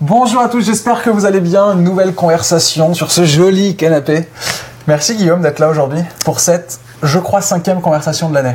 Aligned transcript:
Bonjour 0.00 0.40
à 0.40 0.48
tous, 0.48 0.60
j'espère 0.60 1.02
que 1.02 1.10
vous 1.10 1.26
allez 1.26 1.40
bien. 1.40 1.72
Une 1.72 1.82
nouvelle 1.82 2.14
conversation 2.14 2.94
sur 2.94 3.10
ce 3.10 3.24
joli 3.24 3.74
canapé. 3.74 4.28
Merci 4.86 5.16
Guillaume 5.16 5.40
d'être 5.40 5.58
là 5.58 5.68
aujourd'hui 5.68 5.98
pour 6.24 6.38
cette, 6.38 6.78
je 7.02 7.18
crois, 7.18 7.40
cinquième 7.40 7.80
conversation 7.80 8.28
de 8.28 8.34
l'année. 8.34 8.54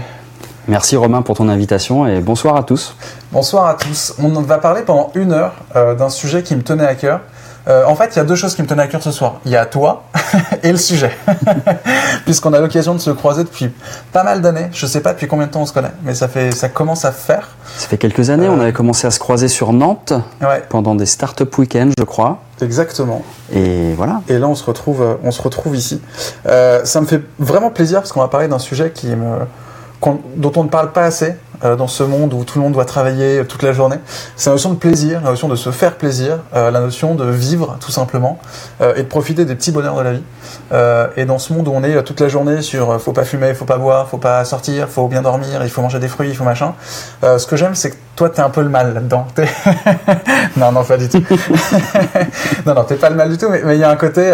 Merci 0.70 0.96
Romain 0.96 1.22
pour 1.22 1.36
ton 1.36 1.50
invitation 1.50 2.08
et 2.08 2.22
bonsoir 2.22 2.56
à 2.56 2.64
tous. 2.64 2.96
Bonsoir 3.34 3.68
à 3.68 3.74
tous. 3.74 4.16
On 4.24 4.30
va 4.30 4.58
parler 4.58 4.84
pendant 4.84 5.12
une 5.16 5.34
heure 5.34 5.56
euh, 5.76 5.96
d'un 5.96 6.08
sujet 6.08 6.44
qui 6.44 6.56
me 6.56 6.64
tenait 6.64 6.88
à 6.88 6.96
cœur. 6.96 7.20
Euh, 7.68 7.86
en 7.86 7.96
fait, 7.96 8.10
il 8.14 8.18
y 8.18 8.20
a 8.20 8.26
deux 8.26 8.36
choses 8.36 8.56
qui 8.56 8.62
me 8.62 8.68
tenaient 8.68 8.84
à 8.84 8.88
cœur 8.88 9.02
ce 9.02 9.12
soir. 9.12 9.36
Il 9.46 9.52
y 9.52 9.56
a 9.56 9.66
toi 9.66 10.04
et 10.64 10.72
le 10.72 10.78
sujet. 10.78 11.12
Puisqu'on 12.26 12.54
a 12.54 12.60
l'occasion 12.60 12.94
de 12.94 13.00
se 13.00 13.10
croiser 13.12 13.44
depuis 13.44 13.70
pas 14.12 14.24
mal 14.24 14.42
d'années. 14.42 14.68
Je 14.74 14.86
sais 14.86 15.02
pas 15.02 15.14
depuis 15.14 15.28
combien 15.28 15.48
de 15.48 15.52
temps 15.52 15.62
on 15.62 15.66
se 15.66 15.74
connaît, 15.74 15.92
mais 16.04 16.14
ça, 16.14 16.28
fait, 16.28 16.52
ça 16.52 16.70
commence 16.70 17.06
à 17.06 17.12
faire. 17.12 17.50
Ça 17.78 17.88
fait 17.88 17.98
quelques 17.98 18.30
années, 18.30 18.50
on 18.50 18.60
avait 18.60 18.74
commencé 18.74 19.08
à 19.08 19.12
se 19.12 19.20
croiser 19.20 19.48
sur 19.48 19.72
Nantes 19.74 20.14
Ouais, 20.42 20.64
pendant 20.70 20.96
des 20.96 21.06
start-up 21.06 21.58
week-ends, 21.58 21.92
je 21.98 22.04
crois. 22.04 22.40
exactement. 22.62 23.24
Et 23.54 23.94
voilà. 23.94 24.22
Et 24.28 24.38
là, 24.38 24.48
on 24.48 24.56
se 24.56 24.64
retrouve, 24.66 25.02
euh, 25.02 25.16
on 25.24 25.32
se 25.32 25.42
retrouve 25.42 25.76
ici. 25.76 26.02
Euh, 26.48 26.84
ça 26.84 27.00
me 27.02 27.06
fait 27.06 27.22
vraiment 27.40 27.70
plaisir 27.72 28.00
parce 28.00 28.12
qu'on 28.12 28.22
va 28.22 28.28
parler 28.28 28.48
d'un 28.48 28.60
sujet 28.60 28.92
qui 28.92 29.08
me, 29.08 29.38
dont 30.36 30.52
on 30.56 30.64
ne 30.64 30.70
parle 30.70 30.92
pas 30.92 31.04
assez 31.06 31.36
euh, 31.64 31.76
dans 31.76 31.88
ce 31.88 32.04
monde 32.04 32.34
où 32.34 32.44
tout 32.44 32.58
le 32.60 32.64
monde 32.64 32.74
doit 32.74 32.86
travailler 32.86 33.46
toute 33.46 33.64
la 33.64 33.74
journée. 33.74 33.98
C'est 34.36 34.50
la 34.50 34.56
notion 34.56 34.72
de 34.72 34.78
plaisir, 34.78 35.22
la 35.24 35.32
notion 35.32 35.48
de 35.48 35.56
se 35.56 35.72
faire 35.72 35.96
plaisir, 35.96 36.40
euh, 36.56 36.72
la 36.72 36.80
notion 36.80 37.16
de 37.16 37.26
vivre 37.26 37.78
tout 37.80 37.92
simplement 37.92 38.40
euh, 38.82 38.96
et 38.96 39.04
de 39.04 39.08
profiter 39.08 39.46
des 39.46 39.56
petits 39.56 39.72
bonheurs 39.72 39.96
de 39.96 40.02
la 40.02 40.14
vie. 40.14 40.24
Euh, 40.72 41.08
et 41.18 41.26
dans 41.26 41.40
ce 41.40 41.54
monde 41.54 41.68
où 41.68 41.72
on 41.74 41.84
est 41.84 42.02
toute 42.04 42.20
la 42.20 42.28
journée 42.28 42.62
sur 42.62 43.00
faut 43.02 43.14
pas 43.14 43.24
fumer, 43.24 43.54
faut 43.54 43.66
pas 43.66 43.78
boire, 43.78 44.08
faut 44.08 44.18
pas 44.18 44.44
sortir, 44.46 44.90
faut 44.90 45.08
bien 45.08 45.22
dormir, 45.22 45.64
il 45.64 45.70
faut 45.70 45.82
manger 45.82 46.00
des 46.00 46.08
fruits, 46.08 46.30
il 46.30 46.36
faut 46.36 46.44
machin. 46.44 46.74
ce 47.22 47.46
que 47.46 47.56
j'aime, 47.56 47.76
c'est 47.76 47.92
que 47.92 47.96
toi, 48.16 48.30
t'es 48.30 48.42
un 48.42 48.50
peu 48.50 48.62
le 48.62 48.70
mal 48.70 48.94
là-dedans. 48.94 49.28
Non, 50.56 50.72
non, 50.72 50.84
pas 50.84 50.98
du 50.98 51.10
tout. 51.10 51.24
non, 52.66 52.76
non, 52.76 52.84
t'es 52.84 52.96
pas 52.96 53.10
le 53.10 53.16
mal 53.16 53.30
du 53.30 53.38
tout, 53.38 53.48
mais 53.50 53.76
il 53.76 53.80
y 53.80 53.84
a 53.84 53.90
un 53.90 53.96
côté. 53.96 54.32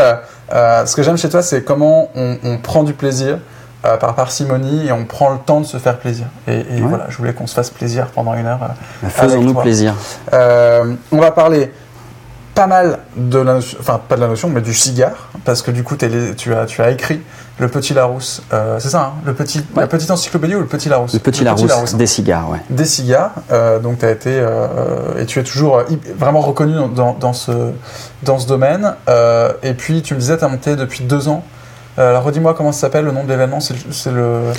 ce 0.51 0.95
que 0.95 1.01
j'aime 1.01 1.17
chez 1.17 1.29
toi, 1.29 1.41
c'est 1.41 1.63
comment 1.63 2.09
on 2.15 2.57
prend 2.57 2.83
du 2.83 2.93
plaisir 2.93 3.39
euh, 3.85 3.97
par 3.97 4.13
parcimonie 4.15 4.87
et 4.87 4.91
on 4.91 5.05
prend 5.05 5.29
le 5.31 5.37
temps 5.39 5.61
de 5.61 5.65
se 5.65 5.77
faire 5.77 5.97
plaisir. 5.97 6.25
Et, 6.47 6.53
et 6.59 6.81
Ouais. 6.81 6.87
voilà, 6.87 7.05
je 7.09 7.17
voulais 7.17 7.33
qu'on 7.33 7.47
se 7.47 7.53
fasse 7.55 7.69
plaisir 7.69 8.07
pendant 8.07 8.33
une 8.33 8.45
heure. 8.45 8.59
euh. 9.03 9.07
Faisons-nous 9.09 9.53
plaisir. 9.53 9.95
Euh, 10.33 10.93
on 11.11 11.17
va 11.19 11.31
parler 11.31 11.71
pas 12.55 12.67
mal 12.67 12.99
de 13.15 13.39
la 13.39 13.53
notion, 13.53 13.77
enfin 13.79 14.01
pas 14.05 14.17
de 14.17 14.21
la 14.21 14.27
notion, 14.27 14.49
mais 14.49 14.59
du 14.59 14.73
cigare, 14.73 15.29
parce 15.45 15.61
que 15.61 15.71
du 15.71 15.83
coup 15.83 15.95
tu 15.95 16.05
as, 16.53 16.65
tu 16.65 16.81
as 16.81 16.89
écrit 16.91 17.21
le 17.57 17.67
Petit 17.69 17.93
Larousse, 17.93 18.41
euh, 18.53 18.79
c'est 18.79 18.89
ça, 18.89 19.01
hein, 19.01 19.21
le 19.25 19.33
petit, 19.33 19.65
la 19.75 19.87
petite 19.87 20.11
encyclopédie 20.11 20.55
ou 20.55 20.59
le 20.59 20.65
Petit 20.65 20.89
Larousse 20.89 21.13
Le 21.13 21.19
petit 21.19 21.43
Larousse, 21.45 21.71
hein. 21.71 21.97
des 21.97 22.07
cigares, 22.07 22.49
ouais. 22.49 22.57
des 22.69 22.83
cigares, 22.85 23.31
euh, 23.51 23.79
donc 23.79 23.99
tu 23.99 24.05
as 24.05 24.11
été 24.11 24.31
euh, 24.33 25.21
et 25.21 25.25
tu 25.25 25.39
es 25.39 25.43
toujours 25.43 25.83
vraiment 26.17 26.41
reconnu 26.41 26.73
dans, 26.95 27.13
dans 27.13 27.33
ce, 27.33 27.51
dans 28.23 28.39
ce 28.39 28.47
domaine. 28.47 28.93
Et 29.63 29.73
puis 29.73 30.01
tu 30.01 30.13
me 30.13 30.19
disais, 30.19 30.37
tu 30.37 30.43
as 30.43 30.49
monté 30.49 30.75
depuis 30.75 31.03
deux 31.05 31.27
ans. 31.29 31.43
Euh, 31.99 32.09
alors 32.09 32.23
redis-moi 32.23 32.53
comment 32.53 32.71
ça 32.71 32.81
s'appelle, 32.81 33.05
le 33.05 33.11
nom 33.11 33.23
de 33.23 33.29
l'événement, 33.29 33.59
c'est 33.59 33.73
le- 33.73 33.91
c'est 33.91 34.11
le. 34.11 34.53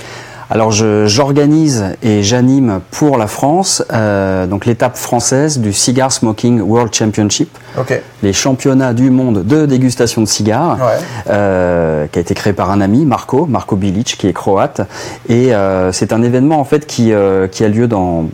Alors 0.52 0.72
j'organise 0.72 1.84
et 2.02 2.24
j'anime 2.24 2.80
pour 2.90 3.18
la 3.18 3.28
France 3.28 3.84
euh, 3.92 4.48
donc 4.48 4.66
l'étape 4.66 4.96
française 4.96 5.60
du 5.60 5.72
Cigar 5.72 6.10
Smoking 6.10 6.60
World 6.60 6.92
Championship, 6.92 7.56
Ok, 7.78 8.02
les 8.24 8.32
championnats 8.32 8.92
du 8.92 9.10
monde 9.10 9.44
de 9.44 9.64
dégustation 9.64 10.22
de 10.22 10.26
cigares. 10.26 10.76
ouais. 10.78 10.98
euh, 11.30 12.06
qui 12.10 12.18
a 12.18 12.22
été 12.22 12.34
créé 12.34 12.52
par 12.52 12.72
un 12.72 12.80
ami, 12.80 13.04
Marco, 13.04 13.46
Marco 13.46 13.76
Bilic, 13.76 14.16
qui 14.18 14.26
est 14.26 14.32
croate. 14.32 14.80
Et 15.28 15.54
euh, 15.54 15.92
c'est 15.92 16.12
un 16.12 16.22
événement 16.22 16.58
en 16.58 16.64
fait 16.64 16.84
qui, 16.84 17.12
euh, 17.12 17.46
qui 17.46 17.62
a 17.64 17.68
lieu 17.68 17.86
dans 17.86 18.24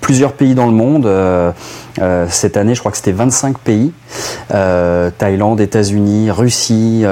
plusieurs 0.00 0.32
pays 0.32 0.56
dans 0.56 0.66
le 0.66 0.72
monde. 0.72 1.06
Euh, 1.06 1.52
euh, 2.00 2.26
cette 2.28 2.56
année, 2.56 2.74
je 2.74 2.80
crois 2.80 2.90
que 2.90 2.96
c'était 2.96 3.12
25 3.12 3.58
pays 3.58 3.92
Euh, 4.52 5.10
Thaïlande, 5.16 5.60
États-Unis, 5.60 6.32
Russie. 6.32 7.04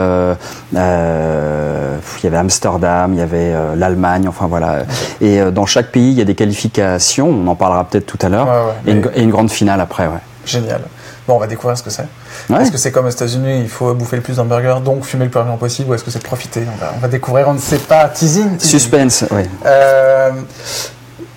Euh, 1.98 2.18
il 2.18 2.24
y 2.24 2.26
avait 2.26 2.36
Amsterdam, 2.36 3.12
il 3.12 3.18
y 3.18 3.22
avait 3.22 3.52
euh, 3.54 3.74
l'Allemagne. 3.76 4.26
Enfin 4.28 4.46
voilà. 4.46 4.84
Et 5.20 5.40
euh, 5.40 5.50
dans 5.50 5.66
chaque 5.66 5.90
pays, 5.92 6.10
il 6.12 6.18
y 6.18 6.22
a 6.22 6.24
des 6.24 6.34
qualifications. 6.34 7.28
On 7.28 7.46
en 7.46 7.54
parlera 7.54 7.84
peut-être 7.84 8.06
tout 8.06 8.18
à 8.22 8.28
l'heure. 8.28 8.46
Ouais, 8.46 8.52
ouais, 8.52 8.72
et, 8.86 8.90
une, 8.92 9.00
mais- 9.00 9.18
et 9.20 9.22
une 9.22 9.30
grande 9.30 9.50
finale 9.50 9.80
après. 9.80 10.06
Ouais. 10.06 10.20
Génial. 10.44 10.82
Bon, 11.26 11.34
on 11.34 11.38
va 11.38 11.46
découvrir 11.46 11.76
ce 11.76 11.82
que 11.82 11.90
c'est. 11.90 12.06
Ouais. 12.48 12.62
Est-ce 12.62 12.72
que 12.72 12.78
c'est 12.78 12.90
comme 12.90 13.04
aux 13.04 13.10
États-Unis, 13.10 13.60
il 13.60 13.68
faut 13.68 13.92
bouffer 13.92 14.16
le 14.16 14.22
plus 14.22 14.36
d'hamburgers, 14.36 14.76
donc 14.82 15.04
fumer 15.04 15.24
le 15.24 15.30
plus 15.30 15.36
rapidement 15.36 15.58
possible, 15.58 15.90
ou 15.90 15.94
est-ce 15.94 16.02
que 16.02 16.10
c'est 16.10 16.20
de 16.20 16.24
profiter? 16.24 16.62
On 16.74 16.76
va, 16.78 16.94
on 16.96 17.00
va 17.00 17.08
découvrir, 17.08 17.48
on 17.48 17.52
ne 17.52 17.58
sait 17.58 17.76
pas. 17.76 18.08
Teasing. 18.08 18.56
teasing. 18.56 18.80
Suspense. 18.80 19.24
Euh, 19.66 20.30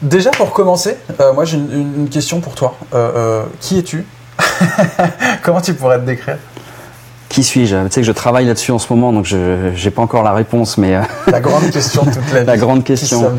déjà 0.01 0.31
pour 0.31 0.53
commencer, 0.53 0.95
euh, 1.19 1.33
moi 1.33 1.44
j'ai 1.44 1.57
une, 1.57 2.07
question 2.09 2.39
pour 2.39 2.55
toi. 2.55 2.75
Euh, 2.94 3.44
qui 3.59 3.79
es-tu? 3.79 4.05
Comment 5.44 5.59
tu 5.59 5.73
pourrais 5.73 6.00
te 6.00 6.05
décrire? 6.05 6.38
Qui 7.31 7.44
suis-je 7.44 7.78
Tu 7.86 7.92
sais 7.92 8.02
que 8.02 8.08
je 8.08 8.12
travaille 8.12 8.46
là-dessus 8.46 8.72
en 8.74 8.78
ce 8.80 8.92
moment, 8.92 9.14
donc 9.14 9.24
je 9.25 9.72
j'ai 9.74 9.90
pas 9.90 10.02
encore 10.02 10.22
la 10.22 10.34
réponse, 10.34 10.78
mais 10.78 10.96
euh, 10.96 11.02
La 11.31 11.40
grande 11.40 11.69
question 11.72 12.03
de 12.03 12.09
toute 12.12 12.34
la 12.34 12.40
vie. 12.42 12.46
La 12.46 12.58
grande 12.58 12.84
question. 12.84 13.31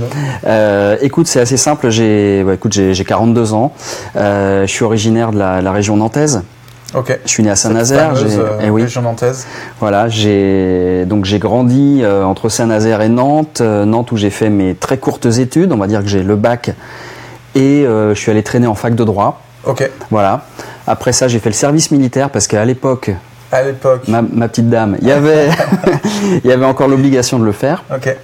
euh, 0.47 0.97
écoute, 1.03 1.27
c'est 1.27 1.41
assez 1.41 1.59
simple. 1.59 1.91
J'ai, 1.91 2.43
bah, 2.43 2.55
écoute, 2.55 2.73
j'ai 2.73 2.95
j'ai 2.95 3.05
42 3.05 3.53
ans. 3.53 3.73
Euh, 4.17 4.63
je 4.67 4.73
suis 4.73 4.85
originaire 4.85 5.31
de 5.31 5.39
la, 5.39 5.61
la 5.61 5.73
région 5.73 5.97
nantaise. 5.99 6.43
Ok. 6.95 7.19
Je 7.27 7.31
suis 7.31 7.43
né 7.43 7.51
à 7.51 7.57
Saint-Nazaire. 7.57 8.15
j'ai- 8.17 8.39
euh, 8.39 8.61
eh 8.63 8.71
oui, 8.71 8.83
région 8.83 9.03
nantaise. 9.03 9.47
voilà. 9.79 10.09
J'ai 10.09 11.05
donc 11.07 11.27
j'ai 11.27 11.39
grandi 11.39 12.01
euh, 12.03 12.25
entre 12.25 12.49
Saint-Nazaire 12.49 13.03
et 13.03 13.11
Nantes. 13.11 13.61
Euh, 13.61 13.85
Nantes 13.85 14.11
où 14.11 14.17
j'ai 14.17 14.31
fait 14.31 14.49
mes 14.49 14.75
très 14.75 14.97
courtes 14.97 15.27
études. 15.27 15.71
On 15.71 15.77
va 15.77 15.87
dire 15.87 16.01
que 16.01 16.09
j'ai 16.09 16.23
le 16.23 16.37
bac 16.37 16.71
et 17.55 17.85
je 17.87 18.15
suis 18.15 18.31
allé 18.31 18.43
traîner 18.43 18.67
en 18.69 18.75
fac 18.75 18.95
de 18.95 19.05
droit. 19.05 19.43
Ok. 19.67 19.87
Voilà. 20.11 20.47
Après 20.87 21.13
ça, 21.13 21.29
j'ai 21.29 21.39
fait 21.41 21.51
le 21.51 21.55
service 21.55 21.91
militaire 21.91 22.31
parce 22.31 22.47
qu'à 22.47 22.65
l'époque, 22.65 23.11
À 23.53 23.63
l'époque. 23.63 24.09
ma, 24.09 24.23
ma 24.23 24.49
petite 24.49 24.69
dame, 24.71 24.97
il 25.03 25.07
y 25.09 25.13
avait 25.13 25.49
il 26.45 26.49
y 26.51 26.53
avait 26.53 26.65
encore 26.65 26.89
l'obligation 26.89 27.39
de 27.39 27.45
le 27.45 27.53
faire. 27.53 27.85
Ok. 27.95 28.17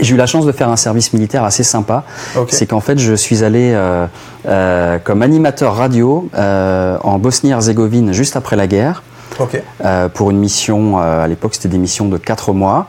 J'ai 0.00 0.14
eu 0.14 0.16
la 0.16 0.26
chance 0.26 0.44
de 0.46 0.50
faire 0.52 0.68
un 0.68 0.76
service 0.76 1.12
militaire 1.12 1.44
assez 1.44 1.62
sympa. 1.62 2.02
Ok. 2.36 2.48
C'est 2.50 2.66
qu'en 2.66 2.80
fait, 2.80 2.98
je 2.98 3.14
suis 3.14 3.44
allé 3.44 3.70
euh, 3.72 4.06
euh, 4.48 4.98
comme 5.02 5.22
animateur 5.22 5.76
radio 5.76 6.28
euh, 6.34 6.98
en 7.04 7.18
Bosnie-Herzégovine 7.18 8.12
juste 8.12 8.36
après 8.36 8.56
la 8.56 8.66
guerre. 8.66 9.02
Ok. 9.38 9.60
euh, 9.84 10.08
pour 10.08 10.30
une 10.30 10.38
mission, 10.38 10.98
à 10.98 11.26
l'époque 11.28 11.54
c'était 11.54 11.68
des 11.68 11.76
missions 11.78 12.06
de 12.08 12.16
4 12.16 12.52
mois. 12.52 12.86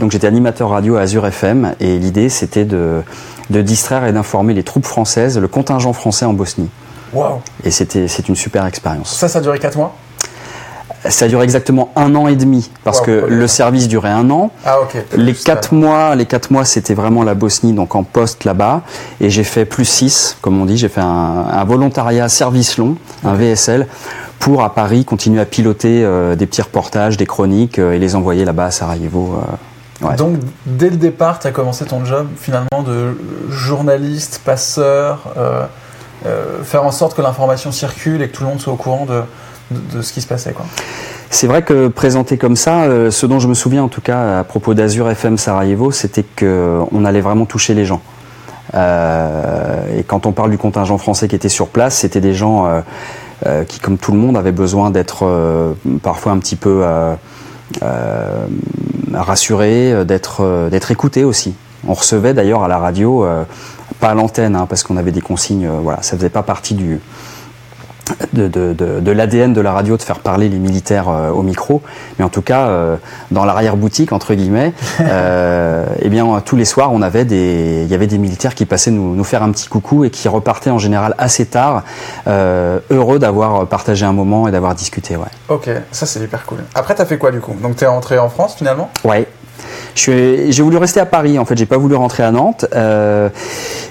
Donc 0.00 0.10
j'étais 0.10 0.26
animateur 0.26 0.70
radio 0.70 0.96
à 0.96 1.02
Azure 1.02 1.26
FM 1.26 1.74
et 1.80 1.96
l'idée 1.98 2.28
c'était 2.28 2.64
de, 2.64 3.02
de 3.50 3.62
distraire 3.62 4.04
et 4.04 4.12
d'informer 4.12 4.52
les 4.52 4.62
troupes 4.64 4.86
françaises, 4.86 5.38
le 5.38 5.46
contingent 5.48 5.92
français 5.92 6.24
en 6.24 6.32
Bosnie. 6.32 6.68
Waouh. 7.12 7.40
Et 7.62 7.70
c'était 7.70 8.08
c'est 8.08 8.28
une 8.28 8.34
super 8.36 8.66
expérience. 8.66 9.14
Ça, 9.16 9.28
ça 9.28 9.38
a 9.38 9.42
duré 9.42 9.58
4 9.60 9.76
mois? 9.78 9.94
Ça 11.08 11.26
a 11.26 11.28
duré 11.28 11.44
exactement 11.44 11.90
un 11.96 12.14
an 12.14 12.28
et 12.28 12.36
demi 12.36 12.70
parce 12.82 13.00
Wow, 13.00 13.06
que 13.06 13.26
le 13.28 13.46
service 13.46 13.88
durait 13.88 14.10
un 14.10 14.30
an. 14.30 14.50
Ah, 14.64 14.80
ok. 14.80 14.96
Les 15.16 15.34
quatre 15.34 15.74
mois, 15.74 16.14
les 16.14 16.24
quatre 16.26 16.50
mois, 16.50 16.64
c'était 16.64 16.94
vraiment 16.94 17.22
la 17.22 17.34
Bosnie, 17.34 17.72
donc 17.74 17.94
en 17.94 18.04
poste 18.04 18.44
là-bas, 18.44 18.82
et 19.20 19.28
j'ai 19.28 19.44
fait 19.44 19.64
plus 19.66 19.84
6, 19.84 20.38
comme 20.40 20.60
on 20.60 20.64
dit, 20.64 20.76
j'ai 20.78 20.88
fait 20.88 21.02
un, 21.02 21.44
un 21.52 21.64
volontariat 21.64 22.28
service 22.28 22.78
long, 22.78 22.96
un 23.24 23.34
VSL, 23.34 23.86
pour 24.38 24.62
à 24.64 24.74
Paris 24.74 25.04
continuer 25.04 25.40
à 25.40 25.44
piloter 25.44 26.02
euh, 26.04 26.36
des 26.36 26.46
petits 26.46 26.62
reportages, 26.62 27.16
des 27.16 27.26
chroniques 27.26 27.78
euh, 27.78 27.92
et 27.92 27.98
les 27.98 28.14
envoyer 28.14 28.44
là-bas 28.44 28.66
à 28.66 28.70
Sarajevo. 28.70 29.36
euh. 30.02 30.06
ouais. 30.06 30.16
Donc, 30.16 30.38
dès 30.66 30.88
le 30.90 30.96
départ, 30.96 31.38
tu 31.38 31.46
as 31.46 31.50
commencé 31.50 31.84
ton 31.84 32.04
job 32.04 32.26
finalement 32.36 32.82
de 32.86 33.16
journaliste, 33.50 34.40
passeur, 34.44 35.34
faire 36.62 36.84
en 36.84 36.90
sorte 36.90 37.14
que 37.14 37.20
l'information 37.22 37.72
circule 37.72 38.22
et 38.22 38.28
que 38.28 38.36
tout 38.36 38.42
le 38.44 38.48
monde 38.48 38.60
soit 38.60 38.72
au 38.72 38.76
courant 38.76 39.04
de, 39.04 39.22
de, 39.70 40.02
ce 40.02 40.12
qui 40.12 40.20
se 40.20 40.26
passait. 40.26 40.54
C'est 41.30 41.46
vrai 41.46 41.62
que 41.62 41.88
présenté 41.88 42.36
comme 42.36 42.56
ça, 42.56 42.82
euh, 42.82 43.10
ce 43.10 43.26
dont 43.26 43.38
je 43.38 43.48
me 43.48 43.54
souviens 43.54 43.82
en 43.82 43.88
tout 43.88 44.00
cas 44.00 44.40
à 44.40 44.44
propos 44.44 44.74
d'Azur 44.74 45.08
FM 45.10 45.38
Sarajevo, 45.38 45.90
c'était 45.90 46.24
qu'on 46.38 47.04
allait 47.04 47.20
vraiment 47.20 47.46
toucher 47.46 47.74
les 47.74 47.84
gens. 47.84 48.00
Euh, 48.74 49.98
et 49.98 50.02
quand 50.02 50.26
on 50.26 50.32
parle 50.32 50.50
du 50.50 50.58
contingent 50.58 50.98
français 50.98 51.28
qui 51.28 51.36
était 51.36 51.48
sur 51.48 51.68
place, 51.68 51.98
c'était 51.98 52.20
des 52.20 52.34
gens 52.34 52.66
euh, 52.66 52.80
euh, 53.46 53.64
qui, 53.64 53.78
comme 53.78 53.98
tout 53.98 54.12
le 54.12 54.18
monde, 54.18 54.36
avaient 54.36 54.52
besoin 54.52 54.90
d'être 54.90 55.26
euh, 55.26 55.74
parfois 56.02 56.32
un 56.32 56.38
petit 56.38 56.56
peu 56.56 56.80
euh, 56.82 57.14
euh, 57.82 58.46
rassurés, 59.12 59.92
euh, 59.92 60.04
d'être 60.04 60.40
euh, 60.40 60.70
d'être 60.70 60.90
écoutés 60.90 61.24
aussi. 61.24 61.54
On 61.86 61.94
recevait 61.94 62.34
d'ailleurs 62.34 62.64
à 62.64 62.68
la 62.68 62.78
radio, 62.78 63.24
euh, 63.24 63.44
pas 64.00 64.10
à 64.10 64.14
l'antenne, 64.14 64.56
hein, 64.56 64.66
parce 64.68 64.82
qu'on 64.82 64.96
avait 64.96 65.12
des 65.12 65.20
consignes, 65.20 65.66
euh, 65.66 65.78
voilà, 65.82 66.02
ça 66.02 66.16
faisait 66.16 66.30
pas 66.30 66.42
partie 66.42 66.74
du, 66.74 67.00
de, 68.32 68.48
de, 68.48 68.72
de, 68.72 69.00
de 69.00 69.10
l'ADN 69.12 69.52
de 69.52 69.60
la 69.60 69.72
radio 69.72 69.96
de 69.96 70.02
faire 70.02 70.18
parler 70.18 70.48
les 70.48 70.58
militaires 70.58 71.08
euh, 71.08 71.30
au 71.30 71.42
micro, 71.42 71.82
mais 72.18 72.24
en 72.24 72.28
tout 72.28 72.42
cas 72.42 72.66
euh, 72.68 72.96
dans 73.30 73.44
l'arrière-boutique 73.44 74.12
entre 74.12 74.34
guillemets, 74.34 74.72
euh, 75.00 75.86
eh 76.00 76.08
bien 76.08 76.42
tous 76.44 76.56
les 76.56 76.64
soirs 76.64 76.92
on 76.92 77.02
avait 77.02 77.24
des, 77.24 77.82
il 77.84 77.88
y 77.88 77.94
avait 77.94 78.06
des 78.06 78.18
militaires 78.18 78.54
qui 78.54 78.66
passaient 78.66 78.90
nous, 78.90 79.14
nous 79.14 79.24
faire 79.24 79.42
un 79.42 79.50
petit 79.52 79.68
coucou 79.68 80.04
et 80.04 80.10
qui 80.10 80.28
repartaient 80.28 80.70
en 80.70 80.78
général 80.78 81.14
assez 81.18 81.46
tard, 81.46 81.84
heureux 82.26 83.18
d'avoir 83.18 83.66
partagé 83.66 84.04
un 84.04 84.12
moment 84.12 84.48
et 84.48 84.50
d'avoir 84.50 84.74
discuté. 84.74 85.16
Ouais. 85.16 85.26
Ok, 85.48 85.70
ça 85.92 86.06
c'est 86.06 86.20
hyper 86.20 86.44
cool. 86.46 86.58
Après, 86.74 86.94
t'as 86.94 87.06
fait 87.06 87.18
quoi 87.18 87.30
du 87.30 87.40
coup? 87.40 87.54
Donc, 87.62 87.76
t'es 87.76 87.86
rentré 87.86 88.18
en 88.18 88.28
France 88.28 88.54
finalement? 88.56 88.90
Ouais. 89.04 89.26
J'ai 89.94 90.62
voulu 90.62 90.76
rester 90.76 91.00
à 91.00 91.06
Paris, 91.06 91.38
en 91.38 91.44
fait, 91.44 91.56
j'ai 91.56 91.66
pas 91.66 91.78
voulu 91.78 91.94
rentrer 91.94 92.22
à 92.22 92.30
Nantes. 92.30 92.66
Euh, 92.74 93.28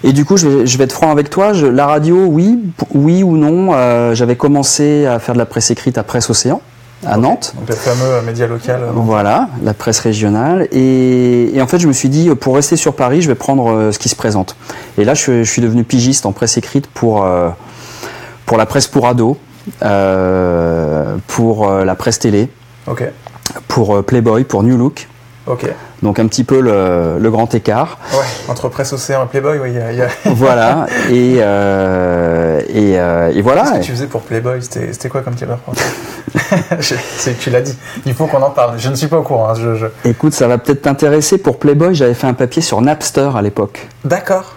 et 0.04 0.12
du 0.12 0.26
coup, 0.26 0.38
je 0.38 0.48
vais, 0.48 0.66
je 0.66 0.78
vais, 0.78 0.84
être 0.84 0.94
franc 0.94 1.12
avec 1.12 1.30
toi, 1.30 1.54
je, 1.54 1.66
la 1.66 1.86
radio, 1.86 2.26
oui, 2.26 2.60
oui 2.94 3.24
ou 3.24 3.38
non. 3.38 3.70
Euh, 3.74 4.14
J'avais 4.14 4.36
commencé 4.36 5.06
à 5.06 5.20
faire 5.20 5.34
de 5.34 5.40
la 5.40 5.46
presse 5.46 5.72
écrite 5.72 5.98
à 5.98 6.04
Presse 6.04 6.30
Océan 6.30 6.62
à 7.06 7.18
Nantes. 7.18 7.54
Donc 7.58 7.68
le 7.68 7.76
fameux 7.76 8.22
média 8.26 8.48
local. 8.48 8.80
Voilà, 8.94 9.50
la 9.62 9.74
presse 9.74 10.00
régionale. 10.00 10.70
Et, 10.72 11.54
et, 11.54 11.62
en 11.62 11.68
fait, 11.68 11.80
je 11.80 11.88
me 11.88 11.94
suis 11.94 12.10
dit, 12.10 12.30
pour 12.36 12.56
rester 12.56 12.78
sur 12.78 12.96
Paris, 12.96 13.22
je 13.22 13.28
vais 13.28 13.36
prendre 13.36 13.92
ce 13.92 14.00
qui 14.00 14.08
se 14.08 14.16
présente. 14.16 14.56
Et 14.98 15.04
là, 15.04 15.14
je, 15.14 15.44
je 15.44 15.52
suis 15.52 15.62
devenu 15.62 15.84
pigiste 15.84 16.26
en 16.26 16.32
presse 16.32 16.58
écrite 16.58 16.88
pour, 16.88 17.28
pour 18.46 18.58
la 18.58 18.66
presse 18.66 18.88
pour 18.88 19.06
ados, 19.08 19.36
pour 21.28 21.70
la 21.70 21.96
presse 21.96 22.20
télé. 22.20 22.50
Pour 23.68 23.96
euh, 23.96 24.02
Playboy, 24.02 24.44
pour 24.44 24.64
New 24.64 24.78
Look. 24.78 25.08
Ok. 25.46 25.66
Donc 26.02 26.20
un 26.20 26.28
petit 26.28 26.44
peu 26.44 26.62
le, 26.62 27.30
grand 27.30 27.54
écart. 27.54 27.98
Ouais, 28.14 28.20
entre 28.48 28.70
Presse 28.70 28.94
Océan 28.94 29.24
et 29.26 29.28
Playboy, 29.28 29.60
oui. 29.60 29.72
Y 29.72 30.02
a... 30.02 30.08
voilà. 30.26 30.86
Et, 31.10 31.38
euh, 31.40 32.62
et, 32.70 33.00
euh, 33.00 33.32
et, 33.34 33.42
voilà. 33.42 33.64
Qu'est-ce 33.64 33.80
que 33.80 33.86
tu 33.86 33.92
faisais 33.92 34.08
pour 34.08 34.22
Playboy? 34.22 34.62
C'était 34.62 35.10
quoi 35.10 35.22
comme 35.22 35.36
caméra 35.36 35.60
Tu 37.40 37.50
l'as 37.50 37.62
dit. 37.62 37.78
Il 38.06 38.14
faut 38.14 38.28
qu'on 38.28 38.42
en 38.42 38.52
parle. 38.52 38.80
Je 38.80 38.90
ne 38.90 38.96
suis 38.96 39.08
pas 39.08 39.18
au 39.18 39.24
courant. 39.24 39.50
Hein, 39.50 39.56
je... 39.56 39.88
Écoute, 40.10 40.34
ça 40.34 40.48
va 40.48 40.58
peut-être 40.58 40.84
t'intéresser. 40.84 41.38
Pour 41.38 41.60
Playboy, 41.60 41.94
j'avais 41.94 42.14
fait 42.14 42.28
un 42.28 42.34
papier 42.34 42.62
sur 42.62 42.82
Napster 42.82 43.30
à 43.36 43.42
l'époque. 43.42 43.88
D'accord. 44.06 44.56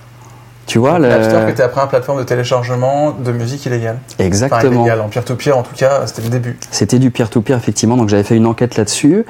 Tu 0.66 0.78
vois, 0.78 0.98
le... 0.98 1.08
Napster 1.08 1.44
qui 1.44 1.52
était 1.52 1.62
après 1.62 1.80
une 1.80 1.88
plateforme 1.88 2.18
de 2.18 2.24
téléchargement 2.24 3.12
de 3.12 3.32
musique 3.32 3.64
illégale. 3.66 3.98
Exactement. 4.18 4.82
Enfin, 4.82 4.98
en 4.98 5.08
peer-to-peer, 5.08 5.56
en 5.56 5.62
tout 5.62 5.74
cas, 5.76 6.06
c'était 6.06 6.22
le 6.22 6.28
début. 6.28 6.58
C'était 6.72 6.98
du 6.98 7.10
peer-to-peer, 7.10 7.56
effectivement. 7.56 7.96
Donc 7.96 8.08
j'avais 8.08 8.24
fait 8.24 8.36
une 8.36 8.46
enquête 8.46 8.76
là-dessus. 8.76 9.24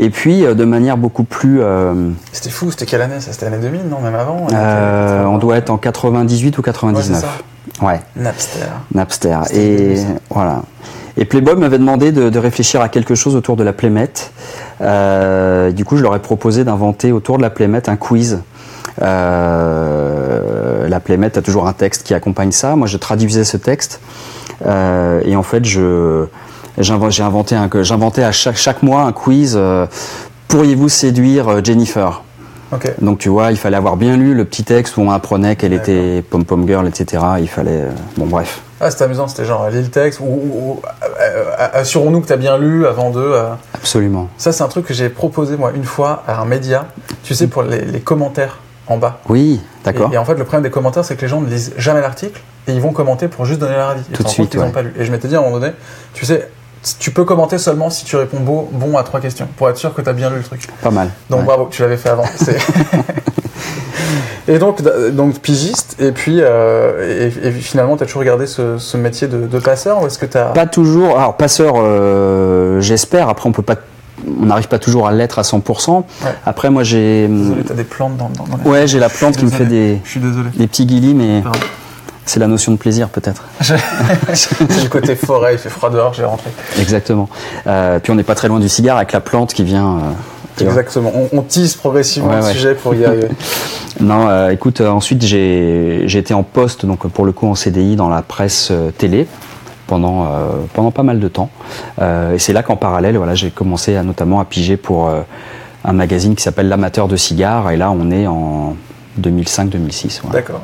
Et 0.00 0.10
puis, 0.10 0.44
euh, 0.44 0.54
de 0.54 0.64
manière 0.64 0.96
beaucoup 0.96 1.22
plus. 1.24 1.60
Euh... 1.62 2.10
C'était 2.32 2.50
fou, 2.50 2.72
c'était 2.72 2.86
quelle 2.86 3.02
année? 3.02 3.20
Ça, 3.20 3.32
c'était 3.32 3.48
l'année 3.48 3.62
2000, 3.62 3.88
non 3.88 4.00
Même 4.00 4.16
avant 4.16 4.46
euh, 4.52 5.24
On 5.24 5.38
doit 5.38 5.56
être 5.56 5.70
en 5.70 5.78
98 5.78 6.58
ou 6.58 6.62
99. 6.62 7.40
Ouais, 7.82 7.86
ouais. 7.86 8.00
Napster. 8.16 8.66
Napster. 8.92 9.38
Et 9.54 9.94
voilà. 10.28 10.62
Et 11.16 11.24
Playboy 11.24 11.56
m'avait 11.56 11.78
demandé 11.78 12.12
de, 12.12 12.30
de, 12.30 12.38
réfléchir 12.38 12.80
à 12.80 12.88
quelque 12.88 13.14
chose 13.14 13.36
autour 13.36 13.56
de 13.56 13.62
la 13.62 13.72
Playmate. 13.72 14.32
Euh, 14.80 15.70
du 15.70 15.84
coup, 15.84 15.96
je 15.96 16.02
leur 16.02 16.16
ai 16.16 16.20
proposé 16.20 16.64
d'inventer 16.64 17.12
autour 17.12 17.36
de 17.36 17.42
la 17.42 17.50
Playmate 17.50 17.88
un 17.88 17.96
quiz 17.96 18.40
euh, 19.02 20.29
la 20.88 21.00
Playmate 21.00 21.38
a 21.38 21.42
toujours 21.42 21.66
un 21.66 21.72
texte 21.72 22.02
qui 22.02 22.14
accompagne 22.14 22.52
ça. 22.52 22.76
Moi, 22.76 22.86
je 22.86 22.96
traduisais 22.96 23.44
ce 23.44 23.56
texte 23.56 24.00
euh, 24.66 25.20
et 25.24 25.36
en 25.36 25.42
fait, 25.42 25.64
je 25.64 26.26
j'ai 26.78 27.22
inventé 27.22 27.54
un 27.54 27.68
j'inventais 27.82 28.22
à 28.22 28.32
chaque, 28.32 28.56
chaque 28.56 28.82
mois 28.82 29.02
un 29.02 29.12
quiz. 29.12 29.54
Euh, 29.56 29.86
pourriez-vous 30.48 30.88
séduire 30.88 31.64
Jennifer? 31.64 32.22
Donc 33.00 33.18
tu 33.18 33.28
vois, 33.28 33.50
il 33.50 33.56
fallait 33.56 33.76
avoir 33.76 33.96
bien 33.96 34.16
lu 34.16 34.32
le 34.32 34.44
petit 34.44 34.62
texte 34.62 34.96
où 34.96 35.00
on 35.00 35.10
apprenait 35.10 35.56
qu'elle 35.56 35.72
était 35.72 36.22
pom 36.22 36.44
pom 36.44 36.64
girl, 36.68 36.86
etc. 36.86 37.22
Il 37.40 37.48
fallait 37.48 37.82
bon 38.16 38.26
bref. 38.26 38.60
Ah, 38.80 38.90
c'était 38.90 39.04
amusant, 39.04 39.26
c'était 39.26 39.44
genre, 39.44 39.68
lis 39.68 39.82
le 39.82 39.88
texte, 39.88 40.20
ou, 40.20 40.80
assurons-nous 41.74 42.22
que 42.22 42.28
tu 42.28 42.32
as 42.32 42.36
bien 42.36 42.56
lu 42.56 42.86
avant 42.86 43.10
de. 43.10 43.34
Absolument. 43.74 44.28
Ça, 44.38 44.52
c'est 44.52 44.62
un 44.62 44.68
truc 44.68 44.86
que 44.86 44.94
j'ai 44.94 45.10
proposé, 45.10 45.56
moi, 45.56 45.72
une 45.74 45.84
fois 45.84 46.22
à 46.26 46.40
un 46.40 46.44
média, 46.46 46.86
tu 47.24 47.34
sais, 47.34 47.48
pour 47.48 47.62
les 47.64 48.00
commentaires 48.00 48.60
en 48.90 48.98
bas. 48.98 49.20
Oui, 49.28 49.60
d'accord. 49.84 50.10
Et, 50.12 50.18
en 50.18 50.24
fait, 50.24 50.34
le 50.34 50.44
problème 50.44 50.64
des 50.64 50.70
commentaires, 50.70 51.04
c'est 51.04 51.16
que 51.16 51.22
les 51.22 51.28
gens 51.28 51.40
ne 51.40 51.48
lisent 51.48 51.72
jamais 51.78 52.00
l'article 52.00 52.40
et 52.66 52.72
ils 52.72 52.80
vont 52.80 52.92
commenter 52.92 53.28
pour 53.28 53.46
juste 53.46 53.60
donner 53.60 53.76
leur 53.76 53.90
avis. 53.90 54.02
Tout 54.12 54.22
de 54.22 54.28
suite. 54.28 54.54
Ils 54.54 54.72
pas 54.72 54.82
lu. 54.82 54.92
Et 54.98 55.04
je 55.04 55.12
m'étais 55.12 55.28
dit 55.28 55.36
à 55.36 55.38
un 55.38 55.42
moment 55.42 55.58
donné, 55.58 55.72
tu 56.12 56.26
sais, 56.26 56.50
tu 56.98 57.10
peux 57.10 57.24
commenter 57.24 57.58
seulement 57.58 57.90
si 57.90 58.04
tu 58.04 58.16
réponds 58.16 58.40
beau, 58.40 58.68
bon 58.72 58.96
à 58.96 59.02
trois 59.02 59.20
questions 59.20 59.46
pour 59.56 59.68
être 59.68 59.76
sûr 59.76 59.94
que 59.94 60.02
tu 60.02 60.08
as 60.08 60.12
bien 60.12 60.30
lu 60.30 60.36
le 60.36 60.42
truc. 60.42 60.66
Pas 60.82 60.90
mal. 60.90 61.10
Donc 61.28 61.44
bravo, 61.44 61.68
tu 61.70 61.82
l'avais 61.82 61.96
fait 61.96 62.08
avant. 62.08 62.24
et 64.48 64.58
donc, 64.58 64.82
donc 65.12 65.40
pigiste, 65.40 65.96
et 66.00 66.12
puis 66.12 66.38
euh, 66.40 67.28
et, 67.28 67.50
finalement, 67.52 67.96
tu 67.96 68.02
as 68.02 68.06
toujours 68.06 68.20
regardé 68.20 68.46
ce, 68.46 68.96
métier 68.96 69.28
de, 69.28 69.58
passeur 69.58 70.02
ou 70.02 70.06
est-ce 70.06 70.18
que 70.18 70.26
tu 70.26 70.38
as... 70.38 70.46
Pas 70.46 70.66
toujours. 70.66 71.18
Alors, 71.18 71.36
passeur, 71.36 71.74
euh, 71.76 72.80
j'espère. 72.80 73.28
Après, 73.28 73.48
on 73.48 73.52
peut 73.52 73.62
pas 73.62 73.76
on 74.40 74.46
n'arrive 74.46 74.68
pas 74.68 74.78
toujours 74.78 75.06
à 75.06 75.12
l'être 75.12 75.38
à 75.38 75.42
100%. 75.42 76.04
Après, 76.46 76.70
moi, 76.70 76.82
j'ai. 76.82 77.28
Désolé, 77.28 77.62
t'as 77.64 77.74
des 77.74 77.84
plantes 77.84 78.16
dans, 78.16 78.28
dans, 78.30 78.56
dans 78.56 78.70
Ouais, 78.70 78.86
j'ai 78.86 78.98
la 78.98 79.08
plante 79.08 79.36
qui 79.36 79.44
me 79.44 79.50
fait 79.50 79.66
des. 79.66 79.98
Je 80.04 80.10
suis 80.10 80.20
désolé. 80.20 80.50
Des 80.56 80.66
petits 80.66 80.86
guillis, 80.86 81.14
mais. 81.14 81.42
C'est 82.26 82.38
la 82.38 82.46
notion 82.46 82.70
de 82.70 82.76
plaisir, 82.76 83.08
peut-être. 83.08 83.42
du 84.82 84.88
côté 84.88 85.16
forêt, 85.16 85.54
il 85.54 85.58
fait 85.58 85.68
froid 85.68 85.90
dehors, 85.90 86.14
j'ai 86.14 86.24
rentré. 86.24 86.48
Exactement. 86.78 87.28
Euh, 87.66 87.98
puis 87.98 88.12
on 88.12 88.14
n'est 88.14 88.22
pas 88.22 88.36
très 88.36 88.46
loin 88.46 88.60
du 88.60 88.68
cigare 88.68 88.98
avec 88.98 89.10
la 89.10 89.20
plante 89.20 89.52
qui 89.52 89.64
vient. 89.64 89.98
Euh, 90.60 90.64
Exactement. 90.64 91.10
On, 91.12 91.38
on, 91.38 91.42
tisse 91.42 91.74
progressivement 91.74 92.36
le 92.36 92.42
sujet 92.42 92.74
pour 92.74 92.94
y 92.94 93.04
arriver. 93.04 93.26
non, 94.00 94.28
euh, 94.28 94.50
écoute, 94.50 94.80
ensuite 94.80 95.24
j'ai 95.24 96.04
été 96.04 96.32
en 96.32 96.44
poste, 96.44 96.86
donc 96.86 97.08
pour 97.08 97.24
le 97.24 97.32
coup 97.32 97.48
en 97.48 97.56
CDI 97.56 97.96
dans 97.96 98.08
la 98.08 98.22
presse 98.22 98.70
télé 98.96 99.26
pendant, 99.90 100.24
euh, 100.24 100.28
pendant 100.72 100.92
pas 100.92 101.02
mal 101.02 101.18
de 101.18 101.26
temps. 101.26 101.50
Euh, 102.00 102.34
et 102.34 102.38
c'est 102.38 102.52
là 102.52 102.62
qu'en 102.62 102.76
parallèle, 102.76 103.16
voilà, 103.16 103.34
j'ai 103.34 103.50
commencé 103.50 103.96
à, 103.96 104.04
notamment 104.04 104.38
à 104.38 104.44
piger 104.44 104.76
pour 104.76 105.08
euh, 105.08 105.22
un 105.84 105.92
magazine 105.92 106.36
qui 106.36 106.44
s'appelle 106.44 106.68
L'Amateur 106.68 107.08
de 107.08 107.16
cigares. 107.16 107.72
Et 107.72 107.76
là, 107.76 107.90
on 107.90 108.12
est 108.12 108.28
en 108.28 108.76
2005-2006. 109.20 110.20
D'accord. 110.30 110.62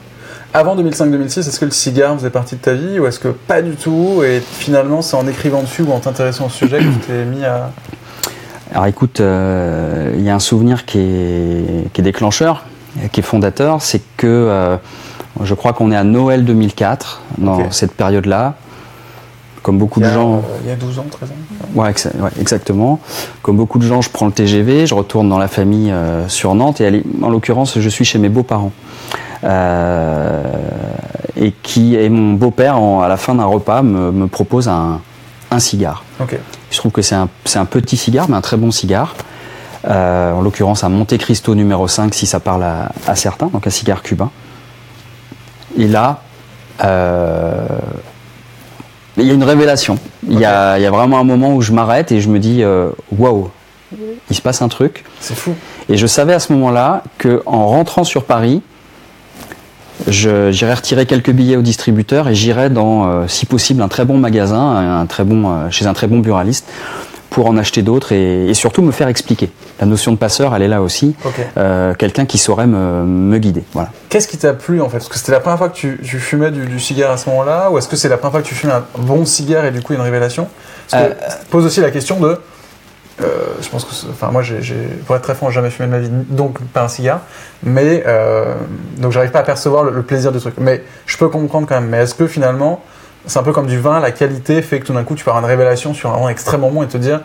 Avant 0.55 0.77
2005-2006, 0.77 1.41
est-ce 1.41 1.59
que 1.59 1.65
le 1.65 1.73
cigare 1.73 2.15
faisait 2.15 2.31
partie 2.31 2.55
de 2.55 2.61
ta 2.61 2.75
vie 2.75 3.01
ou 3.01 3.07
est-ce 3.07 3.19
que 3.19 3.29
pas 3.29 3.63
du 3.63 3.73
tout 3.73 4.23
Et 4.25 4.41
finalement, 4.41 5.03
c'est 5.03 5.17
en 5.17 5.27
écrivant 5.27 5.61
dessus 5.61 5.83
ou 5.83 5.91
en 5.91 5.99
t'intéressant 5.99 6.47
au 6.47 6.51
sujet 6.51 6.79
que 6.79 6.85
tu 6.85 6.99
t'es 7.09 7.25
mis 7.25 7.45
à. 7.45 7.73
Alors 8.73 8.87
écoute, 8.87 9.19
il 9.21 10.23
y 10.23 10.31
a 10.31 10.35
un 10.35 10.39
souvenir 10.39 10.85
qui 10.87 10.99
est, 10.99 11.93
qui 11.93 12.01
est, 12.01 12.05
déclencheur, 12.05 12.65
qui 13.13 13.21
est 13.21 13.23
fondateur, 13.23 13.83
c'est 13.83 14.03
que 14.17 14.79
je 15.43 15.55
crois 15.55 15.73
qu'on 15.73 15.93
est 15.93 15.97
à 15.97 16.05
Noël 16.05 16.45
2004, 16.45 17.23
dans 17.39 17.71
cette 17.71 17.93
période-là. 17.93 18.55
Comme 19.67 19.79
beaucoup 19.79 19.99
de 19.99 20.09
gens. 20.09 20.37
Euh, 20.37 20.41
il 20.63 20.69
y 20.69 20.73
a 20.73 20.77
12 20.77 21.01
ans, 21.01 21.07
13 21.11 21.29
ans 21.29 21.83
ouais, 22.23 22.31
exactement. 22.41 23.01
Comme 23.43 23.57
beaucoup 23.57 23.81
de 23.81 23.85
gens, 23.85 24.01
je 24.01 24.09
prends 24.09 24.27
le 24.27 24.31
TGV, 24.31 24.87
je 24.87 24.95
retourne 24.95 25.29
dans 25.29 25.41
la 25.41 25.49
famille 25.49 25.91
euh, 25.91 26.29
sur 26.29 26.55
Nantes, 26.55 26.81
et 26.81 27.03
en 27.21 27.31
l'occurrence, 27.31 27.77
je 27.77 27.89
suis 27.89 28.05
chez 28.05 28.21
mes 28.21 28.29
beaux-parents. 28.29 28.71
Euh, 29.43 30.45
et 31.35 31.51
qui 31.51 31.97
et 31.97 32.09
mon 32.09 32.35
beau-père, 32.35 32.77
à 32.77 33.09
la 33.09 33.17
fin 33.17 33.35
d'un 33.35 33.45
repas, 33.45 33.83
me, 33.83 34.29
propose 34.29 34.69
un, 34.69 35.01
cigare. 35.59 36.05
Je 36.71 36.77
trouve 36.77 36.93
que 36.93 37.03
c'est 37.03 37.17
un, 37.17 37.29
un, 37.57 37.65
petit 37.65 37.97
cigare, 37.97 38.29
mais 38.29 38.37
un 38.37 38.43
très 38.43 38.57
bon 38.57 38.71
cigare. 38.71 39.17
en 39.85 40.43
l'occurrence, 40.43 40.85
un 40.85 40.91
Monte 40.91 41.19
Cristo 41.19 41.57
numéro 41.57 41.89
5, 41.89 42.15
si 42.15 42.27
ça 42.27 42.39
parle 42.39 42.63
à, 42.63 42.93
à 43.09 43.17
certains, 43.17 43.49
donc 43.49 43.67
un 43.67 43.71
cigare 43.71 44.05
cubain. 44.05 44.31
Et 45.77 45.89
là, 45.89 46.21
il 49.17 49.27
y 49.27 49.31
a 49.31 49.35
une 49.35 49.45
révélation. 49.45 49.99
Il, 50.29 50.39
y 50.39 50.45
a, 50.45 50.79
il, 50.79 50.83
y 50.83 50.87
a, 50.87 50.91
vraiment 50.91 51.19
un 51.19 51.25
moment 51.25 51.55
où 51.55 51.63
je 51.63 51.73
m'arrête 51.73 52.13
et 52.13 52.21
je 52.21 52.29
me 52.29 52.39
dis 52.39 52.63
euh, 52.63 52.91
waouh, 53.17 53.51
il 54.31 54.37
se 54.37 54.43
passe 54.43 54.63
un 54.63 54.69
truc. 54.69 55.05
C'est 55.21 55.37
fou. 55.37 55.55
Et 55.89 55.97
je 55.97 56.07
savais 56.07 56.35
à 56.35 56.39
ce 56.39 56.53
moment-là 56.53 57.03
que 57.19 57.43
en 57.47 57.67
rentrant 57.69 58.05
sur 58.05 58.25
Paris, 58.25 58.63
j'irais 60.09 60.75
retirer 60.75 61.07
quelques 61.07 61.31
billets 61.31 61.57
au 61.57 61.63
distributeur 61.63 62.29
et 62.29 62.35
j'irais 62.35 62.71
dans, 62.71 63.07
euh, 63.07 63.25
si 63.29 63.47
possible, 63.47 63.83
un 63.83 63.89
très 63.89 64.05
bon 64.05 64.19
magasin, 64.19 65.01
un 65.01 65.07
très 65.07 65.25
bon, 65.25 65.51
euh, 65.51 65.71
chez 65.71 65.87
un 65.87 65.95
très 65.95 66.07
bon 66.07 66.19
buraliste, 66.19 66.69
pour 67.37 67.49
en 67.49 67.59
acheter 67.59 67.83
d'autres 67.83 68.13
et, 68.13 68.55
surtout 68.55 68.81
me 68.81 68.93
faire 68.93 69.09
expliquer. 69.09 69.51
La 69.79 69.85
notion 69.85 70.11
de 70.11 70.17
passeur, 70.17 70.57
elle 70.57 70.63
est 70.63 70.69
là 70.69 70.81
aussi. 70.81 71.15
Euh, 71.59 71.93
quelqu'un 71.93 72.25
qui 72.25 72.39
saurait 72.39 72.67
me, 72.67 73.37
guider. 73.37 73.63
Voilà. 73.75 73.91
Qu'est-ce 74.09 74.27
qui 74.27 74.39
t'a 74.39 74.55
plu 74.55 74.81
en 74.81 74.89
fait? 74.89 74.97
Est-ce 74.97 75.11
que 75.11 75.19
c'était 75.19 75.33
la 75.33 75.41
première 75.41 75.59
fois 75.59 75.69
que 75.69 75.75
tu, 75.75 75.99
fumais 76.19 76.51
du, 76.51 76.81
cigare 76.81 77.11
à 77.11 77.19
ce 77.19 77.29
moment-là 77.29 77.71
Ou 77.71 77.77
est-ce 77.77 77.89
que 77.89 77.97
c'est 77.97 78.09
la 78.09 78.17
première 78.17 78.33
fois 78.33 78.41
que 78.41 78.47
tu 78.47 78.55
fumais 78.55 78.73
un 78.73 78.87
bon 78.97 79.27
cigare 79.27 79.67
et 79.67 79.71
du 79.71 79.83
coup 79.83 79.93
une 79.93 80.01
révélation? 80.01 80.49
Parce 80.89 81.03
que, 81.03 81.11
euh, 81.11 81.15
pose 81.51 81.67
aussi 81.67 81.83
la 81.83 81.91
question 81.91 82.19
de. 82.19 82.39
Euh, 83.21 83.27
je 83.61 83.69
pense 83.69 83.85
que, 83.85 83.91
enfin, 84.11 84.31
moi, 84.33 84.41
j'ai, 84.41 84.63
pour 85.07 85.15
être 85.15 85.23
très 85.23 85.35
franc, 85.35 85.51
jamais 85.51 85.69
fumé 85.69 85.89
de 85.89 85.93
ma 85.93 85.99
vie, 85.99 86.09
donc 86.31 86.59
pas 86.73 86.85
un 86.85 86.89
cigare, 86.89 87.21
mais 87.63 88.03
donc 88.97 89.13
j'arrive 89.13 89.31
pas 89.31 89.41
à 89.41 89.43
percevoir 89.43 89.85
le, 89.85 89.91
le, 89.91 90.03
plaisir 90.03 90.33
du 90.33 90.39
truc. 90.39 90.55
Mais 90.57 90.83
je 91.05 91.19
peux 91.19 91.29
comprendre 91.29 91.67
quand 91.69 91.79
même. 91.79 91.91
Mais 91.91 91.99
est-ce 91.99 92.15
que 92.15 92.27
finalement, 92.27 92.83
c'est 93.27 93.39
un 93.39 93.43
peu 93.43 93.53
comme 93.53 93.67
du 93.67 93.79
vin, 93.79 94.01
la 94.01 94.13
qualité 94.13 94.63
fait 94.63 94.81
que 94.81 94.87
tout 94.87 94.93
d'un 94.93 95.05
coup 95.05 95.15
tu 95.15 95.25
peux 95.25 95.31
avoir 95.31 95.45
une 95.45 95.51
révélation 95.51 95.95
sur 95.95 96.15
un 96.15 96.19
vin 96.19 96.29
extrêmement 96.29 96.71
bon 96.71 96.83
et 96.83 96.87
te 96.87 96.97
dire 96.97 97.21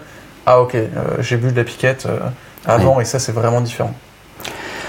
Ah 0.45 0.61
ok, 0.61 0.75
euh, 0.75 0.87
j'ai 1.19 1.37
bu 1.37 1.51
de 1.51 1.57
la 1.57 1.63
piquette 1.63 2.07
euh, 2.07 2.19
avant 2.65 2.99
et 2.99 3.05
ça 3.05 3.19
c'est 3.19 3.31
vraiment 3.31 3.61
différent. 3.61 3.93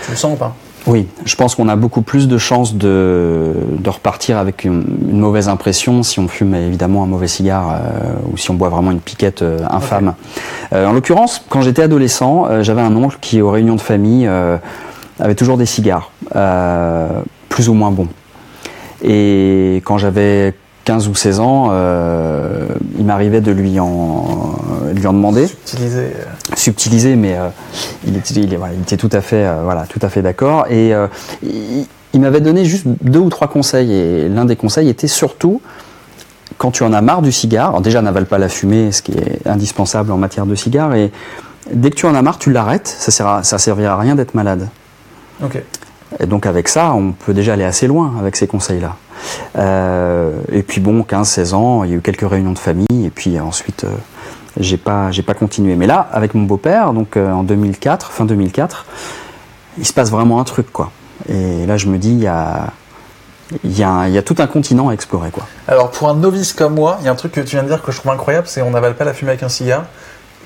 Tu 0.05 0.11
le 0.11 0.17
sens 0.17 0.35
ou 0.35 0.37
pas? 0.37 0.55
Oui, 0.87 1.07
je 1.25 1.37
pense 1.37 1.55
qu'on 1.55 1.69
a 1.69 1.77
beaucoup 1.77 2.03
plus 2.03 2.27
de 2.27 2.39
chances 2.39 2.75
de, 2.75 3.53
de 3.79 3.91
repartir 3.91 4.37
avec 4.37 4.65
une, 4.65 4.85
mauvaise 5.13 5.49
impression 5.49 6.03
si 6.03 6.19
on 6.19 6.27
fume 6.27 6.57
évidemment 6.57 7.05
un 7.05 7.07
mauvais 7.07 7.29
cigare 7.29 7.71
euh, 7.71 8.15
ou 8.33 8.37
si 8.37 8.51
on 8.51 8.55
boit 8.55 8.69
vraiment 8.69 8.91
une 8.91 9.01
piquette 9.01 9.45
infâme. 9.71 10.15
en 10.73 10.93
l'occurrence, 10.93 11.45
quand 11.49 11.61
j'étais 11.61 11.83
adolescent, 11.83 12.63
j'avais 12.63 12.81
un 12.81 12.97
oncle 12.97 13.19
qui, 13.21 13.41
aux 13.41 13.51
réunions 13.51 13.77
de 13.77 13.81
famille, 13.81 14.29
avait 15.21 15.37
toujours 15.37 15.57
des 15.57 15.67
cigares, 15.67 16.11
plus 17.49 17.69
ou 17.69 17.75
moins 17.75 17.93
bons. 17.93 18.09
Et 19.05 19.77
quand 19.85 19.99
j'avais 19.99 20.55
15 20.85 21.09
ou 21.09 21.15
16 21.15 21.41
ans, 21.41 21.69
euh, 21.71 22.67
il 22.99 23.05
m'arrivait 23.05 23.41
de 23.41 23.53
lui 23.53 23.79
en, 23.79 24.57
lui 24.95 25.07
en 25.07 25.13
demander. 25.13 25.47
Subtiliser. 25.47 26.13
subtilisé, 26.57 27.17
mais 27.17 27.37
il, 28.07 28.17
était, 28.17 28.35
il, 28.35 28.55
était, 28.83 28.97
tout 28.97 29.11
à 29.13 29.21
fait, 29.21 29.47
voilà, 29.63 29.87
tout 29.87 30.01
à 30.03 30.09
fait 30.09 30.23
d'accord. 30.23 30.67
Et 30.71 30.93
il, 31.43 31.87
il 32.15 32.21
m'avait 32.21 32.41
donné 32.41 32.65
juste 32.65 32.85
deux 33.03 33.21
ou 33.21 33.31
trois 33.31 33.49
conseils, 33.49 33.93
et 33.93 34.29
l'un 34.29 34.45
des 34.45 34.57
conseils 34.57 34.89
était 34.89 35.09
surtout 35.09 35.61
quand 36.59 36.71
tu 36.71 36.85
en 36.85 36.93
as 36.93 37.01
marre 37.01 37.23
du 37.23 37.33
cigare, 37.33 37.71
alors 37.71 37.81
déjà 37.81 38.03
n'avale 38.03 38.27
pas 38.27 38.39
la 38.39 38.49
fumée, 38.49 38.93
ce 38.93 39.03
qui 39.03 39.13
est 39.13 39.47
indispensable 39.47 40.13
en 40.13 40.17
matière 40.17 40.47
de 40.47 40.55
cigare, 40.55 40.95
et 40.95 41.11
dès 41.73 41.91
que 41.91 41.97
tu 41.97 42.07
en 42.07 42.15
as 42.15 42.23
marre, 42.23 42.39
tu 42.39 42.53
l'arrêtes, 42.53 42.87
ça 42.87 43.39
ne 43.39 43.43
ça 43.43 43.59
servira 43.59 43.95
à 43.95 43.97
rien 43.99 44.15
d'être 44.15 44.35
malade. 44.35 44.69
Ok. 45.43 45.63
Et 46.21 46.27
donc 46.27 46.47
avec 46.47 46.69
ça, 46.69 46.93
on 46.93 47.13
peut 47.13 47.35
déjà 47.35 47.55
aller 47.55 47.65
assez 47.65 47.87
loin 47.87 48.15
avec 48.19 48.37
ces 48.37 48.47
conseils-là. 48.47 48.97
Euh, 49.57 50.33
et 50.51 50.63
puis 50.63 50.81
bon, 50.81 51.03
15-16 51.03 51.55
ans, 51.55 51.85
il 51.85 51.91
y 51.91 51.93
a 51.95 51.97
eu 51.97 52.01
quelques 52.01 52.29
réunions 52.29 52.53
de 52.53 52.59
famille, 52.59 53.07
et 53.07 53.11
puis 53.11 53.39
ensuite, 53.41 53.85
euh, 53.85 53.89
j'ai 54.59 54.77
pas, 54.77 55.11
j'ai 55.11 55.23
pas 55.23 55.35
continué. 55.35 55.77
Mais 55.77 55.87
là, 55.87 56.09
avec 56.13 56.35
mon 56.35 56.43
beau-père, 56.43 56.93
donc 56.93 57.17
euh, 57.17 57.31
en 57.31 57.43
2004, 57.43 58.13
fin 58.13 58.25
2004, 58.25 58.87
il 59.79 59.87
se 59.87 59.93
passe 59.93 60.11
vraiment 60.11 60.41
un 60.41 60.45
truc, 60.45 60.73
quoi. 60.73 60.91
Et 61.29 61.67
là, 61.67 61.77
je 61.77 61.87
me 61.87 61.99
dis, 61.99 62.11
il 62.11 62.21
y 62.21 62.27
a, 62.27 62.67
il 63.65 63.79
y, 63.79 63.83
a, 63.83 64.09
il 64.09 64.15
y 64.15 64.19
a 64.19 64.23
tout 64.23 64.37
un 64.39 64.47
continent 64.47 64.89
à 64.89 64.93
explorer, 64.93 65.31
quoi. 65.31 65.47
Alors 65.69 65.91
pour 65.91 66.09
un 66.09 66.15
novice 66.15 66.53
comme 66.53 66.75
moi, 66.75 66.99
il 67.01 67.07
y 67.07 67.09
a 67.09 67.13
un 67.13 67.17
truc 67.17 67.33
que 67.33 67.41
tu 67.41 67.57
viens 67.57 67.63
de 67.63 67.69
dire 67.69 67.83
que 67.83 67.93
je 67.93 67.99
trouve 67.99 68.13
incroyable, 68.13 68.47
c'est 68.49 68.63
on 68.63 68.71
n'avale 68.71 68.95
pas 68.95 69.05
la 69.05 69.15
fumée 69.15 69.31
avec 69.31 69.43
un 69.43 69.49
cigare. 69.49 69.85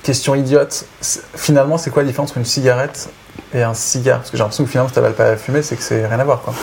Question 0.03 0.35
idiote, 0.37 0.87
finalement, 1.35 1.79
c'est 1.79 1.91
quoi 1.91 2.03
la 2.03 2.09
différence 2.09 2.31
entre 2.31 2.39
une 2.39 2.45
cigarette 2.45 3.09
et 3.55 3.63
un 3.63 3.75
cigare 3.75 4.19
Parce 4.19 4.31
que 4.31 4.37
j'ai 4.37 4.43
l'impression 4.43 4.65
que 4.65 4.71
finalement, 4.71 4.89
si 4.89 4.95
tu 4.95 5.01
n'avales 5.01 5.15
pas 5.17 5.31
la 5.31 5.37
fumée, 5.37 5.63
c'est 5.63 5.77
que 5.77 5.83
c'est 5.83 6.07
rien 6.07 6.19
à 6.21 6.25
voir, 6.25 6.41
quoi. 6.43 6.55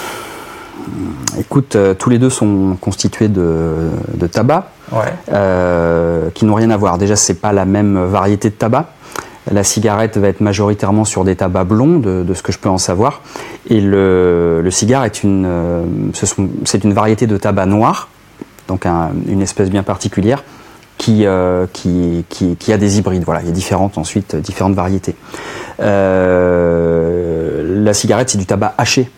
Écoute, 1.39 1.75
euh, 1.75 1.93
tous 1.93 2.09
les 2.09 2.19
deux 2.19 2.29
sont 2.29 2.77
constitués 2.79 3.27
de, 3.29 3.89
de 4.13 4.27
tabac, 4.27 4.67
Ouais. 4.91 5.13
euh, 5.31 6.29
qui 6.33 6.45
n'ont 6.45 6.55
rien 6.55 6.69
à 6.69 6.77
voir. 6.77 6.97
Déjà, 6.97 7.15
c'est 7.15 7.35
pas 7.35 7.53
la 7.53 7.65
même 7.65 8.03
variété 8.05 8.49
de 8.49 8.55
tabac. 8.55 8.87
La 9.51 9.63
cigarette 9.63 10.17
va 10.17 10.27
être 10.27 10.41
majoritairement 10.41 11.03
sur 11.05 11.23
des 11.23 11.35
tabacs 11.35 11.67
blonds, 11.67 11.99
de, 11.99 12.23
de 12.23 12.33
ce 12.33 12.43
que 12.43 12.51
je 12.51 12.59
peux 12.59 12.69
en 12.69 12.77
savoir, 12.77 13.21
et 13.69 13.81
le, 13.81 14.61
le 14.61 14.71
cigare 14.71 15.03
est 15.05 15.23
une, 15.23 15.45
euh, 15.45 15.83
ce 16.13 16.25
c'est 16.65 16.83
une 16.83 16.93
variété 16.93 17.27
de 17.27 17.35
tabac 17.37 17.65
noir, 17.65 18.07
donc 18.69 18.85
un- 18.85 19.11
une 19.27 19.41
espèce 19.41 19.69
bien 19.69 19.83
particulière, 19.83 20.43
qui, 21.03 21.25
euh, 21.25 21.67
qui, 21.73 22.23
qui, 22.29 22.55
qui 22.55 22.71
a 22.71 22.77
des 22.77 22.97
hybrides. 22.97 23.25
Voilà, 23.25 23.41
il 23.41 23.47
y 23.47 23.49
a 23.49 23.53
différentes 23.53 23.97
ensuite 23.97 24.37
différentes 24.37 24.73
variétés. 24.73 25.15
Euh, 25.81 27.83
la 27.83 27.93
cigarette, 27.93 28.29
c'est 28.29 28.37
du 28.37 28.45
tabac 28.45 28.73
haché. 28.77 29.11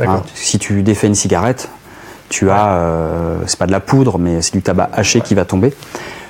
Hein, 0.00 0.22
si 0.34 0.58
tu 0.58 0.82
défais 0.82 1.08
une 1.08 1.14
cigarette, 1.14 1.68
tu 2.30 2.50
as, 2.50 2.76
euh, 2.76 3.36
c'est 3.46 3.58
pas 3.58 3.66
de 3.66 3.72
la 3.72 3.80
poudre, 3.80 4.18
mais 4.18 4.40
c'est 4.40 4.54
du 4.54 4.62
tabac 4.62 4.88
haché 4.94 5.20
qui 5.20 5.34
va 5.34 5.44
tomber. 5.44 5.74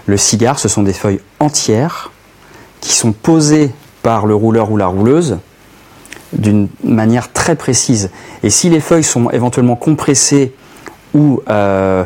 Le 0.06 0.16
cigare, 0.16 0.58
ce 0.58 0.66
sont 0.66 0.82
des 0.82 0.92
feuilles 0.92 1.20
entières 1.38 2.10
qui 2.80 2.92
sont 2.92 3.12
posées 3.12 3.70
par 4.02 4.26
le 4.26 4.34
rouleur 4.34 4.72
ou 4.72 4.76
la 4.76 4.88
rouleuse 4.88 5.38
d'une 6.32 6.66
manière 6.82 7.32
très 7.32 7.54
précise. 7.54 8.10
Et 8.42 8.50
si 8.50 8.68
les 8.68 8.80
feuilles 8.80 9.04
sont 9.04 9.30
éventuellement 9.30 9.76
compressées 9.76 10.52
ou 11.14 11.40
euh, 11.48 12.02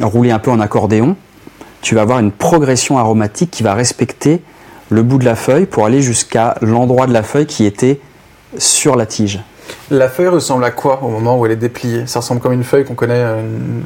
roulées 0.00 0.30
un 0.30 0.38
peu 0.38 0.52
en 0.52 0.60
accordéon, 0.60 1.16
tu 1.84 1.94
vas 1.94 2.00
avoir 2.00 2.18
une 2.18 2.32
progression 2.32 2.96
aromatique 2.98 3.50
qui 3.50 3.62
va 3.62 3.74
respecter 3.74 4.42
le 4.88 5.02
bout 5.02 5.18
de 5.18 5.26
la 5.26 5.34
feuille 5.36 5.66
pour 5.66 5.84
aller 5.84 6.00
jusqu'à 6.00 6.54
l'endroit 6.62 7.06
de 7.06 7.12
la 7.12 7.22
feuille 7.22 7.44
qui 7.46 7.66
était 7.66 8.00
sur 8.56 8.96
la 8.96 9.04
tige. 9.04 9.40
La 9.90 10.08
feuille 10.08 10.28
ressemble 10.28 10.64
à 10.64 10.70
quoi 10.70 11.02
au 11.02 11.08
moment 11.08 11.38
où 11.38 11.44
elle 11.44 11.52
est 11.52 11.56
dépliée? 11.56 12.06
Ça 12.06 12.20
ressemble 12.20 12.40
comme 12.40 12.52
une 12.54 12.64
feuille 12.64 12.84
qu'on 12.86 12.94
connaît. 12.94 13.14
euh, 13.22 13.40
une- 13.42 13.82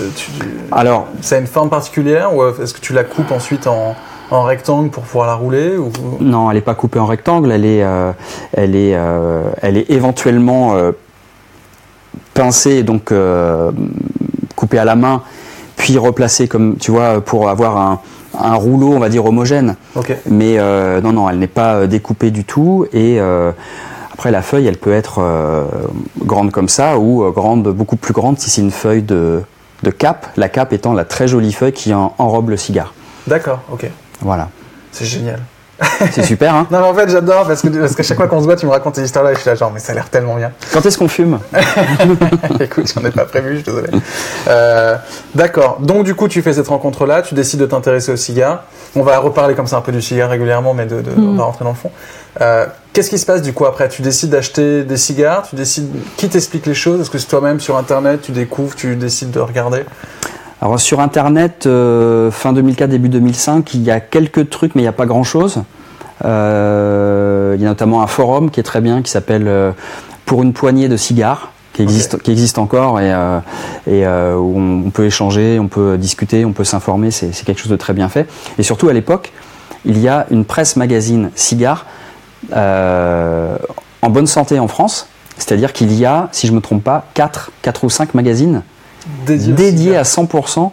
euh, 0.00 0.08
tu- 0.16 0.30
Alors, 0.72 1.06
Ça 1.22 1.36
a 1.36 1.38
une 1.38 1.46
forme 1.46 1.70
particulière 1.70 2.34
ou 2.34 2.44
est-ce 2.60 2.74
que 2.74 2.80
tu 2.80 2.92
la 2.92 3.04
coupes 3.04 3.30
ensuite 3.30 3.68
en, 3.68 3.94
en 4.32 4.42
rectangle 4.42 4.90
pour 4.90 5.04
pouvoir 5.04 5.28
la 5.28 5.34
rouler 5.34 5.76
ou... 5.76 5.90
Non, 6.20 6.50
elle 6.50 6.56
n'est 6.56 6.60
pas 6.60 6.74
coupée 6.74 6.98
en 6.98 7.06
rectangle, 7.06 7.52
elle 7.52 7.64
est, 7.64 7.84
euh, 7.84 8.10
elle 8.52 8.74
est, 8.74 8.94
euh, 8.96 9.42
elle 9.62 9.76
est 9.76 9.88
éventuellement 9.90 10.74
euh, 10.74 10.90
pincée, 12.34 12.82
donc 12.82 13.12
coupée 14.56 14.78
à 14.78 14.84
la 14.84 14.96
main, 14.96 15.22
puis 15.80 15.96
replacée 15.98 16.46
comme 16.46 16.76
tu 16.78 16.90
vois 16.90 17.20
pour 17.22 17.48
avoir 17.48 17.76
un, 17.78 18.00
un 18.38 18.54
rouleau, 18.54 18.92
on 18.92 18.98
va 18.98 19.08
dire 19.08 19.24
homogène. 19.24 19.76
Mais 20.28 20.58
euh, 20.58 21.00
non, 21.00 21.12
non, 21.12 21.28
elle 21.30 21.38
n'est 21.38 21.46
pas 21.46 21.74
euh, 21.76 21.86
découpée 21.86 22.30
du 22.30 22.44
tout. 22.44 22.86
Et 22.92 23.18
euh, 23.18 23.50
après, 24.12 24.30
la 24.30 24.42
feuille, 24.42 24.66
elle 24.66 24.76
peut 24.76 24.92
être 24.92 25.20
euh, 25.22 25.64
grande 26.24 26.50
comme 26.52 26.68
ça 26.68 26.98
ou 26.98 27.30
grande, 27.32 27.68
beaucoup 27.68 27.96
plus 27.96 28.12
grande 28.12 28.38
si 28.38 28.50
c'est 28.50 28.60
une 28.60 28.70
feuille 28.70 29.02
de, 29.02 29.40
de 29.82 29.90
cape. 29.90 30.26
La 30.36 30.50
cape 30.50 30.72
étant 30.74 30.92
la 30.92 31.04
très 31.06 31.26
jolie 31.26 31.52
feuille 31.54 31.72
qui 31.72 31.94
en- 31.94 32.12
enrobe 32.18 32.50
le 32.50 32.56
cigare. 32.58 32.92
D'accord, 33.26 33.60
ok. 33.72 33.86
Voilà. 34.20 34.50
C'est 34.92 35.06
génial. 35.06 35.40
C'est 36.12 36.24
super, 36.24 36.54
hein 36.54 36.66
Non 36.70 36.80
mais 36.80 36.86
en 36.86 36.94
fait 36.94 37.08
j'adore 37.08 37.46
parce 37.46 37.62
que, 37.62 37.68
parce 37.68 37.94
que 37.94 38.02
chaque 38.02 38.16
fois 38.18 38.26
qu'on 38.28 38.40
se 38.40 38.44
voit 38.44 38.56
tu 38.56 38.66
me 38.66 38.70
racontes 38.70 38.96
ces 38.96 39.04
histoires 39.04 39.24
là 39.24 39.32
et 39.32 39.34
je 39.34 39.40
suis 39.40 39.48
là 39.48 39.54
genre 39.54 39.70
mais 39.72 39.80
ça 39.80 39.92
a 39.92 39.94
l'air 39.94 40.08
tellement 40.10 40.34
bien. 40.36 40.52
Quand 40.72 40.84
est-ce 40.84 40.98
qu'on 40.98 41.08
fume? 41.08 41.38
Écoute 42.60 42.92
j'en 42.94 43.04
ai 43.06 43.10
pas 43.10 43.24
prévu, 43.24 43.50
je 43.52 43.54
suis 43.56 43.64
désolé. 43.64 43.88
Euh, 44.48 44.96
D'accord, 45.34 45.78
donc 45.80 46.04
du 46.04 46.14
coup 46.14 46.28
tu 46.28 46.42
fais 46.42 46.52
cette 46.52 46.68
rencontre 46.68 47.06
là, 47.06 47.22
tu 47.22 47.34
décides 47.34 47.60
de 47.60 47.66
t'intéresser 47.66 48.12
au 48.12 48.16
cigare. 48.16 48.64
On 48.96 49.02
va 49.02 49.18
reparler 49.18 49.54
comme 49.54 49.66
ça 49.66 49.76
un 49.76 49.80
peu 49.80 49.92
du 49.92 50.02
cigare 50.02 50.28
régulièrement 50.30 50.74
mais 50.74 50.86
de, 50.86 51.00
de- 51.00 51.12
on 51.16 51.34
va 51.36 51.44
rentrer 51.44 51.64
dans 51.64 51.70
le 51.70 51.76
fond. 51.76 51.90
Euh, 52.40 52.66
Qu'est-ce 52.92 53.08
qui 53.10 53.18
se 53.18 53.26
passe 53.26 53.40
du 53.42 53.52
coup 53.52 53.66
après? 53.66 53.88
Tu 53.88 54.02
décides 54.02 54.30
d'acheter 54.30 54.82
des 54.82 54.96
cigares, 54.96 55.46
tu 55.48 55.54
décides... 55.54 55.88
Qui 56.16 56.28
t'explique 56.28 56.66
les 56.66 56.74
choses? 56.74 57.00
Est-ce 57.00 57.10
que 57.10 57.18
c'est 57.18 57.28
toi-même 57.28 57.60
sur 57.60 57.76
internet, 57.76 58.20
tu 58.22 58.32
découvres, 58.32 58.74
tu 58.74 58.96
décides 58.96 59.30
de 59.30 59.38
regarder? 59.38 59.84
Alors 60.60 60.78
sur 60.78 61.00
Internet, 61.00 61.66
euh, 61.66 62.30
fin 62.30 62.52
2004, 62.52 62.90
début 62.90 63.08
2005, 63.08 63.74
il 63.74 63.82
y 63.82 63.90
a 63.90 64.00
quelques 64.00 64.50
trucs, 64.50 64.74
mais 64.74 64.82
il 64.82 64.84
n'y 64.84 64.88
a 64.88 64.92
pas 64.92 65.06
grand-chose. 65.06 65.62
Euh, 66.24 67.54
il 67.56 67.62
y 67.62 67.64
a 67.64 67.68
notamment 67.68 68.02
un 68.02 68.06
forum 68.06 68.50
qui 68.50 68.60
est 68.60 68.64
très 68.64 68.82
bien, 68.82 69.00
qui 69.00 69.10
s'appelle 69.10 69.48
euh, 69.48 69.72
Pour 70.26 70.42
une 70.42 70.52
poignée 70.52 70.88
de 70.88 70.98
cigares, 70.98 71.52
qui 71.72 71.82
existe, 71.82 72.20
qui 72.20 72.30
existe 72.30 72.58
encore 72.58 73.00
et, 73.00 73.10
et 73.86 74.04
où 74.06 74.58
on, 74.58 74.86
on 74.86 74.90
peut 74.90 75.06
échanger, 75.06 75.58
on 75.60 75.68
peut 75.68 75.96
discuter, 75.96 76.44
on 76.44 76.52
peut 76.52 76.64
s'informer. 76.64 77.10
C'est 77.10 77.44
quelque 77.44 77.60
chose 77.60 77.70
de 77.70 77.76
très 77.76 77.92
bien 77.92 78.08
fait. 78.08 78.28
Et 78.58 78.62
surtout 78.62 78.88
à 78.88 78.92
l'époque, 78.92 79.32
il 79.84 79.98
y 79.98 80.08
a 80.08 80.26
une 80.30 80.44
presse 80.44 80.76
magazine 80.76 81.30
cigare 81.34 81.86
euh, 82.52 83.56
en 84.02 84.10
bonne 84.10 84.26
santé 84.26 84.58
en 84.58 84.68
France. 84.68 85.08
C'est-à-dire 85.36 85.72
qu'il 85.72 85.92
y 85.92 86.04
a, 86.04 86.28
si 86.32 86.46
je 86.46 86.52
ne 86.52 86.56
me 86.56 86.62
trompe 86.62 86.84
pas, 86.84 87.06
4, 87.14 87.50
4 87.62 87.84
ou 87.84 87.90
5 87.90 88.14
magazines 88.14 88.62
Dédié, 89.26 89.96
à 89.96 90.02
100% 90.02 90.70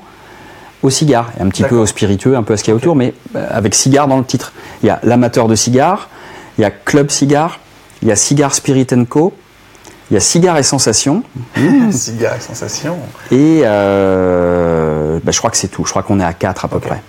au 0.83 0.89
cigare, 0.89 1.31
et 1.39 1.41
un 1.41 1.49
petit 1.49 1.63
peu 1.63 1.75
au 1.75 1.85
spiritueux, 1.85 2.35
un 2.35 2.43
peu 2.43 2.53
à 2.53 2.57
ce 2.57 2.63
qu'il 2.63 2.71
y 2.71 2.73
a 2.73 2.77
autour, 2.77 2.95
mais 2.95 3.13
euh, 3.35 3.47
avec 3.49 3.73
cigare 3.73 4.07
dans 4.07 4.17
le 4.17 4.23
titre. 4.23 4.53
Il 4.83 4.87
y 4.87 4.89
a 4.89 4.99
l'amateur 5.03 5.47
de 5.47 5.55
cigare, 5.55 6.09
il 6.57 6.61
y 6.61 6.65
a 6.65 6.71
Club 6.71 7.09
Cigare, 7.09 7.59
il 8.01 8.07
y 8.07 8.11
a 8.11 8.15
Cigare 8.15 8.53
Spirit 8.53 8.87
Co, 9.09 9.33
il 10.09 10.13
y 10.13 10.17
a 10.17 10.19
Cigare 10.19 10.57
et 10.57 10.63
Sensations, 10.63 11.23
Cigare 11.91 12.35
et 12.35 12.39
sensation. 12.39 12.97
et 13.31 13.61
euh, 13.63 15.19
bah, 15.23 15.31
je 15.31 15.37
crois 15.39 15.49
que 15.49 15.57
c'est 15.57 15.67
tout. 15.67 15.85
Je 15.85 15.89
crois 15.89 16.03
qu'on 16.03 16.19
est 16.19 16.25
à 16.25 16.33
4 16.33 16.65
à 16.65 16.67
peu 16.67 16.79
près. 16.79 17.01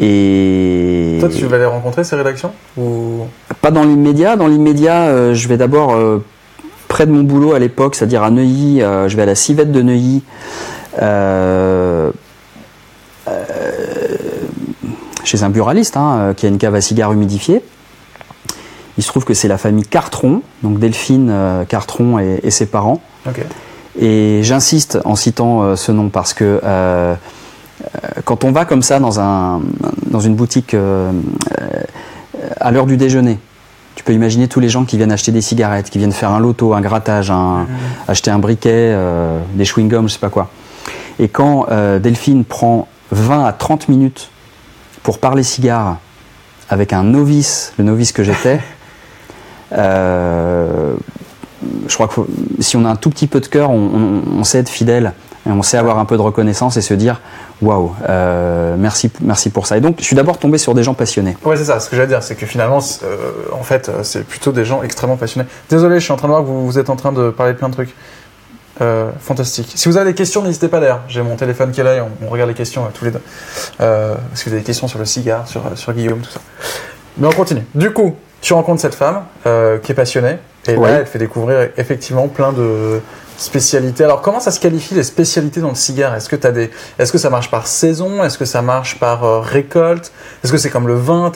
Et 0.00 1.16
Toi 1.20 1.28
tu 1.28 1.46
vas 1.46 1.58
les 1.58 1.64
rencontrer 1.64 2.04
ces 2.04 2.14
rédactions 2.14 2.52
ou... 2.76 3.26
pas 3.60 3.70
dans 3.72 3.82
l'immédiat. 3.82 4.36
Dans 4.36 4.46
l'immédiat, 4.46 5.02
euh, 5.02 5.34
je 5.34 5.48
vais 5.48 5.56
d'abord 5.56 5.94
euh, 5.94 6.24
près 6.88 7.06
de 7.06 7.12
mon 7.12 7.22
boulot 7.22 7.52
à 7.52 7.58
l'époque, 7.58 7.94
c'est-à-dire 7.94 8.22
à 8.22 8.30
Neuilly. 8.30 8.82
euh, 8.82 9.08
je 9.08 9.16
vais 9.16 9.22
à 9.22 9.26
la 9.26 9.34
civette 9.34 9.70
de 9.72 9.82
Neuilly. 9.82 10.22
euh, 11.00 12.10
euh, 13.28 13.32
chez 15.24 15.42
un 15.42 15.50
buraliste 15.50 15.96
hein, 15.96 16.32
qui 16.36 16.46
a 16.46 16.48
une 16.48 16.56
cave 16.58 16.74
à 16.74 16.80
cigares 16.80 17.12
humidifiée. 17.12 17.62
Il 18.96 19.02
se 19.04 19.08
trouve 19.08 19.24
que 19.24 19.34
c'est 19.34 19.48
la 19.48 19.58
famille 19.58 19.84
Cartron, 19.84 20.42
donc 20.62 20.78
Delphine 20.78 21.28
euh, 21.30 21.64
Cartron 21.64 22.18
et, 22.18 22.40
et 22.42 22.50
ses 22.50 22.66
parents. 22.66 23.00
Et 24.00 24.40
j'insiste 24.42 24.98
en 25.04 25.14
citant 25.16 25.62
euh, 25.62 25.76
ce 25.76 25.92
nom 25.92 26.08
parce 26.08 26.32
que 26.32 26.60
euh, 26.64 27.14
quand 28.24 28.44
on 28.44 28.52
va 28.52 28.64
comme 28.64 28.82
ça 28.82 28.98
dans, 28.98 29.20
un, 29.20 29.60
dans 30.06 30.20
une 30.20 30.34
boutique 30.34 30.74
à 32.60 32.70
l'heure 32.72 32.86
du 32.86 32.96
déjeuner, 32.96 33.38
tu 33.98 34.04
peux 34.04 34.12
imaginer 34.12 34.46
tous 34.46 34.60
les 34.60 34.68
gens 34.68 34.84
qui 34.84 34.96
viennent 34.96 35.10
acheter 35.10 35.32
des 35.32 35.40
cigarettes, 35.40 35.90
qui 35.90 35.98
viennent 35.98 36.12
faire 36.12 36.30
un 36.30 36.38
loto, 36.38 36.72
un 36.72 36.80
grattage, 36.80 37.32
un, 37.32 37.66
acheter 38.06 38.30
un 38.30 38.38
briquet, 38.38 38.70
euh, 38.94 39.40
des 39.54 39.64
chewing-gums, 39.64 40.04
je 40.06 40.12
sais 40.12 40.18
pas 40.20 40.28
quoi. 40.30 40.50
Et 41.18 41.26
quand 41.26 41.66
euh, 41.72 41.98
Delphine 41.98 42.44
prend 42.44 42.86
20 43.10 43.44
à 43.44 43.52
30 43.52 43.88
minutes 43.88 44.30
pour 45.02 45.18
parler 45.18 45.42
cigares 45.42 45.96
avec 46.70 46.92
un 46.92 47.02
novice, 47.02 47.72
le 47.76 47.82
novice 47.82 48.12
que 48.12 48.22
j'étais, 48.22 48.60
euh, 49.72 50.94
je 51.88 51.94
crois 51.94 52.06
que 52.06 52.20
si 52.60 52.76
on 52.76 52.84
a 52.84 52.90
un 52.90 52.96
tout 52.96 53.10
petit 53.10 53.26
peu 53.26 53.40
de 53.40 53.46
cœur, 53.48 53.70
on, 53.70 53.78
on- 53.78 54.38
on 54.38 54.44
sait 54.44 54.58
être 54.58 54.68
fidèle 54.68 55.12
et 55.48 55.50
on 55.50 55.62
sait 55.62 55.78
avoir 55.78 55.98
un 55.98 56.04
peu 56.04 56.16
de 56.16 56.22
reconnaissance 56.22 56.76
et 56.76 56.82
se 56.82 56.94
dire 56.94 57.20
waouh, 57.62 57.94
euh, 58.08 58.76
merci, 58.78 59.10
merci 59.20 59.50
pour 59.50 59.66
ça. 59.66 59.76
Et 59.76 59.80
donc, 59.80 59.96
je 59.98 60.04
suis 60.04 60.14
d'abord 60.14 60.38
tombé 60.38 60.58
sur 60.58 60.74
des 60.74 60.82
gens 60.82 60.94
passionnés. 60.94 61.36
Ouais, 61.44 61.56
c'est 61.56 61.64
ça. 61.64 61.80
Ce 61.80 61.88
que 61.88 61.96
j'allais 61.96 62.08
dire, 62.08 62.22
c'est 62.22 62.34
que 62.34 62.46
finalement, 62.46 62.80
euh, 63.02 63.16
en 63.52 63.62
fait, 63.62 63.88
euh, 63.88 64.02
c'est 64.02 64.24
plutôt 64.24 64.52
des 64.52 64.64
gens 64.64 64.82
extrêmement 64.82 65.16
passionnés. 65.16 65.48
Désolé, 65.70 65.98
je 65.98 66.04
suis 66.04 66.12
en 66.12 66.16
train 66.16 66.28
de 66.28 66.32
voir 66.32 66.42
que 66.42 66.48
vous, 66.48 66.66
vous 66.66 66.78
êtes 66.78 66.90
en 66.90 66.96
train 66.96 67.12
de 67.12 67.30
parler 67.30 67.54
de 67.54 67.58
plein 67.58 67.68
de 67.68 67.74
trucs. 67.74 67.94
Euh, 68.80 69.10
fantastique. 69.18 69.72
Si 69.74 69.88
vous 69.88 69.96
avez 69.96 70.12
des 70.12 70.14
questions, 70.14 70.40
n'hésitez 70.40 70.68
pas 70.68 70.78
d'ailleurs. 70.78 71.00
J'ai 71.08 71.20
mon 71.22 71.34
téléphone 71.34 71.72
qui 71.72 71.80
est 71.80 71.84
là 71.84 71.96
et 71.96 72.00
on, 72.00 72.28
regarde 72.28 72.48
les 72.48 72.54
questions 72.54 72.86
tous 72.94 73.06
les 73.06 73.10
deux. 73.10 73.22
Si 74.34 74.44
vous 74.44 74.52
avez 74.52 74.60
des 74.60 74.66
questions 74.66 74.86
sur 74.86 75.00
le 75.00 75.04
cigare, 75.04 75.48
sur, 75.48 75.62
sur 75.74 75.92
Guillaume, 75.92 76.20
tout 76.20 76.30
ça. 76.30 76.40
Mais 77.16 77.26
on 77.26 77.32
continue. 77.32 77.64
Du 77.74 77.92
coup, 77.92 78.14
tu 78.40 78.52
rencontres 78.52 78.80
cette 78.80 78.94
femme 78.94 79.24
qui 79.42 79.90
est 79.90 79.96
passionnée 79.96 80.36
et 80.68 80.76
là, 80.76 80.90
elle 81.00 81.06
fait 81.06 81.18
découvrir 81.18 81.70
effectivement 81.76 82.28
plein 82.28 82.52
de 82.52 83.00
spécialités. 83.38 84.04
Alors, 84.04 84.20
comment 84.20 84.40
ça 84.40 84.50
se 84.50 84.60
qualifie 84.60 84.94
les 84.94 85.02
spécialités 85.02 85.62
dans 85.62 85.70
le 85.70 85.74
cigare? 85.74 86.14
Est-ce 86.14 86.28
que 86.28 86.36
des, 86.48 86.70
est-ce 86.98 87.10
que 87.10 87.18
ça 87.18 87.30
marche 87.30 87.50
par 87.50 87.66
saison? 87.66 88.22
Est-ce 88.22 88.36
que 88.36 88.44
ça 88.44 88.60
marche 88.60 88.98
par 88.98 89.42
récolte? 89.42 90.12
Est-ce 90.44 90.52
que 90.52 90.58
c'est 90.58 90.70
comme 90.70 90.86
le 90.86 90.96
vin? 90.96 91.32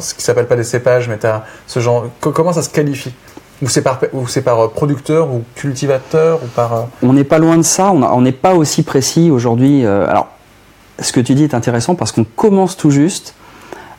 Ce 0.00 0.14
qui 0.14 0.22
s'appelle 0.22 0.48
pas 0.48 0.56
des 0.56 0.64
cépages, 0.64 1.08
mais 1.08 1.18
tu 1.18 1.26
as 1.26 1.44
ce 1.68 1.78
genre. 1.78 2.06
Comment 2.20 2.52
ça 2.52 2.62
se 2.62 2.70
qualifie? 2.70 3.14
Ou 3.62 3.68
c'est 3.68 3.82
par, 3.82 4.00
par 4.44 4.60
euh, 4.60 4.68
producteur 4.68 5.30
ou 5.30 5.44
cultivateur 5.54 6.42
ou 6.42 6.46
par... 6.48 6.72
Euh, 6.74 6.82
on 7.02 7.12
n'est 7.12 7.22
pas 7.22 7.38
loin 7.38 7.56
de 7.56 7.62
ça, 7.62 7.92
on 7.92 8.20
n'est 8.20 8.32
pas 8.32 8.54
aussi 8.54 8.82
précis 8.82 9.30
aujourd'hui. 9.30 9.86
Euh, 9.86 10.08
alors, 10.08 10.28
ce 10.98 11.12
que 11.12 11.20
tu 11.20 11.34
dis 11.34 11.44
est 11.44 11.54
intéressant 11.54 11.94
parce 11.94 12.10
qu'on 12.10 12.24
commence 12.24 12.76
tout 12.76 12.90
juste 12.90 13.34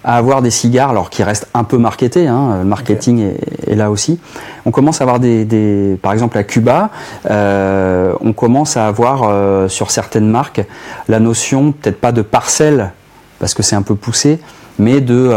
à 0.03 0.17
avoir 0.17 0.41
des 0.41 0.49
cigares, 0.49 0.89
alors 0.89 1.09
qui 1.09 1.23
restent 1.23 1.47
un 1.53 1.63
peu 1.63 1.77
marketés, 1.77 2.27
hein, 2.27 2.59
le 2.59 2.65
marketing 2.65 3.33
est, 3.67 3.75
là 3.75 3.89
aussi. 3.89 4.19
On 4.65 4.71
commence 4.71 5.01
à 5.01 5.03
avoir 5.03 5.19
des, 5.19 5.97
par 6.01 6.13
exemple 6.13 6.37
à 6.37 6.43
Cuba, 6.43 6.89
on 7.29 8.33
commence 8.33 8.77
à 8.77 8.87
avoir 8.87 9.69
sur 9.69 9.91
certaines 9.91 10.29
marques 10.29 10.61
la 11.07 11.19
notion, 11.19 11.71
peut-être 11.71 11.99
pas 11.99 12.11
de 12.11 12.21
parcelle, 12.21 12.91
parce 13.39 13.53
que 13.53 13.63
c'est 13.63 13.75
un 13.75 13.81
peu 13.81 13.95
poussé, 13.95 14.39
mais 14.77 15.01
de, 15.01 15.31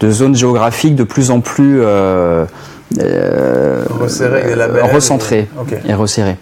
de 0.00 0.10
zones 0.10 0.34
géographiques 0.34 0.96
de 0.96 1.04
plus 1.04 1.30
en 1.30 1.40
plus 1.40 1.80
euh, 3.00 3.84
recentré 4.92 5.48
et 5.86 5.94
resserré. 5.94 6.36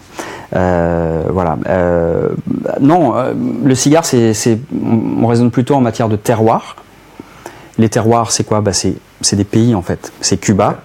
Euh, 0.55 1.23
voilà. 1.31 1.57
Euh, 1.69 2.29
non, 2.81 3.15
le 3.65 3.75
cigare, 3.75 4.05
c'est, 4.05 4.59
on 4.73 5.27
raisonne 5.27 5.51
plutôt 5.51 5.75
en 5.75 5.81
matière 5.81 6.09
de 6.09 6.17
terroir. 6.17 6.77
Les 7.79 7.89
terroirs, 7.89 8.33
c'est 8.33 8.45
quoi 8.45 8.61
bah, 8.61 8.73
c'est, 8.73 8.97
des 9.33 9.45
pays 9.45 9.75
en 9.75 9.83
fait. 9.83 10.13
C'est 10.21 10.37
Cuba, 10.37 10.83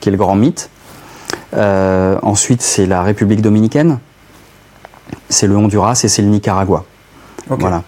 qui 0.00 0.08
est 0.08 0.12
le 0.12 0.18
grand 0.18 0.34
mythe. 0.34 0.70
ensuite, 1.52 2.62
c'est 2.62 2.86
la 2.86 3.02
République 3.02 3.42
dominicaine. 3.42 3.98
C'est 5.28 5.46
le 5.46 5.56
Honduras 5.56 6.00
et 6.04 6.08
c'est 6.08 6.22
le 6.22 6.28
Nicaragua. 6.28 6.84
Voilà. 7.48 7.82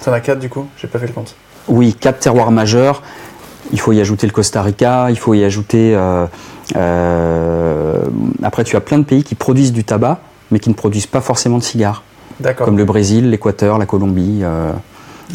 Ça 0.00 0.10
en 0.10 0.14
a 0.14 0.20
quatre 0.20 0.40
du 0.40 0.48
coup? 0.48 0.66
J'ai 0.76 0.88
pas 0.88 0.98
fait 0.98 1.06
le 1.06 1.12
compte. 1.12 1.34
Oui, 1.68 1.94
quatre 1.94 2.18
terroirs 2.18 2.50
majeurs. 2.50 3.02
Il 3.72 3.78
faut 3.78 3.92
y 3.92 4.00
ajouter 4.00 4.26
le 4.26 4.32
Costa 4.32 4.62
Rica, 4.62 5.10
il 5.10 5.18
faut 5.18 5.34
y 5.34 5.44
ajouter 5.44 5.96
euh, 6.76 8.02
après, 8.42 8.64
tu 8.64 8.76
as 8.76 8.80
plein 8.80 8.98
de 8.98 9.04
pays 9.04 9.24
qui 9.24 9.34
produisent 9.34 9.72
du 9.72 9.84
tabac, 9.84 10.20
mais 10.50 10.58
qui 10.58 10.68
ne 10.68 10.74
produisent 10.74 11.06
pas 11.06 11.20
forcément 11.20 11.58
de 11.58 11.62
cigares. 11.62 12.02
Comme 12.56 12.76
le 12.76 12.84
Brésil, 12.84 13.30
l'Équateur, 13.30 13.78
la 13.78 13.86
Colombie, 13.86 14.40
euh, 14.42 14.72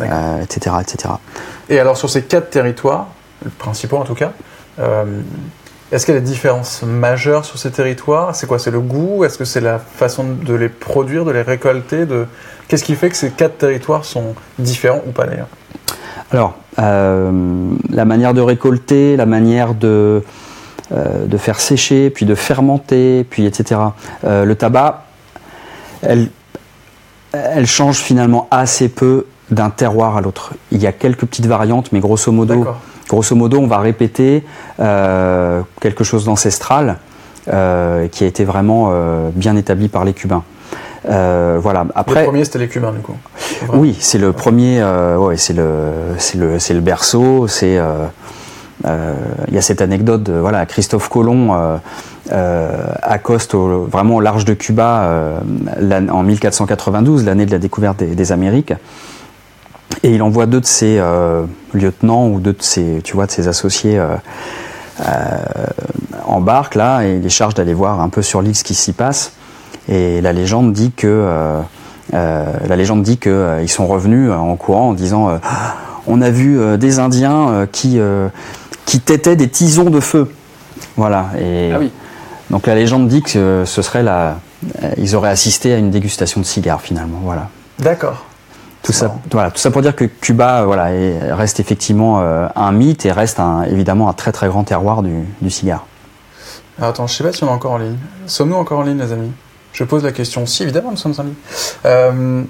euh, 0.01 0.41
etc., 0.41 0.75
etc. 0.81 1.13
Et 1.69 1.79
alors, 1.79 1.97
sur 1.97 2.09
ces 2.09 2.23
quatre 2.23 2.49
territoires, 2.49 3.07
principaux 3.57 3.97
en 3.97 4.03
tout 4.03 4.15
cas, 4.15 4.31
est-ce 5.91 6.05
qu'il 6.05 6.13
y 6.13 6.17
a 6.17 6.19
des 6.19 6.25
différences 6.25 6.83
majeures 6.83 7.45
sur 7.45 7.57
ces 7.57 7.71
territoires? 7.71 8.35
C'est 8.35 8.45
quoi? 8.45 8.59
C'est 8.59 8.71
le 8.71 8.79
goût? 8.79 9.23
Est-ce 9.23 9.37
que 9.37 9.45
c'est 9.45 9.61
la 9.61 9.79
façon 9.79 10.25
de 10.25 10.53
les 10.53 10.69
produire, 10.69 11.23
de 11.23 11.31
les 11.31 11.41
récolter? 11.41 12.05
De... 12.05 12.25
Qu'est-ce 12.67 12.83
qui 12.83 12.95
fait 12.95 13.09
que 13.09 13.15
ces 13.15 13.31
quatre 13.31 13.57
territoires 13.57 14.03
sont 14.03 14.35
différents 14.59 15.01
ou 15.07 15.11
pas 15.11 15.25
d'ailleurs? 15.25 15.47
Alors, 16.31 16.55
la 16.77 18.05
manière 18.05 18.33
de 18.33 18.41
récolter, 18.41 19.15
la 19.15 19.25
manière 19.25 19.73
de, 19.73 20.23
euh, 20.93 21.25
de 21.25 21.37
faire 21.37 21.59
sécher, 21.59 22.09
puis 22.09 22.25
de 22.25 22.33
fermenter, 22.33 23.25
puis 23.29 23.45
etc. 23.45 23.81
Euh, 24.23 24.45
le 24.45 24.55
tabac, 24.55 25.03
elle, 26.01 26.29
elle 27.33 27.65
change 27.65 27.97
finalement 27.97 28.47
assez 28.51 28.87
peu 28.87 29.25
d'un 29.51 29.69
terroir 29.69 30.17
à 30.17 30.21
l'autre. 30.21 30.53
Il 30.71 30.81
y 30.81 30.87
a 30.87 30.91
quelques 30.91 31.25
petites 31.25 31.45
variantes, 31.45 31.91
mais 31.91 31.99
grosso 31.99 32.31
modo, 32.31 32.65
grosso 33.07 33.35
modo, 33.35 33.59
on 33.59 33.67
va 33.67 33.79
répéter 33.79 34.43
euh, 34.79 35.61
quelque 35.79 36.03
chose 36.03 36.25
d'ancestral 36.25 36.97
qui 37.45 37.53
a 37.53 38.27
été 38.27 38.43
vraiment 38.43 38.91
bien 39.33 39.55
établi 39.55 39.87
par 39.87 40.03
les 40.03 40.11
Cubains. 40.11 40.43
voilà. 41.05 41.85
Après, 41.95 42.19
le 42.19 42.25
premier, 42.25 42.43
c'était 42.43 42.59
les 42.59 42.67
Cubains, 42.67 42.91
du 42.91 42.99
coup. 42.99 43.15
Oui, 43.71 43.95
c'est 44.01 44.17
le 44.17 44.33
premier. 44.33 44.83
ouais, 45.17 45.37
c'est 45.37 45.53
le, 45.53 45.69
c'est 46.17 46.37
le, 46.37 46.59
c'est 46.59 46.73
le 46.73 46.81
berceau. 46.81 47.47
C'est 47.47 47.79
euh, 48.85 49.13
il 49.47 49.53
y 49.53 49.57
a 49.57 49.61
cette 49.61 49.81
anecdote, 49.81 50.29
voilà, 50.29 50.65
Christophe 50.65 51.09
Colomb 51.09 51.53
euh, 51.53 51.77
euh, 52.31 52.69
accoste 53.01 53.55
vraiment 53.55 54.15
au 54.17 54.21
large 54.21 54.45
de 54.45 54.53
Cuba 54.53 55.41
en 56.11 56.23
1492, 56.23 57.25
l'année 57.25 57.45
de 57.45 57.51
la 57.51 57.59
découverte 57.59 58.03
des, 58.03 58.31
Amériques. 58.31 58.73
Et 60.03 60.13
il 60.13 60.21
envoie 60.21 60.45
deux 60.45 60.61
de 60.61 60.65
ses 60.65 61.01
lieutenants 61.73 62.27
ou 62.27 62.39
deux 62.39 62.53
de 62.53 62.61
ses, 62.61 63.01
tu 63.03 63.13
vois, 63.13 63.25
de 63.25 63.31
ses 63.31 63.47
associés 63.47 63.99
en 66.25 66.41
barque 66.41 66.75
là, 66.75 67.03
et 67.03 67.15
il 67.15 67.21
les 67.21 67.29
charge 67.29 67.53
d'aller 67.53 67.73
voir 67.73 67.99
un 68.01 68.09
peu 68.09 68.21
sur 68.21 68.41
l'île 68.41 68.55
ce 68.55 68.63
qui 68.63 68.75
s'y 68.75 68.93
passe. 68.93 69.33
Et 69.89 70.21
la 70.21 70.33
légende 70.33 70.73
dit 70.73 70.91
que 70.91 71.61
la 72.13 72.75
légende 72.75 73.03
dit 73.03 73.17
qu'ils 73.17 73.69
sont 73.69 73.87
revenus 73.87 74.31
en 74.31 74.55
courant 74.55 74.89
en 74.89 74.93
disant 74.93 75.39
on 76.05 76.21
a 76.21 76.29
vu 76.29 76.77
des 76.77 76.99
Indiens 76.99 77.67
qui 77.71 77.99
qui 78.85 78.99
têtaient 78.99 79.35
des 79.35 79.49
tisons 79.49 79.89
de 79.89 79.99
feu. 79.99 80.31
Voilà. 80.95 81.27
Et 81.39 81.71
ah 81.73 81.79
Donc 82.49 82.67
la 82.67 82.75
légende 82.75 83.07
dit 83.07 83.21
que 83.21 83.63
ce 83.65 83.81
serait 83.81 84.03
la, 84.03 84.37
ils 84.97 85.15
auraient 85.15 85.29
assisté 85.29 85.73
à 85.73 85.77
une 85.77 85.91
dégustation 85.91 86.41
de 86.41 86.45
cigares 86.45 86.81
finalement. 86.81 87.19
Voilà. 87.23 87.49
D'accord. 87.79 88.26
Tout 88.83 88.93
ça, 88.93 89.15
voilà, 89.31 89.51
tout 89.51 89.57
ça 89.57 89.69
pour 89.69 89.81
dire 89.81 89.95
que 89.95 90.05
Cuba 90.05 90.63
voilà, 90.63 90.85
reste 91.35 91.59
effectivement 91.59 92.21
euh, 92.21 92.47
un 92.55 92.71
mythe 92.71 93.05
et 93.05 93.11
reste 93.11 93.39
un, 93.39 93.63
évidemment 93.63 94.07
un 94.07 94.13
très 94.13 94.31
très 94.31 94.47
grand 94.47 94.63
terroir 94.63 95.03
du, 95.03 95.23
du 95.41 95.49
cigare. 95.49 95.85
attends, 96.81 97.07
je 97.07 97.15
sais 97.15 97.23
pas 97.23 97.33
si 97.33 97.43
on 97.43 97.47
est 97.47 97.51
encore 97.51 97.73
en 97.73 97.79
ligne. 97.79 97.97
Sommes-nous 98.27 98.55
encore 98.55 98.79
en 98.79 98.83
ligne, 98.83 98.99
les 98.99 99.11
amis? 99.11 99.31
Je 99.73 99.83
pose 99.83 100.03
la 100.03 100.11
question. 100.11 100.45
Si, 100.45 100.63
évidemment, 100.63 100.91
nous 100.91 100.97
sommes 100.97 101.13
en 101.17 101.23
ligne. 101.23 101.33
Euh, 101.85 102.43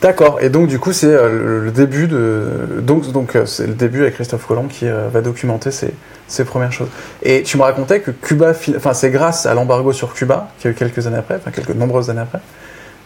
D'accord. 0.00 0.38
Et 0.42 0.50
donc 0.50 0.68
du 0.68 0.78
coup 0.78 0.92
c'est 0.92 1.06
euh, 1.06 1.64
le 1.64 1.70
début 1.70 2.06
de 2.06 2.80
donc 2.82 3.10
donc 3.12 3.34
euh, 3.34 3.46
c'est 3.46 3.66
le 3.66 3.72
début 3.72 4.02
avec 4.02 4.14
Christophe 4.14 4.46
Colomb 4.46 4.68
qui 4.68 4.86
euh, 4.86 5.08
va 5.10 5.22
documenter 5.22 5.70
ces, 5.70 5.94
ces, 6.28 6.44
premières 6.44 6.72
choses. 6.72 6.88
Et 7.22 7.42
tu 7.42 7.56
me 7.56 7.62
racontais 7.62 8.00
que 8.00 8.10
Cuba, 8.10 8.52
enfin 8.76 8.92
c'est 8.92 9.10
grâce 9.10 9.46
à 9.46 9.54
l'embargo 9.54 9.92
sur 9.92 10.12
Cuba 10.12 10.48
qui 10.58 10.68
a 10.68 10.70
eu 10.70 10.74
quelques 10.74 11.06
années 11.06 11.16
après, 11.16 11.36
enfin 11.36 11.50
quelques 11.50 11.74
nombreuses 11.74 12.10
années 12.10 12.20
après, 12.20 12.40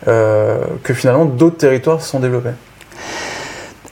que 0.06 0.94
finalement 0.94 1.24
d'autres 1.24 1.58
territoires 1.58 2.00
se 2.00 2.08
sont 2.08 2.20
développés. 2.20 2.50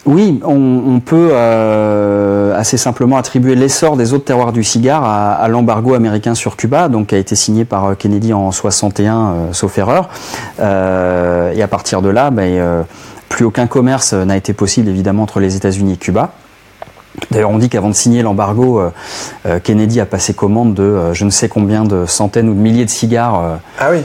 Oui, 0.08 0.40
on, 0.42 1.00
peut 1.00 1.28
euh, 1.32 2.58
assez 2.58 2.78
simplement 2.78 3.18
attribuer 3.18 3.54
l'essor 3.54 3.94
des 3.98 4.14
autres 4.14 4.24
terroirs 4.24 4.52
du 4.52 4.64
cigare 4.64 5.04
à, 5.04 5.46
l'embargo 5.48 5.92
américain 5.92 6.34
sur 6.34 6.56
Cuba, 6.56 6.88
donc 6.88 7.08
qui 7.08 7.14
a 7.14 7.18
été 7.18 7.36
signé 7.36 7.66
par 7.66 7.84
euh, 7.84 7.94
Kennedy 7.94 8.32
en 8.32 8.50
61, 8.50 9.16
euh, 9.16 9.52
sauf 9.52 9.76
erreur. 9.76 10.08
et 10.58 10.62
à 11.62 11.68
partir 11.68 12.00
de 12.00 12.08
là, 12.08 12.30
ben, 12.30 12.86
plus 13.28 13.44
aucun 13.44 13.66
commerce 13.66 14.14
n'a 14.14 14.38
été 14.38 14.54
possible 14.54 14.88
évidemment 14.88 15.24
entre 15.24 15.40
les 15.40 15.56
États-Unis 15.56 15.92
et 15.92 15.98
Cuba. 15.98 16.32
D'ailleurs, 17.30 17.50
on 17.50 17.58
dit 17.58 17.68
qu'avant 17.68 17.90
de 17.90 17.94
signer 17.94 18.22
l'embargo, 18.22 18.80
Kennedy 19.62 20.00
a 20.00 20.06
passé 20.06 20.32
commande 20.32 20.72
de 20.72 21.12
je 21.12 21.24
ne 21.26 21.30
sais 21.30 21.48
combien 21.48 21.84
de 21.84 22.06
centaines 22.06 22.48
ou 22.48 22.54
de 22.54 22.60
milliers 22.60 22.86
de 22.86 22.90
cigares. 22.90 23.58
ah 23.78 23.88
oui 23.90 23.98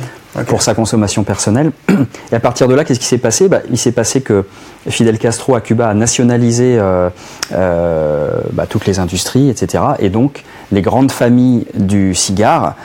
pour 0.48 0.62
sa 0.62 0.74
consommation 0.74 1.24
personnelle. 1.24 1.72
Et 2.32 2.36
à 2.36 2.40
partir 2.40 2.68
de 2.68 2.74
là, 2.74 2.84
qu'est-ce 2.84 3.00
qui 3.00 3.06
s'est 3.06 3.18
passé? 3.18 3.48
Bah, 3.48 3.62
Il 3.70 3.78
s'est 3.78 3.92
passé 3.92 4.22
que 4.22 4.46
Fidel 4.88 5.20
Castro 5.20 5.56
à 5.56 5.62
Cuba 5.62 5.88
a 5.88 5.94
nationalisé 5.94 6.78
euh, 6.80 7.10
euh, 7.54 8.42
bah, 8.52 8.66
toutes 8.68 8.86
les 8.86 9.00
industries, 9.00 9.50
etc. 9.50 9.84
Et 10.00 10.10
donc, 10.10 10.44
les 10.72 10.82
grandes 10.82 11.12
familles 11.12 11.68
du 11.76 12.16
cigare 12.16 12.76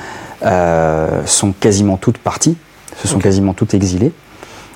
euh, 0.44 1.22
sont 1.24 1.52
quasiment 1.52 1.96
toutes 1.96 2.18
parties, 2.18 2.56
se 2.96 3.08
sont 3.08 3.18
quasiment 3.18 3.54
toutes 3.54 3.74
exilées. 3.74 4.12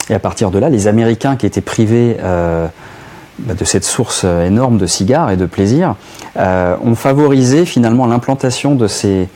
Et 0.09 0.15
à 0.15 0.19
partir 0.19 0.51
de 0.51 0.59
là, 0.59 0.69
les 0.69 0.89
Américains 0.89 1.37
qui 1.37 1.47
étaient 1.47 1.61
privés 1.61 2.17
bah, 2.19 3.55
de 3.55 3.65
cette 3.65 3.85
source 3.85 4.25
énorme 4.25 4.79
de 4.79 4.87
cigares 4.87 5.31
et 5.31 5.37
de 5.37 5.47
plaisir 5.47 5.95
ont 6.37 6.95
favorisé 6.97 7.65
finalement 7.65 8.07
l'implantation 8.07 8.75
de 8.75 8.89
ces 8.89 9.29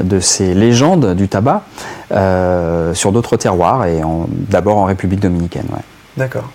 de 0.00 0.20
ces 0.20 0.54
légendes 0.54 1.14
du 1.14 1.28
tabac 1.28 1.62
euh, 2.12 2.94
sur 2.94 3.12
d'autres 3.12 3.36
terroirs 3.36 3.86
et 3.86 4.00
d'abord 4.28 4.78
en 4.78 4.84
République 4.84 5.20
dominicaine. 5.20 5.66
D'accord. 6.16 6.50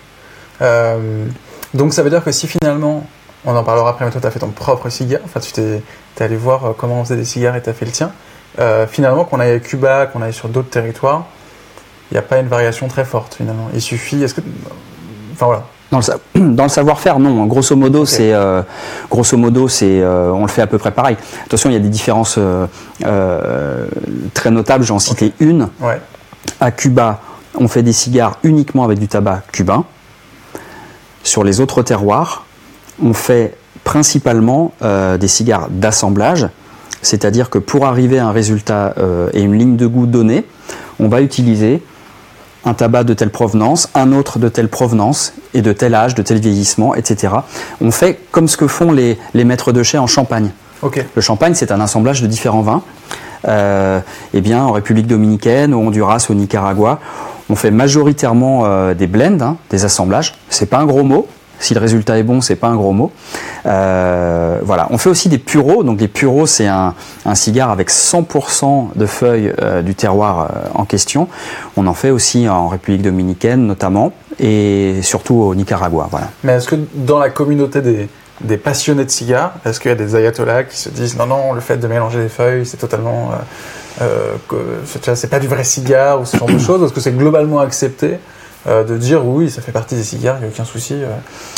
Euh, 0.62 1.26
donc 1.74 1.92
ça 1.92 2.02
veut 2.02 2.10
dire 2.10 2.24
que 2.24 2.32
si 2.32 2.46
finalement, 2.46 3.06
on 3.44 3.54
en 3.54 3.64
parlera 3.64 3.90
après, 3.90 4.04
mais 4.04 4.10
toi 4.10 4.20
tu 4.20 4.26
as 4.26 4.30
fait 4.30 4.38
ton 4.38 4.48
propre 4.48 4.88
cigare, 4.88 5.20
enfin 5.24 5.40
tu 5.40 5.52
t'es 5.52 5.82
allé 6.20 6.36
voir 6.36 6.64
euh, 6.64 6.72
comment 6.76 7.00
on 7.00 7.04
faisait 7.04 7.16
des 7.16 7.24
cigares 7.24 7.56
et 7.56 7.62
tu 7.62 7.70
as 7.70 7.74
fait 7.74 7.86
le 7.86 7.92
tien, 7.92 8.12
finalement 8.88 9.24
qu'on 9.24 9.40
aille 9.40 9.52
à 9.52 9.58
Cuba, 9.58 10.06
qu'on 10.06 10.22
aille 10.22 10.32
sur 10.32 10.48
d'autres 10.48 10.70
territoires, 10.70 11.24
il 12.10 12.14
n'y 12.14 12.18
a 12.18 12.22
pas 12.22 12.38
une 12.38 12.46
variation 12.46 12.86
très 12.86 13.04
forte 13.04 13.34
finalement. 13.34 13.68
Il 13.74 13.80
suffit, 13.80 14.22
est-ce 14.22 14.34
que... 14.34 14.42
Enfin 15.32 15.46
voilà, 15.46 15.64
dans 16.34 16.62
le, 16.64 16.68
savoir-faire, 16.68 17.18
non. 17.18 17.46
Grosso 17.46 17.76
modo, 17.76 18.04
c'est 18.04 18.32
euh, 18.32 18.62
grosso 19.10 19.36
modo, 19.36 19.68
c'est 19.68 20.00
euh, 20.00 20.30
on 20.32 20.42
le 20.42 20.48
fait 20.48 20.62
à 20.62 20.66
peu 20.66 20.78
près 20.78 20.90
pareil. 20.90 21.16
Attention, 21.44 21.70
il 21.70 21.74
y 21.74 21.76
a 21.76 21.80
des 21.80 21.88
différences 21.88 22.38
euh, 22.38 23.86
très 24.32 24.50
notables. 24.50 24.84
J'en 24.84 24.98
citais 24.98 25.32
une. 25.40 25.68
À 26.60 26.70
Cuba, 26.70 27.20
on 27.58 27.68
fait 27.68 27.82
des 27.82 27.92
cigares 27.92 28.38
uniquement 28.42 28.84
avec 28.84 28.98
du 28.98 29.08
tabac 29.08 29.42
cubain. 29.52 29.84
Sur 31.22 31.44
les 31.44 31.60
autres 31.60 31.82
terroirs, 31.82 32.44
on 33.02 33.14
fait 33.14 33.56
principalement 33.82 34.72
euh, 34.82 35.16
des 35.16 35.28
cigares 35.28 35.68
d'assemblage, 35.70 36.48
c'est-à-dire 37.02 37.50
que 37.50 37.58
pour 37.58 37.86
arriver 37.86 38.18
à 38.18 38.26
un 38.26 38.32
résultat 38.32 38.94
euh, 38.98 39.30
et 39.34 39.42
une 39.42 39.58
ligne 39.58 39.76
de 39.76 39.86
goût 39.86 40.06
donnée, 40.06 40.44
on 40.98 41.08
va 41.08 41.20
utiliser 41.20 41.82
un 42.64 42.74
tabac 42.74 43.04
de 43.04 43.14
telle 43.14 43.30
provenance, 43.30 43.88
un 43.94 44.12
autre 44.12 44.38
de 44.38 44.48
telle 44.48 44.68
provenance 44.68 45.34
et 45.52 45.62
de 45.62 45.72
tel 45.72 45.94
âge, 45.94 46.14
de 46.14 46.22
tel 46.22 46.38
vieillissement, 46.38 46.94
etc. 46.94 47.34
On 47.80 47.90
fait 47.90 48.20
comme 48.30 48.48
ce 48.48 48.56
que 48.56 48.66
font 48.66 48.92
les, 48.92 49.18
maîtres 49.34 49.72
de 49.72 49.82
chais 49.82 49.98
en 49.98 50.06
Champagne. 50.06 50.50
Le 51.14 51.22
champagne, 51.22 51.54
c'est 51.54 51.72
un 51.72 51.80
assemblage 51.80 52.20
de 52.20 52.26
différents 52.26 52.60
vins. 52.60 52.82
Euh, 53.48 54.00
eh 54.34 54.40
bien, 54.40 54.64
en 54.64 54.72
République 54.72 55.06
dominicaine, 55.06 55.72
au 55.72 55.78
Honduras, 55.78 56.26
au 56.28 56.34
Nicaragua, 56.34 57.00
on 57.48 57.56
fait 57.56 57.70
majoritairement 57.70 58.64
euh, 58.64 58.94
des 58.94 59.06
blends, 59.06 59.40
hein, 59.40 59.56
des 59.70 59.84
assemblages. 59.84 60.34
C'est 60.48 60.66
pas 60.66 60.78
un 60.78 60.86
gros 60.86 61.02
mot, 61.02 61.26
si 61.64 61.74
le 61.74 61.80
résultat 61.80 62.18
est 62.18 62.22
bon, 62.22 62.40
c'est 62.40 62.56
pas 62.56 62.68
un 62.68 62.76
gros 62.76 62.92
mot. 62.92 63.10
Euh, 63.66 64.58
voilà. 64.62 64.86
On 64.90 64.98
fait 64.98 65.08
aussi 65.08 65.28
des 65.28 65.38
pureaux. 65.38 65.82
Donc 65.82 66.00
les 66.00 66.08
pureaux, 66.08 66.46
c'est 66.46 66.66
un, 66.66 66.94
cigare 67.34 67.70
avec 67.70 67.90
100% 67.90 68.90
de 68.94 69.06
feuilles 69.06 69.52
euh, 69.62 69.82
du 69.82 69.94
terroir 69.94 70.40
euh, 70.40 70.68
en 70.74 70.84
question. 70.84 71.28
On 71.76 71.86
en 71.86 71.94
fait 71.94 72.10
aussi 72.10 72.48
en 72.48 72.68
République 72.68 73.02
dominicaine 73.02 73.66
notamment 73.66 74.12
et 74.38 75.00
surtout 75.02 75.36
au 75.36 75.54
Nicaragua. 75.54 76.08
Voilà. 76.10 76.28
Mais 76.42 76.52
est-ce 76.52 76.68
que 76.68 76.76
dans 76.94 77.18
la 77.18 77.30
communauté 77.30 77.80
des, 77.80 78.56
passionnés 78.58 79.04
de 79.06 79.10
cigares, 79.10 79.54
est-ce 79.64 79.80
qu'il 79.80 79.90
y 79.90 79.92
a 79.92 79.96
des 79.96 80.16
ayatollahs 80.16 80.64
qui 80.64 80.76
se 80.76 80.90
disent 80.90 81.16
non 81.16 81.26
non, 81.26 81.54
le 81.54 81.60
fait 81.60 81.78
de 81.78 81.86
mélanger 81.86 82.18
les 82.18 82.28
feuilles, 82.28 82.66
c'est 82.66 82.76
totalement 82.76 83.30
c'est 85.14 85.30
pas 85.30 85.38
du 85.38 85.48
vrai 85.48 85.64
cigare 85.64 86.20
ou 86.20 86.26
ce 86.26 86.36
genre 86.36 86.48
de 86.48 86.58
choses? 86.66 86.82
Est-ce 86.82 86.92
que 86.92 87.00
c'est 87.00 87.16
globalement 87.16 87.60
accepté? 87.60 88.18
euh, 88.18 88.43
de 88.66 88.96
dire 88.96 89.26
oui, 89.26 89.50
ça 89.50 89.60
fait 89.60 89.72
partie 89.72 89.94
des 89.94 90.02
cigares, 90.02 90.36
il 90.38 90.40
n'y 90.40 90.46
a 90.46 90.48
aucun 90.48 90.64
souci, 90.64 90.94
euh, 90.94 91.08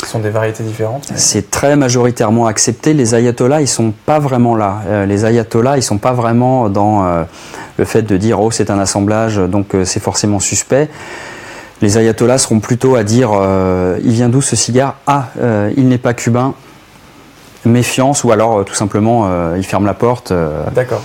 ce 0.03 0.07
sont 0.07 0.19
des 0.19 0.29
variétés 0.29 0.63
différentes. 0.63 1.07
C'est 1.15 1.49
très 1.49 1.77
majoritairement 1.77 2.47
accepté. 2.47 2.93
Les 2.93 3.15
ayatollahs, 3.15 3.61
ils 3.61 3.67
sont 3.67 3.91
pas 3.91 4.19
vraiment 4.19 4.55
là. 4.55 4.81
Euh, 4.87 5.05
les 5.05 5.23
ayatollahs, 5.23 5.77
ils 5.77 5.83
sont 5.83 5.99
pas 5.99 6.11
vraiment 6.11 6.69
dans 6.69 7.25
le 7.77 7.85
fait 7.85 8.01
de 8.01 8.17
dire 8.17 8.41
oh 8.41 8.51
c'est 8.51 8.69
un 8.69 8.79
assemblage, 8.79 9.37
donc 9.37 9.75
c'est 9.85 10.01
forcément 10.01 10.39
suspect. 10.39 10.89
Les 11.81 11.97
ayatollahs 11.97 12.39
seront 12.39 12.59
plutôt 12.59 12.95
à 12.95 13.03
dire 13.03 13.31
il 14.03 14.11
vient 14.11 14.29
d'où 14.29 14.41
ce 14.41 14.55
cigare? 14.55 14.95
Ah, 15.07 15.27
il 15.77 15.87
n'est 15.87 15.97
pas 15.97 16.13
cubain, 16.13 16.55
méfiance 17.65 18.23
ou 18.23 18.31
alors 18.31 18.65
tout 18.65 18.73
simplement 18.75 19.53
il 19.55 19.63
ferme 19.63 19.85
la 19.85 19.93
porte. 19.93 20.33
D'accord. 20.73 21.03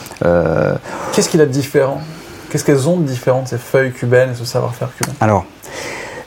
Qu'est-ce 1.13 1.29
qu'il 1.29 1.41
a 1.41 1.47
de 1.47 1.53
différent? 1.53 2.01
Qu'est-ce 2.53 2.65
qu'elles 2.65 2.87
ont 2.87 2.99
de 2.99 3.07
différent 3.07 3.47
ces 3.47 3.57
feuilles 3.57 3.93
cubaines 3.93 4.33
et 4.33 4.35
ce 4.35 4.45
savoir-faire 4.45 4.91
cubain? 4.95 5.15
Alors, 5.23 5.47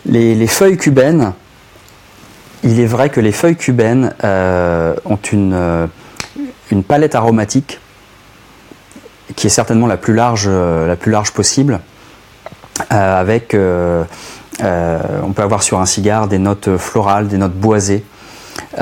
les, 0.07 0.47
feuilles 0.47 0.75
cubaines, 0.75 1.33
il 2.63 2.79
est 2.79 2.87
vrai 2.87 3.11
que 3.11 3.19
les 3.19 3.31
feuilles 3.31 3.55
cubaines 3.55 4.11
euh, 4.23 4.95
ont 5.05 5.19
une, 5.31 5.53
euh, 5.53 5.85
une, 6.71 6.83
palette 6.83 7.13
aromatique 7.13 7.79
qui 9.35 9.45
est 9.45 9.51
certainement 9.51 9.85
la 9.85 9.97
plus 9.97 10.15
large, 10.15 10.47
euh, 10.47 10.87
la 10.87 10.95
plus 10.95 11.11
large 11.11 11.31
possible, 11.31 11.79
avec, 12.89 13.53
on 13.53 14.07
peut 15.35 15.43
avoir 15.43 15.61
sur 15.61 15.79
un 15.79 15.85
cigare 15.85 16.27
des 16.27 16.39
notes 16.39 16.75
florales, 16.77 17.27
des 17.27 17.37
notes 17.37 17.53
boisées. 17.53 18.03
donc 18.73 18.79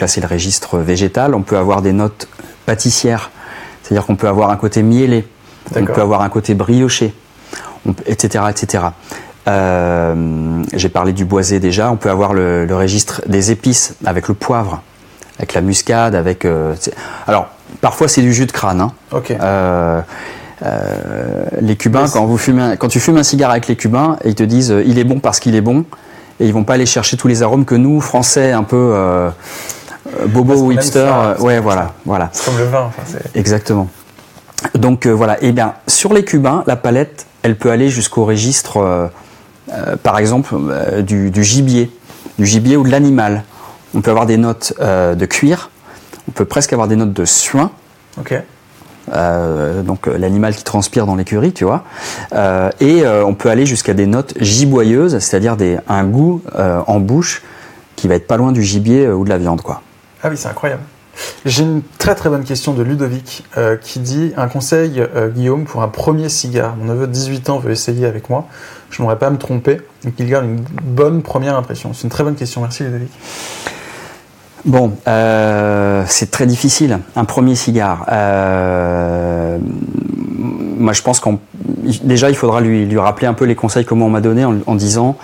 là, 0.00 0.06
c'est 0.06 0.20
le 0.20 0.28
registre 0.28 0.78
végétal. 0.78 1.34
On 1.34 1.42
peut 1.42 1.58
avoir 1.58 1.82
des 1.82 1.92
notes 1.92 2.28
pâtissières, 2.64 3.32
c'est-à-dire 3.82 4.06
qu'on 4.06 4.14
peut 4.14 4.28
avoir 4.28 4.50
un 4.50 4.56
côté 4.56 4.84
mielé, 4.84 5.26
on 5.76 5.84
peut 5.84 6.00
avoir 6.00 6.22
un 6.22 6.28
côté 6.28 6.54
brioché, 6.54 7.14
etc., 8.06 8.44
etc. 8.50 8.84
Euh, 9.48 10.62
j'ai 10.74 10.88
parlé 10.88 11.12
du 11.12 11.24
boisé 11.24 11.60
déjà. 11.60 11.90
On 11.90 11.96
peut 11.96 12.10
avoir 12.10 12.34
le, 12.34 12.66
registre 12.70 13.22
des 13.26 13.50
épices 13.50 13.94
avec 14.04 14.28
le 14.28 14.34
poivre, 14.34 14.82
avec 15.38 15.54
la 15.54 15.60
muscade, 15.60 16.14
avec. 16.14 16.44
Euh, 16.44 16.74
alors 17.26 17.48
parfois 17.80 18.08
c'est 18.08 18.22
du 18.22 18.32
jus 18.32 18.46
de 18.46 18.52
crâne. 18.52 18.80
Hein. 18.80 18.92
Euh, 20.60 21.44
les 21.60 21.76
Cubains, 21.76 22.08
quand, 22.08 22.26
vous 22.26 22.36
fumez, 22.36 22.74
quand 22.78 22.88
tu 22.88 22.98
fumes 22.98 23.16
un 23.16 23.22
cigare 23.22 23.52
avec 23.52 23.68
les 23.68 23.76
Cubains, 23.76 24.16
ils 24.24 24.34
te 24.34 24.42
disent 24.42 24.74
il 24.84 24.98
est 24.98 25.04
bon 25.04 25.20
parce 25.20 25.38
qu'il 25.38 25.54
est 25.54 25.60
bon, 25.60 25.84
et 26.40 26.46
ils 26.46 26.52
vont 26.52 26.64
pas 26.64 26.74
aller 26.74 26.86
chercher 26.86 27.16
tous 27.16 27.28
les 27.28 27.42
arômes 27.44 27.64
que 27.64 27.76
nous, 27.76 28.00
Français, 28.00 28.50
un 28.50 28.64
peu 28.64 29.30
bobo 30.26 30.54
ou 30.54 30.72
hipster, 30.72 31.12
ouais, 31.38 31.60
voilà, 31.60 31.92
voilà. 32.04 32.28
C'est 32.32 32.44
comme 32.44 32.58
le 32.58 32.64
vin. 32.64 32.90
Exactement. 33.36 33.88
Donc 34.74 35.06
voilà. 35.06 35.34
Et 35.42 35.48
eh 35.48 35.52
bien 35.52 35.74
sur 35.86 36.12
les 36.12 36.24
Cubains, 36.24 36.64
la 36.66 36.76
palette, 36.76 37.26
elle 37.42 37.56
peut 37.56 37.70
aller 37.70 37.88
jusqu'au 37.88 38.24
registre 38.24 39.10
euh, 39.72 39.96
par 39.96 40.18
exemple 40.18 40.54
euh, 40.54 41.02
du, 41.02 41.44
gibier, 41.44 41.90
du 42.38 42.46
gibier 42.46 42.76
ou 42.76 42.84
de 42.84 42.90
l'animal. 42.90 43.44
On 43.94 44.00
peut 44.00 44.10
avoir 44.10 44.26
des 44.26 44.36
notes 44.36 44.72
euh, 44.80 45.14
de 45.14 45.26
cuir, 45.26 45.70
on 46.28 46.32
peut 46.32 46.44
presque 46.44 46.72
avoir 46.72 46.88
des 46.88 46.96
notes 46.96 47.12
de 47.12 47.24
suin. 47.24 47.70
donc 49.84 50.06
l'animal 50.06 50.54
qui 50.54 50.64
transpire 50.64 51.06
dans 51.06 51.16
l'écurie, 51.16 51.52
tu 51.52 51.64
vois. 51.64 51.84
et 52.80 53.06
on 53.06 53.34
peut 53.34 53.48
aller 53.48 53.64
jusqu'à 53.64 53.94
des 53.94 54.06
notes 54.06 54.34
giboyeuses, 54.38 55.18
c'est-à-dire 55.18 55.56
un 55.88 56.04
goût 56.04 56.42
en 56.54 57.00
bouche 57.00 57.42
qui 57.96 58.06
va 58.06 58.16
être 58.16 58.26
pas 58.26 58.36
loin 58.36 58.52
du 58.52 58.62
gibier 58.62 59.08
ou 59.08 59.24
de 59.24 59.30
la 59.30 59.38
viande, 59.38 59.62
quoi. 59.62 59.80
Ah 60.22 60.28
oui, 60.28 60.36
c'est 60.36 60.48
incroyable. 60.48 60.82
J'ai 61.44 61.62
une 61.62 61.82
très 61.98 62.14
très 62.14 62.28
bonne 62.28 62.44
question 62.44 62.74
de 62.74 62.82
Ludovic 62.82 63.44
qui 63.82 63.98
dit 64.00 64.32
un 64.36 64.48
conseil 64.48 65.02
Guillaume 65.34 65.64
pour 65.64 65.82
un 65.82 65.88
premier 65.88 66.28
cigare. 66.28 66.76
Mon 66.76 66.86
neveu 66.86 67.06
de 67.06 67.12
18 67.12 67.50
ans 67.50 67.58
veut 67.58 67.70
essayer 67.70 68.06
avec 68.06 68.30
moi 68.30 68.48
je 68.90 69.02
n'aurais 69.02 69.18
pas 69.18 69.26
à 69.26 69.30
me 69.30 69.38
tromper 69.38 69.80
et 70.06 70.12
qu'il 70.12 70.28
garde 70.28 70.44
une 70.44 70.60
bonne 70.82 71.22
première 71.22 71.56
impression 71.56 71.92
C'est 71.92 72.04
une 72.04 72.10
très 72.10 72.24
bonne 72.24 72.36
question. 72.36 72.60
Merci 72.60 72.84
Ludovic. 72.84 73.10
Bon, 74.64 74.92
euh, 75.06 76.02
c'est 76.06 76.30
très 76.30 76.46
difficile. 76.46 76.98
Un 77.16 77.24
premier 77.24 77.54
cigare. 77.54 78.06
Euh, 78.10 79.58
moi, 80.38 80.92
je 80.92 81.02
pense 81.02 81.20
qu'on 81.20 81.38
déjà 82.02 82.28
il 82.30 82.36
faudra 82.36 82.60
lui, 82.60 82.98
rappeler 82.98 83.26
un 83.26 83.34
peu 83.34 83.44
les 83.44 83.54
conseils 83.54 83.84
que 83.84 83.94
on 83.94 84.10
m'a 84.10 84.20
donné 84.20 84.44
en, 84.44 84.74
disant 84.74 85.16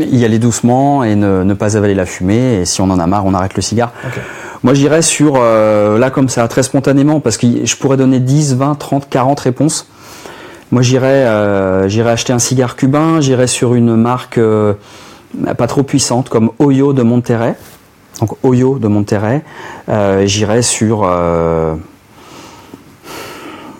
euh, 0.00 0.04
y 0.04 0.24
aller 0.24 0.38
doucement 0.38 1.04
et 1.04 1.14
ne, 1.14 1.54
pas 1.54 1.76
avaler 1.76 1.94
la 1.94 2.06
fumée. 2.06 2.60
Et 2.60 2.64
si 2.64 2.80
on 2.80 2.90
en 2.90 2.98
a 2.98 3.06
marre, 3.06 3.26
on 3.26 3.34
arrête 3.34 3.54
le 3.54 3.62
cigare. 3.62 3.92
Moi, 4.62 4.74
j'irais 4.74 5.02
sur 5.02 5.34
euh, 5.36 5.98
là 5.98 6.10
comme 6.10 6.28
ça, 6.28 6.48
très 6.48 6.62
spontanément, 6.62 7.20
parce 7.20 7.36
que 7.36 7.64
je 7.64 7.76
pourrais 7.76 7.96
donner 7.96 8.20
10, 8.20 8.56
20, 8.56 8.74
30, 8.74 9.08
40 9.08 9.38
réponses. 9.40 9.86
Moi, 10.72 10.82
euh, 10.94 11.88
j'irais 11.88 12.10
acheter 12.10 12.32
un 12.32 12.38
cigare 12.38 12.74
cubain, 12.74 13.20
j'irais 13.20 13.46
sur 13.46 13.74
une 13.74 13.94
marque 13.94 14.38
euh, 14.38 14.74
pas 15.56 15.66
trop 15.66 15.82
puissante 15.82 16.28
comme 16.28 16.50
Oyo 16.58 16.92
de 16.92 17.02
Monterrey. 17.02 17.54
Donc 18.20 18.32
Oyo 18.42 18.78
de 18.78 18.88
Monterrey. 18.88 19.42
J'irais 20.24 20.62
sur 20.62 21.08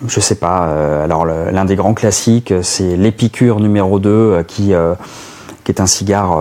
je 0.07 0.19
sais 0.19 0.35
pas, 0.35 1.03
alors 1.03 1.25
l'un 1.25 1.65
des 1.65 1.75
grands 1.75 1.95
classiques, 1.95 2.53
c'est 2.61 2.95
l'Épicure 2.95 3.59
numéro 3.59 3.97
2, 3.99 4.43
qui, 4.47 4.73
qui 5.67 5.71
est 5.73 5.81
un 5.81 5.85
cigare, 5.85 6.39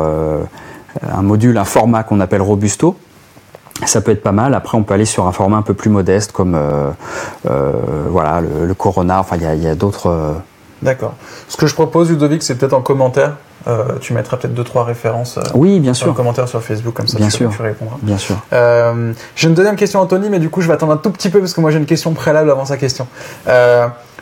un 1.02 1.22
module, 1.22 1.58
un 1.58 1.64
format 1.64 2.04
qu'on 2.04 2.20
appelle 2.20 2.42
Robusto. 2.42 2.96
Ça 3.84 4.00
peut 4.00 4.12
être 4.12 4.22
pas 4.22 4.32
mal. 4.32 4.54
Après, 4.54 4.78
on 4.78 4.82
peut 4.82 4.94
aller 4.94 5.04
sur 5.04 5.26
un 5.26 5.32
format 5.32 5.58
un 5.58 5.62
peu 5.62 5.74
plus 5.74 5.90
modeste, 5.90 6.32
comme 6.32 6.54
euh, 6.54 6.90
euh, 7.50 7.72
voilà 8.08 8.40
le, 8.40 8.74
Corona. 8.74 9.20
Enfin, 9.20 9.36
il 9.36 9.62
y 9.62 9.68
a, 9.68 9.74
d'autres. 9.74 10.06
Euh, 10.06 10.32
D'accord. 10.80 11.14
Ce 11.48 11.56
que 11.56 11.66
je 11.66 11.74
propose, 11.74 12.10
Ludovic, 12.10 12.42
c'est 12.42 12.54
peut-être 12.54 12.72
en 12.72 12.80
commentaire. 12.80 13.36
tu 14.00 14.14
mettras 14.14 14.36
peut-être 14.38 14.54
deux 14.54 14.64
trois 14.64 14.84
références. 14.84 15.38
oui, 15.54 15.80
bien 15.80 15.92
sûr. 15.92 16.10
En 16.10 16.14
commentaire 16.14 16.48
sur 16.48 16.62
Facebook, 16.62 16.94
comme 16.94 17.06
ça, 17.06 17.18
bien 17.18 17.28
sûr. 17.28 17.50
tu 17.54 17.60
répondras. 17.60 17.96
Bien 18.00 18.18
sûr. 18.18 18.36
j'ai 19.34 19.48
une 19.48 19.54
deuxième 19.54 19.76
question, 19.76 20.00
Anthony, 20.00 20.30
mais 20.30 20.38
du 20.38 20.48
coup, 20.48 20.62
je 20.62 20.68
vais 20.68 20.74
attendre 20.74 20.92
un 20.92 20.98
tout 20.98 21.10
petit 21.10 21.28
peu 21.28 21.40
parce 21.40 21.52
que 21.52 21.60
moi, 21.60 21.70
j'ai 21.70 21.78
une 21.78 21.86
question 21.86 22.12
préalable 22.14 22.50
avant 22.50 22.64
sa 22.64 22.78
question. 22.78 23.06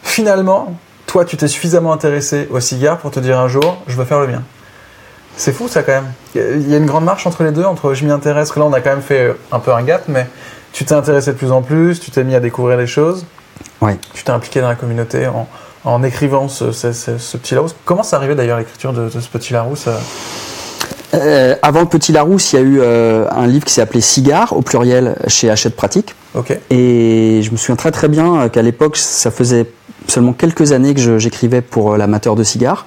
finalement, 0.02 0.74
toi, 1.06 1.24
tu 1.24 1.36
t'es 1.36 1.48
suffisamment 1.48 1.92
intéressé 1.92 2.48
au 2.50 2.58
cigare 2.58 2.98
pour 2.98 3.12
te 3.12 3.20
dire 3.20 3.38
un 3.38 3.46
jour, 3.46 3.76
je 3.86 3.96
veux 3.96 4.04
faire 4.04 4.20
le 4.20 4.26
mien. 4.26 4.42
C'est 5.36 5.52
fou 5.52 5.68
ça 5.68 5.82
quand 5.82 5.92
même. 5.92 6.12
Il 6.34 6.68
y 6.68 6.74
a 6.74 6.78
une 6.78 6.86
grande 6.86 7.04
marche 7.04 7.26
entre 7.26 7.42
les 7.42 7.50
deux, 7.50 7.64
entre 7.64 7.94
je 7.94 8.04
m'y 8.04 8.12
intéresse, 8.12 8.52
que 8.52 8.58
là 8.58 8.66
on 8.66 8.72
a 8.72 8.80
quand 8.80 8.90
même 8.90 9.02
fait 9.02 9.34
un 9.50 9.58
peu 9.58 9.72
un 9.72 9.82
gap, 9.82 10.04
mais 10.08 10.28
tu 10.72 10.84
t'es 10.84 10.94
intéressé 10.94 11.32
de 11.32 11.36
plus 11.36 11.52
en 11.52 11.62
plus, 11.62 12.00
tu 12.00 12.10
t'es 12.10 12.24
mis 12.24 12.34
à 12.34 12.40
découvrir 12.40 12.76
les 12.76 12.86
choses. 12.86 13.26
Oui. 13.80 13.92
Tu 14.12 14.24
t'es 14.24 14.30
impliqué 14.30 14.60
dans 14.60 14.68
la 14.68 14.74
communauté 14.74 15.28
en, 15.84 16.02
écrivant 16.02 16.48
ce, 16.48 16.64
petit 17.36 17.54
Larousse. 17.54 17.74
Comment 17.84 18.02
c'est 18.02 18.16
arrivé 18.16 18.34
d'ailleurs 18.34 18.58
l'écriture 18.58 18.92
de, 18.92 19.08
ce 19.08 19.28
petit 19.28 19.52
Larousse 19.52 19.86
euh 19.88 19.96
euh, 21.14 21.54
avant 21.62 21.80
le 21.80 21.86
Petit 21.86 22.10
Larousse, 22.10 22.52
il 22.52 22.56
y 22.56 22.58
a 22.58 22.62
eu 22.62 22.80
euh, 22.80 23.26
un 23.30 23.46
livre 23.46 23.64
qui 23.64 23.72
s'est 23.72 23.80
appelé 23.80 24.00
Cigare, 24.00 24.52
au 24.52 24.62
pluriel, 24.62 25.16
chez 25.28 25.48
Hachette 25.48 25.76
Pratique. 25.76 26.12
Ok. 26.34 26.58
Et 26.70 27.40
je 27.40 27.52
me 27.52 27.56
souviens 27.56 27.76
très 27.76 27.92
très 27.92 28.08
bien 28.08 28.48
qu'à 28.48 28.62
l'époque, 28.62 28.96
ça 28.96 29.30
faisait 29.30 29.66
seulement 30.08 30.32
quelques 30.32 30.72
années 30.72 30.92
que 30.92 31.18
j'écrivais 31.18 31.60
pour 31.60 31.96
l'amateur 31.96 32.34
de 32.34 32.42
cigares, 32.42 32.86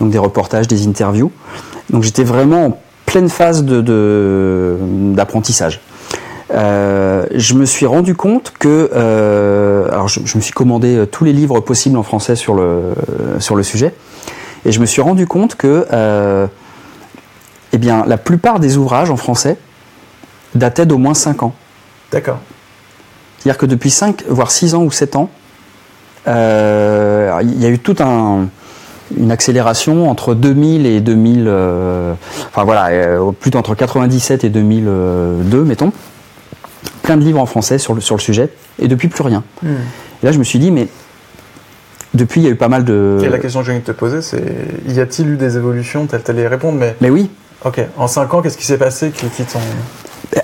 donc 0.00 0.10
des 0.10 0.18
reportages, 0.18 0.68
des 0.68 0.86
interviews. 0.86 1.32
Donc 1.90 2.02
j'étais 2.02 2.24
vraiment 2.24 2.66
en 2.66 2.78
pleine 3.06 3.28
phase 3.28 3.64
d'apprentissage. 3.64 5.76
De, 5.76 5.80
euh, 6.54 7.26
je 7.34 7.54
me 7.54 7.64
suis 7.64 7.86
rendu 7.86 8.14
compte 8.14 8.52
que, 8.58 8.90
euh, 8.94 9.88
alors 9.90 10.08
je, 10.08 10.20
me 10.20 10.40
suis 10.40 10.52
commandé 10.52 11.04
tous 11.10 11.24
les 11.24 11.32
livres 11.32 11.60
possibles 11.60 11.96
en 11.96 12.02
français 12.02 12.36
sur 12.36 12.54
le, 12.54 12.94
sur 13.38 13.56
le 13.56 13.62
sujet. 13.62 13.94
Et 14.64 14.72
je 14.72 14.80
me 14.80 14.86
suis 14.86 15.02
rendu 15.02 15.26
compte 15.26 15.54
que 15.54 15.86
eh 17.72 17.78
bien, 17.78 18.04
la 18.06 18.16
plupart 18.16 18.58
des 18.58 18.76
ouvrages 18.76 19.10
en 19.10 19.16
français 19.16 19.56
dataient 20.54 20.86
d'au 20.86 20.98
moins 20.98 21.14
5 21.14 21.42
ans. 21.42 21.54
D'accord. 22.10 22.38
C'est-à-dire 23.38 23.58
que 23.58 23.66
depuis 23.66 23.90
5, 23.90 24.24
voire 24.28 24.50
6 24.50 24.74
ans 24.74 24.82
ou 24.82 24.90
7 24.90 25.16
ans, 25.16 25.30
euh, 26.26 27.38
il 27.42 27.60
y 27.60 27.66
a 27.66 27.68
eu 27.68 27.78
toute 27.78 28.00
un, 28.00 28.48
une 29.16 29.30
accélération 29.30 30.10
entre 30.10 30.34
2000 30.34 30.86
et 30.86 31.00
2000, 31.00 31.44
euh, 31.46 32.14
enfin 32.48 32.64
voilà, 32.64 32.88
euh, 32.88 33.30
plutôt 33.32 33.58
entre 33.58 33.74
97 33.74 34.44
et 34.44 34.48
2002, 34.48 35.64
mettons. 35.64 35.92
Plein 37.02 37.16
de 37.16 37.22
livres 37.22 37.40
en 37.40 37.46
français 37.46 37.78
sur 37.78 37.94
le, 37.94 38.00
sur 38.00 38.16
le 38.16 38.20
sujet, 38.20 38.50
et 38.80 38.88
depuis 38.88 39.08
plus 39.08 39.22
rien. 39.22 39.44
Hmm. 39.62 39.68
Et 40.22 40.26
là, 40.26 40.32
je 40.32 40.38
me 40.38 40.44
suis 40.44 40.58
dit, 40.58 40.70
mais 40.70 40.88
depuis, 42.14 42.40
il 42.40 42.44
y 42.44 42.46
a 42.48 42.50
eu 42.50 42.56
pas 42.56 42.68
mal 42.68 42.84
de. 42.84 43.20
Et 43.22 43.28
la 43.28 43.38
question 43.38 43.60
que 43.60 43.66
j'ai 43.66 43.72
envie 43.72 43.82
de 43.82 43.86
te 43.86 43.92
poser, 43.92 44.22
c'est 44.22 44.42
y 44.88 45.00
a-t-il 45.00 45.28
eu 45.28 45.36
des 45.36 45.56
évolutions? 45.56 46.06
Telles 46.06 46.22
telles 46.22 46.36
les 46.36 46.48
répondre, 46.48 46.78
mais. 46.78 46.96
Mais 47.00 47.10
oui. 47.10 47.30
Ok. 47.64 47.80
En 47.96 48.06
5 48.06 48.34
ans, 48.34 48.42
qu'est-ce 48.42 48.58
qui 48.58 48.66
s'est 48.66 48.78
passé 48.78 49.10
qui, 49.10 49.26
qui 49.28 49.42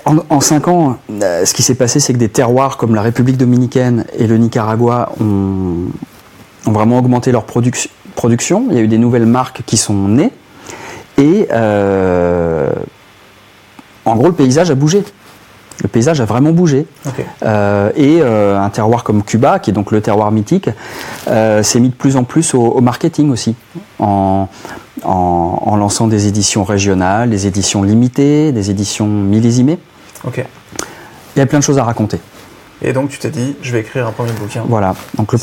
en, 0.05 0.17
en, 0.29 0.41
cinq 0.41 0.67
ans, 0.67 0.97
euh, 1.09 1.45
ce 1.45 1.53
qui 1.53 1.63
s'est 1.63 1.75
passé, 1.75 1.99
c'est 1.99 2.13
que 2.13 2.17
des 2.17 2.29
terroirs 2.29 2.77
comme 2.77 2.95
la 2.95 3.01
République 3.01 3.37
dominicaine 3.37 4.05
et 4.17 4.27
le 4.27 4.37
Nicaragua 4.37 5.11
ont, 5.19 5.89
vraiment 6.65 6.99
augmenté 6.99 7.31
leur 7.31 7.45
production. 7.45 7.89
Il 8.69 8.75
y 8.75 8.79
a 8.79 8.81
eu 8.81 8.87
des 8.87 8.97
nouvelles 8.97 9.25
marques 9.25 9.61
qui 9.65 9.77
sont 9.77 9.93
nées. 9.93 10.31
Et 11.17 11.47
euh, 11.51 12.71
en 14.05 14.15
gros, 14.15 14.27
le 14.27 14.33
paysage 14.33 14.71
a 14.71 14.75
bougé. 14.75 15.03
Le 15.81 15.87
paysage 15.89 16.21
a 16.21 16.25
vraiment 16.25 16.51
bougé. 16.51 16.85
Euh, 17.43 17.91
et 17.95 18.21
un 18.21 18.69
terroir 18.69 19.03
comme 19.03 19.23
Cuba, 19.23 19.59
qui 19.59 19.71
est 19.71 19.73
donc 19.73 19.91
le 19.91 20.01
terroir 20.01 20.31
mythique, 20.31 20.69
s'est 21.25 21.79
mis 21.79 21.89
de 21.89 21.95
plus 21.95 22.15
en 22.15 22.23
plus 22.23 22.53
au, 22.53 22.79
marketing 22.81 23.31
aussi, 23.31 23.55
en, 23.99 24.47
en, 25.03 25.75
lançant 25.75 26.07
des 26.07 26.27
éditions 26.27 26.63
régionales, 26.63 27.29
des 27.29 27.47
éditions 27.47 27.83
limitées, 27.83 28.51
des 28.51 28.69
éditions 28.69 29.07
millésimées. 29.07 29.79
Il 31.35 31.39
y 31.39 31.41
a 31.41 31.45
plein 31.45 31.59
de 31.59 31.63
choses 31.63 31.79
à 31.79 31.83
raconter. 31.83 32.19
Et 32.83 32.91
donc 32.91 33.09
tu 33.09 33.17
t'es 33.17 33.29
dit, 33.29 33.55
je 33.61 33.71
vais 33.71 33.79
écrire 33.79 34.07
un 34.07 34.11
premier 34.11 34.33
bouquin. 34.33 34.63
Voilà. 34.67 34.95
Donc 35.17 35.31
le, 35.31 35.39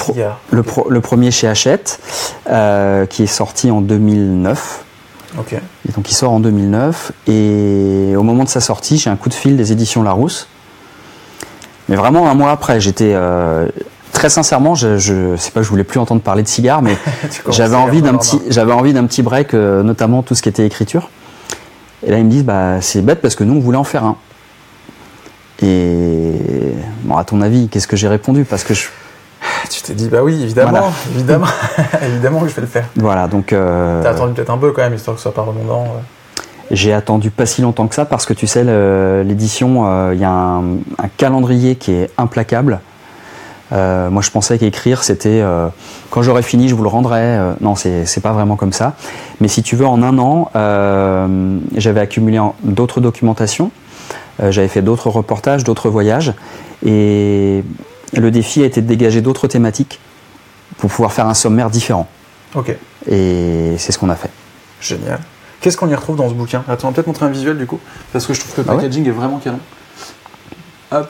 le, 0.53 1.00
premier 1.00 1.31
chez 1.31 1.48
Hachette, 1.48 1.98
euh, 2.48 3.07
qui 3.07 3.22
est 3.22 3.26
sorti 3.26 3.70
en 3.70 3.81
2009. 3.81 4.85
Ok. 5.38 5.55
Et 5.55 5.92
donc 5.92 6.11
il 6.11 6.14
sort 6.14 6.33
en 6.33 6.40
2009. 6.40 7.12
Et 7.29 8.14
au 8.14 8.22
moment 8.22 8.44
de 8.44 8.48
sa 8.48 8.61
sortie, 8.61 8.98
j'ai 8.98 9.09
un 9.09 9.16
coup 9.16 9.31
de 9.31 9.35
fil 9.35 9.57
des 9.57 9.72
éditions 9.72 10.03
Larousse. 10.03 10.48
Mais 11.88 11.96
vraiment 11.96 12.29
un 12.29 12.35
mois 12.35 12.50
après, 12.50 12.79
j'étais 12.79 13.12
euh, 13.14 13.66
très 14.12 14.29
sincèrement, 14.29 14.74
je, 14.74 14.98
je 14.98 15.35
sais 15.37 15.50
pas, 15.50 15.62
je 15.62 15.68
voulais 15.68 15.83
plus 15.83 15.98
entendre 15.98 16.20
parler 16.20 16.42
de 16.42 16.48
cigares, 16.48 16.83
mais 16.83 16.96
j'avais 17.48 17.76
envie 17.76 18.03
d'un 18.03 18.16
petit, 18.16 18.40
j'avais 18.48 18.72
envie 18.72 18.92
d'un 18.92 19.07
petit 19.07 19.22
break, 19.22 19.55
euh, 19.55 19.83
notamment 19.83 20.22
tout 20.22 20.35
ce 20.35 20.42
qui 20.42 20.50
était 20.50 20.66
écriture. 20.66 21.09
Et 22.07 22.11
là, 22.11 22.18
ils 22.18 22.24
me 22.24 22.31
disent, 22.31 22.44
bah, 22.44 22.81
c'est 22.81 23.03
bête 23.03 23.20
parce 23.20 23.35
que 23.35 23.44
nous, 23.44 23.55
on 23.55 23.61
voulait 23.61 23.79
en 23.79 23.85
faire 23.85 24.05
un. 24.05 24.16
Et 25.62 26.33
bon, 27.03 27.16
à 27.16 27.25
ton 27.25 27.40
avis, 27.40 27.68
qu'est-ce 27.68 27.88
que 27.88 27.96
j'ai 27.96 28.09
répondu? 28.09 28.44
Parce 28.44 28.64
que 28.64 28.75
je... 28.75 28.87
Tu 29.70 29.83
t'es 29.83 29.94
dit, 29.94 30.09
bah 30.09 30.23
oui, 30.23 30.42
évidemment, 30.42 30.92
évidemment, 31.14 31.46
évidemment 32.03 32.40
que 32.40 32.49
je 32.49 32.55
vais 32.55 32.62
le 32.62 32.68
faire. 32.68 32.87
Voilà, 32.96 33.29
donc. 33.29 33.53
Euh... 33.53 34.03
T'as 34.03 34.11
attendu 34.11 34.35
peut-être 34.35 34.51
un 34.51 34.59
peu 34.59 34.73
quand 34.73 34.83
même, 34.83 34.94
histoire 34.94 35.16
que 35.16 35.20
ce 35.20 35.25
soit 35.25 35.35
pas 35.35 35.42
redondant. 35.42 35.87
J'ai 36.70 36.92
attendu 36.92 37.31
pas 37.31 37.46
si 37.46 37.62
longtemps 37.62 37.88
que 37.88 37.94
ça 37.94 38.05
parce 38.05 38.27
que 38.27 38.33
tu 38.33 38.46
sais, 38.46 38.64
l'édition, 39.25 39.87
euh, 39.87 40.14
il 40.14 40.20
y 40.20 40.25
a 40.25 40.31
un, 40.31 40.75
un, 40.99 41.09
calendrier 41.16 41.77
qui 41.77 41.92
est 41.92 42.11
implacable. 42.16 42.81
Euh, 43.73 44.11
moi, 44.11 44.23
je 44.23 44.31
pensais 44.31 44.59
qu'écrire, 44.59 45.05
c'était 45.05 45.40
euh, 45.40 45.68
quand 46.11 46.23
j'aurais 46.23 46.42
fini, 46.42 46.68
je 46.68 46.75
vous 46.75 46.83
le 46.83 46.88
rendrai. 46.88 47.20
Euh, 47.20 47.53
non, 47.61 47.75
c'est 47.75 48.23
pas 48.23 48.33
vraiment 48.33 48.57
comme 48.57 48.73
ça. 48.73 48.94
Mais 49.40 49.49
si 49.49 49.62
tu 49.62 49.77
veux, 49.77 49.87
en 49.87 50.03
un 50.03 50.18
an, 50.18 50.51
j'avais 51.77 52.01
accumulé 52.01 52.40
d'autres 52.62 53.01
documentations, 53.01 53.70
j'avais 54.48 54.68
fait 54.68 54.83
d'autres 54.83 55.11
reportages, 55.11 55.64
d'autres 55.64 55.90
voyages, 55.90 56.33
et 56.85 57.62
le 58.14 58.31
défi 58.31 58.62
a 58.62 58.66
été 58.66 58.81
de 58.81 58.87
dégager 58.87 59.20
d'autres 59.20 59.46
thématiques 59.46 60.00
pour 60.79 60.90
pouvoir 60.90 61.12
faire 61.12 61.26
un 61.26 61.35
sommaire 61.35 61.70
différent. 61.70 62.09
Ok. 62.55 62.74
Et 63.09 63.74
c'est 63.79 63.92
ce 63.92 63.98
qu'on 63.98 64.11
a 64.11 64.16
fait. 64.16 64.31
Génial. 64.81 65.20
Qu'est-ce 65.61 65.76
qu'on 65.76 65.88
y 65.88 65.94
retrouve 65.94 66.16
dans 66.16 66.29
ce 66.29 66.35
bouquin? 66.35 66.64
Attends, 66.68 66.88
on 66.88 66.90
va 66.90 66.94
peut-être 66.94 67.07
montrer 67.07 67.26
un 67.26 67.31
visuel 67.31 67.59
du 67.59 67.66
coup, 67.66 67.79
parce 68.12 68.26
que 68.26 68.33
je 68.33 68.40
trouve 68.40 68.55
que 68.55 68.61
le 68.62 68.66
ah 68.70 68.74
packaging 68.76 69.07
est 69.07 69.12
vraiment 69.12 69.38
canon. 69.38 69.61
Hop. 70.90 71.09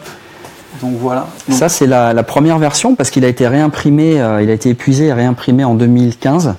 Donc 0.82 0.96
voilà. 0.98 1.26
Ça, 1.50 1.68
c'est 1.68 1.86
la, 1.86 2.22
première 2.22 2.58
version 2.58 2.94
parce 2.94 3.10
qu'il 3.10 3.24
a 3.24 3.28
été 3.28 3.46
réimprimé, 3.46 4.20
euh, 4.20 4.42
il 4.42 4.50
a 4.50 4.52
été 4.52 4.70
épuisé 4.70 5.06
et 5.06 5.12
réimprimé 5.12 5.64
en 5.64 5.74
2015, 5.74 6.54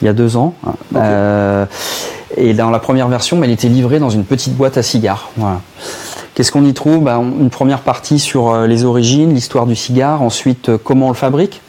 il 0.00 0.04
y 0.04 0.08
a 0.08 0.12
deux 0.12 0.36
ans. 0.36 0.54
Euh, 0.94 1.66
et 2.36 2.54
dans 2.54 2.70
la 2.70 2.78
première 2.78 3.08
version, 3.08 3.36
mais 3.36 3.48
il 3.48 3.52
était 3.52 3.68
livré 3.68 3.98
dans 3.98 4.10
une 4.10 4.24
petite 4.24 4.54
boîte 4.56 4.76
à 4.76 4.82
cigares. 4.82 5.30
Qu'est-ce 6.34 6.52
qu'on 6.52 6.64
y 6.64 6.74
trouve? 6.74 7.02
Ben, 7.02 7.20
Une 7.20 7.50
première 7.50 7.80
partie 7.80 8.18
sur 8.18 8.50
euh, 8.50 8.66
les 8.66 8.84
origines, 8.84 9.34
l'histoire 9.34 9.66
du 9.66 9.74
cigare, 9.74 10.22
ensuite 10.22 10.76
comment 10.76 11.06
on 11.06 11.10
le 11.10 11.14
fabrique. 11.14 11.60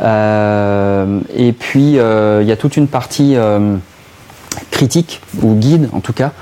et 0.00 1.52
puis 1.58 1.92
il 1.92 2.46
y 2.46 2.52
a 2.52 2.56
toute 2.56 2.76
une 2.76 2.88
partie 2.88 3.36
critique 4.70 5.20
ou 5.42 5.54
guide 5.54 5.88
en 5.92 6.00
tout 6.00 6.12
cas, 6.12 6.32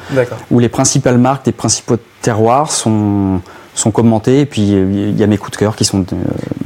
où 0.50 0.58
les 0.58 0.68
principales 0.68 1.18
marques 1.18 1.44
des 1.44 1.52
principaux 1.52 1.96
terroirs 2.22 2.70
sont 2.70 3.40
sont 3.74 3.90
commentés 3.90 4.40
et 4.40 4.46
puis 4.46 4.62
il 4.62 5.18
y 5.18 5.22
a 5.22 5.26
mes 5.26 5.38
coups 5.38 5.52
de 5.52 5.56
cœur 5.56 5.76
qui 5.76 5.84
sont. 5.84 6.04
Euh, 6.12 6.16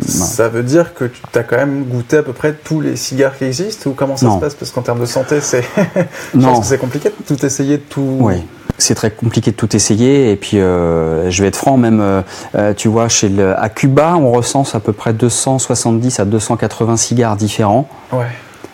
ça 0.07 0.49
veut 0.49 0.63
dire 0.63 0.95
que 0.95 1.05
tu 1.05 1.39
as 1.39 1.43
quand 1.43 1.57
même 1.57 1.85
goûté 1.85 2.19
à 2.19 2.23
peu 2.23 2.33
près 2.33 2.53
tous 2.53 2.81
les 2.81 2.97
cigares 2.97 3.37
qui 3.37 3.45
existent 3.45 3.91
ou 3.91 3.93
comment 3.95 4.17
ça 4.17 4.31
se 4.35 4.39
passe? 4.39 4.55
Parce 4.55 4.71
qu'en 4.71 4.83
termes 4.83 5.01
de 5.01 5.07
santé, 5.07 5.41
c'est. 5.41 5.65
non. 6.35 6.63
c'est 6.63 6.79
compliqué 6.79 7.11
de 7.11 7.35
tout 7.35 7.45
essayer, 7.45 7.79
de 7.79 7.83
tout. 7.83 8.17
Oui. 8.21 8.43
C'est 8.77 8.97
très 8.97 9.11
compliqué 9.11 9.53
de 9.53 9.57
tout 9.57 9.77
essayer 9.77 10.33
et 10.33 10.37
puis 10.37 10.59
euh, 10.59 11.31
je 11.31 11.43
vais 11.43 11.49
être 11.49 11.57
franc 11.57 11.77
même 11.77 12.01
euh, 12.57 12.75
tu 12.75 12.89
vois 12.89 13.09
chez 13.09 13.29
le, 13.29 13.57
à 13.57 13.69
Cuba 13.69 14.17
on 14.17 14.33
recense 14.33 14.75
à 14.75 14.81
peu 14.81 14.93
près 14.93 15.13
270 15.13 16.19
à 16.19 16.25
280 16.25 16.97
cigares 16.97 17.37
différents. 17.37 17.89
Ouais. 18.13 18.27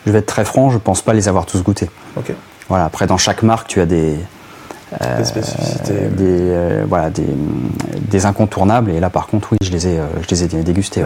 Je 0.06 0.12
vais 0.12 0.20
être 0.20 0.26
très 0.26 0.46
franc, 0.46 0.70
je 0.70 0.78
pense 0.78 1.02
pas 1.02 1.12
les 1.12 1.28
avoir 1.28 1.44
tous 1.44 1.62
goûtés. 1.62 1.90
Ok. 2.16 2.32
Voilà 2.70 2.86
après 2.86 3.06
dans 3.06 3.18
chaque 3.18 3.42
marque 3.42 3.68
tu 3.68 3.78
as 3.78 3.84
des 3.84 4.14
euh, 4.14 4.16
des 5.18 5.24
spécificités. 5.24 6.08
Des, 6.10 6.24
euh, 6.28 6.84
voilà, 6.88 7.10
des, 7.10 7.26
des, 8.00 8.26
incontournables. 8.26 8.90
Et 8.90 9.00
là, 9.00 9.10
par 9.10 9.26
contre, 9.26 9.52
oui, 9.52 9.58
je 9.62 9.70
les 9.70 9.86
ai, 9.86 9.98
euh, 9.98 10.06
je 10.22 10.28
les 10.30 10.44
ai 10.44 10.62
dégustés. 10.62 11.04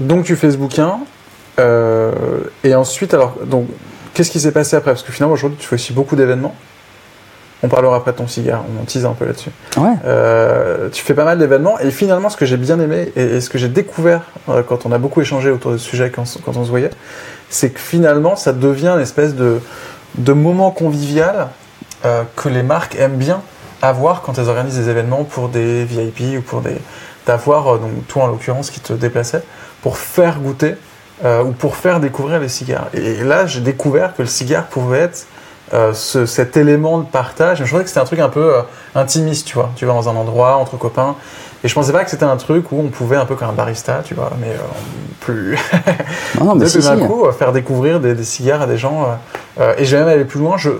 donc, 0.00 0.24
tu 0.24 0.36
fais 0.36 0.50
ce 0.50 0.56
bouquin. 0.56 0.98
et 1.58 2.74
ensuite, 2.74 3.14
alors, 3.14 3.36
donc, 3.44 3.66
qu'est-ce 4.14 4.30
qui 4.30 4.40
s'est 4.40 4.52
passé 4.52 4.76
après? 4.76 4.92
Parce 4.92 5.02
que 5.02 5.12
finalement, 5.12 5.34
aujourd'hui, 5.34 5.58
tu 5.58 5.66
fais 5.66 5.74
aussi 5.74 5.92
beaucoup 5.92 6.16
d'événements. 6.16 6.54
On 7.62 7.68
parlera 7.68 7.96
après 7.96 8.12
de 8.12 8.16
ton 8.16 8.26
cigare, 8.26 8.64
on 8.80 8.84
tease 8.86 9.04
un 9.04 9.12
peu 9.12 9.26
là-dessus. 9.26 9.50
Ouais. 9.76 10.88
tu 10.92 11.04
fais 11.04 11.12
pas 11.12 11.24
mal 11.24 11.38
d'événements 11.38 11.78
et 11.78 11.90
finalement, 11.90 12.30
ce 12.30 12.38
que 12.38 12.46
j'ai 12.46 12.56
bien 12.56 12.80
aimé 12.80 13.12
et, 13.16 13.42
ce 13.42 13.50
que 13.50 13.58
j'ai 13.58 13.68
découvert 13.68 14.22
quand 14.46 14.86
on 14.86 14.92
a 14.92 14.98
beaucoup 14.98 15.20
échangé 15.20 15.50
autour 15.50 15.72
de 15.72 15.76
ce 15.76 15.84
sujet, 15.84 16.10
quand, 16.10 16.24
quand 16.42 16.56
on 16.56 16.64
se 16.64 16.70
voyait, 16.70 16.90
c'est 17.50 17.68
que 17.68 17.80
finalement, 17.80 18.34
ça 18.34 18.54
devient 18.54 18.92
une 18.94 19.02
espèce 19.02 19.34
de, 19.34 19.60
de 20.16 20.32
moment 20.32 20.70
convivial 20.70 21.48
euh, 22.06 22.22
que 22.34 22.48
les 22.48 22.62
marques 22.62 22.96
aiment 22.96 23.16
bien 23.16 23.42
avoir 23.82 24.22
quand 24.22 24.38
elles 24.38 24.48
organisent 24.48 24.78
des 24.78 24.88
événements 24.88 25.24
pour 25.24 25.50
des 25.50 25.84
VIP 25.84 26.38
ou 26.38 26.40
pour 26.40 26.62
des 26.62 26.76
d'avoir 27.26 27.74
euh, 27.74 27.78
donc 27.78 28.06
toi 28.08 28.24
en 28.24 28.26
l'occurrence 28.28 28.70
qui 28.70 28.80
te 28.80 28.94
déplaçait 28.94 29.42
pour 29.82 29.98
faire 29.98 30.40
goûter 30.40 30.76
euh, 31.26 31.42
ou 31.42 31.52
pour 31.52 31.76
faire 31.76 32.00
découvrir 32.00 32.40
les 32.40 32.48
cigares. 32.48 32.86
Et, 32.94 33.22
là, 33.22 33.44
j'ai 33.44 33.60
découvert 33.60 34.16
que 34.16 34.22
le 34.22 34.28
cigare 34.28 34.64
pouvait 34.66 35.00
être 35.00 35.26
ce, 35.92 36.24
cet 36.24 36.56
élément 36.56 36.98
de 36.98 37.04
partage. 37.04 37.62
Je 37.62 37.70
pensais 37.70 37.82
que 37.82 37.88
c'était 37.88 38.00
un 38.00 38.04
truc 38.04 38.20
un 38.20 38.30
peu 38.30 38.54
intimiste, 38.94 39.46
tu 39.46 39.54
vois. 39.54 39.70
Tu 39.76 39.84
vas 39.84 39.92
dans 39.92 40.08
un 40.08 40.16
endroit 40.16 40.56
entre 40.56 40.76
copains. 40.78 41.14
Et 41.62 41.68
je 41.68 41.74
pensais 41.74 41.92
pas 41.92 42.02
que 42.02 42.10
c'était 42.10 42.24
un 42.24 42.38
truc 42.38 42.72
où 42.72 42.80
on 42.80 42.88
pouvait 42.88 43.16
un 43.16 43.26
peu 43.26 43.36
comme 43.36 43.50
un 43.50 43.52
barista, 43.52 44.00
tu 44.02 44.14
vois, 44.14 44.32
mais 44.40 44.56
plus. 45.20 45.58
non, 46.38 46.46
non, 46.46 46.54
mais 46.56 46.66
si, 46.66 46.80
coup, 47.06 47.30
faire 47.38 47.52
découvrir 47.52 48.00
des, 48.00 48.14
des, 48.14 48.24
cigares 48.24 48.62
à 48.62 48.66
des 48.66 48.78
gens. 48.78 49.06
et 49.76 49.84
j'ai 49.84 49.98
même 49.98 50.08
aller 50.08 50.24
plus 50.24 50.40
loin. 50.40 50.56
Je, 50.56 50.70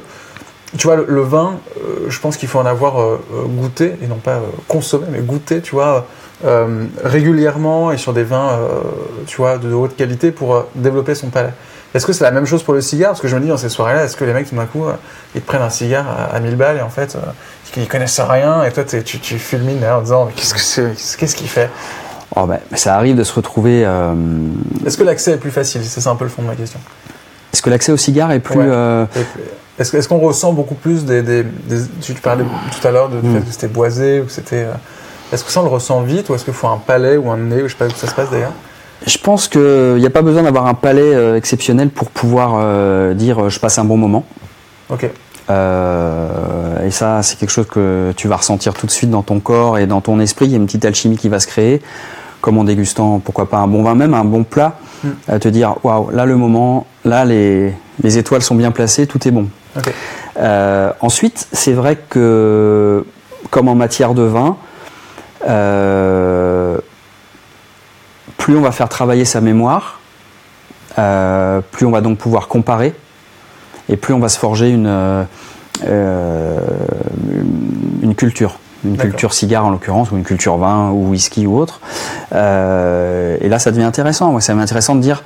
tu 0.78 0.86
vois, 0.86 0.96
le, 0.96 1.20
vin, 1.22 1.58
euh, 1.78 2.06
je 2.08 2.20
pense 2.20 2.36
qu'il 2.36 2.48
faut 2.48 2.58
en 2.58 2.66
avoir 2.66 3.00
euh, 3.00 3.20
euh, 3.34 3.44
goûté, 3.46 3.94
et 4.02 4.06
non 4.06 4.16
pas 4.16 4.40
consommé, 4.68 5.06
mais 5.10 5.18
goûté, 5.18 5.60
tu 5.60 5.74
vois, 5.74 6.06
régulièrement 7.04 7.92
et 7.92 7.98
sur 7.98 8.14
des 8.14 8.22
vins, 8.22 8.58
tu 9.26 9.36
vois, 9.36 9.58
de 9.58 9.74
haute 9.74 9.94
qualité 9.94 10.30
pour 10.30 10.64
développer 10.74 11.14
son 11.14 11.28
palais. 11.28 11.52
Est-ce 11.92 12.06
que 12.06 12.14
c'est 12.14 12.24
la 12.24 12.30
même 12.30 12.46
chose 12.46 12.62
pour 12.62 12.72
le 12.72 12.80
cigare? 12.80 13.10
Parce 13.10 13.20
que 13.20 13.28
je 13.28 13.36
me 13.36 13.42
dis 13.42 13.48
dans 13.48 13.58
ces 13.58 13.68
soirées-là, 13.68 14.04
est-ce 14.04 14.16
que 14.16 14.24
les 14.24 14.32
mecs, 14.32 14.48
tout 14.48 14.54
d'un 14.54 14.64
coup, 14.64 14.86
ils 15.34 15.42
te 15.42 15.46
prennent 15.46 15.60
un 15.60 15.68
cigare 15.68 16.06
à, 16.32 16.40
1000 16.40 16.56
balles 16.56 16.78
et 16.78 16.80
en 16.80 16.88
fait, 16.88 17.18
ils 17.76 17.86
connaissent 17.86 18.20
rien 18.20 18.64
et 18.64 18.72
toi, 18.72 18.84
tu, 18.84 19.02
tu 19.18 19.38
fulmines 19.38 19.84
en 19.84 20.00
disant, 20.00 20.24
mais 20.24 20.32
qu'est-ce 20.32 20.54
que 20.54 20.60
c'est? 20.60 21.18
Qu'est-ce 21.18 21.36
qu'il 21.36 21.48
fait? 21.48 21.68
Oh 22.34 22.46
ben, 22.46 22.60
Ça 22.72 22.96
arrive 22.96 23.16
de 23.16 23.24
se 23.24 23.34
retrouver. 23.34 23.82
Est-ce 24.86 24.96
que 24.96 25.02
l'accès 25.02 25.32
est 25.32 25.36
plus 25.36 25.50
facile? 25.50 25.82
C'est 25.84 26.00
ça 26.00 26.08
un 26.08 26.16
peu 26.16 26.24
le 26.24 26.30
fond 26.30 26.40
de 26.40 26.46
ma 26.46 26.56
question. 26.56 26.80
Est-ce 27.52 27.60
que 27.60 27.68
l'accès 27.68 27.92
au 27.92 27.98
cigare 27.98 28.32
est 28.32 28.40
plus. 28.40 28.62
Est-ce 29.80 30.08
qu'on 30.08 30.18
ressent 30.18 30.52
beaucoup 30.52 30.74
plus 30.74 31.04
des, 31.04 31.44
Tu 32.02 32.12
parlais 32.14 32.44
tout 32.44 32.86
à 32.86 32.90
l'heure 32.90 33.08
de, 33.08 33.20
du 33.20 33.32
fait 33.32 33.40
que 33.40 33.50
c'était 33.50 33.68
boisé 33.68 34.20
ou 34.20 34.24
que 34.26 34.32
c'était. 34.32 34.64
Euh, 34.64 34.72
Est-ce 35.32 35.42
que 35.42 35.50
ça 35.50 35.60
on 35.60 35.64
le 35.64 35.70
ressent 35.70 36.02
vite 36.02 36.28
ou 36.28 36.34
est-ce 36.34 36.44
qu'il 36.44 36.52
faut 36.54 36.68
un 36.68 36.76
palais 36.76 37.16
ou 37.16 37.30
un 37.30 37.38
nez 37.38 37.62
ou 37.62 37.68
je 37.68 37.72
sais 37.72 37.78
pas 37.78 37.86
où 37.86 37.90
ça 37.96 38.06
se 38.06 38.14
passe 38.14 38.30
d'ailleurs? 38.30 38.52
Je 39.06 39.16
pense 39.16 39.48
qu'il 39.48 39.96
n'y 39.96 40.06
a 40.06 40.10
pas 40.10 40.20
besoin 40.22 40.42
d'avoir 40.42 40.66
un 40.66 40.74
palais 40.74 41.14
euh, 41.14 41.36
exceptionnel 41.36 41.88
pour 41.88 42.10
pouvoir 42.10 42.56
euh, 42.58 43.14
dire 43.14 43.48
je 43.48 43.58
passe 43.58 43.78
un 43.78 43.84
bon 43.84 43.96
moment. 43.96 44.24
Ok. 44.90 45.08
Euh, 45.48 46.86
et 46.86 46.90
ça, 46.90 47.22
c'est 47.22 47.38
quelque 47.38 47.50
chose 47.50 47.66
que 47.66 48.12
tu 48.16 48.28
vas 48.28 48.36
ressentir 48.36 48.74
tout 48.74 48.86
de 48.86 48.90
suite 48.90 49.10
dans 49.10 49.22
ton 49.22 49.40
corps 49.40 49.78
et 49.78 49.86
dans 49.86 50.00
ton 50.02 50.20
esprit. 50.20 50.44
Il 50.46 50.50
y 50.52 50.54
a 50.54 50.58
une 50.58 50.66
petite 50.66 50.84
alchimie 50.84 51.16
qui 51.16 51.28
va 51.28 51.40
se 51.40 51.46
créer, 51.46 51.80
comme 52.42 52.58
en 52.58 52.64
dégustant, 52.64 53.18
pourquoi 53.18 53.48
pas 53.48 53.58
un 53.58 53.66
bon 53.66 53.82
vin, 53.82 53.94
même 53.94 54.14
un 54.14 54.24
bon 54.24 54.44
plat, 54.44 54.76
Mm. 55.02 55.08
à 55.28 55.38
te 55.38 55.48
dire 55.48 55.76
waouh, 55.82 56.10
là 56.10 56.26
le 56.26 56.36
moment, 56.36 56.86
là 57.04 57.24
les, 57.24 57.72
les 58.02 58.18
étoiles 58.18 58.42
sont 58.42 58.54
bien 58.54 58.70
placées, 58.70 59.06
tout 59.06 59.26
est 59.26 59.30
bon. 59.30 59.48
Euh, 60.38 60.92
ensuite, 61.00 61.48
c'est 61.52 61.72
vrai 61.72 61.96
que, 61.96 63.04
comme 63.50 63.68
en 63.68 63.74
matière 63.74 64.14
de 64.14 64.22
vin, 64.22 64.56
euh, 65.48 66.78
plus 68.36 68.56
on 68.56 68.60
va 68.60 68.72
faire 68.72 68.88
travailler 68.88 69.24
sa 69.24 69.40
mémoire, 69.40 70.00
euh, 70.98 71.60
plus 71.70 71.86
on 71.86 71.90
va 71.90 72.00
donc 72.00 72.18
pouvoir 72.18 72.48
comparer, 72.48 72.94
et 73.88 73.96
plus 73.96 74.14
on 74.14 74.18
va 74.18 74.28
se 74.28 74.38
forger 74.38 74.70
une, 74.70 75.26
une 78.02 78.14
culture. 78.14 78.58
Une 78.82 78.96
culture 78.96 79.34
cigare 79.34 79.66
en 79.66 79.70
l'occurrence, 79.70 80.10
ou 80.10 80.16
une 80.16 80.24
culture 80.24 80.56
vin, 80.56 80.90
ou 80.90 81.10
whisky 81.10 81.46
ou 81.46 81.58
autre. 81.58 81.80
Et 82.32 83.48
là, 83.48 83.58
ça 83.58 83.70
devient 83.72 83.84
intéressant. 83.84 84.32
Ouais, 84.32 84.40
ça 84.40 84.52
devient 84.52 84.62
intéressant 84.62 84.94
de 84.94 85.00
dire, 85.00 85.22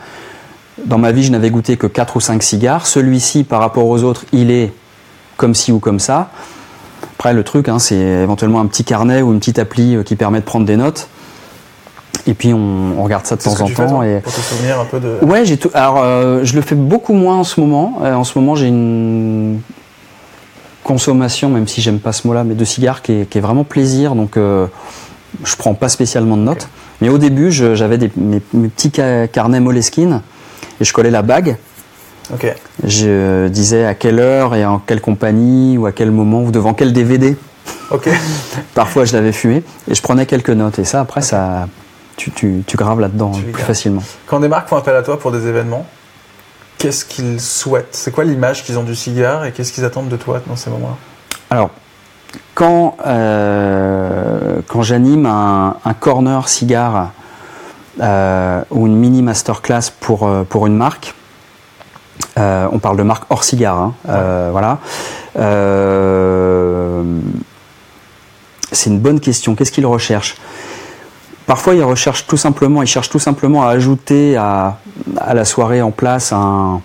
dans 0.84 0.98
ma 0.98 1.12
vie, 1.12 1.22
je 1.22 1.30
n'avais 1.30 1.50
goûté 1.50 1.76
que 1.76 1.86
4 1.86 2.16
ou 2.16 2.20
5 2.20 2.42
cigares. 2.42 2.86
Celui-ci, 2.86 3.44
par 3.44 3.60
rapport 3.60 3.86
aux 3.86 4.02
autres, 4.02 4.24
il 4.32 4.50
est 4.50 4.72
comme 5.36 5.54
ci 5.54 5.72
ou 5.72 5.78
comme 5.78 6.00
ça. 6.00 6.30
Après, 7.16 7.32
le 7.32 7.44
truc, 7.44 7.68
hein, 7.68 7.78
c'est 7.78 7.96
éventuellement 7.96 8.60
un 8.60 8.66
petit 8.66 8.84
carnet 8.84 9.22
ou 9.22 9.32
une 9.32 9.38
petite 9.38 9.58
appli 9.58 9.94
euh, 9.96 10.02
qui 10.02 10.16
permet 10.16 10.40
de 10.40 10.44
prendre 10.44 10.66
des 10.66 10.76
notes. 10.76 11.08
Et 12.26 12.34
puis, 12.34 12.52
on, 12.54 12.98
on 12.98 13.02
regarde 13.04 13.26
ça 13.26 13.36
de 13.36 13.42
temps 13.42 13.60
en 13.60 13.66
fais, 13.66 13.74
temps. 13.74 13.88
toi, 13.88 14.06
et... 14.06 14.20
pour 14.20 14.32
te 14.32 14.40
souvenir 14.40 14.80
un 14.80 14.84
peu 14.84 14.98
de. 14.98 15.18
Ouais, 15.22 15.44
j'ai 15.44 15.56
tout. 15.56 15.70
Alors, 15.74 15.98
euh, 16.02 16.40
je 16.42 16.54
le 16.56 16.62
fais 16.62 16.74
beaucoup 16.74 17.12
moins 17.12 17.36
en 17.36 17.44
ce 17.44 17.60
moment. 17.60 17.98
Euh, 18.02 18.14
en 18.14 18.24
ce 18.24 18.38
moment, 18.38 18.54
j'ai 18.54 18.68
une 18.68 19.60
consommation, 20.82 21.48
même 21.50 21.66
si 21.68 21.80
j'aime 21.80 21.98
pas 21.98 22.12
ce 22.12 22.26
mot-là, 22.26 22.44
mais 22.44 22.54
de 22.54 22.64
cigares 22.64 23.02
qui 23.02 23.12
est, 23.12 23.28
qui 23.30 23.38
est 23.38 23.40
vraiment 23.40 23.64
plaisir. 23.64 24.14
Donc, 24.14 24.36
euh, 24.36 24.66
je 25.44 25.56
prends 25.56 25.74
pas 25.74 25.88
spécialement 25.88 26.36
de 26.36 26.42
notes. 26.42 26.68
Mais 27.00 27.08
au 27.08 27.18
début, 27.18 27.50
j'avais 27.52 27.98
mes, 28.16 28.40
mes 28.52 28.68
petits 28.68 28.92
ca- 28.94 29.26
carnets 29.28 29.60
Moleskine 29.60 30.20
et 30.80 30.84
je 30.84 30.92
collais 30.92 31.10
la 31.10 31.22
bague. 31.22 31.56
Ok. 32.32 32.54
Je 32.84 33.48
disais 33.48 33.84
à 33.84 33.94
quelle 33.94 34.18
heure 34.18 34.54
et 34.54 34.64
en 34.64 34.78
quelle 34.78 35.00
compagnie 35.00 35.76
ou 35.76 35.86
à 35.86 35.92
quel 35.92 36.10
moment 36.10 36.42
ou 36.42 36.50
devant 36.50 36.74
quel 36.74 36.92
DVD. 36.92 37.36
Ok. 37.90 38.08
Parfois, 38.74 39.04
je 39.04 39.12
l'avais 39.12 39.32
fumé 39.32 39.62
et 39.90 39.94
je 39.94 40.02
prenais 40.02 40.26
quelques 40.26 40.50
notes. 40.50 40.78
Et 40.78 40.84
ça, 40.84 41.00
après, 41.00 41.20
ça, 41.20 41.68
tu, 42.16 42.30
tu, 42.30 42.64
tu 42.66 42.76
graves 42.76 43.00
là-dedans 43.00 43.32
les 43.46 43.52
plus 43.52 43.62
facilement. 43.62 44.02
Quand 44.26 44.40
des 44.40 44.48
marques 44.48 44.68
font 44.68 44.76
appel 44.76 44.96
à 44.96 45.02
toi 45.02 45.18
pour 45.18 45.32
des 45.32 45.46
événements, 45.46 45.86
qu'est-ce 46.78 47.04
qu'ils 47.04 47.40
souhaitent? 47.40 47.88
C'est 47.92 48.10
quoi 48.10 48.24
l'image 48.24 48.64
qu'ils 48.64 48.78
ont 48.78 48.84
du 48.84 48.94
cigare 48.94 49.44
et 49.44 49.52
qu'est-ce 49.52 49.72
qu'ils 49.72 49.84
attendent 49.84 50.08
de 50.08 50.16
toi 50.16 50.40
dans 50.46 50.56
ces 50.56 50.70
moments-là? 50.70 50.96
Alors, 51.50 51.70
quand, 52.54 52.96
euh, 53.06 54.60
quand 54.66 54.82
j'anime 54.82 55.26
un, 55.26 55.76
un 55.84 55.94
corner 55.94 56.48
cigare 56.48 57.10
ou 57.98 58.86
une 58.86 58.96
mini 58.96 59.22
masterclass 59.22 59.90
pour, 60.00 60.26
euh, 60.26 60.44
pour 60.44 60.66
une 60.66 60.76
marque, 60.76 61.14
euh, 62.38 62.68
on 62.72 62.78
parle 62.78 62.96
de 62.96 63.02
marque 63.02 63.24
hors 63.30 63.44
cigare, 63.44 63.78
hein, 63.78 63.94
euh, 64.08 64.48
voilà. 64.52 64.78
Euh, 65.36 67.02
c'est 68.72 68.90
une 68.90 68.98
bonne 68.98 69.20
question. 69.20 69.54
Qu'est-ce 69.54 69.70
qu'ils 69.72 69.86
recherchent? 69.86 70.36
Parfois, 71.46 71.74
ils 71.74 71.82
recherchent 71.82 72.26
tout 72.26 72.36
simplement, 72.36 72.82
ils 72.82 72.88
cherchent 72.88 73.10
tout 73.10 73.18
simplement 73.18 73.62
à 73.64 73.68
ajouter 73.68 74.36
à, 74.36 74.78
à 75.18 75.34
la 75.34 75.44
soirée 75.44 75.82
en 75.82 75.90
place 75.90 76.32
un, 76.32 76.80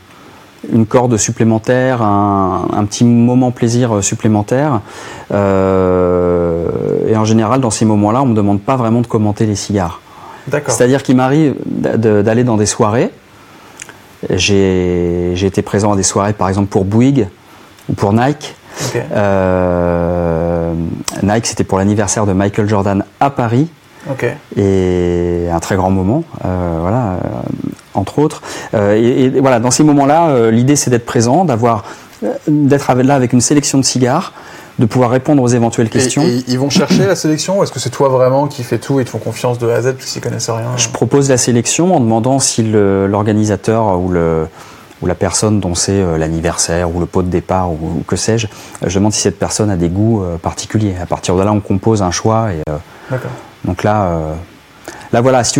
une 0.72 0.86
corde 0.86 1.15
supplémentaire, 1.17 2.02
un, 2.02 2.67
un 2.74 2.86
petit 2.86 3.06
moment 3.06 3.52
plaisir 3.52 4.04
supplémentaire. 4.04 4.82
Euh, 5.32 6.67
et 7.08 7.15
en 7.15 7.26
général, 7.26 7.62
dans 7.62 7.72
ces 7.72 7.86
moments-là, 7.86 8.22
on 8.22 8.28
me 8.28 8.36
demande 8.36 8.62
pas 8.62 8.76
vraiment 8.76 9.02
de 9.02 9.08
commenter 9.08 9.45
les 9.45 9.56
cigares. 9.56 10.02
C'est-à-dire 10.71 11.03
qu'il 11.03 11.15
m'arrive 11.15 11.55
d'aller 11.65 12.43
dans 12.43 12.57
des 12.57 12.65
soirées. 12.65 13.12
J'ai 14.29 15.45
été 15.45 15.62
présent 15.62 15.93
à 15.93 15.95
des 15.95 16.03
soirées, 16.03 16.33
par 16.33 16.49
exemple 16.49 16.69
pour 16.69 16.85
Bouygues 16.85 17.27
ou 17.89 17.93
pour 17.93 18.13
Nike. 18.13 18.55
Euh, 18.95 20.73
Nike, 21.23 21.47
c'était 21.47 21.63
pour 21.63 21.77
l'anniversaire 21.77 22.25
de 22.25 22.33
Michael 22.33 22.67
Jordan 22.67 23.03
à 23.19 23.29
Paris 23.29 23.69
et 24.55 25.47
un 25.51 25.59
très 25.59 25.75
grand 25.75 25.89
moment, 25.89 26.23
euh, 26.45 26.77
voilà, 26.81 26.97
euh, 26.97 27.17
entre 27.93 28.19
autres. 28.19 28.41
Euh, 28.73 28.95
et, 28.95 29.25
et 29.25 29.39
voilà, 29.39 29.59
dans 29.59 29.71
ces 29.71 29.83
moments-là, 29.83 30.49
l'idée 30.51 30.75
c'est 30.75 30.89
d'être 30.89 31.05
présent, 31.05 31.45
d'avoir, 31.45 31.83
d'être 32.47 32.93
là 32.93 33.15
avec 33.15 33.33
une 33.33 33.41
sélection 33.41 33.77
de 33.77 33.83
cigares, 33.83 34.33
de 34.79 34.85
pouvoir 34.85 35.11
répondre 35.11 35.43
aux 35.43 35.47
éventuelles 35.47 35.89
questions. 35.89 36.23
Et, 36.23 36.37
et 36.37 36.43
ils 36.47 36.57
vont 36.57 36.69
chercher 36.69 37.05
la 37.05 37.15
sélection 37.15 37.59
ou 37.59 37.63
est-ce 37.63 37.71
que 37.71 37.79
c'est 37.79 37.89
toi 37.91 38.09
vraiment 38.09 38.47
qui 38.47 38.63
fais 38.63 38.77
tout 38.79 38.99
et 38.99 39.05
te 39.05 39.09
font 39.09 39.17
confiance 39.19 39.59
de 39.59 39.69
A 39.69 39.75
à 39.75 39.81
Z 39.81 39.93
puisqu'ils 39.97 40.21
connaissent 40.21 40.49
rien 40.49 40.71
Je 40.77 40.87
propose 40.89 41.29
la 41.29 41.37
sélection 41.37 41.93
en 41.95 41.99
demandant 41.99 42.39
si 42.39 42.63
l'organisateur 42.63 43.99
ou, 43.99 44.09
le, 44.09 44.47
ou 45.01 45.05
la 45.07 45.15
personne 45.15 45.59
dont 45.59 45.75
c'est 45.75 45.91
euh, 46.01 46.17
l'anniversaire 46.17 46.93
ou 46.95 46.99
le 46.99 47.05
pot 47.05 47.21
de 47.23 47.27
départ 47.27 47.71
ou, 47.71 47.77
ou 47.99 48.03
que 48.07 48.15
sais-je, 48.15 48.47
je 48.85 48.95
demande 48.97 49.13
si 49.13 49.21
cette 49.21 49.37
personne 49.37 49.69
a 49.69 49.75
des 49.75 49.89
goûts 49.89 50.23
euh, 50.23 50.37
particuliers. 50.37 50.95
À 51.01 51.05
partir 51.05 51.35
de 51.35 51.43
là, 51.43 51.51
on 51.51 51.59
compose 51.59 52.01
un 52.01 52.11
choix 52.11 52.51
et 52.53 52.61
euh, 52.69 52.77
D'accord. 53.11 53.31
Donc 53.65 53.83
là, 53.83 54.09
là 55.11 55.19
voilà, 55.21 55.43
si 55.43 55.59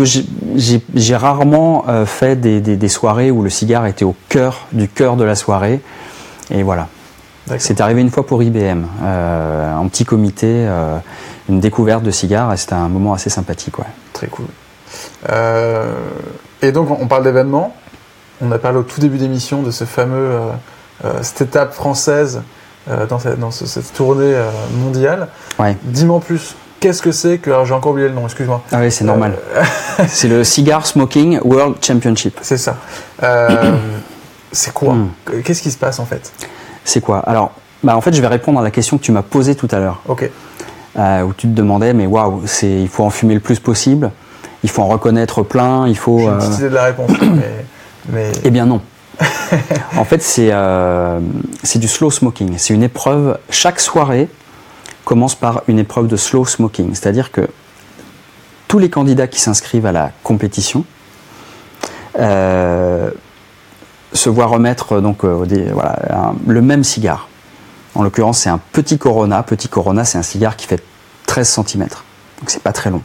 j'ai- 0.56 1.16
rarement 1.16 1.84
fait 2.06 2.40
des, 2.40 2.60
des- 2.62 2.76
des 2.76 2.88
soirées 2.88 3.30
où 3.30 3.42
le 3.42 3.50
cigare 3.50 3.86
était 3.86 4.04
au 4.06 4.14
cœur 4.30 4.66
du 4.72 4.88
cœur 4.88 5.16
de 5.16 5.24
la 5.24 5.34
soirée. 5.34 5.80
Et 6.50 6.62
voilà. 6.62 6.88
C'est 7.58 7.80
arrivé 7.80 8.00
une 8.00 8.10
fois 8.10 8.24
pour 8.26 8.42
IBM, 8.42 8.84
euh, 9.02 9.74
en 9.76 9.88
petit 9.88 10.04
comité, 10.04 10.46
euh, 10.68 10.98
une 11.48 11.58
découverte 11.60 12.02
de 12.04 12.10
cigares, 12.12 12.52
et 12.52 12.56
c'était 12.56 12.74
un 12.74 12.88
moment 12.88 13.12
assez 13.12 13.28
sympathique. 13.30 13.78
Ouais. 13.78 13.86
Très 14.12 14.28
cool. 14.28 14.46
Euh, 15.28 15.92
et 16.62 16.70
donc, 16.72 16.90
on 16.90 17.06
parle 17.08 17.24
d'événements. 17.24 17.74
On 18.40 18.52
a 18.52 18.58
parlé 18.58 18.78
au 18.78 18.82
tout 18.82 19.00
début 19.00 19.18
d'émission 19.18 19.62
de 19.62 19.70
ce 19.70 19.84
fameux, 19.84 20.14
euh, 20.16 20.40
euh, 21.04 21.12
cette 21.22 21.40
étape 21.42 21.72
française 21.74 22.42
dans, 23.08 23.18
cette, 23.18 23.38
dans 23.38 23.50
ce- 23.50 23.66
cette 23.66 23.92
tournée 23.92 24.34
mondiale. 24.78 25.28
Ouais. 25.58 25.76
Dis-moi 25.82 26.16
en 26.16 26.20
plus, 26.20 26.54
qu'est-ce 26.80 27.02
que 27.02 27.12
c'est 27.12 27.38
que. 27.38 27.50
J'ai 27.64 27.74
encore 27.74 27.92
oublié 27.92 28.08
le 28.08 28.14
nom, 28.14 28.24
excuse-moi. 28.24 28.62
Ah 28.72 28.78
oui, 28.80 28.90
c'est 28.90 29.04
normal. 29.04 29.36
C'est 30.08 30.28
le 30.28 30.44
Cigar 30.44 30.86
Smoking 30.86 31.40
World 31.44 31.76
Championship. 31.84 32.38
c'est 32.42 32.56
ça. 32.56 32.76
C'est 34.52 34.72
quoi 34.72 34.94
Hmm. 34.94 35.08
Qu'est-ce 35.44 35.62
qui 35.62 35.70
se 35.70 35.76
passe 35.78 36.00
en 36.00 36.06
fait? 36.06 36.32
C'est 36.84 37.00
quoi? 37.00 37.18
Alors, 37.20 37.52
bah, 37.84 37.96
en 37.96 38.00
fait, 38.00 38.12
je 38.12 38.20
vais 38.20 38.26
répondre 38.26 38.58
à 38.60 38.62
la 38.62 38.70
question 38.70 38.98
que 38.98 39.02
tu 39.02 39.12
m'as 39.12 39.22
posée 39.22 39.54
tout 39.54 39.68
à 39.70 39.78
l'heure. 39.78 40.00
Ok. 40.08 40.28
euh, 40.98 41.22
où 41.22 41.32
tu 41.32 41.46
te 41.46 41.52
demandais, 41.52 41.92
mais 41.94 42.06
waouh, 42.06 42.42
c'est, 42.46 42.70
il 42.82 42.88
faut 42.88 43.04
en 43.04 43.10
fumer 43.10 43.34
le 43.34 43.40
plus 43.40 43.60
possible, 43.60 44.10
il 44.64 44.70
faut 44.70 44.82
en 44.82 44.88
reconnaître 44.88 45.42
plein, 45.42 45.86
il 45.86 45.96
faut. 45.96 46.18
J'ai 46.18 46.24
une 46.26 46.38
petite 46.38 46.58
idée 46.58 46.68
de 46.70 46.74
la 46.74 46.84
réponse. 46.84 47.10
mais, 47.20 47.64
mais- 48.12 48.32
Eh 48.44 48.50
bien 48.50 48.66
non. 48.66 48.80
en 49.96 50.04
fait, 50.04 50.22
c'est, 50.22 50.48
euh, 50.50 51.20
c'est 51.62 51.78
du 51.78 51.88
slow 51.88 52.10
smoking. 52.10 52.54
C'est 52.56 52.74
une 52.74 52.82
épreuve. 52.82 53.38
Chaque 53.50 53.78
soirée 53.80 54.28
commence 55.04 55.34
par 55.34 55.62
une 55.68 55.78
épreuve 55.78 56.06
de 56.06 56.16
slow 56.16 56.44
smoking, 56.46 56.94
c'est-à-dire 56.94 57.30
que 57.30 57.48
tous 58.68 58.78
les 58.78 58.88
candidats 58.90 59.26
qui 59.26 59.40
s'inscrivent 59.40 59.86
à 59.86 59.92
la 59.92 60.10
compétition 60.22 60.84
euh, 62.18 63.10
se 64.12 64.28
voient 64.28 64.46
remettre 64.46 65.00
donc 65.00 65.24
euh, 65.24 65.44
des- 65.46 65.64
voilà, 65.70 65.98
un- 66.10 66.34
le 66.46 66.62
même 66.62 66.84
cigare. 66.84 67.28
En 67.94 68.02
l'occurrence, 68.02 68.38
c'est 68.38 68.50
un 68.50 68.60
petit 68.72 68.98
Corona. 68.98 69.42
Petit 69.42 69.68
Corona, 69.68 70.04
c'est 70.04 70.18
un 70.18 70.22
cigare 70.22 70.56
qui 70.56 70.66
fait 70.66 70.82
13 71.26 71.48
cm. 71.48 71.82
Donc 71.82 72.48
c'est 72.48 72.62
pas 72.62 72.72
très 72.72 72.90
long. 72.90 73.02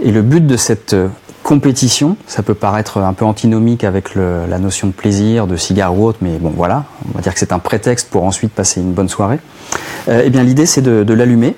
Et 0.00 0.10
le 0.10 0.22
but 0.22 0.46
de 0.46 0.56
cette 0.56 0.94
euh, 0.94 1.08
compétition, 1.42 2.16
ça 2.26 2.42
peut 2.42 2.54
paraître 2.54 2.98
un 2.98 3.12
peu 3.12 3.24
antinomique 3.24 3.84
avec 3.84 4.14
le- 4.14 4.46
la 4.48 4.58
notion 4.58 4.86
de 4.88 4.92
plaisir, 4.92 5.46
de 5.46 5.56
cigare 5.56 5.96
ou 5.96 6.04
autre, 6.06 6.18
mais 6.22 6.38
bon 6.38 6.50
voilà, 6.54 6.84
on 7.08 7.16
va 7.16 7.20
dire 7.22 7.32
que 7.32 7.38
c'est 7.40 7.52
un 7.52 7.58
prétexte 7.58 8.10
pour 8.10 8.24
ensuite 8.24 8.52
passer 8.52 8.80
une 8.80 8.92
bonne 8.92 9.08
soirée. 9.08 9.38
Euh, 10.08 10.22
eh 10.24 10.30
bien 10.30 10.42
l'idée 10.42 10.66
c'est 10.66 10.82
de, 10.82 11.04
de 11.04 11.14
l'allumer 11.14 11.56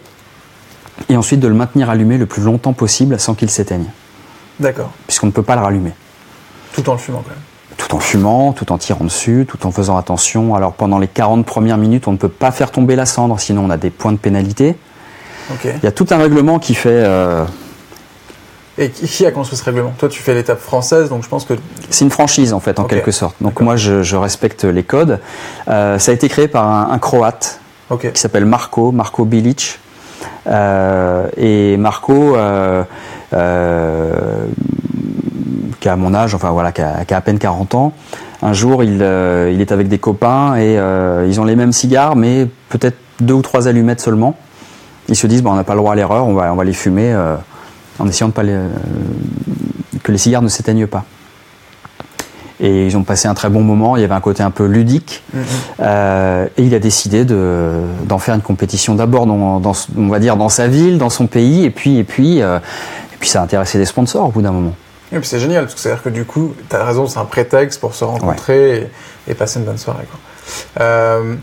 et 1.08 1.16
ensuite 1.16 1.40
de 1.40 1.48
le 1.48 1.54
maintenir 1.54 1.90
allumé 1.90 2.18
le 2.18 2.26
plus 2.26 2.42
longtemps 2.42 2.72
possible 2.72 3.18
sans 3.18 3.34
qu'il 3.34 3.50
s'éteigne, 3.50 3.86
D'accord. 4.60 4.90
puisqu'on 5.06 5.26
ne 5.26 5.32
peut 5.32 5.42
pas 5.42 5.56
le 5.56 5.62
rallumer. 5.62 5.92
Tout 6.74 6.88
en 6.88 6.92
le 6.92 6.98
fumant 6.98 7.22
quand 7.22 7.30
même. 7.30 7.38
Tout 7.80 7.94
en 7.94 7.98
fumant, 7.98 8.52
tout 8.52 8.72
en 8.72 8.78
tirant 8.78 9.04
dessus, 9.04 9.46
tout 9.48 9.66
en 9.66 9.70
faisant 9.72 9.96
attention. 9.96 10.54
Alors 10.54 10.74
pendant 10.74 10.98
les 10.98 11.08
40 11.08 11.46
premières 11.46 11.78
minutes, 11.78 12.08
on 12.08 12.12
ne 12.12 12.18
peut 12.18 12.28
pas 12.28 12.50
faire 12.50 12.70
tomber 12.70 12.94
la 12.94 13.06
cendre, 13.06 13.40
sinon 13.40 13.64
on 13.64 13.70
a 13.70 13.78
des 13.78 13.88
points 13.90 14.12
de 14.12 14.18
pénalité. 14.18 14.76
Il 15.64 15.80
y 15.82 15.86
a 15.86 15.90
tout 15.92 16.06
un 16.10 16.18
règlement 16.18 16.58
qui 16.58 16.74
fait... 16.74 16.90
euh, 16.92 17.44
Et 18.78 18.90
qui 18.90 19.24
a 19.24 19.30
construit 19.32 19.58
ce 19.58 19.64
règlement? 19.64 19.92
Toi, 19.98 20.08
tu 20.10 20.20
fais 20.22 20.34
l'étape 20.34 20.60
française, 20.60 21.08
donc 21.08 21.24
je 21.24 21.28
pense 21.28 21.44
que. 21.44 21.54
C'est 21.88 22.04
une 22.04 22.10
franchise 22.10 22.52
en 22.52 22.60
fait, 22.60 22.78
en 22.78 22.84
quelque 22.84 23.10
sorte. 23.10 23.34
Donc 23.40 23.60
moi, 23.60 23.76
je, 23.76 24.02
je 24.02 24.14
respecte 24.16 24.64
les 24.64 24.82
codes. 24.84 25.18
Euh, 25.68 25.98
ça 25.98 26.12
a 26.12 26.14
été 26.14 26.28
créé 26.28 26.48
par 26.48 26.66
un, 26.66 26.90
un 26.92 26.98
Croate 26.98 27.60
qui 27.98 28.20
s'appelle 28.20 28.44
Marco, 28.44 28.92
Marco 28.92 29.24
Bilic. 29.24 29.80
et 30.46 31.76
Marco, 31.78 32.36
qui 35.80 35.88
a 35.88 35.96
mon 35.96 36.14
âge, 36.14 36.34
enfin 36.34 36.50
voilà, 36.50 36.72
qui 36.72 36.82
a, 36.82 37.04
à 37.08 37.20
peine 37.20 37.38
40 37.38 37.74
ans, 37.74 37.92
un 38.42 38.52
jour 38.52 38.82
il, 38.82 38.94
il 38.94 39.60
est 39.60 39.72
avec 39.72 39.88
des 39.88 39.98
copains 39.98 40.56
et 40.56 40.74
ils 41.26 41.40
ont 41.40 41.44
les 41.44 41.56
mêmes 41.56 41.72
cigares, 41.72 42.16
mais 42.16 42.48
peut-être 42.68 42.96
deux 43.20 43.34
ou 43.34 43.42
trois 43.42 43.68
allumettes 43.68 44.00
seulement. 44.00 44.36
Ils 45.08 45.16
se 45.16 45.26
disent, 45.26 45.42
bon, 45.42 45.52
on 45.52 45.56
n'a 45.56 45.64
pas 45.64 45.74
le 45.74 45.80
droit 45.80 45.92
à 45.92 45.96
l'erreur, 45.96 46.26
on 46.26 46.34
va, 46.34 46.52
on 46.52 46.56
va 46.56 46.64
les 46.64 46.72
fumer 46.72 47.14
en 47.98 48.08
essayant 48.08 48.28
de 48.28 48.32
pas 48.32 48.42
les, 48.42 48.58
que 50.02 50.12
les 50.12 50.18
cigares 50.18 50.42
ne 50.42 50.48
s'éteignent 50.48 50.86
pas. 50.86 51.04
Et 52.62 52.86
ils 52.86 52.96
ont 52.96 53.04
passé 53.04 53.26
un 53.26 53.34
très 53.34 53.48
bon 53.48 53.62
moment. 53.62 53.96
Il 53.96 54.02
y 54.02 54.04
avait 54.04 54.14
un 54.14 54.20
côté 54.20 54.42
un 54.42 54.50
peu 54.50 54.66
ludique. 54.66 55.22
Mm-hmm. 55.34 55.40
Euh, 55.80 56.46
et 56.58 56.62
il 56.62 56.74
a 56.74 56.78
décidé 56.78 57.24
d'en 57.24 58.18
faire 58.18 58.34
une 58.34 58.42
compétition 58.42 58.94
d'abord 58.94 59.26
dans, 59.26 59.72
on 59.96 60.08
va 60.08 60.18
dire, 60.18 60.36
dans 60.36 60.50
sa 60.50 60.68
ville, 60.68 60.98
dans 60.98 61.08
son 61.08 61.26
pays. 61.26 61.64
Et 61.64 61.70
puis, 61.70 61.96
et 61.96 62.04
puis, 62.04 62.42
euh, 62.42 62.58
puis 63.20 63.28
ça 63.28 63.40
a 63.40 63.44
intéressé 63.44 63.78
des 63.78 63.84
sponsors 63.84 64.26
au 64.26 64.30
bout 64.30 64.42
d'un 64.42 64.50
moment. 64.50 64.74
Et 65.12 65.18
puis 65.18 65.26
c'est 65.26 65.38
génial, 65.38 65.64
parce 65.64 65.74
que 65.74 65.80
c'est-à-dire 65.80 66.02
que 66.02 66.08
du 66.08 66.24
coup, 66.24 66.54
tu 66.68 66.74
as 66.74 66.84
raison, 66.84 67.06
c'est 67.06 67.18
un 67.18 67.24
prétexte 67.24 67.80
pour 67.80 67.94
se 67.94 68.04
rencontrer 68.04 68.90
et, 69.28 69.34
passer 69.34 69.60
une 69.60 69.64
bonne 69.64 69.78
soirée. 69.78 70.06
Euh, 70.80 71.36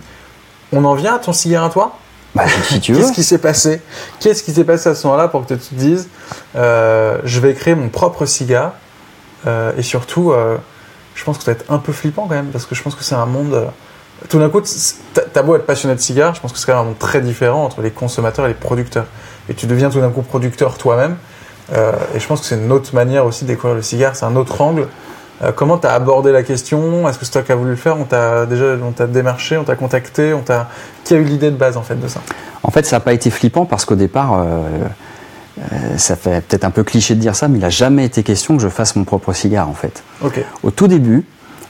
on 0.73 0.84
en 0.84 0.93
vient 0.95 1.15
à 1.15 1.19
ton 1.19 1.32
cigare 1.32 1.63
à 1.63 1.69
toi? 1.69 1.97
Bah, 2.36 2.43
si 2.67 2.82
tu 2.82 2.93
Qu'est-ce 2.95 3.13
qui 3.13 3.23
s'est 3.23 3.38
passé? 3.38 3.82
Qu'est-ce 4.19 4.43
qui 4.43 4.51
s'est 4.51 4.65
passé 4.65 4.89
à 4.89 4.95
ce 4.95 5.07
moment-là 5.07 5.30
pour 5.30 5.45
que 5.45 5.53
tu 5.53 5.59
te 5.59 5.75
dises 5.75 6.09
je 6.55 7.39
vais 7.39 7.53
créer 7.53 7.75
mon 7.75 7.89
propre 7.89 8.25
cigare 8.25 8.73
et 9.45 9.82
surtout 9.82 10.34
je 11.17 11.23
pense 11.23 11.39
que 11.39 11.43
ça 11.43 11.51
va 11.51 11.57
être 11.57 11.71
un 11.71 11.80
peu 11.80 11.91
flippant 11.91 12.28
quand 12.28 12.36
même, 12.36 12.47
parce 12.47 12.65
que 12.65 12.75
je 12.75 12.84
pense 12.84 12.95
que 12.95 13.03
c'est 13.03 13.15
un 13.15 13.25
monde. 13.25 13.53
Euh, 13.53 13.65
tout 14.30 14.39
d'un 14.39 14.49
coup, 14.49 14.61
t'as 15.13 15.43
beau 15.43 15.55
être 15.55 15.65
passionné 15.65 15.95
de 15.95 15.99
cigares, 15.99 16.34
je 16.36 16.41
pense 16.41 16.51
que 16.53 16.59
c'est 16.59 16.65
quand 16.65 16.73
même 16.73 16.82
un 16.82 16.86
monde 16.86 16.99
très 16.99 17.21
différent 17.21 17.63
entre 17.63 17.82
les 17.82 17.91
consommateurs 17.91 18.45
et 18.45 18.49
les 18.49 18.53
producteurs. 18.53 19.05
Et 19.49 19.53
tu 19.53 19.67
deviens 19.67 19.89
tout 19.89 19.99
d'un 19.99 20.09
coup 20.09 20.21
producteur 20.21 20.78
toi-même. 20.78 21.17
Euh, 21.74 21.91
et 22.15 22.20
je 22.20 22.28
pense 22.28 22.41
que 22.41 22.45
c'est 22.45 22.55
une 22.55 22.72
autre 22.72 22.93
manière 22.93 23.26
aussi 23.26 23.43
de 23.43 23.49
découvrir 23.49 23.76
le 23.76 23.82
cigare, 23.82 24.15
c'est 24.15 24.26
un 24.26 24.36
autre 24.36 24.61
angle. 24.61 24.88
Euh, 25.43 25.51
comment 25.51 25.78
tu 25.78 25.86
as 25.86 25.93
abordé 25.93 26.32
la 26.32 26.43
question? 26.43 27.07
Est-ce 27.07 27.20
que 27.20 27.26
c'est 27.26 27.32
toi 27.32 27.41
qui 27.43 27.51
as 27.51 27.55
voulu 27.55 27.72
le 27.72 27.76
faire? 27.76 27.99
On 27.99 28.05
t'a 28.05 28.45
déjà 28.45 28.76
on 28.84 28.91
t'a 28.91 29.05
démarché, 29.05 29.57
on 29.57 29.63
t'a 29.63 29.76
contacté, 29.76 30.34
on 30.34 30.41
t'a 30.41 30.70
qui 31.03 31.13
a 31.13 31.18
eu 31.18 31.24
l'idée 31.24 31.51
de 31.51 31.55
base 31.55 31.78
en 31.78 31.84
fait 31.84 31.95
de 31.95 32.07
ça? 32.07 32.22
En 32.63 32.72
fait, 32.72 32.86
ça 32.86 32.95
n'a 32.95 32.99
pas 33.01 33.13
été 33.13 33.30
flippant 33.30 33.65
parce 33.65 33.86
qu'au 33.86 33.95
départ, 33.95 34.41
euh, 34.41 34.88
ça 35.97 36.15
fait 36.15 36.41
peut-être 36.41 36.63
un 36.63 36.72
peu 36.72 36.84
cliché 36.84 37.15
de 37.15 37.20
dire 37.20 37.36
ça, 37.36 37.47
mais 37.47 37.59
il 37.59 37.61
n'a 37.61 37.70
jamais 37.70 38.05
été 38.05 38.24
question 38.24 38.57
que 38.57 38.63
je 38.63 38.70
fasse 38.70 38.95
mon 38.95 39.03
propre 39.03 39.34
cigare 39.34 39.70
en 39.70 39.74
fait. 39.74 40.03
Au 40.63 40.72
tout 40.72 40.88
début, 40.88 41.26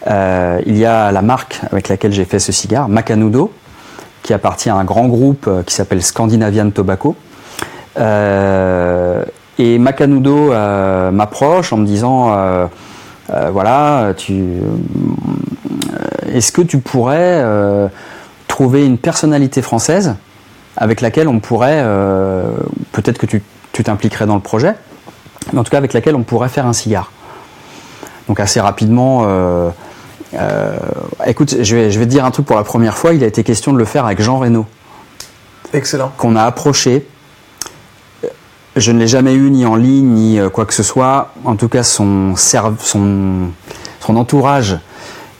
euh, 0.07 0.61
il 0.65 0.77
y 0.77 0.85
a 0.85 1.11
la 1.11 1.21
marque 1.21 1.59
avec 1.71 1.89
laquelle 1.89 2.13
j'ai 2.13 2.25
fait 2.25 2.39
ce 2.39 2.51
cigare, 2.51 2.87
Macanudo, 2.87 3.51
qui 4.23 4.33
appartient 4.33 4.69
à 4.69 4.75
un 4.75 4.85
grand 4.85 5.07
groupe 5.07 5.49
qui 5.65 5.73
s'appelle 5.73 6.01
Scandinavian 6.01 6.69
Tobacco. 6.69 7.15
Et 9.59 9.79
Macanudo 9.79 10.49
m'approche 11.11 11.73
en 11.73 11.77
me 11.77 11.85
disant 11.85 12.35
voilà, 13.51 14.13
est-ce 16.33 16.51
que 16.51 16.61
tu 16.61 16.79
pourrais 16.79 17.43
trouver 18.47 18.85
une 18.85 18.97
personnalité 18.97 19.61
française 19.61 20.15
avec 20.75 21.01
laquelle 21.01 21.27
on 21.27 21.39
pourrait, 21.39 21.83
peut-être 22.91 23.17
que 23.17 23.25
tu 23.25 23.41
tu 23.77 23.83
t'impliquerais 23.83 24.25
dans 24.25 24.33
le 24.33 24.41
projet, 24.41 24.73
mais 25.53 25.59
en 25.59 25.63
tout 25.63 25.69
cas 25.69 25.77
avec 25.77 25.93
laquelle 25.93 26.15
on 26.15 26.23
pourrait 26.23 26.49
faire 26.49 26.65
un 26.65 26.73
cigare. 26.73 27.11
Donc 28.27 28.39
assez 28.39 28.59
rapidement, 28.59 29.25
euh, 29.27 29.69
euh, 30.33 30.75
écoute, 31.27 31.57
je 31.61 31.75
vais, 31.75 31.91
je 31.91 31.99
vais 31.99 32.05
te 32.05 32.09
dire 32.09 32.25
un 32.25 32.31
truc 32.31 32.47
pour 32.47 32.55
la 32.55 32.63
première 32.63 32.97
fois, 32.97 33.13
il 33.13 33.23
a 33.23 33.27
été 33.27 33.43
question 33.43 33.73
de 33.73 33.77
le 33.77 33.85
faire 33.85 34.03
avec 34.07 34.19
Jean 34.19 34.39
Reno. 34.39 34.65
Excellent. 35.73 36.11
Qu'on 36.17 36.35
a 36.35 36.41
approché. 36.41 37.07
Je 38.77 38.91
ne 38.91 38.99
l'ai 38.99 39.07
jamais 39.07 39.33
eu 39.33 39.49
ni 39.49 39.65
en 39.65 39.75
ligne, 39.75 40.07
ni 40.07 40.39
euh, 40.39 40.49
quoi 40.49 40.65
que 40.65 40.73
ce 40.73 40.83
soit. 40.83 41.33
En 41.45 41.55
tout 41.55 41.67
cas, 41.67 41.83
son, 41.83 42.35
son, 42.35 43.49
son 43.99 44.15
entourage, 44.15 44.77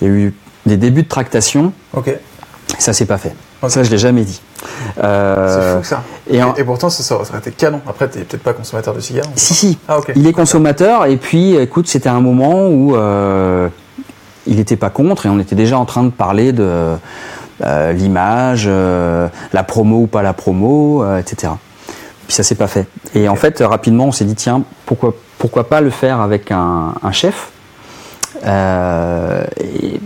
il 0.02 0.08
y 0.08 0.12
a 0.12 0.14
eu 0.14 0.34
des 0.66 0.78
débuts 0.78 1.04
de 1.04 1.08
tractation. 1.08 1.72
Ok. 1.94 2.12
Ça 2.80 2.94
s'est 2.94 3.06
pas 3.06 3.18
fait. 3.18 3.36
Ça, 3.68 3.84
je 3.84 3.90
l'ai 3.90 3.98
jamais 3.98 4.24
dit. 4.24 4.42
Euh, 5.04 5.82
c'est 5.82 5.90
fou 5.90 5.96
ça. 5.96 6.04
Et, 6.58 6.64
pourtant, 6.64 6.90
ça, 6.90 7.04
ça, 7.04 7.16
aurait 7.16 7.40
été 7.40 7.52
canon. 7.52 7.82
Après, 7.88 8.10
tu 8.10 8.20
n'es 8.20 8.24
peut-être 8.24 8.44
pas 8.44 8.54
consommateur 8.54 8.94
de 8.94 9.00
cigares 9.00 9.26
Si, 9.36 9.54
si. 9.54 9.78
Ah, 9.88 10.00
il 10.16 10.28
est 10.28 10.34
consommateur. 10.34 11.06
Et 11.06 11.18
puis, 11.18 11.56
écoute, 11.56 11.88
c'était 11.88 12.10
un 12.10 12.22
moment 12.22 12.68
où 12.68 12.96
euh, 12.96 13.70
il 14.46 14.58
n'était 14.58 14.76
pas 14.76 14.90
contre 14.90 15.26
et 15.26 15.30
on 15.30 15.40
était 15.40 15.56
déjà 15.56 15.78
en 15.78 15.86
train 15.86 16.04
de 16.04 16.10
parler 16.10 16.52
de 16.52 16.96
euh, 17.66 17.92
l'image, 17.94 18.68
la 18.68 19.64
promo 19.64 20.02
ou 20.02 20.08
pas 20.08 20.22
la 20.22 20.34
promo, 20.34 21.04
etc. 21.18 21.54
Puis 22.28 22.36
ça 22.36 22.44
s'est 22.44 22.56
pas 22.56 22.68
fait. 22.68 22.88
Et 23.16 23.30
en 23.30 23.36
fait, 23.36 23.62
rapidement, 23.62 24.06
on 24.06 24.12
s'est 24.12 24.26
dit 24.26 24.36
tiens, 24.36 24.64
pourquoi, 24.86 25.16
pourquoi 25.38 25.68
pas 25.70 25.82
le 25.82 25.90
faire 25.90 26.22
avec 26.22 26.52
un, 26.52 26.94
un 27.02 27.12
chef? 27.12 27.52
Et, 28.44 30.00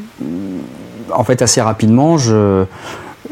En 1.12 1.24
fait, 1.24 1.42
assez 1.42 1.62
rapidement, 1.62 2.18
je 2.18 2.66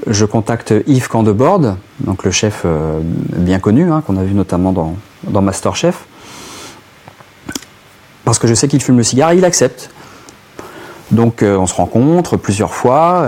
je 0.07 0.25
contacte 0.25 0.73
Yves 0.87 1.07
Candebord, 1.07 1.75
donc 2.01 2.23
le 2.23 2.31
chef 2.31 2.63
euh, 2.65 2.99
bien 3.03 3.59
connu, 3.59 3.91
hein, 3.91 4.03
qu'on 4.05 4.17
a 4.17 4.23
vu 4.23 4.33
notamment 4.33 4.71
dans, 4.71 4.95
dans 5.23 5.41
Masterchef, 5.41 6.05
parce 8.25 8.39
que 8.39 8.47
je 8.47 8.53
sais 8.53 8.67
qu'il 8.67 8.81
fume 8.81 8.97
le 8.97 9.03
cigare 9.03 9.31
et 9.31 9.37
il 9.37 9.45
accepte. 9.45 9.89
Donc 11.11 11.41
euh, 11.41 11.57
on 11.57 11.65
se 11.65 11.73
rencontre 11.73 12.37
plusieurs 12.37 12.73
fois. 12.73 13.25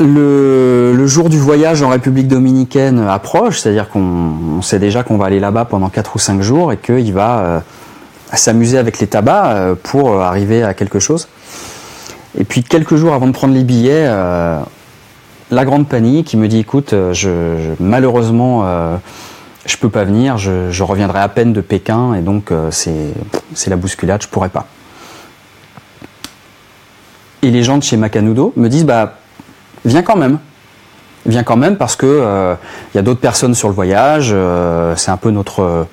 Euh, 0.00 0.94
le, 0.94 1.06
jour 1.06 1.28
du 1.28 1.38
voyage 1.38 1.82
en 1.82 1.88
République 1.88 2.28
dominicaine 2.28 3.00
approche, 3.00 3.60
c'est-à-dire 3.60 3.88
qu'on 3.88 4.62
sait 4.62 4.78
déjà 4.78 5.02
qu'on 5.02 5.18
va 5.18 5.26
aller 5.26 5.40
là-bas 5.40 5.66
pendant 5.66 5.88
4 5.88 6.16
ou 6.16 6.18
5 6.18 6.40
jours 6.40 6.72
et 6.72 6.76
qu'il 6.76 7.12
va 7.12 7.62
s'amuser 8.32 8.78
avec 8.78 8.98
les 9.00 9.06
tabacs 9.06 9.74
pour 9.82 10.20
arriver 10.20 10.62
à 10.62 10.74
quelque 10.74 11.00
chose. 11.00 11.28
Et 12.38 12.44
puis 12.44 12.62
quelques 12.62 12.96
jours 12.96 13.14
avant 13.14 13.26
de 13.26 13.32
prendre 13.32 13.54
les 13.54 13.64
billets, 13.64 14.06
euh, 14.06 14.60
la 15.50 15.64
grande 15.64 15.88
panique, 15.88 16.32
il 16.32 16.38
me 16.38 16.48
dit 16.48 16.58
écoute, 16.58 16.92
euh, 16.92 17.12
je, 17.12 17.74
malheureusement, 17.80 18.62
euh, 18.64 18.96
je 19.66 19.76
peux 19.76 19.88
pas 19.88 20.04
venir, 20.04 20.38
je, 20.38 20.82
reviendrai 20.82 21.20
à 21.20 21.28
peine 21.28 21.52
de 21.52 21.60
Pékin 21.60 22.14
et 22.14 22.20
donc 22.20 22.52
c'est 22.70 23.12
la 23.66 23.76
bousculade, 23.76 24.22
je 24.22 24.28
pourrais 24.28 24.48
pas. 24.48 24.66
Et 27.42 27.50
les 27.50 27.62
gens 27.62 27.78
de 27.78 27.82
chez 27.82 27.96
Macanudo 27.96 28.52
me 28.56 28.68
disent 28.68 28.84
bah 28.84 29.18
viens 29.84 30.02
quand 30.02 30.16
même. 30.16 30.38
Viens 31.26 31.42
quand 31.42 31.56
même 31.56 31.76
parce 31.76 31.96
que 31.96 32.56
il 32.92 32.96
y 32.96 32.98
a 32.98 33.02
d'autres 33.02 33.20
personnes 33.20 33.54
sur 33.54 33.68
le 33.68 33.74
voyage, 33.74 34.34
c'est 34.96 35.10
un 35.10 35.18
peu 35.18 35.30
notre 35.30 35.86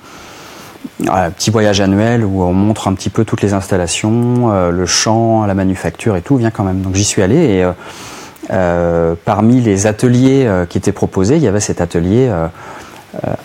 un 1.06 1.30
petit 1.30 1.50
voyage 1.50 1.80
annuel 1.80 2.24
où 2.24 2.42
on 2.42 2.52
montre 2.52 2.88
un 2.88 2.94
petit 2.94 3.10
peu 3.10 3.24
toutes 3.24 3.42
les 3.42 3.54
installations, 3.54 4.52
euh, 4.52 4.70
le 4.70 4.86
champ, 4.86 5.46
la 5.46 5.54
manufacture 5.54 6.16
et 6.16 6.22
tout 6.22 6.36
vient 6.36 6.50
quand 6.50 6.64
même. 6.64 6.80
Donc 6.80 6.94
j'y 6.94 7.04
suis 7.04 7.22
allé 7.22 7.36
et 7.36 7.64
euh, 7.64 7.72
euh, 8.50 9.14
parmi 9.24 9.60
les 9.60 9.86
ateliers 9.86 10.50
qui 10.68 10.78
étaient 10.78 10.92
proposés, 10.92 11.36
il 11.36 11.42
y 11.42 11.48
avait 11.48 11.60
cet 11.60 11.80
atelier 11.80 12.32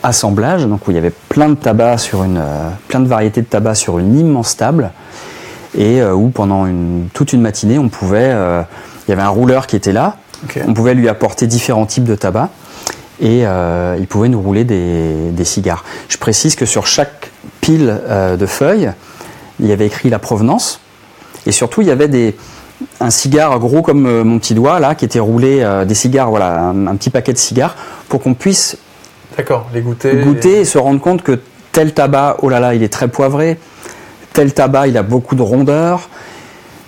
assemblage, 0.01 0.65
donc 0.65 0.87
où 0.87 0.91
il 0.91 0.95
y 0.95 0.97
avait 0.97 1.13
plein 1.29 1.49
de 1.49 1.55
tabac 1.55 1.97
sur 1.97 2.23
une, 2.23 2.41
plein 2.87 3.01
de 3.01 3.07
variétés 3.07 3.41
de 3.41 3.47
tabac 3.47 3.75
sur 3.75 3.99
une 3.99 4.17
immense 4.17 4.55
table 4.55 4.91
et 5.77 6.01
où 6.03 6.29
pendant 6.29 6.65
une, 6.65 7.09
toute 7.13 7.33
une 7.33 7.41
matinée 7.41 7.79
on 7.79 7.89
pouvait, 7.89 8.29
il 8.29 9.09
y 9.09 9.13
avait 9.13 9.21
un 9.21 9.29
rouleur 9.29 9.67
qui 9.67 9.75
était 9.75 9.91
là, 9.91 10.17
on 10.67 10.73
pouvait 10.73 10.93
lui 10.93 11.09
apporter 11.09 11.47
différents 11.47 11.85
types 11.85 12.03
de 12.03 12.15
tabac 12.15 12.49
et 13.21 13.43
il 13.43 14.07
pouvait 14.07 14.29
nous 14.29 14.41
rouler 14.41 14.63
des, 14.63 15.31
des, 15.31 15.45
cigares. 15.45 15.83
Je 16.09 16.17
précise 16.17 16.55
que 16.55 16.65
sur 16.65 16.87
chaque 16.87 17.31
pile 17.63 17.97
euh, 18.09 18.35
de 18.35 18.45
feuilles. 18.45 18.91
Il 19.59 19.67
y 19.67 19.71
avait 19.71 19.87
écrit 19.87 20.09
la 20.09 20.19
provenance. 20.19 20.81
Et 21.45 21.51
surtout, 21.51 21.81
il 21.81 21.87
y 21.87 21.91
avait 21.91 22.09
des, 22.09 22.35
un 22.99 23.09
cigare 23.09 23.57
gros 23.59 23.81
comme 23.81 24.05
euh, 24.05 24.23
mon 24.23 24.37
petit 24.37 24.53
doigt, 24.53 24.79
là, 24.79 24.95
qui 24.95 25.05
était 25.05 25.19
roulé, 25.19 25.61
euh, 25.61 25.85
des 25.85 25.95
cigares, 25.95 26.29
voilà, 26.29 26.59
un, 26.59 26.95
petit 26.95 27.09
paquet 27.09 27.31
de 27.31 27.37
cigares, 27.37 27.75
pour 28.09 28.21
qu'on 28.21 28.33
puisse 28.33 28.77
D'accord, 29.37 29.69
les 29.73 29.81
goûter. 29.81 30.15
Goûter 30.17 30.61
et... 30.61 30.65
se 30.65 30.77
rendre 30.77 30.99
compte 30.99 31.23
que 31.23 31.39
tel 31.71 31.93
tabac, 31.93 32.37
oh 32.41 32.49
là 32.49 32.59
là, 32.59 32.75
il 32.75 32.83
est 32.83 32.91
très 32.91 33.07
poivré. 33.07 33.57
Tel 34.33 34.53
tabac, 34.53 34.87
il 34.87 34.97
a 34.97 35.03
beaucoup 35.03 35.35
de 35.35 35.41
rondeur. 35.41 36.09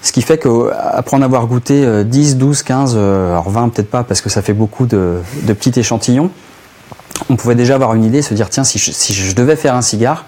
Ce 0.05 0.11
qui 0.11 0.21
fait 0.21 0.37
qu'après 0.37 1.17
en 1.17 1.21
avoir 1.23 1.47
goûté 1.47 2.03
10, 2.03 2.37
12, 2.37 2.61
15, 2.61 2.95
alors 2.95 3.49
20 3.49 3.69
peut-être 3.69 3.89
pas 3.89 4.03
parce 4.03 4.21
que 4.21 4.29
ça 4.29 4.43
fait 4.43 4.53
beaucoup 4.53 4.85
de, 4.85 5.17
de, 5.41 5.53
petits 5.53 5.77
échantillons, 5.79 6.29
on 7.31 7.35
pouvait 7.35 7.55
déjà 7.55 7.73
avoir 7.73 7.95
une 7.95 8.03
idée, 8.03 8.21
se 8.21 8.35
dire 8.35 8.49
tiens, 8.49 8.63
si 8.63 8.77
si 8.77 9.13
je 9.13 9.35
devais 9.35 9.55
faire 9.55 9.73
un 9.73 9.81
cigare, 9.81 10.25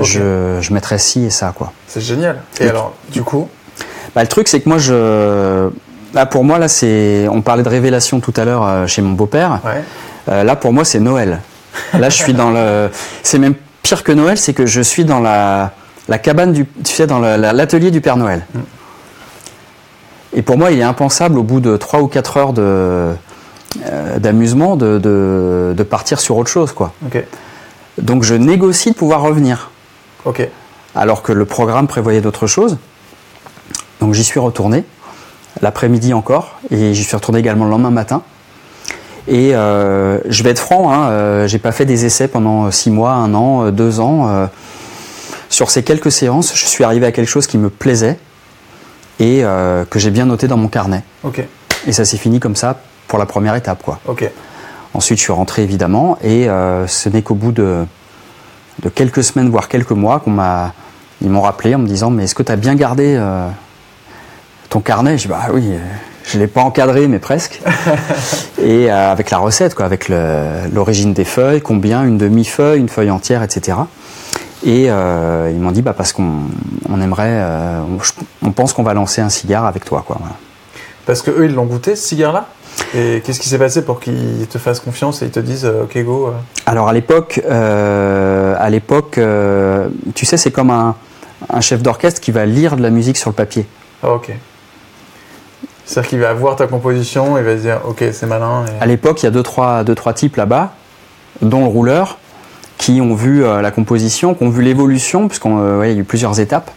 je, 0.00 0.58
je, 0.60 0.72
mettrais 0.72 0.98
ci 0.98 1.24
et 1.24 1.30
ça, 1.30 1.52
quoi. 1.54 1.72
C'est 1.86 2.00
génial. 2.00 2.40
Et, 2.60 2.68
alors, 2.68 2.94
du 3.10 3.22
coup 3.22 3.48
bah, 4.14 4.22
Le 4.22 4.28
truc, 4.28 4.48
c'est 4.48 4.60
que 4.60 4.68
moi, 4.68 4.78
je. 4.78 5.68
Là, 6.14 6.26
pour 6.26 6.44
moi, 6.44 6.58
là, 6.58 6.68
c'est. 6.68 7.26
On 7.30 7.42
parlait 7.42 7.62
de 7.62 7.68
révélation 7.68 8.20
tout 8.20 8.34
à 8.36 8.44
l'heure 8.44 8.66
euh, 8.66 8.86
chez 8.86 9.02
mon 9.02 9.12
beau-père. 9.12 9.60
Euh, 10.28 10.44
là, 10.44 10.56
pour 10.56 10.72
moi, 10.72 10.84
c'est 10.84 11.00
Noël. 11.00 11.40
Là, 11.98 12.08
je 12.08 12.16
suis 12.16 12.34
dans 12.34 12.50
le. 12.50 12.90
C'est 13.22 13.38
même 13.38 13.54
pire 13.82 14.02
que 14.02 14.12
Noël, 14.12 14.38
c'est 14.38 14.54
que 14.54 14.66
je 14.66 14.80
suis 14.80 15.04
dans 15.04 15.20
la, 15.20 15.72
la 16.08 16.18
cabane 16.18 16.52
du. 16.52 16.66
Tu 16.84 16.92
sais, 16.92 17.06
dans 17.06 17.18
l'atelier 17.18 17.90
du 17.90 18.00
Père 18.00 18.16
Noël. 18.16 18.44
Et 20.36 20.42
pour 20.42 20.58
moi, 20.58 20.70
il 20.70 20.78
est 20.78 20.84
impensable, 20.84 21.38
au 21.38 21.42
bout 21.42 21.60
de 21.60 21.76
3 21.76 22.02
ou 22.02 22.08
4 22.08 22.36
heures 22.36 22.52
de, 22.52 23.12
d'amusement 24.18 24.76
de, 24.76 24.98
de, 24.98 25.82
partir 25.82 26.20
sur 26.20 26.36
autre 26.36 26.50
chose. 26.50 26.72
Quoi. 26.72 26.92
Donc 27.98 28.22
je 28.22 28.34
négocie 28.34 28.90
de 28.90 28.96
pouvoir 28.96 29.22
revenir. 29.22 29.70
Alors 30.94 31.22
que 31.22 31.32
le 31.32 31.46
programme 31.46 31.86
prévoyait 31.86 32.20
d'autres 32.20 32.46
choses. 32.46 32.76
Donc 34.00 34.12
j'y 34.12 34.24
suis 34.24 34.38
retourné, 34.38 34.84
l'après-midi 35.62 36.12
encore, 36.12 36.58
et 36.70 36.92
j'y 36.92 37.02
suis 37.02 37.16
retourné 37.16 37.38
également 37.38 37.64
le 37.64 37.70
lendemain 37.70 37.90
matin. 37.90 38.22
Et 39.28 39.54
euh, 39.54 40.18
je 40.28 40.42
vais 40.42 40.50
être 40.50 40.60
franc, 40.60 40.92
hein, 40.92 41.08
euh, 41.08 41.46
j'ai 41.48 41.58
pas 41.58 41.72
fait 41.72 41.86
des 41.86 42.04
essais 42.04 42.28
pendant 42.28 42.70
six 42.70 42.90
mois, 42.90 43.12
un 43.12 43.34
an, 43.34 43.64
euh, 43.64 43.70
deux 43.70 44.00
ans. 44.00 44.48
sur 45.48 45.70
ces 45.70 45.82
quelques 45.82 46.12
séances, 46.12 46.54
je 46.54 46.66
suis 46.66 46.84
arrivé 46.84 47.06
à 47.06 47.12
quelque 47.12 47.28
chose 47.28 47.46
qui 47.46 47.56
me 47.56 47.70
plaisait 47.70 48.18
et 49.20 49.42
que 49.90 49.98
j'ai 49.98 50.10
bien 50.10 50.26
noté 50.26 50.48
dans 50.48 50.56
mon 50.56 50.68
carnet. 50.68 51.02
Ok. 51.24 51.42
Et 51.86 51.92
ça 51.92 52.04
s'est 52.04 52.16
fini 52.16 52.40
comme 52.40 52.56
ça 52.56 52.80
pour 53.08 53.18
la 53.18 53.26
première 53.26 53.54
étape, 53.54 53.82
quoi. 53.82 53.98
Ok. 54.06 54.30
Ensuite, 54.94 55.18
je 55.18 55.24
suis 55.24 55.32
rentré 55.32 55.62
évidemment, 55.62 56.18
et 56.22 56.46
ce 56.86 57.08
n'est 57.08 57.22
qu'au 57.22 57.34
bout 57.34 57.52
de, 57.52 57.84
de, 58.82 58.88
quelques 58.88 59.24
semaines, 59.24 59.48
voire 59.48 59.68
quelques 59.68 59.92
mois, 59.92 60.20
qu'on 60.20 60.30
m'a, 60.30 60.74
ils 61.22 61.30
m'ont 61.30 61.42
rappelé 61.42 61.74
en 61.74 61.78
me 61.78 61.86
disant, 61.86 62.10
mais 62.10 62.24
est-ce 62.24 62.34
que 62.34 62.42
tu 62.42 62.52
as 62.52 62.56
bien 62.56 62.74
gardé 62.74 63.18
ton 64.68 64.80
carnet? 64.80 65.16
Je 65.16 65.22
dis, 65.22 65.28
bah 65.28 65.46
oui 65.52 65.72
je 66.26 66.38
l'ai 66.38 66.46
pas 66.46 66.62
encadré, 66.62 67.06
mais 67.06 67.18
presque. 67.18 67.60
et 68.62 68.90
euh, 68.90 69.12
avec 69.12 69.30
la 69.30 69.38
recette, 69.38 69.74
quoi, 69.74 69.84
avec 69.84 70.08
l'origine 70.08 71.12
des 71.12 71.24
feuilles, 71.24 71.60
combien, 71.60 72.04
une 72.04 72.18
demi-feuille, 72.18 72.80
une 72.80 72.88
feuille 72.88 73.10
entière, 73.10 73.42
etc. 73.42 73.78
Et 74.64 74.90
euh, 74.90 75.50
ils 75.52 75.60
m'ont 75.60 75.70
dit, 75.70 75.82
bah, 75.82 75.92
parce 75.92 76.12
qu'on 76.12 76.44
on 76.88 77.00
aimerait, 77.00 77.40
euh, 77.42 77.82
on 78.42 78.52
pense 78.52 78.72
qu'on 78.72 78.82
va 78.82 78.94
lancer 78.94 79.20
un 79.20 79.28
cigare 79.28 79.66
avec 79.66 79.84
toi, 79.84 80.02
quoi. 80.06 80.18
Parce 81.04 81.22
que 81.22 81.30
eux, 81.30 81.44
ils 81.44 81.54
l'ont 81.54 81.66
goûté, 81.66 81.94
ce 81.94 82.08
cigare-là? 82.08 82.46
Et 82.94 83.22
qu'est-ce 83.24 83.40
qui 83.40 83.48
s'est 83.48 83.58
passé 83.58 83.84
pour 83.84 84.00
qu'ils 84.00 84.46
te 84.50 84.58
fassent 84.58 84.80
confiance 84.80 85.22
et 85.22 85.26
ils 85.26 85.30
te 85.30 85.40
disent 85.40 85.64
OK 85.64 85.96
go 86.04 86.32
Alors 86.66 86.88
à 86.88 86.92
l'époque, 86.92 87.40
à 87.48 88.70
l'époque, 88.70 89.18
tu 90.14 90.26
sais, 90.26 90.36
c'est 90.36 90.50
comme 90.50 90.70
un, 90.70 90.94
un 91.48 91.60
chef 91.60 91.82
d'orchestre 91.82 92.20
qui 92.20 92.32
va 92.32 92.44
lire 92.44 92.76
de 92.76 92.82
la 92.82 92.90
musique 92.90 93.16
sur 93.16 93.30
le 93.30 93.34
papier. 93.34 93.66
Ah, 94.02 94.12
ok. 94.12 94.30
C'est-à-dire 95.84 96.10
qu'il 96.10 96.20
va 96.20 96.34
voir 96.34 96.56
ta 96.56 96.66
composition 96.66 97.38
et 97.38 97.42
va 97.42 97.56
se 97.56 97.62
dire 97.62 97.80
ok 97.86 98.04
c'est 98.12 98.26
malin. 98.26 98.64
À 98.80 98.86
l'époque 98.86 99.22
il 99.22 99.26
y 99.26 99.28
a 99.28 99.30
deux 99.30 99.42
trois, 99.42 99.84
deux, 99.84 99.94
trois 99.94 100.12
types 100.12 100.36
là-bas, 100.36 100.72
dont 101.42 101.60
le 101.60 101.68
rouleur, 101.68 102.18
qui 102.78 103.00
ont 103.00 103.14
vu 103.14 103.44
euh, 103.44 103.62
la 103.62 103.70
composition, 103.70 104.34
qui 104.34 104.44
ont 104.44 104.50
vu 104.50 104.62
l'évolution, 104.62 105.28
puisqu'il 105.28 105.50
euh, 105.52 105.86
y 105.86 105.90
a 105.90 105.94
eu 105.94 106.04
plusieurs 106.04 106.40
étapes, 106.40 106.70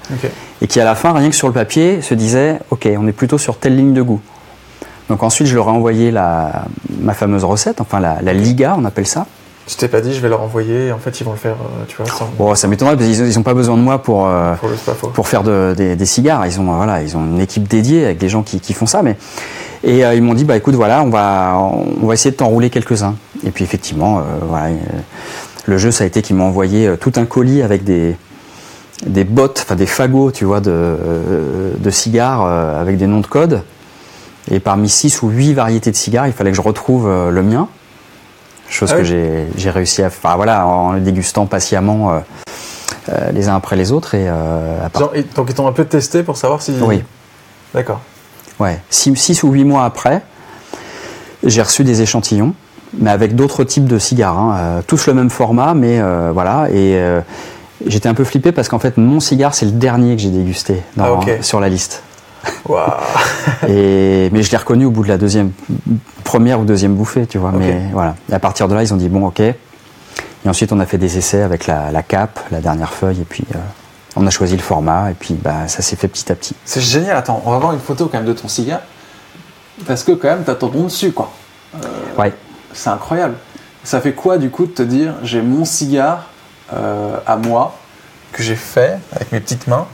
et 0.62 0.68
qui 0.68 0.80
à 0.80 0.86
la 0.86 0.96
fin, 0.96 1.14
rien 1.14 1.30
que 1.30 1.36
sur 1.36 1.48
le 1.48 1.54
papier, 1.54 2.02
se 2.02 2.14
disaient 2.14 2.60
ok 2.72 2.88
on 2.98 3.08
est 3.08 3.14
plutôt 3.14 3.38
sur 3.38 3.58
telle 3.58 3.76
ligne 3.76 3.94
de 3.94 4.02
goût. 4.02 4.22
Donc 5.10 5.24
ensuite 5.24 5.48
je 5.48 5.56
leur 5.56 5.68
ai 5.68 5.72
envoyé 5.72 6.12
la, 6.12 6.66
ma 7.00 7.14
fameuse 7.14 7.44
recette, 7.44 7.82
enfin 7.82 8.00
la, 8.00 8.18
la 8.22 8.34
liga 8.34 8.76
on 8.78 8.86
appelle 8.86 9.08
ça. 9.08 9.26
Tu 9.70 9.76
t'es 9.76 9.88
pas 9.88 10.02
dit, 10.02 10.16
je 10.16 10.20
vais 10.20 10.30
leur 10.30 10.42
envoyer, 10.42 10.92
en 10.92 10.98
fait, 10.98 11.22
ils 11.22 11.24
vont 11.24 11.34
le 11.34 11.38
faire, 11.38 11.54
euh, 11.54 11.86
tu 11.88 11.96
vois, 11.96 12.08
sans... 12.08 12.28
Bon, 12.40 12.56
ça 12.56 12.68
m'étonnerait 12.68 12.98
parce 12.98 13.08
qu'ils 13.08 13.36
n'ont 13.36 13.44
pas 13.44 13.54
besoin 13.54 13.78
de 13.78 13.84
moi 13.84 14.02
pour, 14.02 14.28
euh, 14.28 14.56
pour, 15.14 15.28
faire 15.28 15.44
des, 15.44 16.06
cigares. 16.06 16.48
Ils 16.48 16.60
ont, 16.60 16.64
voilà, 16.64 17.04
ils 17.04 17.16
ont 17.16 17.24
une 17.24 17.40
équipe 17.40 17.68
dédiée 17.68 18.06
avec 18.06 18.18
des 18.18 18.30
gens 18.30 18.42
qui, 18.42 18.74
font 18.74 18.88
ça. 18.88 19.04
Mais... 19.04 19.16
Et 19.84 20.04
euh, 20.04 20.16
ils 20.16 20.24
m'ont 20.24 20.34
dit, 20.34 20.44
bah 20.44 20.58
écoute, 20.58 20.74
voilà, 20.74 21.04
on 21.04 21.12
va, 21.12 21.56
on 21.56 22.08
va 22.08 22.16
essayer 22.16 22.32
de 22.32 22.36
t'enrouler 22.36 22.72
quelques-uns. 22.72 23.14
Et 23.46 23.52
puis 23.52 23.64
effectivement, 23.64 24.24
voilà, 24.42 24.76
le 25.70 25.78
jeu, 25.78 25.92
ça 25.92 26.04
a 26.04 26.08
été 26.08 26.22
qu'ils 26.22 26.36
m'ont 26.36 26.48
envoyé 26.48 26.96
tout 27.00 27.14
un 27.16 27.26
colis 27.26 27.62
avec 27.62 27.84
des, 27.84 28.16
des 29.06 29.24
bottes, 29.24 29.62
enfin 29.64 29.76
des 29.76 29.86
fagots, 29.86 30.32
tu 30.32 30.46
vois, 30.46 30.60
de, 30.62 30.98
de 31.78 31.90
cigares 31.90 32.44
avec 32.44 32.98
des 32.98 33.08
noms 33.08 33.22
de 33.22 33.28
code. 33.28 33.64
Et 34.52 34.60
parmi 34.60 34.90
6 34.90 35.22
ou 35.22 35.30
8 35.30 35.54
variétés 35.54 35.92
de 35.92 35.96
cigares, 35.96 36.28
il 36.28 36.34
fallait 36.34 36.52
que 36.52 36.58
je 36.58 36.62
retrouve 36.62 37.08
le 37.08 37.44
mien 37.44 37.70
chose 38.70 38.92
ah 38.94 38.98
que 38.98 39.04
j'ai 39.04 39.70
réussi 39.70 40.04
à 40.04 40.10
faire 40.10 40.36
voilà, 40.36 40.66
en 40.66 40.94
le 40.94 41.02
dégustant 41.02 41.46
patiemment 41.46 42.14
euh, 42.14 42.20
euh, 43.10 43.32
les 43.32 43.50
uns 43.50 43.56
après 43.56 43.76
les 43.76 43.92
autres. 43.92 44.16
Et, 44.16 44.26
euh, 44.28 44.88
donc 45.36 45.48
ils 45.50 45.54
t'ont 45.54 45.68
un 45.68 45.74
peu 45.74 45.86
testé 45.86 46.24
pour 46.24 46.38
savoir 46.38 46.62
si... 46.62 46.74
Oui. 46.82 47.04
D'accord. 47.74 48.02
Ouais. 48.60 48.80
6 48.90 49.44
ou 49.44 49.52
8 49.52 49.64
mois 49.64 49.86
après, 49.86 50.22
j'ai 51.44 51.62
reçu 51.62 51.84
des 51.84 52.02
échantillons, 52.02 52.54
mais 52.98 53.12
avec 53.12 53.36
d'autres 53.36 53.64
types 53.64 53.86
de 53.86 54.00
cigares, 54.00 54.38
hein, 54.38 54.82
tous 54.88 55.08
le 55.08 55.14
même 55.14 55.30
format, 55.30 55.74
mais 55.74 56.02
voilà. 56.34 56.70
Et 56.72 57.00
j'étais 57.86 58.10
un 58.10 58.14
peu 58.14 58.24
flippé 58.24 58.52
parce 58.52 58.70
qu'en 58.70 58.80
fait, 58.80 58.98
mon 58.98 59.20
cigare, 59.20 59.54
c'est 59.54 59.66
le 59.66 59.72
dernier 59.72 60.16
que 60.16 60.22
j'ai 60.22 60.30
dégusté 60.30 60.82
ah, 61.00 61.20
sur 61.42 61.60
la 61.60 61.70
liste. 61.70 62.04
et, 63.68 64.30
mais 64.32 64.44
je 64.44 64.52
l'ai 64.52 64.58
reconnu 64.58 64.86
au 64.86 64.92
bout 64.92 65.04
de 65.04 65.10
la 65.10 65.18
deuxième, 65.18 65.52
première 66.24 66.60
ou 66.60 66.66
deuxième 66.66 66.96
bouffée, 66.96 67.28
tu 67.28 67.38
vois. 67.38 67.52
Mais 67.52 67.82
voilà. 67.92 68.16
Et 68.30 68.34
à 68.34 68.40
partir 68.40 68.68
de 68.68 68.76
là, 68.76 68.84
ils 68.84 68.94
ont 68.94 68.98
dit 68.98 69.10
bon, 69.10 69.26
ok. 69.28 69.40
Et 69.42 69.56
ensuite, 70.48 70.72
on 70.72 70.80
a 70.80 70.86
fait 70.86 70.98
des 70.98 71.18
essais 71.18 71.42
avec 71.42 71.68
la, 71.68 71.92
la 71.92 72.02
cape, 72.02 72.40
la 72.52 72.62
dernière 72.62 72.94
feuille, 72.94 73.22
et 73.22 73.26
puis 73.26 73.44
euh, 73.56 73.60
on 74.16 74.26
a 74.26 74.30
choisi 74.30 74.56
le 74.56 74.62
format, 74.62 75.12
et 75.12 75.14
puis 75.14 75.34
bah, 75.34 75.68
ça 75.68 75.82
s'est 75.82 75.98
fait 75.98 76.08
petit 76.08 76.32
à 76.32 76.36
petit. 76.36 76.56
C'est 76.64 76.82
génial. 76.82 77.18
Attends, 77.18 77.42
on 77.46 77.52
va 77.52 77.58
voir 77.58 77.74
une 77.74 77.80
photo 77.80 78.08
quand 78.08 78.18
même 78.20 78.28
de 78.28 78.34
ton 78.34 78.48
cigare, 78.48 78.82
parce 79.86 80.04
que 80.04 80.14
quand 80.14 80.30
même, 80.30 80.44
t'as 80.46 80.56
ton 80.56 80.72
nom 80.72 80.86
dessus, 80.86 81.12
quoi. 81.12 81.32
Euh, 81.76 81.88
ouais. 82.18 82.34
C'est 82.74 82.90
incroyable. 82.90 83.36
Ça 83.84 84.02
fait 84.02 84.14
quoi 84.14 84.38
du 84.38 84.50
coup 84.50 84.66
de 84.66 84.72
te 84.72 84.82
dire 84.82 85.14
j'ai 85.24 85.42
mon 85.42 85.66
cigare 85.66 86.30
euh, 86.74 87.18
à 87.26 87.38
moi 87.38 87.76
que 88.32 88.44
j'ai 88.44 88.56
fait 88.56 89.00
avec 89.14 89.32
mes 89.32 89.40
petites 89.40 89.68
mains 89.68 89.88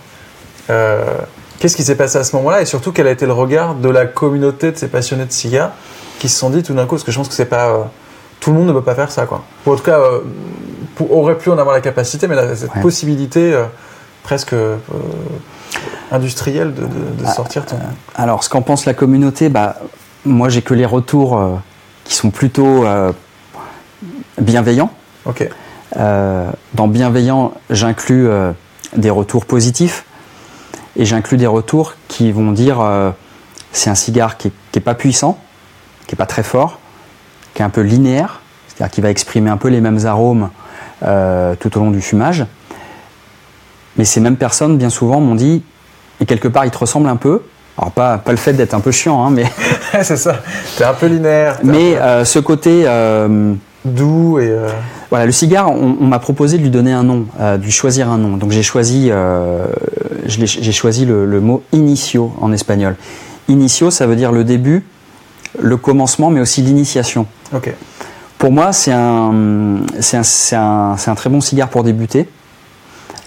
Qu'est-ce 1.59 1.75
qui 1.75 1.83
s'est 1.83 1.95
passé 1.95 2.17
à 2.17 2.23
ce 2.23 2.35
moment-là? 2.35 2.61
Et 2.61 2.65
surtout 2.65 2.91
quel 2.91 3.07
a 3.07 3.11
été 3.11 3.25
le 3.25 3.33
regard 3.33 3.75
de 3.75 3.89
la 3.89 4.05
communauté 4.05 4.71
de 4.71 4.77
ces 4.77 4.87
passionnés 4.87 5.25
de 5.25 5.31
cigares 5.31 5.71
qui 6.19 6.29
se 6.29 6.37
sont 6.37 6.49
dit 6.49 6.63
tout 6.63 6.73
d'un 6.73 6.83
coup, 6.83 6.95
parce 6.95 7.03
que 7.03 7.11
je 7.11 7.17
pense 7.17 7.27
que 7.27 7.33
c'est 7.33 7.45
pas 7.45 7.69
euh, 7.69 7.83
tout 8.39 8.51
le 8.51 8.57
monde 8.57 8.67
ne 8.67 8.73
peut 8.73 8.83
pas 8.83 8.95
faire 8.95 9.11
ça 9.11 9.25
quoi. 9.25 9.43
Ou 9.65 9.71
en 9.71 9.75
tout 9.75 9.83
cas, 9.83 9.99
euh, 9.99 10.21
aurait 11.09 11.37
pu 11.37 11.49
en 11.49 11.57
avoir 11.57 11.73
la 11.73 11.81
capacité, 11.81 12.27
mais 12.27 12.55
cette 12.55 12.73
possibilité 12.81 13.53
euh, 13.53 13.65
presque 14.23 14.55
industrielle 16.11 16.73
de, 16.73 16.83
ah, 17.25 17.31
sortir 17.31 17.65
ton. 17.65 17.77
Alors, 18.15 18.43
ce 18.43 18.49
qu'en 18.49 18.61
pense 18.61 18.85
la 18.85 18.93
communauté, 18.93 19.49
bah, 19.49 19.77
moi 20.25 20.49
j'ai 20.49 20.61
que 20.61 20.73
les 20.73 20.85
retours 20.85 21.59
qui 22.05 22.15
sont 22.15 22.29
plutôt 22.29 22.85
bienveillants. 24.39 24.91
Ok. 25.25 25.49
dans 25.95 26.87
bienveillant, 26.87 27.53
j'inclus 27.69 28.29
des 28.95 29.09
retours 29.09 29.45
positifs 29.45 30.05
et 30.95 31.05
j'inclus 31.05 31.37
des 31.37 31.47
retours 31.47 31.95
qui 32.07 32.31
vont 32.31 32.51
dire 32.51 32.79
euh, 32.79 33.11
c'est 33.71 33.89
un 33.89 33.95
cigare 33.95 34.37
qui 34.37 34.51
n'est 34.73 34.81
pas 34.81 34.95
puissant, 34.95 35.39
qui 36.07 36.15
n'est 36.15 36.17
pas 36.17 36.25
très 36.25 36.43
fort, 36.43 36.79
qui 37.53 37.61
est 37.61 37.65
un 37.65 37.69
peu 37.69 37.81
linéaire, 37.81 38.41
c'est-à-dire 38.67 38.93
qui 38.93 39.01
va 39.01 39.09
exprimer 39.09 39.49
un 39.49 39.57
peu 39.57 39.67
les 39.67 39.81
mêmes 39.81 40.05
arômes 40.05 40.49
euh, 41.03 41.55
tout 41.55 41.77
au 41.77 41.81
long 41.81 41.91
du 41.91 42.01
fumage. 42.01 42.45
Mais 43.97 44.05
ces 44.05 44.19
mêmes 44.19 44.37
personnes, 44.37 44.77
bien 44.77 44.89
souvent, 44.89 45.21
m'ont 45.21 45.35
dit, 45.35 45.63
et 46.19 46.25
quelque 46.25 46.47
part, 46.47 46.65
ils 46.65 46.71
te 46.71 46.77
ressemblent 46.77 47.07
un 47.07 47.15
peu. 47.15 47.43
Alors, 47.77 47.91
pas, 47.91 48.17
pas 48.17 48.31
le 48.31 48.37
fait 48.37 48.53
d'être 48.53 48.73
un 48.73 48.79
peu 48.79 48.91
chiant, 48.91 49.25
hein, 49.25 49.31
mais. 49.31 49.45
c'est 50.03 50.17
ça, 50.17 50.41
es 50.79 50.83
un 50.83 50.93
peu 50.93 51.07
linéaire. 51.07 51.59
Mais 51.63 51.97
euh, 51.97 52.25
ce 52.25 52.39
côté 52.39 52.85
doux 53.85 54.39
et. 54.39 54.49
Euh, 54.49 54.69
voilà, 55.09 55.27
le 55.27 55.31
cigare, 55.31 55.71
on, 55.71 56.07
m'a 56.07 56.19
proposé 56.19 56.57
de 56.57 56.63
lui 56.63 56.71
donner 56.71 56.91
un 56.91 57.03
nom, 57.03 57.25
euh, 57.39 57.57
de 57.57 57.63
lui 57.63 57.71
choisir 57.71 58.09
un 58.09 58.17
nom. 58.17 58.37
Donc 58.37 58.51
j'ai 58.51 58.63
choisi, 58.63 59.09
euh, 59.11 59.67
j'ai 60.25 60.71
choisi 60.71 61.05
le, 61.05 61.39
mot 61.39 61.63
inicio 61.71 62.33
en 62.41 62.51
espagnol. 62.51 62.95
Inicio, 63.47 63.91
ça 63.91 64.07
veut 64.07 64.15
dire 64.15 64.31
le 64.31 64.43
début, 64.43 64.83
le 65.59 65.77
commencement, 65.77 66.31
mais 66.31 66.41
aussi 66.41 66.61
l'initiation. 66.61 67.27
Ok. 67.53 67.73
Pour 68.37 68.51
moi, 68.51 68.73
c'est 68.73 68.91
un, 68.91 69.77
c'est 70.01 70.17
un, 70.55 70.95
un, 71.07 71.15
très 71.15 71.29
bon 71.29 71.39
cigare 71.39 71.69
pour 71.69 71.83
débuter. 71.83 72.27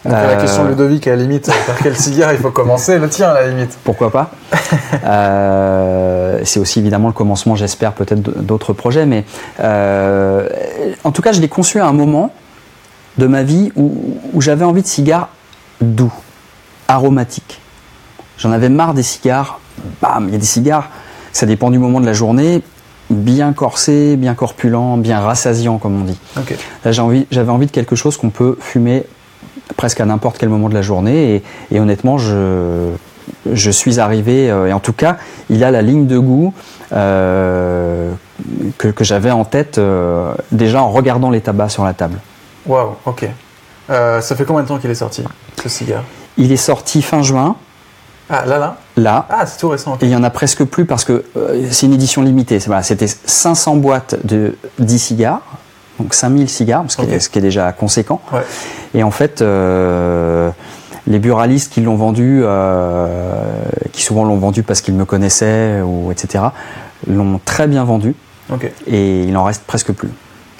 Donc 0.04 0.12
la 0.12 0.36
question 0.36 0.64
de 0.64 0.68
Ludovic, 0.70 1.06
à 1.06 1.10
la 1.10 1.16
limite, 1.16 1.50
par 1.66 1.76
quel 1.82 1.96
cigare 1.96 2.32
il 2.32 2.38
faut 2.38 2.50
commencer 2.50 2.98
Le 2.98 3.08
tien, 3.08 3.30
à 3.30 3.34
la 3.34 3.48
limite. 3.48 3.76
Pourquoi 3.82 4.10
pas 4.10 4.30
euh, 5.04 6.40
C'est 6.44 6.60
aussi 6.60 6.78
évidemment 6.78 7.08
le 7.08 7.14
commencement, 7.14 7.56
j'espère, 7.56 7.92
peut-être 7.92 8.20
d'autres 8.20 8.72
projets. 8.72 9.06
Mais 9.06 9.24
euh, 9.60 10.48
en 11.04 11.10
tout 11.10 11.22
cas, 11.22 11.32
je 11.32 11.40
l'ai 11.40 11.48
conçu 11.48 11.80
à 11.80 11.86
un 11.86 11.92
moment 11.92 12.32
de 13.18 13.26
ma 13.26 13.42
vie 13.42 13.72
où, 13.74 14.40
j'avais 14.40 14.64
envie 14.64 14.82
de 14.82 14.86
cigares 14.86 15.28
doux, 15.80 16.12
aromatiques. 16.86 17.60
J'en 18.36 18.52
avais 18.52 18.68
marre 18.68 18.94
des 18.94 19.02
cigares. 19.02 19.58
Bam, 20.00 20.28
il 20.28 20.32
y 20.32 20.36
a 20.36 20.38
des 20.38 20.46
cigares, 20.46 20.90
ça 21.32 21.46
dépend 21.46 21.70
du 21.70 21.78
moment 21.78 22.00
de 22.00 22.06
la 22.06 22.12
journée, 22.12 22.62
bien 23.10 23.52
corsés, 23.52 24.16
bien 24.16 24.34
corpulents, 24.34 24.96
bien 24.96 25.20
rassasiants, 25.20 25.78
comme 25.78 26.02
on 26.02 26.04
dit. 26.04 26.18
Là, 26.84 26.92
j'avais 26.92 27.00
envie, 27.00 27.26
envie 27.48 27.66
de 27.66 27.70
quelque 27.72 27.96
chose 27.96 28.16
qu'on 28.16 28.30
peut 28.30 28.56
fumer 28.60 29.04
presque 29.76 30.00
à 30.00 30.04
n'importe 30.04 30.38
quel 30.38 30.48
moment 30.48 30.68
de 30.68 30.74
la 30.74 30.82
journée. 30.82 31.42
Et, 31.70 31.80
honnêtement, 31.80 32.18
je, 32.18 32.90
je 33.52 33.70
suis 33.70 34.00
arrivé, 34.00 34.50
euh, 34.50 34.66
et 34.66 34.72
en 34.72 34.80
tout 34.80 34.92
cas, 34.92 35.16
il 35.50 35.64
a 35.64 35.70
la 35.70 35.82
ligne 35.82 36.06
de 36.06 36.18
goût 36.18 36.54
euh, 36.92 38.12
que, 38.78 38.88
que 38.88 39.04
j'avais 39.04 39.30
en 39.30 39.44
tête 39.44 39.78
euh, 39.78 40.32
déjà 40.52 40.82
en 40.82 40.90
regardant 40.90 41.30
les 41.30 41.40
tabacs 41.40 41.70
sur 41.70 41.84
la 41.84 41.94
table. 41.94 42.18
Waouh, 42.66 42.96
ok. 43.06 43.28
ça 43.88 44.20
fait 44.20 44.44
combien 44.44 44.62
de 44.62 44.68
temps 44.68 44.78
qu'il 44.78 44.90
est 44.90 44.94
sorti, 44.94 45.24
ce 45.62 45.68
cigare? 45.68 46.04
Il 46.36 46.52
est 46.52 46.56
sorti 46.56 47.02
fin 47.02 47.22
juin. 47.22 47.56
Ah, 48.30 48.44
là, 48.44 48.58
là? 48.58 48.76
Là. 48.96 49.26
Ah, 49.30 49.46
c'est 49.46 49.58
tout 49.58 49.70
récent. 49.70 49.96
Et 50.02 50.04
il 50.04 50.10
y 50.10 50.16
en 50.16 50.22
a 50.22 50.28
presque 50.28 50.62
plus 50.64 50.84
parce 50.84 51.04
que 51.04 51.24
c'est 51.70 51.86
une 51.86 51.94
édition 51.94 52.20
limitée. 52.20 52.58
Voilà, 52.66 52.82
C'était 52.82 53.06
500 53.06 53.76
boîtes 53.76 54.16
de 54.24 54.54
10 54.78 54.98
cigares, 54.98 55.40
donc 55.98 56.14
5000 56.14 56.48
cigares, 56.48 56.84
ce 56.88 56.96
qui, 56.96 57.02
est, 57.02 57.14
Ok. 57.16 57.20
ce 57.22 57.28
qui 57.28 57.38
est 57.38 57.42
déjà 57.42 57.72
conséquent. 57.72 58.20
Ouais. 58.32 58.40
Et 58.94 59.02
en 59.02 59.10
fait, 59.10 59.42
euh, 59.42 60.50
les 61.06 61.18
buralistes 61.18 61.72
qui 61.72 61.80
l'ont 61.80 61.96
vendu, 61.96 62.40
euh, 62.42 63.36
qui 63.92 64.02
souvent 64.02 64.24
l'ont 64.24 64.36
vendu 64.36 64.62
parce 64.62 64.80
qu'ils 64.80 64.94
me 64.94 65.04
connaissaient, 65.04 65.80
ou 65.80 66.12
etc., 66.12 66.44
l'ont 67.06 67.40
très 67.44 67.66
bien 67.66 67.84
vendu 67.84 68.14
et 68.86 69.22
il 69.22 69.36
en 69.36 69.44
reste 69.44 69.64
presque 69.66 69.92
plus. 69.92 70.08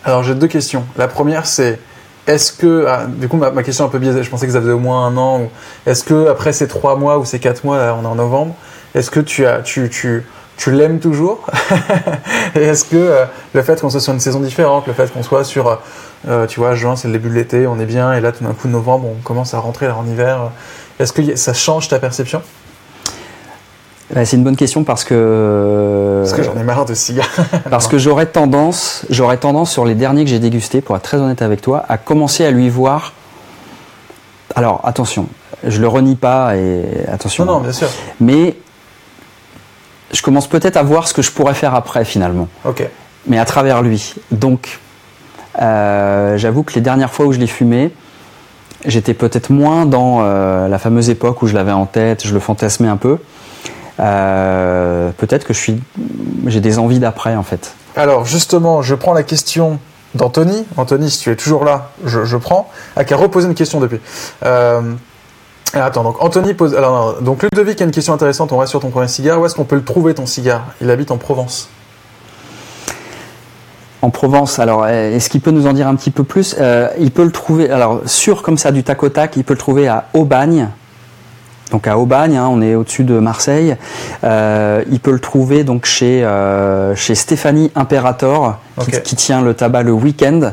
Alors 0.05 0.23
j'ai 0.23 0.35
deux 0.35 0.47
questions. 0.47 0.85
La 0.97 1.09
première 1.09 1.47
c'est 1.47 1.79
est-ce 2.27 2.53
que 2.53 2.85
ah, 2.87 3.07
du 3.07 3.29
coup 3.29 3.37
ma, 3.37 3.51
ma 3.51 3.63
question 3.63 3.85
est 3.85 3.89
un 3.89 3.91
peu 3.91 3.99
biaisée. 3.99 4.23
Je 4.23 4.31
pensais 4.31 4.47
que 4.47 4.53
ça 4.53 4.61
faisait 4.61 4.73
au 4.73 4.79
moins 4.79 5.07
un 5.07 5.17
an. 5.17 5.49
Est-ce 5.87 6.05
que 6.05 6.29
après 6.29 6.53
ces 6.53 6.69
trois 6.69 6.97
mois 6.97 7.19
ou 7.19 7.25
ces 7.25 7.39
quatre 7.39 7.65
mois, 7.65 7.79
là 7.79 7.97
on 7.99 8.05
est 8.05 8.07
en 8.07 8.15
novembre, 8.15 8.55
est-ce 8.95 9.11
que 9.11 9.21
tu 9.21 9.47
as 9.47 9.61
tu 9.61 9.89
tu 9.89 10.25
tu 10.59 10.71
l'aimes 10.73 10.99
toujours 10.99 11.47
Et 12.55 12.61
est-ce 12.63 12.85
que 12.85 12.97
euh, 12.97 13.25
le 13.55 13.63
fait 13.63 13.81
qu'on 13.81 13.89
soit 13.89 14.01
sur 14.01 14.13
une 14.13 14.21
saison 14.21 14.41
différente, 14.41 14.87
le 14.87 14.93
fait 14.93 15.11
qu'on 15.11 15.23
soit 15.23 15.45
sur 15.45 15.79
euh, 16.29 16.47
tu 16.47 16.61
vois 16.61 16.75
juin 16.75 16.97
c'est 16.97 17.07
le 17.09 17.13
début 17.15 17.31
de 17.31 17.35
l'été, 17.35 17.67
on 17.67 17.79
est 17.79 17.87
bien 17.87 18.13
et 18.13 18.21
là 18.21 18.33
tout 18.33 18.45
d'un 18.45 18.53
coup 18.53 18.69
novembre 18.69 19.07
on 19.09 19.23
commence 19.23 19.55
à 19.55 19.61
rentrer 19.61 19.87
là, 19.87 19.97
en 19.97 20.07
hiver. 20.07 20.43
euh, 20.43 21.03
Est-ce 21.03 21.13
que 21.13 21.37
ça 21.37 21.55
change 21.55 21.89
ta 21.89 21.99
perception? 22.01 22.43
Euh, 24.17 24.25
C'est 24.25 24.37
une 24.37 24.43
bonne 24.45 24.57
question 24.57 24.83
parce 24.85 25.05
que 25.05 26.23
Parce 26.25 26.33
que 26.35 26.43
j'en 26.43 26.57
ai 26.57 26.65
marre 26.65 26.87
de 26.87 26.95
cigares. 26.95 27.29
Parce 27.71 27.87
que 27.87 27.99
j'aurais 27.99 28.27
tendance, 28.27 29.05
j'aurais 29.11 29.37
tendance 29.37 29.71
sur 29.71 29.85
les 29.85 29.95
derniers 29.95 30.25
que 30.25 30.31
j'ai 30.31 30.39
dégustés, 30.41 30.81
pour 30.81 30.97
être 30.97 31.03
très 31.03 31.19
honnête 31.19 31.43
avec 31.43 31.61
toi, 31.61 31.85
à 31.89 31.99
commencer 31.99 32.45
à 32.45 32.51
lui 32.51 32.69
voir. 32.69 33.13
Alors 34.57 34.81
attention, 34.85 35.27
je 35.63 35.79
le 35.81 35.87
renie 35.87 36.17
pas 36.17 36.57
et 36.57 36.85
attention. 37.13 37.45
non 37.45 37.53
non 37.53 37.61
bien 37.61 37.73
sûr. 37.73 37.89
Mais 38.19 38.57
je 40.13 40.23
commence 40.23 40.47
peut-être 40.49 40.77
à 40.77 40.83
voir 40.83 41.09
ce 41.09 41.15
que 41.15 41.23
je 41.23 41.31
pourrais 41.31 41.55
faire 41.55 41.75
après 41.75 42.05
finalement, 42.05 42.49
Ok. 42.65 42.87
mais 43.27 43.39
à 43.39 43.45
travers 43.45 43.83
lui. 43.83 44.15
Donc, 44.31 44.79
euh, 45.61 46.37
j'avoue 46.37 46.63
que 46.63 46.75
les 46.75 46.81
dernières 46.81 47.13
fois 47.13 47.27
où 47.27 47.33
je 47.33 47.39
l'ai 47.39 47.47
fumé, 47.47 47.91
j'étais 48.85 49.15
peut-être 49.15 49.51
moins 49.51 49.87
dans 49.87 50.19
euh, 50.21 50.69
la 50.69 50.79
fameuse 50.79 51.11
époque 51.11 51.43
où 51.43 51.47
je 51.47 51.55
l'avais 51.55 51.73
en 51.73 51.87
tête, 51.87 52.27
je 52.27 52.33
le 52.33 52.41
fantasmais 52.41 52.89
un 52.89 52.97
peu. 52.97 53.19
Euh, 54.01 55.11
peut-être 55.17 55.45
que 55.45 55.53
je 55.53 55.59
suis, 55.59 55.81
j'ai 56.47 56.61
des 56.61 56.79
envies 56.79 57.01
d'après 57.01 57.35
en 57.35 57.43
fait. 57.43 57.75
Alors 57.97 58.25
justement, 58.25 58.81
je 58.83 58.95
prends 58.95 59.13
la 59.13 59.25
question 59.25 59.81
d'Anthony. 60.15 60.65
Anthony, 60.77 61.11
si 61.11 61.19
tu 61.19 61.31
es 61.33 61.37
toujours 61.37 61.65
là, 61.65 61.91
je, 62.05 62.25
je 62.25 62.37
prends. 62.37 62.71
Ah, 62.97 63.05
qui 63.05 63.13
a 63.13 63.17
reposé 63.17 63.49
une 63.49 63.55
question 63.55 63.81
depuis. 63.81 64.01
Alors, 65.75 65.87
attends, 65.87 66.03
donc 66.03 66.23
Anthony 66.23 66.55
pose. 66.55 66.75
Alors, 66.75 67.17
non, 67.21 67.25
donc 67.25 67.43
Ludovic 67.43 67.81
a 67.81 67.85
une 67.85 67.91
question 67.91 68.15
intéressante. 68.15 68.53
On 68.53 68.59
reste 68.59 68.71
sur 68.71 68.81
ton 68.81 68.91
premier 68.91 69.09
cigare. 69.09 69.41
Où 69.41 69.47
est-ce 69.47 69.55
qu'on 69.55 69.65
peut 69.65 69.77
le 69.77 69.85
trouver 69.85 70.15
ton 70.15 70.27
cigare? 70.27 70.65
Il 70.81 70.91
habite 70.91 71.11
en 71.11 71.19
Provence. 71.19 71.69
En 74.01 74.11
Provence, 74.11 74.61
alors 74.61 74.85
euh, 74.85 75.17
est-ce 75.17 75.29
qu'il 75.29 75.41
peut 75.41 75.51
nous 75.51 75.67
en 75.67 75.73
dire 75.73 75.89
un 75.89 75.97
petit 75.97 76.13
peu 76.13 76.23
plus? 76.23 76.55
Euh, 76.61 76.89
Il 77.01 77.11
peut 77.11 77.25
le 77.25 77.33
trouver, 77.33 77.69
alors 77.69 78.01
sûr 78.07 78.43
comme 78.43 78.57
ça 78.57 78.71
du 78.71 78.85
tac 78.85 79.03
au 79.03 79.09
tac, 79.09 79.37
il 79.37 79.43
peut 79.43 79.55
le 79.55 79.59
trouver 79.59 79.89
à 79.89 80.07
Aubagne. 80.15 80.69
Donc 81.71 81.87
à 81.87 81.99
Aubagne, 81.99 82.37
hein, 82.37 82.49
on 82.51 82.63
est 82.63 82.75
au-dessus 82.75 83.05
de 83.05 83.19
Marseille. 83.19 83.77
Euh, 84.25 84.83
il 84.91 85.01
peut 85.01 85.11
le 85.11 85.19
trouver 85.19 85.65
donc 85.65 85.85
chez, 85.85 86.25
euh, 86.25 86.95
chez 86.95 87.15
Stéphanie 87.15 87.71
Imperator, 87.75 88.59
qui, 89.05 89.17
tient 89.17 89.43
le 89.43 89.55
tabac 89.55 89.83
le 89.83 89.93
week-end, 89.93 90.53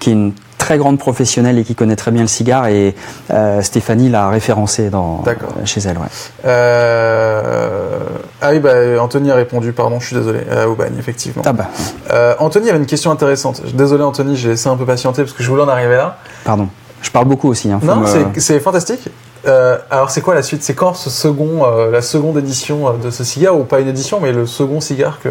qui 0.00 0.10
est 0.10 0.14
une 0.14 0.32
très 0.64 0.78
grande 0.78 0.98
professionnelle 0.98 1.58
et 1.58 1.62
qui 1.64 1.74
connaît 1.74 1.94
très 1.94 2.10
bien 2.10 2.22
le 2.22 2.26
cigare. 2.28 2.68
Et 2.68 2.94
euh, 3.30 3.60
Stéphanie 3.60 4.08
l'a 4.08 4.30
référencé 4.30 4.88
dans, 4.88 5.20
D'accord. 5.22 5.50
chez 5.66 5.80
elle. 5.82 5.98
Ouais. 5.98 6.06
Euh, 6.46 7.98
Ah 8.40 8.50
oui, 8.52 8.60
bah, 8.60 8.72
Anthony 9.00 9.30
a 9.30 9.34
répondu. 9.34 9.72
Pardon, 9.72 10.00
je 10.00 10.06
suis 10.06 10.16
désolé. 10.16 10.40
Euh, 10.50 10.66
Aubagne, 10.66 10.94
effectivement. 10.98 11.42
Tabac, 11.42 11.68
Euh, 12.12 12.34
Anthony 12.38 12.70
avait 12.70 12.78
une 12.78 12.86
question 12.86 13.10
intéressante. 13.10 13.60
Désolé, 13.74 14.02
Anthony, 14.04 14.36
j'ai 14.36 14.50
laissé 14.50 14.68
un 14.70 14.76
peu 14.76 14.86
patienter 14.86 15.22
parce 15.22 15.34
que 15.34 15.42
je 15.42 15.50
voulais 15.50 15.62
en 15.62 15.68
arriver 15.68 15.96
là. 15.96 16.16
pardon. 16.44 16.68
Je 17.02 17.10
parle 17.10 17.26
beaucoup 17.26 17.50
aussi. 17.50 17.70
Hein, 17.70 17.80
Non, 17.82 17.96
me- 17.96 18.06
c'est- 18.40 18.60
fantastique. 18.60 19.10
Euh, 19.46 19.76
alors, 19.90 20.08
c'est 20.10 20.22
quoi 20.22 20.34
la 20.34 20.42
suite? 20.42 20.62
C'est 20.62 20.72
quand 20.74 20.94
ce 20.94 21.10
second, 21.10 21.66
euh, 21.66 21.90
la 21.90 22.00
seconde 22.00 22.38
édition 22.38 22.88
euh, 22.88 22.92
de 23.04 23.10
ce 23.10 23.22
cigare 23.24 23.54
ou 23.54 23.64
pas 23.64 23.80
une 23.80 23.88
édition, 23.88 24.18
mais 24.22 24.32
le 24.32 24.46
second 24.46 24.80
cigare 24.80 25.18
que 25.22 25.28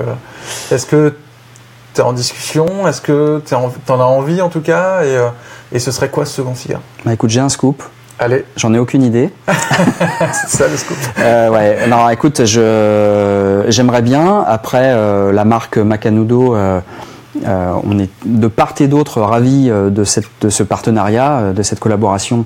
Est-ce 0.72 0.86
que 0.86 1.16
tu 1.94 2.02
es 2.02 2.04
en 2.04 2.14
discussion 2.14 2.88
Est-ce 2.88 3.02
que 3.02 3.42
tu 3.46 3.54
en 3.56 4.00
as 4.00 4.04
envie 4.04 4.42
en 4.42 4.50
tout 4.50 4.62
cas 4.62 5.04
et, 5.04 5.16
euh, 5.16 5.30
et 5.72 5.80
ce 5.80 5.92
serait 5.92 6.10
quoi 6.10 6.26
ce 6.26 6.34
second 6.34 6.56
cigare? 6.56 6.82
Bah, 7.06 7.14
écoute, 7.14 7.30
j'ai 7.30 7.40
un 7.40 7.50
scoop. 7.50 7.84
Allez, 8.20 8.46
J'en 8.56 8.74
ai 8.74 8.80
aucune 8.80 9.04
idée. 9.04 9.32
c'est 9.48 10.50
ça 10.50 10.68
le 10.68 10.78
scoop. 10.78 10.98
Euh, 11.20 11.50
ouais, 11.50 11.88
non, 11.88 12.08
écoute, 12.10 12.46
je 12.46 13.66
j'aimerais 13.68 14.02
bien. 14.02 14.44
Après, 14.48 14.94
euh, 14.94 15.32
la 15.32 15.46
marque 15.46 15.78
Macanudo, 15.78 16.56
euh, 16.56 16.80
on 17.44 18.00
est 18.00 18.10
de 18.26 18.48
part 18.48 18.76
et 18.80 18.88
d'autre 18.88 19.22
ravis 19.22 19.70
de, 19.70 20.04
cette, 20.04 20.28
de 20.42 20.50
ce 20.50 20.64
partenariat, 20.64 21.54
de 21.54 21.64
cette 21.64 21.80
collaboration. 21.80 22.46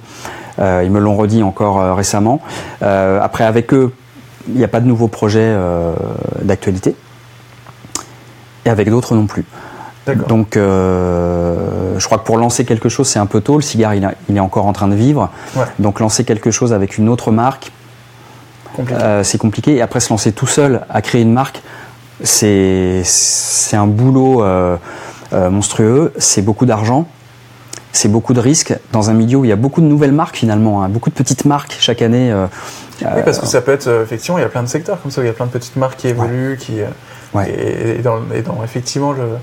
Ils 0.59 0.89
me 0.89 0.99
l'ont 0.99 1.15
redit 1.15 1.43
encore 1.43 1.95
récemment. 1.95 2.41
Après, 2.81 3.43
avec 3.43 3.73
eux, 3.73 3.91
il 4.47 4.55
n'y 4.55 4.63
a 4.63 4.67
pas 4.67 4.79
de 4.79 4.87
nouveaux 4.87 5.07
projets 5.07 5.39
euh, 5.41 5.93
d'actualité. 6.41 6.95
Et 8.67 8.69
avec 8.69 8.89
d'autres 8.89 9.15
non 9.15 9.25
plus. 9.27 9.45
Donc, 10.27 10.55
euh, 10.55 11.97
je 11.97 12.05
crois 12.05 12.17
que 12.17 12.23
pour 12.23 12.37
lancer 12.37 12.63
quelque 12.63 12.87
chose, 12.87 13.07
c'est 13.07 13.19
un 13.19 13.25
peu 13.25 13.41
tôt. 13.41 13.55
Le 13.57 13.61
cigare, 13.61 13.93
il, 13.93 14.05
a- 14.05 14.13
il 14.29 14.37
est 14.37 14.41
encore 14.41 14.65
en 14.65 14.71
train 14.73 14.87
de 14.87 14.95
vivre. 14.95 15.29
Ouais. 15.55 15.63
Donc, 15.79 15.99
lancer 15.99 16.23
quelque 16.23 16.49
chose 16.51 16.71
avec 16.71 16.97
une 16.97 17.09
autre 17.09 17.31
marque, 17.31 17.71
euh, 18.91 19.23
c'est 19.23 19.37
compliqué. 19.37 19.75
Et 19.75 19.81
après, 19.81 19.99
se 19.99 20.09
lancer 20.09 20.31
tout 20.31 20.47
seul 20.47 20.81
à 20.89 21.01
créer 21.01 21.21
une 21.23 21.33
marque, 21.33 21.61
c'est 22.23 23.03
un 23.73 23.87
boulot 23.87 24.43
euh, 24.43 24.77
monstrueux. 25.33 26.13
C'est 26.17 26.41
beaucoup 26.41 26.65
d'argent. 26.65 27.05
C'est 27.91 28.09
beaucoup 28.09 28.33
de 28.33 28.39
risques 28.39 28.75
dans 28.93 29.09
un 29.09 29.13
milieu 29.13 29.37
où 29.39 29.45
il 29.45 29.49
y 29.49 29.53
a 29.53 29.55
beaucoup 29.57 29.81
de 29.81 29.87
nouvelles 29.87 30.11
marques 30.11 30.37
finalement, 30.37 30.83
hein, 30.83 30.89
beaucoup 30.89 31.09
de 31.09 31.15
petites 31.15 31.45
marques 31.45 31.75
chaque 31.79 32.01
année. 32.01 32.33
oui, 33.01 33.21
parce 33.25 33.39
que 33.39 33.47
ça 33.47 33.59
peut 33.61 33.71
être, 33.71 33.89
effectivement, 34.03 34.37
il 34.37 34.41
y 34.41 34.45
a 34.45 34.49
plein 34.49 34.61
de 34.63 34.67
secteurs 34.67 35.01
comme 35.01 35.09
ça, 35.11 35.19
où 35.21 35.23
il 35.23 35.27
y 35.27 35.29
a 35.29 35.33
plein 35.33 35.47
de 35.47 35.51
petites 35.51 35.75
marques 35.77 35.97
qui 35.97 36.07
évoluent, 36.07 36.57
qui, 36.59 36.79
Ouais. 37.33 37.49
et, 37.49 37.99
et 37.99 38.01
dans, 38.01 38.19
et 38.33 38.41
dans, 38.41 38.63
effectivement 38.63 39.11
le, 39.13 39.37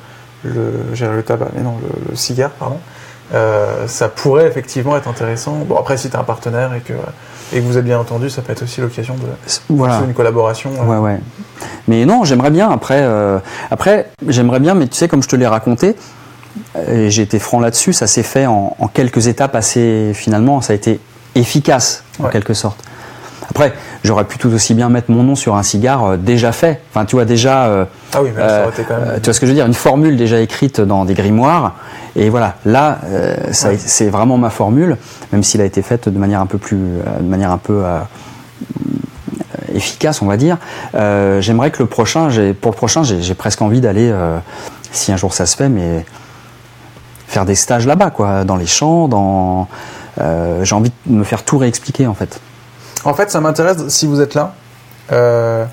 le, 0.45 0.73
le 1.15 1.23
tabac, 1.23 1.49
mais 1.55 1.63
non, 1.63 1.75
le, 1.83 2.11
le 2.11 2.17
cigare, 2.17 2.51
pardon, 2.51 2.79
euh, 3.35 3.87
ça 3.87 4.09
pourrait 4.09 4.47
effectivement 4.47 4.97
être 4.97 5.09
intéressant. 5.09 5.53
Bon, 5.67 5.77
après, 5.77 5.97
si 5.97 6.11
tu 6.11 6.17
as 6.17 6.21
un 6.21 6.25
partenaire 6.25 6.75
et 6.75 6.81
que, 6.81 6.93
et 7.53 7.61
que 7.61 7.65
vous 7.67 7.79
êtes 7.79 7.85
bien 7.85 7.99
entendu, 7.99 8.29
ça 8.31 8.43
peut 8.43 8.53
être 8.53 8.63
aussi 8.63 8.81
l'occasion 8.81 9.15
de 9.15 9.27
voilà. 9.71 10.01
une 10.07 10.15
collaboration. 10.15 10.71
euh. 10.81 10.99
Ouais. 11.01 11.19
Mais 11.89 12.05
non, 12.05 12.25
j'aimerais 12.25 12.51
bien. 12.51 12.71
Après, 12.71 13.01
euh, 13.03 13.39
après 13.71 14.11
j'aimerais 14.29 14.61
bien, 14.61 14.75
mais 14.75 14.87
tu 14.87 14.95
sais, 14.97 15.09
comme 15.09 15.23
je 15.23 15.29
te 15.29 15.37
l'ai 15.37 15.47
raconté, 15.47 15.97
et 16.89 17.11
j'ai 17.11 17.23
été 17.23 17.39
franc 17.39 17.61
là-dessus, 17.61 17.93
ça 17.93 18.07
s'est 18.07 18.23
fait 18.23 18.47
en, 18.47 18.77
en 18.79 18.89
quelques 18.89 19.27
étapes 19.27 19.55
assez, 19.55 20.13
finalement, 20.15 20.61
ça 20.61 20.73
a 20.73 20.77
été 20.77 21.01
efficace, 21.35 22.05
en 22.21 22.25
Ouais. 22.25 22.31
quelque 22.31 22.55
sorte. 22.55 22.79
Après, 23.55 23.73
j'aurais 24.03 24.25
pu 24.25 24.37
tout 24.37 24.53
aussi 24.53 24.75
bien 24.75 24.89
mettre 24.89 25.13
mon 25.13 25.23
nom 25.23 25.37
sur 25.37 25.55
un 25.55 25.63
cigare 25.63 26.05
euh, 26.05 26.17
déjà 26.17 26.51
fait. 26.51 26.81
Enfin, 26.91 27.05
tu 27.05 27.15
vois, 27.15 27.25
déjà. 27.25 27.67
euh, 27.67 27.85
Ah 28.13 28.21
oui, 28.21 28.31
mais 28.35 28.41
ça 28.49 28.63
aurait 28.63 28.71
été 28.71 28.83
quand 28.83 28.99
même. 28.99 29.09
euh, 29.11 29.15
tu 29.19 29.25
vois 29.27 29.33
ce 29.33 29.39
que 29.39 29.47
je 29.47 29.53
veux 29.53 29.57
dire 29.57 29.67
Une 29.67 29.75
formule 29.75 30.17
déjà 30.17 30.41
écrite 30.41 30.81
dans 30.81 31.05
des 31.05 31.15
grimoires. 31.15 31.77
Et 32.17 32.31
voilà, 32.31 32.57
là, 32.65 32.99
ça 33.53 33.69
a- 33.69 33.71
Ouais. 33.71 33.79
c'est 33.79 34.09
vraiment 34.09 34.39
ma 34.39 34.51
formule, 34.51 34.97
même 35.33 35.45
s'il 35.45 35.61
a 35.61 35.65
été 35.65 35.83
faite 35.83 36.09
de 36.09 36.19
manière 36.19 36.41
un 36.41 36.47
peu 36.47 36.59
plus, 36.59 36.77
de 37.21 37.25
manière 37.29 37.53
un 37.53 37.59
peu 37.59 37.83
efficace, 39.73 40.23
on 40.23 40.27
va 40.27 40.37
dire. 40.37 40.57
Euh, 40.95 41.41
J'aimerais 41.41 41.71
que 41.71 41.83
le 41.83 41.89
prochain, 41.89 42.29
pour 42.61 42.73
le 42.73 42.77
prochain, 42.77 43.03
j'ai 43.03 43.23
j'ai 43.23 43.35
presque 43.35 43.63
envie 43.63 43.81
d'aller, 43.81 44.11
euh, 44.13 44.39
si 44.93 45.13
un 45.13 45.17
jour 45.17 45.33
ça 45.33 45.47
se 45.47 45.57
fait, 45.57 45.69
mais 45.69 46.05
faire 47.27 47.45
des 47.45 47.55
stages 47.55 47.87
là-bas, 47.87 48.11
quoi, 48.11 48.45
dans 48.45 48.57
les 48.57 48.67
champs, 48.67 49.09
dans. 49.09 49.69
euh, 50.21 50.65
j'ai 50.65 50.75
envie 50.75 50.93
de 51.07 51.13
me 51.17 51.25
faire 51.25 51.43
tout 51.45 51.59
réexpliquer, 51.59 52.07
en 52.07 52.15
fait. 52.15 52.41
En 53.05 53.15
fait, 53.15 53.31
ça 53.31 53.41
m'intéresse 53.41 53.89
si 53.89 54.07
vous 54.07 54.21
êtes 54.21 54.35
là. 54.35 54.55
Euh, 55.13 55.65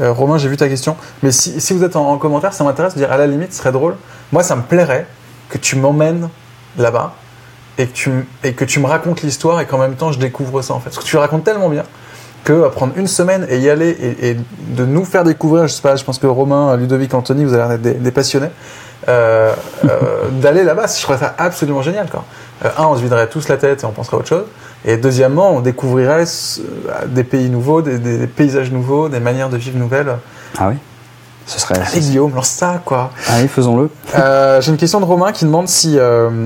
euh, 0.00 0.12
Romain, 0.12 0.38
j'ai 0.38 0.48
vu 0.48 0.56
ta 0.56 0.68
question. 0.68 0.96
Mais 1.22 1.32
si, 1.32 1.60
si 1.60 1.72
vous 1.72 1.82
êtes 1.84 1.96
en, 1.96 2.10
en 2.10 2.18
commentaire, 2.18 2.52
ça 2.52 2.64
m'intéresse 2.64 2.94
de 2.94 2.98
dire 2.98 3.12
à 3.12 3.16
la 3.16 3.26
limite, 3.26 3.52
ce 3.52 3.58
serait 3.58 3.72
drôle. 3.72 3.96
Moi, 4.32 4.42
ça 4.42 4.56
me 4.56 4.62
plairait 4.62 5.06
que 5.48 5.58
tu 5.58 5.76
m'emmènes 5.76 6.28
là-bas 6.78 7.14
et 7.78 7.86
que 7.86 7.92
tu, 7.92 8.10
et 8.42 8.52
que 8.54 8.64
tu 8.64 8.80
me 8.80 8.86
racontes 8.86 9.22
l'histoire 9.22 9.60
et 9.60 9.66
qu'en 9.66 9.78
même 9.78 9.94
temps, 9.96 10.12
je 10.12 10.18
découvre 10.18 10.62
ça 10.62 10.74
en 10.74 10.80
fait. 10.80 10.90
Parce 10.90 11.04
que 11.04 11.08
tu 11.08 11.16
racontes 11.16 11.44
tellement 11.44 11.68
bien 11.68 11.84
que 12.44 12.52
euh, 12.52 12.68
prendre 12.68 12.92
une 12.96 13.06
semaine 13.06 13.46
et 13.48 13.58
y 13.58 13.68
aller 13.68 14.16
et, 14.22 14.36
de 14.68 14.84
nous 14.84 15.04
faire 15.04 15.24
découvrir, 15.24 15.66
je 15.66 15.74
sais 15.74 15.82
pas, 15.82 15.96
je 15.96 16.04
pense 16.04 16.18
que 16.18 16.26
Romain, 16.26 16.76
Ludovic, 16.76 17.12
Anthony, 17.12 17.44
vous 17.44 17.52
d'être 17.52 17.80
des, 17.80 17.94
des 17.94 18.10
passionnés, 18.10 18.50
euh, 19.08 19.52
euh, 19.84 19.88
d'aller 20.32 20.64
là-bas, 20.64 20.86
je 20.86 21.00
trouverais 21.02 21.24
ça 21.24 21.34
absolument 21.38 21.82
génial. 21.82 22.08
Quoi. 22.08 22.24
Euh, 22.64 22.70
un, 22.78 22.84
on 22.86 22.96
se 22.96 23.02
viderait 23.02 23.28
tous 23.28 23.48
la 23.48 23.56
tête 23.56 23.82
et 23.82 23.86
on 23.86 23.92
penserait 23.92 24.16
à 24.16 24.20
autre 24.20 24.28
chose. 24.28 24.44
Et 24.84 24.96
deuxièmement, 24.96 25.50
on 25.54 25.60
découvrirait 25.60 26.24
des 27.06 27.24
pays 27.24 27.48
nouveaux, 27.48 27.82
des, 27.82 27.98
des- 27.98 28.18
des 28.18 28.26
paysages 28.26 28.70
nouveaux, 28.70 29.08
des 29.08 29.20
manières 29.20 29.48
de 29.48 29.56
vivre 29.56 29.78
nouvelles. 29.78 30.14
Ah 30.58 30.68
oui 30.68 30.76
Ce 31.46 31.58
serait. 31.60 31.74
Allez 31.80 32.00
Guillaume, 32.00 32.34
lance 32.34 32.48
ça 32.48 32.80
quoi. 32.84 33.10
Allez, 33.28 33.48
faisons-le. 33.48 33.90
J'ai 34.60 34.70
une 34.70 34.76
question 34.76 35.00
de 35.00 35.04
Romain 35.04 35.32
qui 35.32 35.44
demande 35.44 35.68
si 35.68 35.98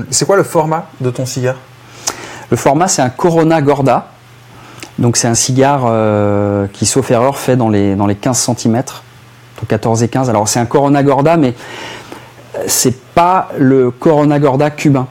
c'est 0.09 0.25
quoi 0.25 0.35
le 0.37 0.43
format 0.43 0.85
de 1.01 1.09
ton 1.09 1.25
cigare? 1.25 1.55
Le 2.49 2.57
format, 2.57 2.87
c'est 2.87 3.01
un 3.01 3.09
Corona 3.09 3.61
Gorda. 3.61 4.07
Donc 4.99 5.17
c'est 5.17 5.27
un 5.27 5.35
cigare 5.35 5.89
qui, 6.73 6.85
sauf 6.85 7.09
erreur, 7.11 7.37
fait 7.37 7.55
dans 7.55 7.69
les, 7.69 7.95
dans 7.95 8.07
les 8.07 8.15
15 8.15 8.37
cm, 8.57 8.75
entre 8.77 9.67
14 9.67 10.03
et 10.03 10.07
15. 10.09 10.29
Alors 10.29 10.47
c'est 10.47 10.59
un 10.59 10.65
Corona 10.65 11.01
Gorda, 11.03 11.37
mais 11.37 11.53
c'est 12.67 12.99
pas 13.13 13.49
le 13.57 13.91
Corona 13.91 14.39
Gorda 14.39 14.69
cubain. 14.69 15.07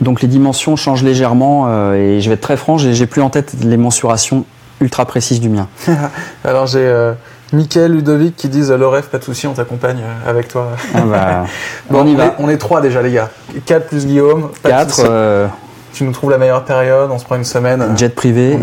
Donc 0.00 0.22
les 0.22 0.28
dimensions 0.28 0.76
changent 0.76 1.02
légèrement 1.02 1.66
euh, 1.68 1.94
et 1.94 2.20
je 2.20 2.28
vais 2.28 2.34
être 2.34 2.40
très 2.40 2.56
franc, 2.56 2.78
j'ai 2.78 3.06
plus 3.06 3.22
en 3.22 3.30
tête 3.30 3.54
les 3.62 3.76
mensurations 3.76 4.44
ultra 4.80 5.04
précises 5.06 5.40
du 5.40 5.48
mien. 5.48 5.68
Alors 6.44 6.66
j'ai 6.66 6.78
euh, 6.80 7.14
Mickaël, 7.52 7.92
Ludovic 7.92 8.36
qui 8.36 8.48
disent 8.48 8.70
le 8.70 8.86
rêve, 8.86 9.08
pas 9.08 9.18
de 9.18 9.24
souci, 9.24 9.46
on 9.46 9.54
t'accompagne 9.54 10.00
euh, 10.02 10.30
avec 10.30 10.48
toi. 10.48 10.72
Ah 10.94 11.00
bah, 11.00 11.44
bon, 11.90 12.02
on 12.02 12.06
y 12.06 12.14
va. 12.14 12.34
On 12.38 12.48
est 12.48 12.58
trois 12.58 12.80
déjà 12.80 13.00
les 13.00 13.12
gars. 13.12 13.30
4 13.64 13.86
plus 13.86 14.06
Guillaume. 14.06 14.50
Quatre. 14.62 15.00
Euh, 15.04 15.46
tu 15.92 16.04
nous 16.04 16.12
trouves 16.12 16.30
la 16.30 16.38
meilleure 16.38 16.64
période, 16.64 17.10
on 17.10 17.18
se 17.18 17.24
prend 17.24 17.36
une 17.36 17.44
semaine. 17.44 17.96
Jet 17.96 18.14
privé. 18.14 18.58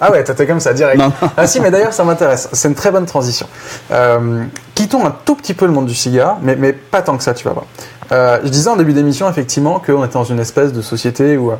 Ah 0.00 0.10
ouais, 0.10 0.22
t'étais 0.24 0.46
comme 0.46 0.60
ça, 0.60 0.72
direct. 0.72 1.00
Ah 1.36 1.46
si, 1.46 1.60
mais 1.60 1.70
d'ailleurs, 1.70 1.92
ça 1.92 2.04
m'intéresse. 2.04 2.48
C'est 2.52 2.68
une 2.68 2.74
très 2.74 2.90
bonne 2.90 3.06
transition. 3.06 3.46
Euh, 3.90 4.44
quittons 4.74 5.06
un 5.06 5.14
tout 5.24 5.34
petit 5.34 5.54
peu 5.54 5.66
le 5.66 5.72
monde 5.72 5.86
du 5.86 5.94
cigare, 5.94 6.38
mais, 6.42 6.56
mais 6.56 6.72
pas 6.72 7.02
tant 7.02 7.16
que 7.16 7.22
ça, 7.22 7.34
tu 7.34 7.44
vas 7.44 7.52
voir. 7.52 7.66
Euh, 8.12 8.38
je 8.42 8.48
disais 8.48 8.68
en 8.68 8.76
début 8.76 8.92
d'émission, 8.92 9.28
effectivement, 9.28 9.80
qu'on 9.80 10.04
était 10.04 10.14
dans 10.14 10.24
une 10.24 10.40
espèce 10.40 10.72
de 10.72 10.82
société 10.82 11.36
où, 11.36 11.52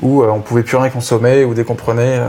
où 0.00 0.22
euh, 0.22 0.28
on 0.28 0.40
pouvait 0.40 0.62
plus 0.62 0.76
rien 0.76 0.90
consommer, 0.90 1.44
ou 1.44 1.54
dès 1.54 1.64
qu'on 1.64 1.74
prenait, 1.74 2.20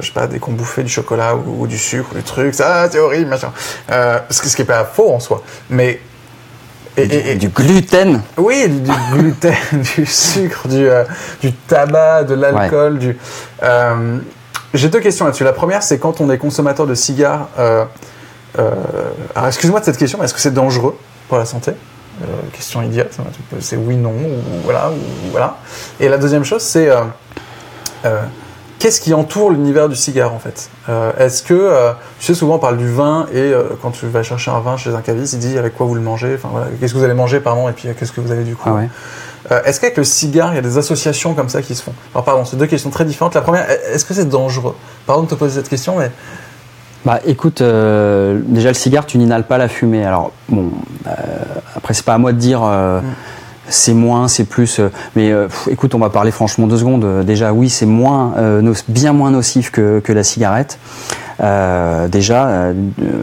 je 0.00 0.06
sais 0.06 0.12
pas, 0.12 0.26
dès 0.26 0.38
qu'on 0.38 0.52
bouffait 0.52 0.82
du 0.82 0.90
chocolat 0.90 1.34
ou, 1.36 1.66
du 1.66 1.78
sucre 1.78 2.10
ou 2.12 2.14
du 2.16 2.22
truc, 2.22 2.54
ça, 2.54 2.88
c'est 2.90 2.98
horrible, 2.98 3.30
machin. 3.30 3.52
ce, 3.88 4.40
qui 4.40 4.60
n'est 4.60 4.66
pas 4.66 4.84
faux 4.84 5.12
en 5.12 5.20
soi. 5.20 5.42
Mais 5.70 6.00
et, 6.96 7.34
du, 7.34 7.48
gluten 7.48 8.22
Oui, 8.36 8.68
du, 8.68 8.90
gluten, 9.12 9.54
du 9.96 10.06
sucre, 10.06 10.68
du, 10.68 10.88
euh, 10.88 11.04
du 11.42 11.52
tabac, 11.52 12.24
de 12.24 12.34
l'alcool. 12.34 12.98
Du, 12.98 13.16
euh, 13.62 14.18
J'ai 14.74 14.88
deux 14.88 15.00
questions 15.00 15.24
là-dessus. 15.24 15.44
La 15.44 15.52
première, 15.52 15.82
c'est 15.82 15.98
quand 15.98 16.20
on 16.20 16.30
est 16.30 16.38
consommateur 16.38 16.86
de 16.86 16.94
cigares. 16.94 17.48
Euh, 17.58 17.84
alors, 19.34 19.48
excuse-moi 19.48 19.80
de 19.80 19.84
cette 19.84 19.98
question, 19.98 20.18
mais 20.18 20.24
est-ce 20.24 20.34
que 20.34 20.40
c'est 20.40 20.54
dangereux 20.54 20.96
pour 21.28 21.38
la 21.38 21.44
santé? 21.44 21.72
Question 22.54 22.80
idiote. 22.80 23.14
C'est 23.60 23.76
oui, 23.76 23.96
non, 23.96 24.12
ou 24.12 24.62
voilà, 24.64 24.90
ou 24.90 25.30
voilà. 25.30 25.58
Et 26.00 26.08
la 26.08 26.16
deuxième 26.16 26.44
chose, 26.44 26.62
c'est 26.62 26.88
qu'est-ce 28.78 29.00
qui 29.00 29.14
entoure 29.14 29.50
l'univers 29.50 29.88
du 29.88 29.96
cigare 29.96 30.32
en 30.32 30.38
fait? 30.38 30.70
Euh, 30.88 31.12
Est-ce 31.18 31.42
que, 31.42 31.54
euh, 31.54 31.92
tu 32.18 32.26
sais, 32.26 32.34
souvent 32.34 32.56
on 32.56 32.58
parle 32.58 32.76
du 32.76 32.90
vin 32.90 33.26
et 33.32 33.38
euh, 33.38 33.64
quand 33.82 33.90
tu 33.90 34.06
vas 34.06 34.22
chercher 34.22 34.50
un 34.50 34.60
vin 34.60 34.76
chez 34.76 34.94
un 34.94 35.00
caviste, 35.00 35.34
il 35.34 35.38
dit 35.38 35.58
avec 35.58 35.74
quoi 35.74 35.86
vous 35.86 35.94
le 35.94 36.00
mangez, 36.00 36.34
enfin 36.34 36.48
voilà, 36.50 36.66
qu'est-ce 36.78 36.92
que 36.92 36.98
vous 36.98 37.04
allez 37.04 37.14
manger 37.14 37.40
pardon, 37.40 37.68
et 37.68 37.72
puis 37.72 37.88
qu'est-ce 37.98 38.12
que 38.12 38.20
vous 38.20 38.32
avez 38.32 38.44
du 38.44 38.56
coup? 38.56 38.68
Ah 38.68 38.82
est-ce 39.64 39.80
qu'avec 39.80 39.96
le 39.96 40.02
cigare, 40.02 40.52
il 40.52 40.56
y 40.56 40.58
a 40.58 40.62
des 40.62 40.76
associations 40.76 41.34
comme 41.34 41.48
ça 41.48 41.62
qui 41.62 41.76
se 41.76 41.82
font? 41.82 41.92
Alors 42.14 42.24
pardon, 42.24 42.44
c'est 42.44 42.56
deux 42.56 42.66
questions 42.66 42.90
très 42.90 43.04
différentes. 43.04 43.34
La 43.36 43.42
première, 43.42 43.64
est-ce 43.70 44.04
que 44.04 44.12
c'est 44.12 44.28
dangereux? 44.28 44.74
Pardon 45.06 45.22
de 45.22 45.28
te 45.28 45.36
poser 45.36 45.54
cette 45.54 45.68
question, 45.68 45.98
mais 45.98 46.10
bah 47.04 47.20
écoute, 47.24 47.62
déjà 47.62 48.68
le 48.68 48.74
cigare, 48.74 49.06
tu 49.06 49.18
n'inhales 49.18 49.46
pas 49.46 49.56
la 49.56 49.68
fumée. 49.68 50.04
Alors 50.04 50.32
bon, 50.48 50.72
après 51.76 51.94
c'est 51.94 52.04
pas 52.04 52.14
à 52.14 52.18
moi 52.18 52.32
de 52.32 52.38
dire. 52.38 52.60
Mm 52.62 53.02
c'est 53.68 53.94
moins, 53.94 54.28
c'est 54.28 54.44
plus. 54.44 54.78
Euh, 54.78 54.90
mais 55.14 55.30
euh, 55.30 55.48
écoute, 55.68 55.94
on 55.94 55.98
va 55.98 56.10
parler 56.10 56.30
franchement 56.30 56.66
deux 56.66 56.78
secondes. 56.78 57.04
Euh, 57.04 57.22
déjà, 57.22 57.52
oui, 57.52 57.68
c'est 57.68 57.86
moins, 57.86 58.34
bien 58.88 59.12
moins 59.12 59.30
nocif 59.30 59.70
que, 59.70 60.02
la 60.08 60.24
cigarette. 60.24 60.78
déjà. 61.40 62.72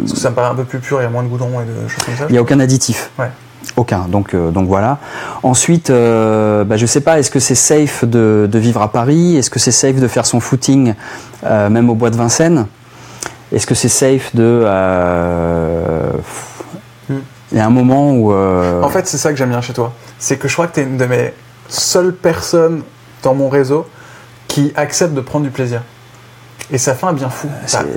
Parce 0.02 0.14
que 0.14 0.20
ça 0.20 0.30
me 0.30 0.36
paraît 0.36 0.52
un 0.52 0.56
peu 0.56 0.64
plus 0.64 0.80
pur, 0.80 1.00
il 1.00 1.04
y 1.04 1.06
a 1.06 1.10
moins 1.10 1.24
de 1.24 1.28
goudron 1.28 1.62
et 1.62 1.66
de 1.66 1.88
choses 1.88 2.04
comme 2.06 2.16
ça. 2.16 2.26
Il 2.30 2.34
n'y 2.34 2.38
a 2.38 2.42
aucun 2.42 2.60
additif. 2.60 3.12
Ouais. 3.18 3.30
Aucun. 3.78 4.06
Donc, 4.10 4.36
donc 4.36 4.68
voilà. 4.68 5.00
Ensuite, 5.42 5.90
euh, 5.90 6.64
bah, 6.64 6.78
je 6.78 6.86
sais 6.86 7.02
pas, 7.02 7.20
est-ce 7.20 7.32
que 7.32 7.40
c'est 7.40 7.56
safe 7.56 8.06
de, 8.06 8.50
vivre 8.54 8.82
à 8.82 8.92
Paris? 8.92 9.38
Est-ce 9.38 9.50
que 9.50 9.60
c'est 9.60 9.72
safe 9.72 9.96
de 9.96 10.08
faire 10.08 10.26
son 10.26 10.40
footing 10.40 10.94
même 11.44 11.90
au 11.90 11.96
bois 11.96 12.10
de 12.10 12.18
Vincennes? 12.18 12.68
Est-ce 13.52 13.68
que 13.68 13.76
c'est 13.76 13.90
safe 13.90 14.36
de 14.36 14.66
il 17.54 17.60
y 17.60 17.62
a 17.62 17.68
un 17.68 17.70
moment 17.70 18.12
où. 18.12 18.34
Euh, 18.34 18.82
en 18.82 18.90
fait, 18.90 19.08
c'est 19.08 19.20
ça 19.20 19.30
que 19.30 19.38
j'aime 19.38 19.50
bien 19.52 19.62
chez 19.62 19.74
toi. 19.74 19.94
C'est 20.18 20.38
que 20.38 20.48
je 20.48 20.54
crois 20.54 20.68
que 20.68 20.74
tu 20.74 20.80
es 20.80 20.84
une 20.84 20.98
de 20.98 21.06
mes 21.06 21.34
seules 21.70 22.14
personnes 22.14 22.82
dans 23.22 23.36
mon 23.36 23.48
réseau 23.48 23.88
qui 24.48 24.74
accepte 24.76 25.14
de 25.14 25.22
prendre 25.22 25.46
du 25.46 25.52
plaisir. 25.52 25.82
Et 26.72 26.80
ça 26.80 26.96
fait 26.96 27.06
un 27.06 27.14
bien 27.14 27.30
fou. 27.30 27.50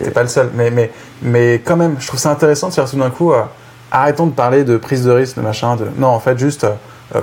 t'es 0.04 0.10
pas 0.10 0.22
le 0.22 0.28
seul. 0.28 0.50
Mais, 0.54 0.70
mais, 0.70 0.90
mais 1.22 1.62
quand 1.64 1.76
même, 1.76 1.96
je 1.98 2.06
trouve 2.06 2.20
ça 2.20 2.30
intéressant 2.30 2.68
de 2.68 2.74
faire 2.74 2.88
tout 2.88 2.98
d'un 2.98 3.08
coup. 3.08 3.32
Euh, 3.32 3.42
arrêtons 3.90 4.26
de 4.26 4.32
parler 4.32 4.62
de 4.62 4.76
prise 4.76 5.04
de 5.04 5.10
risque, 5.10 5.36
de 5.36 5.42
machin. 5.42 5.76
De... 5.76 5.86
Non, 5.96 6.08
en 6.08 6.20
fait, 6.20 6.38
juste. 6.38 6.64
Euh, 6.64 6.74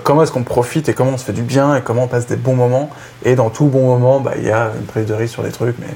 comment 0.04 0.24
est-ce 0.24 0.32
qu'on 0.32 0.44
profite 0.44 0.90
et 0.90 0.94
comment 0.94 1.12
on 1.12 1.18
se 1.18 1.26
fait 1.26 1.34
du 1.34 1.42
bien 1.42 1.76
et 1.76 1.82
comment 1.82 2.04
on 2.04 2.08
passe 2.08 2.28
des 2.28 2.36
bons 2.36 2.56
moments. 2.56 2.90
Et 3.26 3.36
dans 3.36 3.50
tout 3.50 3.66
bon 3.66 3.86
moment, 3.88 4.20
bah, 4.20 4.32
il 4.38 4.46
y 4.46 4.52
a 4.52 4.72
une 4.80 4.86
prise 4.86 5.06
de 5.06 5.14
risque 5.14 5.34
sur 5.34 5.44
des 5.44 5.52
trucs, 5.52 5.78
mais 5.80 5.94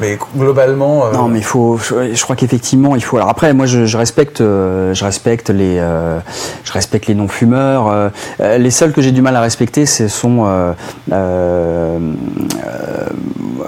mais 0.00 0.18
globalement. 0.36 1.06
Euh, 1.06 1.12
non, 1.12 1.28
mais 1.28 1.38
il 1.38 1.44
faut. 1.44 1.78
Je 1.78 2.20
crois 2.22 2.36
qu'effectivement, 2.36 2.96
il 2.96 3.04
faut. 3.04 3.16
Alors 3.16 3.28
après, 3.28 3.52
moi, 3.54 3.66
je, 3.66 3.96
respecte, 3.96 4.40
je 4.40 5.04
respecte 5.04 5.50
les, 5.50 5.78
euh, 5.78 6.18
je 6.64 6.72
respecte 6.72 7.06
les 7.06 7.14
non-fumeurs. 7.14 7.88
Euh, 7.88 8.58
les 8.58 8.70
seuls 8.70 8.92
que 8.92 9.02
j'ai 9.02 9.12
du 9.12 9.22
mal 9.22 9.36
à 9.36 9.40
respecter, 9.40 9.86
ce 9.86 10.08
sont. 10.08 10.46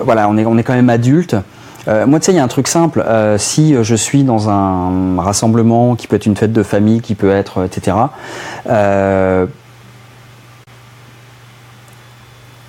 voilà, 0.04 0.28
on 0.28 0.36
est, 0.36 0.46
on 0.46 0.58
est 0.58 0.62
quand 0.62 0.74
même 0.74 0.90
adulte. 0.90 1.36
Moi, 1.87 2.18
tu 2.18 2.26
sais, 2.26 2.32
il 2.32 2.37
y 2.37 2.39
a 2.39 2.45
un 2.45 2.49
truc 2.49 2.68
simple. 2.68 3.05
si 3.39 3.74
je 3.80 3.95
suis 3.95 4.24
dans 4.24 4.51
un 4.51 5.20
rassemblement 5.20 5.95
qui 5.95 6.09
peut 6.09 6.16
être 6.16 6.26
une 6.26 6.37
fête 6.37 6.53
de 6.53 6.62
famille, 6.62 7.01
qui 7.01 7.14
peut 7.14 7.30
être, 7.30 7.64
etc. 7.64 7.97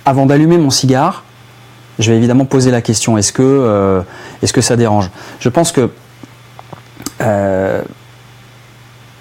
avant 0.08 0.24
d'allumer 0.24 0.56
mon 0.56 0.70
cigare, 0.70 1.24
je 1.98 2.10
vais 2.10 2.16
évidemment 2.16 2.44
poser 2.44 2.70
la 2.70 2.80
question 2.80 3.18
est-ce 3.18 3.32
que, 3.32 3.42
euh, 3.42 4.00
est 4.42 4.50
que 4.52 4.60
ça 4.60 4.76
dérange? 4.76 5.10
Je 5.40 5.48
pense 5.48 5.72
que 5.72 5.90
euh, 7.20 7.82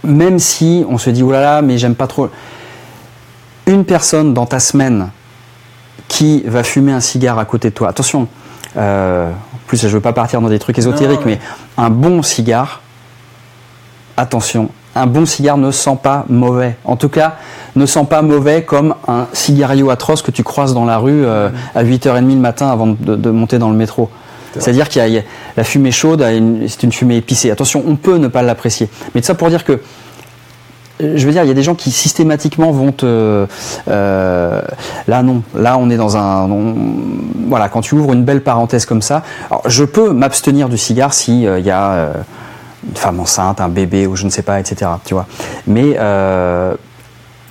même 0.04 0.40
si 0.40 0.86
on 0.88 0.98
se 0.98 1.10
dit 1.10 1.24
oh 1.24 1.32
là 1.32 1.42
là, 1.42 1.62
mais 1.62 1.78
j'aime 1.78 1.96
pas 1.96 2.08
trop. 2.08 2.30
Une 3.66 3.84
personne 3.84 4.34
dans 4.34 4.46
ta 4.46 4.60
semaine 4.60 5.10
qui 6.08 6.44
va 6.46 6.64
fumer 6.64 6.94
un 6.94 7.02
cigare 7.02 7.38
à 7.38 7.46
côté 7.46 7.70
de 7.70 7.74
toi, 7.74 7.90
attention, 7.90 8.28
euh, 8.78 9.30
plus 9.68 9.82
je 9.82 9.88
veux 9.90 10.02
pas 10.02 10.14
partir 10.14 10.42
dans 10.42 10.50
des 10.50 10.60
trucs 10.60 10.78
ésotériques, 10.78 11.26
mais 11.26 11.40
un 11.78 11.90
bon 11.90 12.24
cigare, 12.24 12.82
attention, 14.16 14.70
un 14.96 15.08
bon 15.08 15.26
cigare 15.26 15.58
ne 15.58 15.72
sent 15.72 15.98
pas 16.02 16.26
mauvais. 16.30 16.76
En 16.84 16.96
tout 16.96 17.10
cas, 17.10 17.36
ne 17.76 17.86
sent 17.86 18.06
pas 18.10 18.22
mauvais 18.22 18.64
comme 18.64 18.96
un 19.08 19.28
cigario 19.34 19.90
atroce 19.90 20.22
que 20.22 20.32
tu 20.32 20.44
croises 20.44 20.74
dans 20.74 20.86
la 20.86 20.98
rue 20.98 21.26
euh, 21.26 21.50
à 21.76 21.84
8h30 21.84 22.28
le 22.28 22.36
matin 22.36 22.70
avant 22.70 22.88
de, 22.88 23.30
monter 23.30 23.60
dans 23.60 23.70
le 23.70 23.76
métro. 23.76 24.10
C'est-à-dire 24.58 24.90
qu'il 24.90 25.08
y, 25.08 25.18
a 25.20 25.22
la 25.56 25.64
fumée 25.64 25.92
chaude, 25.92 26.26
c'est 26.68 26.82
une 26.82 26.92
fumée 26.92 27.18
épicée. 27.18 27.52
Attention, 27.52 27.84
on 27.86 27.96
peut 27.96 28.18
ne 28.18 28.28
pas 28.28 28.42
l'apprécier. 28.42 28.90
Mais 29.14 29.22
ça 29.22 29.36
pour 29.36 29.50
dire 29.50 29.64
que 29.64 29.82
je 31.00 31.26
veux 31.26 31.32
dire, 31.32 31.44
il 31.44 31.48
y 31.48 31.52
a 31.52 31.54
des 31.54 31.64
gens 31.64 31.76
qui 31.76 31.92
systématiquement 31.92 32.72
vont 32.72 32.92
te. 32.92 33.46
Euh, 33.88 34.62
là, 35.08 35.24
non. 35.24 35.44
Là, 35.56 35.78
on 35.78 35.90
est 35.90 35.98
dans 35.98 36.18
un. 36.18 36.48
voilà, 37.48 37.70
quand 37.70 37.82
tu 37.82 37.96
ouvres 37.96 38.14
une 38.14 38.24
belle 38.24 38.42
parenthèse 38.42 38.86
comme 38.86 39.02
ça. 39.02 39.24
Je 39.66 39.84
peux 39.84 40.12
m'abstenir 40.12 40.70
du 40.70 40.78
cigare 40.78 41.14
s'il 41.14 41.48
euh, 41.48 41.60
y 41.60 41.72
a 41.72 42.10
une 42.88 42.96
femme 42.96 43.20
enceinte, 43.20 43.62
un 43.62 43.70
bébé 43.70 44.08
ou 44.08 44.16
je 44.16 44.26
ne 44.26 44.30
sais 44.30 44.42
pas, 44.42 44.60
etc. 44.60 44.92
Tu 45.06 45.14
vois. 45.14 45.28
Mais 45.68 45.98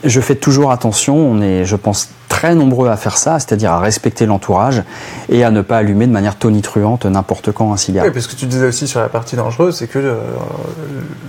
je 0.05 0.21
fais 0.21 0.35
toujours 0.37 0.71
attention, 0.71 1.17
on 1.17 1.41
est, 1.41 1.65
je 1.65 1.75
pense, 1.75 2.11
très 2.37 2.55
nombreux 2.55 2.91
à 2.91 2.99
faire 2.99 3.17
ça, 3.17 3.39
c'est-à-dire 3.39 3.73
à 3.73 3.81
respecter 3.81 4.27
l'entourage 4.27 4.83
et 5.31 5.43
à 5.43 5.51
ne 5.51 5.63
pas 5.63 5.79
allumer 5.79 6.07
de 6.07 6.13
manière 6.13 6.37
tonitruante 6.37 7.07
n'importe 7.07 7.51
quand 7.51 7.73
un 7.73 7.79
cigare. 7.79 8.05
Oui, 8.05 8.11
parce 8.11 8.27
que 8.27 8.37
tu 8.37 8.45
disais 8.45 8.67
aussi 8.67 8.87
sur 8.87 9.01
la 9.01 9.09
partie 9.09 9.37
dangereuse, 9.37 9.77
c'est 9.77 9.87
que 9.87 9.99
euh, 9.99 10.19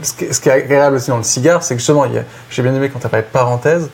ce, 0.01 0.11
qui 0.41 0.49
est, 0.49 0.51
agréable 0.51 0.97
aussi 0.97 1.09
dans 1.09 1.15
le 1.15 1.23
cigare, 1.23 1.63
c'est 1.63 1.75
que 1.75 1.79
justement, 1.79 2.03
j'ai 2.49 2.61
bien 2.61 2.75
aimé 2.75 2.89
quand 2.91 2.99
tu 2.99 3.05
as 3.05 3.09
parlé 3.09 3.25
de 3.25 3.31
parenthèse, 3.31 3.89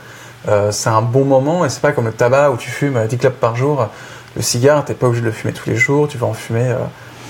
euh, 0.48 0.72
c'est 0.72 0.90
un 0.90 1.04
bon 1.04 1.24
moment 1.24 1.64
et 1.64 1.70
c'est 1.70 1.84
pas 1.84 1.92
comme 1.92 2.06
le 2.06 2.14
tabac 2.14 2.50
où 2.50 2.58
tu 2.58 2.72
fumes 2.72 3.00
10 3.08 3.18
clopes 3.20 3.40
par 3.40 3.56
jour. 3.56 3.88
Le 4.36 4.42
cigare, 4.42 4.84
t'es 4.84 4.96
pas 4.96 5.06
obligé 5.06 5.22
de 5.22 5.28
le 5.28 5.34
fumer 5.34 5.54
tous 5.54 5.70
les 5.70 5.76
jours, 5.76 6.08
tu 6.08 6.18
vas 6.18 6.26
en 6.26 6.34
fumer. 6.34 6.68
Euh, 6.70 6.78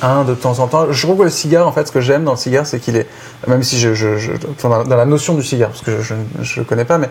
un 0.02 0.24
de 0.26 0.34
temps 0.34 0.60
en 0.60 0.68
temps. 0.68 0.92
Je 0.92 1.02
trouve 1.02 1.20
que 1.20 1.24
le 1.24 1.30
cigare, 1.30 1.66
en 1.66 1.72
fait, 1.72 1.88
ce 1.88 1.92
que 1.92 2.02
j'aime 2.02 2.26
dans 2.26 2.32
le 2.32 2.38
cigare, 2.38 2.66
c'est 2.66 2.80
qu'il 2.80 2.98
est, 2.98 3.08
même 3.48 3.64
si 3.64 3.80
je, 3.80 3.94
je, 3.94 4.18
dans 4.62 4.84
la 4.84 5.06
notion 5.06 5.34
du 5.34 5.44
cigare, 5.44 5.70
parce 5.70 5.82
que 5.82 6.02
je 6.02 6.60
ne 6.60 6.66
connais 6.66 6.84
pas, 6.84 6.98
mais 6.98 7.10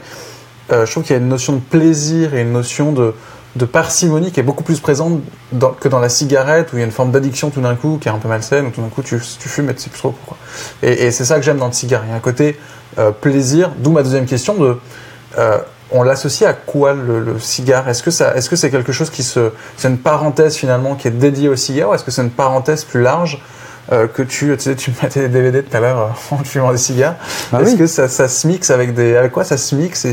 euh, 0.71 0.87
je 0.87 0.91
trouve 0.91 1.03
qu'il 1.03 1.15
y 1.15 1.19
a 1.19 1.23
une 1.23 1.29
notion 1.29 1.55
de 1.55 1.61
plaisir 1.61 2.35
et 2.35 2.43
une 2.43 2.53
notion 2.53 2.93
de, 2.93 3.15
parcimonie 3.67 4.33
qui 4.33 4.41
est 4.41 4.43
beaucoup 4.43 4.65
plus 4.65 4.81
présente 4.81 5.21
que 5.81 5.89
dans 5.89 5.99
la 5.99 6.09
cigarette 6.09 6.73
où 6.73 6.77
il 6.77 6.81
y 6.81 6.83
a 6.83 6.87
une 6.87 6.93
forme 6.93 7.11
d'addiction 7.11 7.51
tout 7.51 7.61
d'un 7.61 7.75
coup 7.75 7.99
qui 8.01 8.09
est 8.09 8.11
un 8.11 8.19
peu 8.19 8.29
malsaine 8.29 8.67
où 8.67 8.71
tout 8.71 8.81
d'un 8.81 8.89
coup 8.89 9.03
tu, 9.03 9.19
fumes 9.19 9.69
et 9.69 9.75
tu 9.75 9.83
sais 9.83 9.91
plus 9.91 9.99
trop 9.99 10.11
pourquoi. 10.11 10.39
Et, 10.83 11.11
c'est 11.11 11.25
ça 11.25 11.37
que 11.37 11.43
j'aime 11.43 11.59
dans 11.59 11.67
le 11.67 11.73
cigare. 11.73 12.03
Il 12.07 12.11
y 12.11 12.13
a 12.13 12.17
un 12.17 12.21
côté 12.21 12.59
euh, 12.99 13.11
plaisir, 13.11 13.71
d'où 13.79 13.91
ma 13.91 14.03
deuxième 14.03 14.27
question 14.27 14.57
euh, 15.39 15.59
on 15.91 16.03
l'associe 16.03 16.49
à 16.49 16.55
quoi 16.55 16.95
le, 16.95 17.39
cigare? 17.39 17.89
Est-ce 17.89 18.03
que 18.03 18.11
est-ce 18.11 18.49
que 18.49 18.57
c'est 18.57 18.71
quelque 18.71 18.93
chose 18.93 19.11
qui 19.11 19.23
se, 19.23 19.51
c'est 19.77 19.89
une 19.89 19.99
parenthèse 19.99 20.57
finalement 20.57 20.95
qui 20.95 21.09
est 21.09 21.13
dédiée 21.13 21.49
au 21.49 21.57
cigare 21.57 21.91
ou 21.91 21.95
est-ce 21.95 22.05
que 22.05 22.11
c'est 22.11 22.23
une 22.23 22.31
parenthèse 22.31 22.85
plus 22.85 23.03
large? 23.03 23.43
Euh, 23.91 24.07
que 24.07 24.23
tu, 24.23 24.55
tu, 24.57 24.61
sais, 24.61 24.77
tu 24.77 24.93
mettais 25.03 25.23
des 25.23 25.29
DVD 25.29 25.63
tout 25.63 25.77
à 25.77 25.81
l'heure 25.81 25.99
euh, 25.99 26.09
en 26.37 26.45
fumant 26.45 26.71
des 26.71 26.79
cigares. 26.79 27.17
Ah 27.53 27.61
est-ce 27.61 27.77
que 27.77 27.87
ça, 27.87 28.09
ça, 28.09 28.29
se 28.29 28.47
mixe 28.47 28.71
avec 28.71 28.95
des, 28.95 29.17
avec 29.17 29.33
quoi 29.33 29.45
ça 29.45 29.57
se 29.57 29.75
mixe 29.75 30.07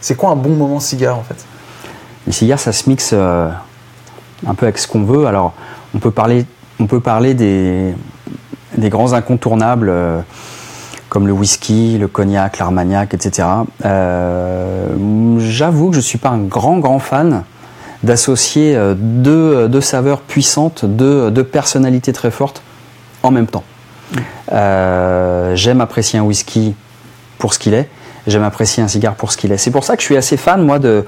c'est, 0.00 0.14
quoi 0.14 0.30
un 0.30 0.36
bon 0.36 0.50
moment 0.50 0.78
cigare 0.78 1.18
en 1.18 1.22
fait? 1.22 1.44
Les 2.26 2.32
cigares, 2.32 2.60
ça 2.60 2.72
se 2.72 2.88
mixe 2.88 3.10
euh, 3.12 3.48
un 4.46 4.54
peu 4.54 4.66
avec 4.66 4.78
ce 4.78 4.86
qu'on 4.86 5.02
veut. 5.02 5.26
Alors, 5.26 5.54
on 5.94 5.98
peut 5.98 6.12
parler 6.12 6.46
on 6.78 6.86
peut 6.86 7.00
parler 7.00 7.34
des, 7.34 7.94
des 8.78 8.88
grands 8.88 9.12
incontournables 9.12 9.90
euh, 9.90 10.20
comme 11.10 11.26
le 11.26 11.32
whisky, 11.32 11.98
le 11.98 12.06
cognac, 12.06 12.58
l'armagnac, 12.58 13.12
etc. 13.12 13.48
J'avoue 15.38 15.88
que 15.88 15.94
je 15.94 15.98
ne 15.98 16.04
suis 16.04 16.18
pas 16.18 16.28
un 16.30 16.38
grand, 16.38 16.78
grand 16.78 17.00
fan 17.00 17.42
d'associer 18.02 18.80
deux, 18.96 19.68
deux, 19.68 19.80
saveurs 19.80 20.20
puissantes, 20.20 20.86
deux, 20.86 21.30
deux, 21.30 21.44
personnalités 21.44 22.12
très 22.12 22.30
fortes 22.30 22.62
en 23.22 23.30
même 23.30 23.46
temps. 23.46 23.64
Euh, 24.52 25.54
J'aime 25.54 25.80
apprécier 25.80 26.18
un 26.18 26.22
whisky 26.22 26.74
pour 27.38 27.54
ce 27.54 27.58
qu'il 27.58 27.74
est. 27.74 27.88
J'aime 28.26 28.42
apprécier 28.42 28.82
un 28.82 28.88
cigare 28.88 29.14
pour 29.14 29.32
ce 29.32 29.36
qu'il 29.36 29.50
est. 29.52 29.56
C'est 29.56 29.70
pour 29.70 29.84
ça 29.84 29.96
que 29.96 30.02
je 30.02 30.06
suis 30.06 30.16
assez 30.16 30.36
fan, 30.36 30.62
moi, 30.62 30.78
de, 30.78 31.06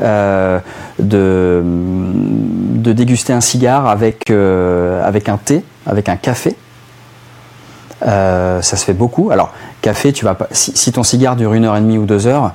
euh, 0.00 0.60
de, 0.98 1.62
de, 1.64 2.92
déguster 2.92 3.32
un 3.32 3.40
cigare 3.40 3.88
avec, 3.88 4.30
euh, 4.30 5.04
avec 5.04 5.28
un 5.28 5.38
thé, 5.38 5.64
avec 5.86 6.08
un 6.08 6.16
café. 6.16 6.56
Ça 8.04 8.62
se 8.62 8.84
fait 8.84 8.94
beaucoup. 8.94 9.30
Alors, 9.30 9.52
café, 9.80 10.12
tu 10.12 10.24
vas 10.24 10.34
pas, 10.34 10.48
si, 10.52 10.72
si, 10.76 10.92
ton 10.92 11.02
cigare 11.02 11.36
dure 11.36 11.54
une 11.54 11.64
heure 11.64 11.76
et 11.76 11.80
demie 11.80 11.98
ou 11.98 12.06
deux 12.06 12.26
heures, 12.26 12.52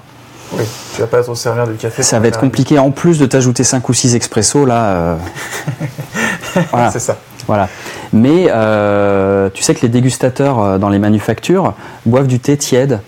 oui, 0.53 0.63
tu 0.95 1.01
vas 1.01 1.07
pas 1.07 1.21
trop 1.21 1.35
servir 1.35 1.67
du 1.67 1.75
café. 1.75 2.03
Ça 2.03 2.19
va 2.19 2.27
être 2.27 2.39
compliqué. 2.39 2.79
En 2.79 2.91
plus 2.91 3.19
de 3.19 3.25
t'ajouter 3.25 3.65
5 3.65 3.87
ou 3.89 3.93
6 3.93 4.15
expressos, 4.15 4.65
là. 4.65 5.17
Voilà. 6.71 6.89
C'est 6.89 6.99
ça. 6.99 7.17
Voilà. 7.47 7.69
Mais 8.13 8.47
euh, 8.49 9.49
tu 9.53 9.63
sais 9.63 9.73
que 9.73 9.81
les 9.81 9.89
dégustateurs 9.89 10.59
euh, 10.59 10.77
dans 10.77 10.89
les 10.89 10.99
manufactures 10.99 11.73
boivent 12.05 12.27
du 12.27 12.39
thé 12.39 12.57
tiède. 12.57 12.99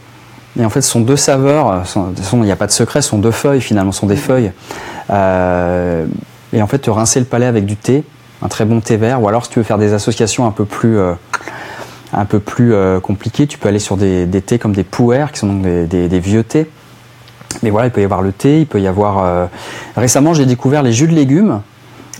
Et 0.59 0.65
en 0.65 0.69
fait, 0.69 0.81
ce 0.81 0.89
sont 0.89 1.01
deux 1.01 1.15
saveurs. 1.15 1.83
Il 2.33 2.39
n'y 2.39 2.51
a 2.51 2.55
pas 2.55 2.67
de 2.67 2.71
secret, 2.71 3.01
ce 3.01 3.09
sont 3.09 3.19
deux 3.19 3.31
feuilles 3.31 3.61
finalement, 3.61 3.91
ce 3.91 3.99
sont 3.99 4.07
des 4.07 4.15
feuilles. 4.15 4.51
Euh, 5.09 6.05
et 6.53 6.61
en 6.61 6.67
fait, 6.67 6.79
te 6.79 6.89
rincer 6.89 7.19
le 7.19 7.25
palais 7.25 7.45
avec 7.45 7.65
du 7.65 7.75
thé, 7.75 8.03
un 8.41 8.47
très 8.47 8.65
bon 8.65 8.81
thé 8.81 8.97
vert. 8.97 9.21
Ou 9.21 9.27
alors, 9.27 9.45
si 9.45 9.51
tu 9.51 9.59
veux 9.59 9.63
faire 9.63 9.77
des 9.77 9.93
associations 9.93 10.45
un 10.47 10.51
peu 10.51 10.65
plus 10.65 10.97
euh, 10.97 11.13
un 12.13 12.25
peu 12.25 12.39
plus 12.39 12.73
euh, 12.73 12.99
compliquées, 12.99 13.45
tu 13.47 13.57
peux 13.57 13.69
aller 13.69 13.79
sur 13.79 13.97
des, 13.97 14.25
des, 14.25 14.41
thés 14.41 14.57
comme 14.57 14.73
des 14.73 14.83
pouers, 14.83 15.31
qui 15.31 15.39
sont 15.39 15.47
donc 15.47 15.61
des, 15.61 15.85
des, 15.85 16.07
des, 16.07 16.19
vieux 16.19 16.43
thés. 16.43 16.67
Mais 17.61 17.69
voilà, 17.69 17.87
il 17.87 17.91
peut 17.91 18.01
y 18.01 18.05
avoir 18.05 18.21
le 18.21 18.31
thé, 18.31 18.61
il 18.61 18.67
peut 18.67 18.81
y 18.81 18.87
avoir. 18.87 19.23
Euh... 19.23 19.45
Récemment, 19.95 20.33
j'ai 20.33 20.45
découvert 20.45 20.81
les 20.81 20.91
jus 20.91 21.07
de 21.07 21.13
légumes 21.13 21.61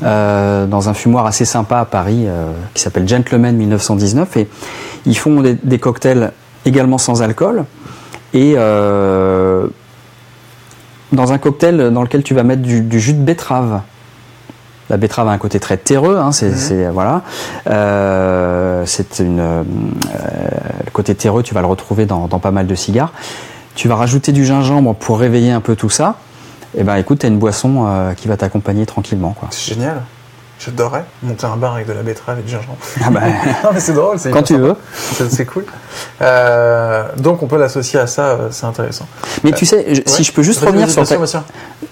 euh, 0.04 0.66
dans 0.66 0.90
un 0.90 0.94
fumoir 0.94 1.26
assez 1.26 1.46
sympa 1.46 1.80
à 1.80 1.86
Paris 1.86 2.26
euh, 2.28 2.52
qui 2.74 2.82
s'appelle 2.82 3.08
Gentleman 3.08 3.56
1919 3.56 4.38
et 4.38 4.50
ils 5.06 5.18
font 5.18 5.42
des, 5.42 5.80
cocktails 5.80 6.32
également 6.66 6.98
sans 6.98 7.22
alcool 7.22 7.66
et 8.34 8.54
euh, 8.58 9.68
dans 11.12 11.32
un 11.34 11.38
cocktail 11.38 11.92
dans 11.92 12.04
lequel 12.04 12.24
tu 12.24 12.34
vas 12.34 12.44
mettre 12.44 12.62
du, 12.62 12.82
du 12.82 13.00
jus 13.00 13.14
de 13.14 13.22
betterave. 13.22 13.82
La 14.90 14.98
betterave 14.98 15.28
a 15.28 15.32
un 15.32 15.38
côté 15.38 15.60
très 15.60 15.78
terreux, 15.78 16.18
hein, 16.18 16.32
c'est 16.32 16.50
mmh. 16.50 16.90
voilà. 16.92 17.22
Euh, 17.68 18.84
c'est 18.86 19.20
une 19.20 19.40
euh, 19.40 19.64
le 20.86 20.92
côté 20.92 21.14
terreux, 21.14 21.44
tu 21.44 21.54
vas 21.54 21.62
le 21.62 21.68
retrouver 21.68 22.06
dans, 22.06 22.28
dans, 22.28 22.40
pas 22.40 22.52
mal 22.52 22.66
de 22.66 22.76
cigares. 22.76 23.14
Tu 23.76 23.88
vas 23.88 23.96
rajouter 23.96 24.32
du 24.32 24.46
gingembre 24.46 24.96
pour 24.96 25.20
réveiller 25.20 25.52
un 25.52 25.62
peu 25.62 25.76
tout 25.76 25.92
ça. 25.92 26.16
Et 26.78 26.84
ben 26.84 26.96
écoute, 26.98 27.20
tu 27.20 27.26
as 27.26 27.30
une 27.30 27.40
boisson 27.40 27.86
euh, 27.88 28.14
qui 28.14 28.28
va 28.28 28.38
t'accompagner 28.38 28.86
tranquillement. 28.86 29.36
C'est 29.52 29.74
génial. 29.74 30.04
J'adorerais 30.60 31.06
monter 31.24 31.46
un 31.46 31.56
bar 31.56 31.76
avec 31.76 31.88
de 31.88 31.94
la 31.94 32.04
betterave 32.04 32.40
et 32.40 32.42
du 32.42 32.50
gingembre. 32.50 32.78
Ah 33.02 33.10
bah, 33.10 33.22
non 33.64 33.70
mais 33.74 33.80
c'est 33.80 33.94
drôle. 33.94 34.18
Quand 34.32 34.44
tu 34.44 34.58
veux. 34.58 34.76
C'est 35.30 35.46
cool. 35.46 35.66
Euh, 36.22 37.06
donc 37.18 37.42
on 37.42 37.48
peut 37.48 37.58
l'associer 37.58 38.00
à 38.00 38.08
ça, 38.08 38.38
c'est 38.52 38.66
intéressant. 38.66 39.08
Mais 39.44 39.52
tu 39.54 39.66
sais, 39.66 39.86
je, 39.88 40.00
ouais. 40.00 40.04
si 40.06 40.24
je 40.24 40.34
peux 40.34 40.44
juste 40.44 40.60
revenir 40.60 40.90
sur, 40.90 41.08
ta, 41.08 41.16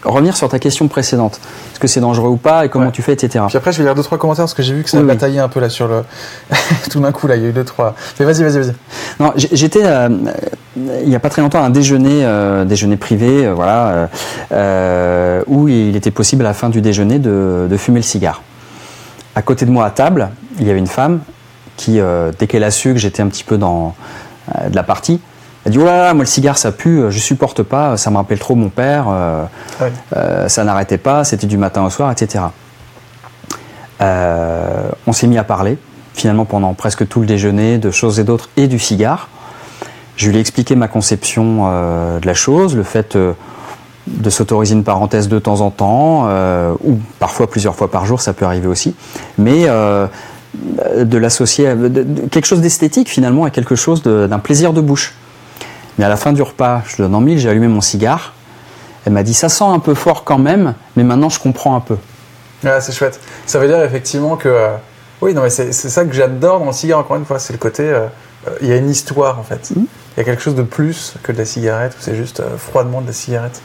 revenir 0.03 0.35
sur 0.35 0.49
ta 0.49 0.59
question 0.59 0.87
précédente. 0.89 1.39
Est-ce 1.71 1.79
que 1.79 1.87
c'est 1.87 2.01
dangereux 2.01 2.29
ou 2.29 2.37
pas 2.37 2.65
et 2.65 2.69
comment 2.69 2.87
ouais. 2.87 2.91
tu 2.91 3.01
fais, 3.01 3.13
etc. 3.13 3.45
Puis 3.47 3.57
après 3.57 3.71
je 3.71 3.77
vais 3.77 3.85
lire 3.85 3.95
deux 3.95 4.03
trois 4.03 4.17
commentaires 4.17 4.43
parce 4.43 4.53
que 4.53 4.63
j'ai 4.63 4.73
vu 4.73 4.83
que 4.83 4.89
ça 4.89 4.99
oui, 4.99 5.05
bataillé 5.05 5.35
oui. 5.35 5.39
un 5.39 5.47
peu 5.49 5.61
là 5.61 5.69
sur 5.69 5.87
le. 5.87 6.03
Tout 6.91 6.99
d'un 6.99 7.11
coup 7.13 7.27
là, 7.27 7.37
il 7.37 7.43
y 7.43 7.45
a 7.45 7.49
eu 7.49 7.53
deux 7.53 7.63
trois. 7.63 7.95
Mais 8.19 8.25
vas-y, 8.25 8.43
vas-y, 8.43 8.59
vas-y. 8.59 8.75
Non, 9.19 9.33
j'étais 9.35 9.85
euh, 9.85 10.09
il 10.77 11.09
n'y 11.09 11.15
a 11.15 11.19
pas 11.19 11.29
très 11.29 11.41
longtemps 11.41 11.61
à 11.61 11.65
un 11.65 11.69
déjeuner, 11.69 12.23
euh, 12.23 12.65
déjeuner 12.65 12.97
privé, 12.97 13.45
euh, 13.45 13.53
voilà, 13.53 14.09
euh, 14.51 15.41
où 15.47 15.67
il 15.67 15.95
était 15.95 16.11
possible 16.11 16.45
à 16.45 16.49
la 16.49 16.53
fin 16.53 16.69
du 16.69 16.81
déjeuner 16.81 17.19
de, 17.19 17.67
de 17.69 17.77
fumer 17.77 17.99
le 17.99 18.03
cigare. 18.03 18.41
À 19.37 19.43
côté 19.43 19.67
de 19.67 19.69
moi 19.69 19.85
à 19.85 19.91
table, 19.91 20.31
il 20.59 20.65
y 20.65 20.71
avait 20.71 20.79
une 20.79 20.87
femme 20.87 21.19
qui, 21.75 21.99
euh, 21.99 22.31
dès 22.39 22.47
qu'elle 22.47 22.63
a 22.63 22.71
su 22.71 22.93
que 22.93 22.97
j'étais 22.97 23.21
un 23.21 23.27
petit 23.27 23.43
peu 23.43 23.59
dans 23.59 23.93
euh, 24.55 24.69
de 24.69 24.75
la 24.75 24.81
partie, 24.81 25.21
elle 25.63 25.73
dit 25.73 25.77
oh 25.77 25.85
là 25.85 26.05
là, 26.05 26.13
moi 26.15 26.23
le 26.23 26.27
cigare 26.27 26.57
ça 26.57 26.71
pue, 26.71 27.03
je 27.11 27.19
supporte 27.19 27.61
pas, 27.61 27.97
ça 27.97 28.09
me 28.09 28.15
rappelle 28.15 28.39
trop 28.39 28.55
mon 28.55 28.69
père, 28.69 29.05
euh, 29.07 29.43
ouais. 29.79 30.49
ça 30.49 30.63
n'arrêtait 30.63 30.97
pas, 30.97 31.23
c'était 31.23 31.45
du 31.45 31.59
matin 31.59 31.85
au 31.85 31.91
soir, 31.91 32.11
etc. 32.11 32.45
on 33.99 35.13
s'est 35.13 35.27
mis 35.27 35.37
à 35.37 35.43
parler, 35.43 35.77
finalement 36.15 36.45
pendant 36.45 36.73
presque 36.73 37.07
tout 37.07 37.19
le 37.19 37.27
déjeuner, 37.27 37.77
de 37.77 37.91
choses 37.91 38.19
et 38.19 38.23
d'autres, 38.23 38.49
et 38.57 38.65
du 38.65 38.79
cigare. 38.79 39.29
Je 40.15 40.31
lui 40.31 40.37
ai 40.37 40.39
expliqué 40.39 40.75
ma 40.75 40.87
conception 40.87 41.67
de 42.19 42.25
la 42.25 42.33
chose, 42.33 42.75
le 42.75 42.81
fait 42.81 43.15
de 44.07 44.29
s'autoriser 44.29 44.73
une 44.73 44.83
parenthèse 44.83 45.27
de 45.27 45.39
temps 45.39 45.61
en 45.61 45.69
temps, 45.69 46.25
euh, 46.27 46.73
ou 46.83 46.99
parfois 47.19 47.47
plusieurs 47.47 47.75
fois 47.75 47.91
par 47.91 48.05
jour, 48.05 48.21
ça 48.21 48.33
peut 48.33 48.45
arriver 48.45 48.67
aussi, 48.67 48.95
mais 49.37 49.65
euh, 49.67 50.07
de 50.97 51.17
l'associer 51.17 51.67
à 51.67 51.75
de, 51.75 51.87
de, 51.89 52.27
quelque 52.27 52.45
chose 52.45 52.61
d'esthétique 52.61 53.09
finalement 53.09 53.43
à 53.43 53.49
quelque 53.49 53.75
chose 53.75 54.01
d'un 54.01 54.39
plaisir 54.39 54.73
de 54.73 54.81
bouche. 54.81 55.13
Mais 55.97 56.05
à 56.05 56.09
la 56.09 56.15
fin 56.15 56.31
du 56.31 56.41
repas, 56.41 56.83
je 56.87 56.97
donne 56.97 57.13
en 57.15 57.21
mille, 57.21 57.37
j'ai 57.37 57.49
allumé 57.49 57.67
mon 57.67 57.81
cigare, 57.81 58.33
elle 59.05 59.13
m'a 59.13 59.23
dit 59.23 59.33
ça 59.33 59.49
sent 59.49 59.65
un 59.65 59.79
peu 59.79 59.93
fort 59.93 60.23
quand 60.23 60.37
même, 60.37 60.73
mais 60.95 61.03
maintenant 61.03 61.29
je 61.29 61.39
comprends 61.39 61.75
un 61.75 61.81
peu. 61.81 61.97
Ouais, 62.63 62.81
c'est 62.81 62.93
chouette. 62.93 63.19
Ça 63.45 63.59
veut 63.59 63.67
dire 63.67 63.81
effectivement 63.83 64.35
que... 64.35 64.49
Euh, 64.49 64.75
oui, 65.21 65.33
non 65.33 65.41
mais 65.41 65.49
c'est 65.49 65.73
ça 65.73 66.05
que 66.05 66.13
j'adore 66.13 66.59
dans 66.59 66.67
le 66.67 66.71
cigare, 66.71 66.99
encore 66.99 67.17
une 67.17 67.25
fois, 67.25 67.39
c'est 67.39 67.53
le 67.53 67.59
côté... 67.59 67.93
Il 68.61 68.67
y 68.67 68.71
a 68.71 68.77
une 68.77 68.89
histoire 68.89 69.39
en 69.39 69.43
fait. 69.43 69.71
Il 69.75 69.81
mmh. 69.81 69.87
y 70.17 70.19
a 70.21 70.23
quelque 70.23 70.41
chose 70.41 70.55
de 70.55 70.61
plus 70.61 71.15
que 71.21 71.33
de 71.33 71.37
la 71.37 71.43
cigarette, 71.43 71.93
ou 71.93 71.97
c'est 71.99 72.15
juste 72.15 72.41
froidement 72.57 73.01
de 73.01 73.07
la 73.07 73.13
cigarette. 73.13 73.61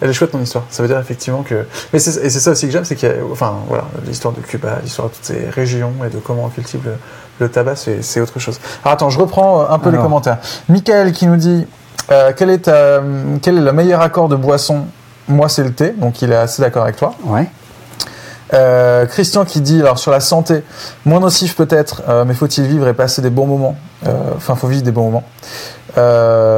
Elle 0.00 0.10
est 0.10 0.12
chouette 0.12 0.32
ton 0.32 0.40
histoire. 0.40 0.64
Ça 0.70 0.82
veut 0.82 0.88
dire 0.88 0.98
effectivement 0.98 1.42
que. 1.42 1.66
Mais 1.92 1.98
c'est, 1.98 2.24
et 2.24 2.30
c'est 2.30 2.40
ça 2.40 2.50
aussi 2.50 2.66
que 2.66 2.72
j'aime, 2.72 2.84
c'est 2.84 2.96
qu'il 2.96 3.08
y 3.08 3.12
a, 3.12 3.14
enfin 3.30 3.54
voilà, 3.68 3.84
l'histoire 4.06 4.34
de 4.34 4.40
Cuba, 4.40 4.78
l'histoire 4.82 5.08
de 5.08 5.14
toutes 5.14 5.24
ces 5.24 5.48
régions 5.50 5.92
et 6.04 6.10
de 6.10 6.18
comment 6.18 6.44
on 6.44 6.48
cultive 6.48 6.80
le, 6.84 6.94
le 7.40 7.48
tabac, 7.48 7.76
c'est, 7.76 8.02
c'est, 8.02 8.20
autre 8.20 8.38
chose. 8.38 8.58
Alors 8.84 8.94
attends, 8.94 9.10
je 9.10 9.18
reprends 9.18 9.62
un 9.62 9.78
peu 9.78 9.88
Alors. 9.88 10.00
les 10.00 10.04
commentaires. 10.04 10.38
Michael 10.68 11.12
qui 11.12 11.26
nous 11.26 11.36
dit 11.36 11.66
euh, 12.10 12.32
quel 12.36 12.50
est 12.50 12.58
ta, 12.58 13.00
quel 13.40 13.58
est 13.58 13.62
le 13.62 13.72
meilleur 13.72 14.00
accord 14.00 14.28
de 14.28 14.36
boisson? 14.36 14.86
Moi, 15.26 15.48
c'est 15.48 15.64
le 15.64 15.72
thé, 15.72 15.90
donc 15.90 16.20
il 16.20 16.32
est 16.32 16.36
assez 16.36 16.60
d'accord 16.60 16.82
avec 16.82 16.96
toi. 16.96 17.14
Ouais. 17.24 17.48
Euh, 18.52 19.06
Christian 19.06 19.46
qui 19.46 19.62
dit 19.62 19.80
alors 19.80 19.98
sur 19.98 20.10
la 20.10 20.20
santé, 20.20 20.62
moins 21.06 21.20
nocif 21.20 21.56
peut-être, 21.56 22.02
euh, 22.08 22.24
mais 22.26 22.34
faut-il 22.34 22.66
vivre 22.66 22.86
et 22.88 22.94
passer 22.94 23.22
des 23.22 23.30
bons 23.30 23.46
moments? 23.46 23.76
Enfin, 24.36 24.54
faut 24.54 24.68
vivre 24.68 24.82
des 24.82 24.92
bons 24.92 25.10
moments. 25.10 25.24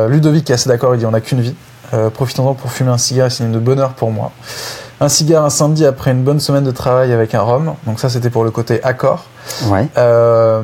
Ludovic 0.08 0.50
est 0.50 0.54
assez 0.54 0.68
d'accord, 0.68 0.94
il 0.94 0.98
dit 0.98 1.06
on 1.06 1.12
n'a 1.12 1.20
qu'une 1.20 1.40
vie. 1.40 1.54
Euh, 1.94 2.10
profitons-en 2.10 2.54
pour 2.54 2.70
fumer 2.70 2.90
un 2.90 2.98
cigare, 2.98 3.30
c'est 3.30 3.50
de 3.50 3.58
bonheur 3.58 3.94
pour 3.94 4.10
moi. 4.10 4.32
Un 5.00 5.08
cigare 5.08 5.44
un 5.44 5.50
samedi 5.50 5.84
après 5.84 6.10
une 6.10 6.22
bonne 6.22 6.40
semaine 6.40 6.64
de 6.64 6.70
travail 6.70 7.12
avec 7.12 7.34
un 7.34 7.42
rhum. 7.42 7.74
Donc 7.86 8.00
ça, 8.00 8.08
c'était 8.08 8.30
pour 8.30 8.44
le 8.44 8.50
côté 8.50 8.82
accord. 8.82 9.26
Ouais. 9.66 9.86
Euh, 9.98 10.62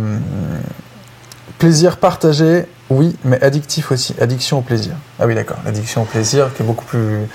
plaisir 1.58 1.98
partagé, 1.98 2.66
oui, 2.90 3.16
mais 3.24 3.42
addictif 3.42 3.92
aussi. 3.92 4.14
Addiction 4.20 4.58
au 4.58 4.62
plaisir. 4.62 4.94
Ah 5.20 5.26
oui, 5.26 5.34
d'accord. 5.34 5.58
L'addiction 5.64 6.02
au 6.02 6.06
plaisir 6.06 6.50
qui 6.54 6.62
est 6.62 6.66
beaucoup 6.66 6.84
plus... 6.84 7.28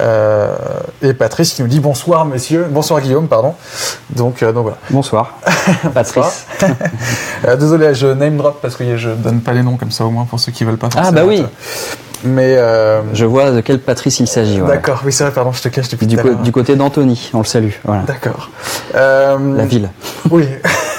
Euh, 0.00 0.54
et 1.00 1.14
Patrice 1.14 1.54
qui 1.54 1.62
nous 1.62 1.68
dit 1.68 1.80
bonsoir 1.80 2.26
monsieur, 2.26 2.66
bonsoir 2.68 3.00
Guillaume, 3.00 3.28
pardon. 3.28 3.54
Donc, 4.10 4.42
euh, 4.42 4.52
donc 4.52 4.64
voilà. 4.64 4.78
Bonsoir, 4.90 5.38
Patrice. 5.94 6.46
euh, 7.46 7.56
désolé, 7.56 7.94
je 7.94 8.08
name 8.08 8.36
drop 8.36 8.58
parce 8.60 8.76
que 8.76 8.96
je 8.96 9.08
donne 9.10 9.40
pas 9.40 9.52
les 9.52 9.62
noms 9.62 9.76
comme 9.76 9.92
ça 9.92 10.04
au 10.04 10.10
moins 10.10 10.24
pour 10.24 10.38
ceux 10.38 10.52
qui 10.52 10.64
veulent 10.64 10.76
pas. 10.76 10.90
Ah 10.96 11.12
bah 11.12 11.22
oui. 11.24 11.42
Mais 12.26 12.56
euh... 12.56 13.02
je 13.12 13.24
vois 13.24 13.50
de 13.50 13.60
quel 13.60 13.78
Patrice 13.78 14.20
il 14.20 14.26
s'agit. 14.26 14.58
Voilà. 14.58 14.76
D'accord, 14.76 15.02
oui 15.04 15.12
c'est 15.12 15.24
vrai, 15.24 15.32
pardon, 15.32 15.52
je 15.52 15.62
te 15.62 15.68
cache 15.68 15.88
depuis 15.88 16.06
du, 16.06 16.16
du 16.42 16.52
côté 16.52 16.76
d'Anthony, 16.76 17.30
on 17.34 17.38
le 17.38 17.44
salue. 17.44 17.72
Voilà. 17.84 18.02
D'accord. 18.02 18.50
Euh... 18.94 19.56
La 19.56 19.66
ville. 19.66 19.90
Oui. 20.30 20.46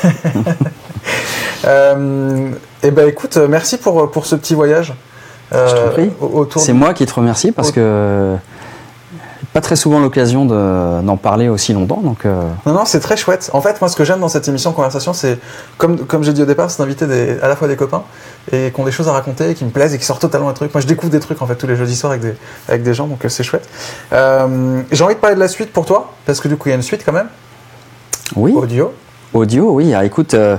euh... 1.65 2.49
Eh 2.83 2.91
ben 2.91 3.07
écoute, 3.07 3.37
merci 3.49 3.77
pour 3.77 4.11
pour 4.11 4.25
ce 4.25 4.35
petit 4.35 4.53
voyage. 4.53 4.93
je 5.51 5.57
t'en 5.57 5.89
prie. 5.91 6.11
C'est 6.57 6.73
moi 6.73 6.93
qui 6.93 7.05
te 7.05 7.13
remercie 7.13 7.51
parce 7.51 7.71
que 7.71 8.35
pas 9.57 9.61
très 9.61 9.75
souvent 9.75 9.99
l'occasion 9.99 10.45
d'en 10.45 11.17
parler 11.17 11.49
aussi 11.49 11.73
longtemps. 11.73 12.01
Donc 12.03 12.27
euh... 12.27 12.43
Non, 12.67 12.73
non, 12.73 12.85
c'est 12.85 12.99
très 12.99 13.17
chouette. 13.17 13.49
En 13.53 13.61
fait, 13.61 13.81
moi, 13.81 13.89
ce 13.89 13.95
que 13.95 14.03
j'aime 14.03 14.19
dans 14.19 14.27
cette 14.27 14.47
émission 14.47 14.71
Conversation, 14.71 15.13
c'est, 15.13 15.39
comme, 15.79 16.05
comme 16.05 16.21
j'ai 16.23 16.31
dit 16.31 16.43
au 16.43 16.45
départ, 16.45 16.69
c'est 16.69 16.77
d'inviter 16.77 17.05
à 17.41 17.47
la 17.47 17.55
fois 17.55 17.67
des 17.67 17.75
copains 17.75 18.03
et 18.51 18.69
qui 18.71 18.79
ont 18.79 18.83
des 18.85 18.91
choses 18.91 19.07
à 19.07 19.13
raconter, 19.13 19.55
qui 19.55 19.65
me 19.65 19.71
plaisent 19.71 19.95
et 19.95 19.97
qui 19.97 20.05
sortent 20.05 20.21
totalement 20.21 20.49
des 20.49 20.53
trucs. 20.53 20.71
Moi, 20.75 20.81
je 20.81 20.85
découvre 20.85 21.11
des 21.11 21.19
trucs, 21.19 21.41
en 21.41 21.47
fait, 21.47 21.55
tous 21.55 21.65
les 21.65 21.75
jeudis 21.75 21.95
soirs 21.95 22.11
avec 22.11 22.21
des, 22.21 22.35
avec 22.69 22.83
des 22.83 22.93
gens, 22.93 23.07
donc 23.07 23.25
euh, 23.25 23.29
c'est 23.29 23.41
chouette. 23.41 23.67
Euh, 24.13 24.83
j'ai 24.91 25.03
envie 25.03 25.15
de 25.15 25.19
parler 25.19 25.35
de 25.35 25.39
la 25.41 25.47
suite 25.47 25.73
pour 25.73 25.87
toi, 25.87 26.11
parce 26.27 26.39
que 26.39 26.47
du 26.47 26.55
coup, 26.55 26.69
il 26.69 26.73
y 26.73 26.73
a 26.73 26.75
une 26.75 26.83
suite 26.83 27.01
quand 27.03 27.13
même. 27.13 27.29
Oui. 28.35 28.53
Audio. 28.55 28.93
Audio, 29.33 29.71
oui. 29.71 29.95
Ah, 29.95 30.05
écoute, 30.05 30.35
euh, 30.35 30.57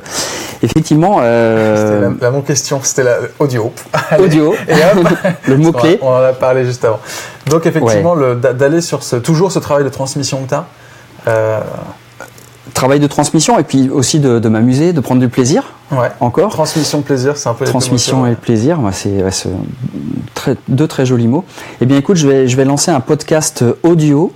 effectivement. 0.62 1.18
Euh... 1.20 2.10
C'était 2.10 2.24
la, 2.24 2.30
la 2.30 2.40
question, 2.42 2.80
c'était 2.82 3.04
la 3.04 3.16
audio. 3.38 3.72
Allez. 4.10 4.24
Audio. 4.24 4.54
Et 4.68 4.72
hop, 4.74 5.08
le 5.46 5.56
mot 5.58 5.72
clé. 5.72 5.98
On 6.02 6.08
en 6.08 6.22
a 6.22 6.32
parlé 6.32 6.64
juste 6.64 6.84
avant. 6.84 7.00
Donc 7.46 7.66
effectivement, 7.66 8.14
ouais. 8.14 8.36
d'aller 8.36 8.80
sur 8.80 9.02
ce, 9.02 9.16
toujours 9.16 9.52
ce 9.52 9.58
travail 9.58 9.84
de 9.84 9.88
transmission 9.88 10.42
que 10.44 10.48
tu 10.48 10.54
as. 10.54 10.66
Euh, 11.26 11.60
travail 12.74 13.00
de 13.00 13.06
transmission 13.06 13.58
et 13.58 13.64
puis 13.64 13.90
aussi 13.90 14.20
de, 14.20 14.38
de 14.38 14.48
m'amuser, 14.48 14.92
de 14.92 15.00
prendre 15.00 15.20
du 15.20 15.28
plaisir. 15.28 15.72
Ouais. 15.90 16.10
Encore. 16.20 16.50
Transmission, 16.50 17.02
plaisir, 17.02 17.36
c'est 17.36 17.48
un 17.48 17.54
peu 17.54 17.64
Transmission 17.64 18.26
et 18.26 18.34
plaisir, 18.34 18.78
moi, 18.78 18.92
c'est 18.92 19.22
ouais, 19.22 19.30
c'est 19.30 19.50
très, 20.34 20.54
deux 20.68 20.86
très 20.86 21.04
jolis 21.04 21.26
mots. 21.26 21.44
Eh 21.80 21.86
bien, 21.86 21.96
écoute, 21.96 22.16
je 22.16 22.28
vais, 22.28 22.46
je 22.46 22.56
vais 22.56 22.64
lancer 22.64 22.90
un 22.90 23.00
podcast 23.00 23.64
audio 23.82 24.32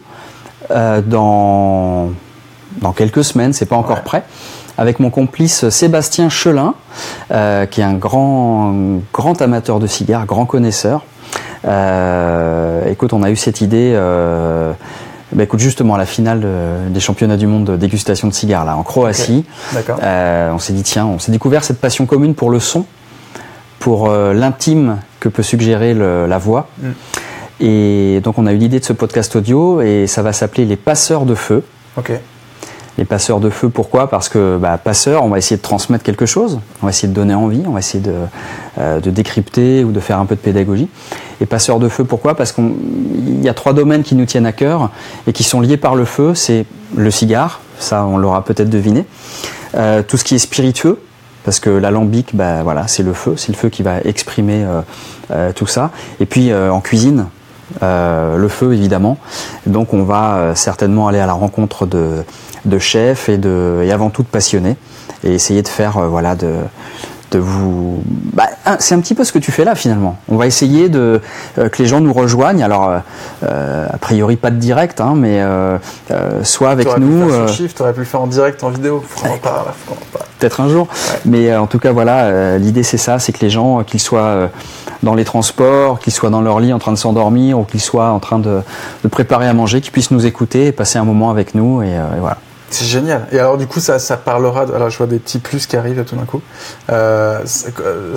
euh, 0.71 1.01
dans, 1.03 2.11
dans 2.81 2.93
quelques 2.93 3.25
semaines, 3.25 3.53
c'est 3.53 3.67
pas 3.67 3.77
encore 3.77 3.99
Ouais. 3.99 4.03
prêt, 4.05 4.25
avec 4.79 5.01
mon 5.01 5.11
complice 5.11 5.69
Sébastien 5.69 6.29
Chelin, 6.29 6.75
euh, 7.31 7.67
qui 7.67 7.81
est 7.81 7.85
un 7.85 7.95
grand, 7.95 8.73
grand 9.13 9.41
amateur 9.43 9.79
de 9.81 9.87
cigares, 9.87 10.27
grand 10.27 10.47
connaisseur. 10.47 11.05
Euh, 11.67 12.89
écoute, 12.91 13.13
on 13.13 13.23
a 13.23 13.31
eu 13.31 13.37
cette 13.37 13.61
idée. 13.61 13.93
Euh, 13.95 14.73
bah, 15.33 15.45
écoute, 15.45 15.61
justement, 15.61 15.95
à 15.95 15.99
la 15.99 16.07
finale 16.07 16.41
de- 16.41 16.89
des 16.91 17.01
championnats 17.01 17.37
du 17.37 17.47
monde 17.47 17.65
de 17.65 17.77
dégustation 17.77 18.29
de 18.29 18.33
cigares, 18.35 18.65
là, 18.65 18.77
en 18.77 18.83
Croatie. 18.83 19.45
Euh, 20.03 20.51
on 20.53 20.59
s'est 20.59 20.73
dit, 20.73 20.83
tiens, 20.83 21.07
on 21.07 21.19
s'est 21.19 21.33
découvert 21.33 21.65
cette 21.65 21.81
passion 21.81 22.05
commune 22.07 22.35
pour 22.35 22.51
le 22.51 22.61
son, 22.61 22.85
pour 23.79 24.09
l'intime 24.11 24.99
que 25.21 25.29
peut 25.29 25.43
suggérer 25.43 25.95
le- 25.95 26.27
la 26.27 26.39
voix. 26.39 26.69
Mm. 26.81 26.89
Et 27.61 28.21
donc, 28.25 28.39
on 28.39 28.47
a 28.47 28.53
eu 28.53 28.57
l'idée 28.57 28.81
de 28.81 28.85
ce 28.85 28.93
podcast 28.93 29.35
audio 29.37 29.81
et 29.81 30.07
ça 30.07 30.23
va 30.23 30.33
s'appeler 30.33 30.65
Les 30.65 30.77
Passeurs 30.77 31.25
de 31.25 31.35
Feu. 31.35 31.63
Ok. 31.97 32.13
Les 32.99 33.05
passeurs 33.07 33.41
de 33.41 33.49
feu, 33.49 33.71
pourquoi? 33.71 34.11
Parce 34.11 34.29
que 34.29 34.59
bah, 34.59 34.77
passeur, 34.77 35.25
on 35.25 35.29
va 35.29 35.39
essayer 35.39 35.57
de 35.57 35.63
transmettre 35.63 36.05
quelque 36.05 36.27
chose, 36.27 36.61
on 36.83 36.87
va 36.87 36.91
essayer 36.91 37.09
de 37.09 37.15
donner 37.15 37.35
envie, 37.35 37.63
on 37.67 37.73
va 37.73 37.79
essayer 37.79 38.03
de, 38.03 38.15
euh, 38.79 39.01
de 39.01 39.11
décrypter 39.11 39.83
ou 39.83 39.93
de 39.93 40.01
faire 40.01 40.19
un 40.19 40.27
peu 40.27 40.35
de 40.35 40.41
pédagogie. 40.41 40.89
Et 41.41 41.47
passeurs 41.47 41.79
de 41.79 41.89
feu, 41.89 42.05
pourquoi? 42.05 42.37
Parce 42.37 42.53
qu'il 42.53 43.43
y 43.43 43.49
a 43.49 43.55
trois 43.55 43.73
domaines 43.73 44.03
qui 44.03 44.15
nous 44.15 44.27
tiennent 44.27 44.47
à 44.47 44.53
cœur 44.53 44.91
et 45.27 45.33
qui 45.33 45.43
sont 45.43 45.61
liés 45.61 45.79
par 45.79 45.95
le 45.95 46.05
feu. 46.05 46.35
C'est 46.35 46.67
le 46.95 47.11
cigare, 47.11 47.61
ça 47.79 48.05
on 48.05 48.19
l'aura 48.19 48.45
peut-être 48.45 48.69
deviné. 48.71 49.07
Euh, 49.75 50.03
tout 50.03 50.19
ce 50.19 50.25
qui 50.25 50.35
est 50.35 50.39
spiritueux, 50.39 51.01
parce 51.45 51.61
que 51.61 51.71
l'alambic, 51.71 52.37
bah, 52.37 52.63
voilà, 52.63 52.89
c'est 52.89 53.03
le 53.03 53.15
feu, 53.15 53.35
c'est 53.37 53.53
le 53.53 53.57
feu 53.57 53.71
qui 53.71 53.83
va 53.83 54.01
exprimer 54.03 54.65
euh, 54.65 54.83
euh, 55.31 55.53
tout 55.53 55.67
ça. 55.67 55.91
Et 56.21 56.27
puis 56.27 56.53
euh, 56.53 56.71
en 56.71 56.81
cuisine, 56.81 57.27
euh, 57.83 58.37
le 58.37 58.49
feu 58.49 58.75
évidemment. 58.75 59.17
Donc 59.67 59.95
on 59.95 60.03
va 60.03 60.35
euh, 60.35 60.55
certainement 60.55 61.09
aller 61.09 61.21
à 61.21 61.27
la 61.27 61.33
rencontre 61.33 61.87
de, 61.87 62.23
de 62.65 62.79
chefs 62.79 63.29
et, 63.29 63.39
de, 63.39 63.83
et 63.85 63.93
avant 63.93 64.11
tout 64.11 64.23
de 64.23 64.29
passionnés 64.29 64.77
et 65.25 65.33
essayer 65.35 65.63
de 65.63 65.69
faire 65.69 65.99
euh, 65.99 66.09
voilà 66.09 66.35
de 66.35 66.55
de 67.33 67.39
vous 67.39 68.03
bah, 68.07 68.45
c'est 68.79 68.95
un 68.95 69.01
petit 69.01 69.15
peu 69.15 69.25
ce 69.25 69.33
que 69.33 69.39
tu 69.39 69.53
fais 69.53 69.65
là 69.65 69.75
finalement 69.75 70.19
on 70.29 70.37
va 70.37 70.47
essayer 70.47 70.91
de 70.91 71.23
euh, 71.59 71.69
que 71.71 71.83
les 71.83 71.89
gens 71.89 72.01
nous 72.01 72.13
rejoignent 72.13 72.63
alors 72.63 73.01
euh, 73.43 73.87
a 73.91 73.99
priori 73.99 74.37
pas 74.37 74.51
de 74.51 74.57
direct 74.57 75.01
hein, 75.01 75.15
mais 75.17 75.41
euh, 75.41 75.79
soit 76.45 76.71
avec 76.71 76.89
pu 76.89 77.01
nous 77.01 77.29
faire 77.29 77.49
sur 77.49 77.57
Shift, 77.57 77.79
t'aurais 77.79 77.93
pu 77.93 78.01
le 78.01 78.05
faire 78.05 78.21
en 78.21 78.27
direct, 78.27 78.63
en 78.63 78.71
vidéo. 78.71 79.03
Peut-être 80.39 80.61
un 80.61 80.69
jour. 80.69 80.89
Mais 81.25 81.51
euh, 81.51 81.61
en 81.61 81.67
tout 81.67 81.79
cas, 81.79 81.93
voilà, 81.93 82.59
l'idée 82.59 82.83
c'est 82.83 82.99
ça, 82.99 83.19
c'est 83.19 83.33
que 83.33 83.41
les 83.41 83.51
gens, 83.51 83.83
qu'ils 83.85 84.01
soient 84.01 84.51
dans 85.03 85.15
les 85.15 85.25
transports, 85.25 85.99
qu'ils 85.99 86.13
soient 86.13 86.31
dans 86.31 86.41
leur 86.41 86.61
lit 86.61 86.73
en 86.73 86.79
train 86.79 86.93
de 86.93 86.99
s'endormir 86.99 87.59
ou 87.59 87.65
qu'ils 87.65 87.81
soient 87.81 88.11
en 88.11 88.21
train 88.21 88.39
de, 88.39 88.61
de 89.03 89.09
préparer 89.09 89.49
à 89.49 89.55
manger, 89.55 89.81
qu'ils 89.81 89.93
puissent 89.93 90.11
nous 90.11 90.27
écouter 90.27 90.67
et 90.67 90.73
passer 90.73 90.99
un 90.99 91.05
moment 91.05 91.31
avec 91.31 91.55
nous. 91.55 91.83
Et, 91.83 91.91
et 91.91 92.21
voilà. 92.21 92.39
C'est 92.73 92.87
génial. 92.87 93.27
Et 93.33 93.39
alors 93.39 93.59
du 93.59 93.67
coup, 93.67 93.81
ça, 93.81 93.99
ça 93.99 94.17
parlera. 94.17 94.67
De... 94.67 94.73
Alors 94.75 94.89
je 94.91 94.97
vois 94.99 95.07
des 95.07 95.19
petits 95.19 95.39
plus 95.39 95.67
qui 95.67 95.77
arrivent 95.77 96.05
tout 96.05 96.17
d'un 96.17 96.25
coup. 96.25 96.41
Euh, 96.91 97.39
euh, 97.81 98.15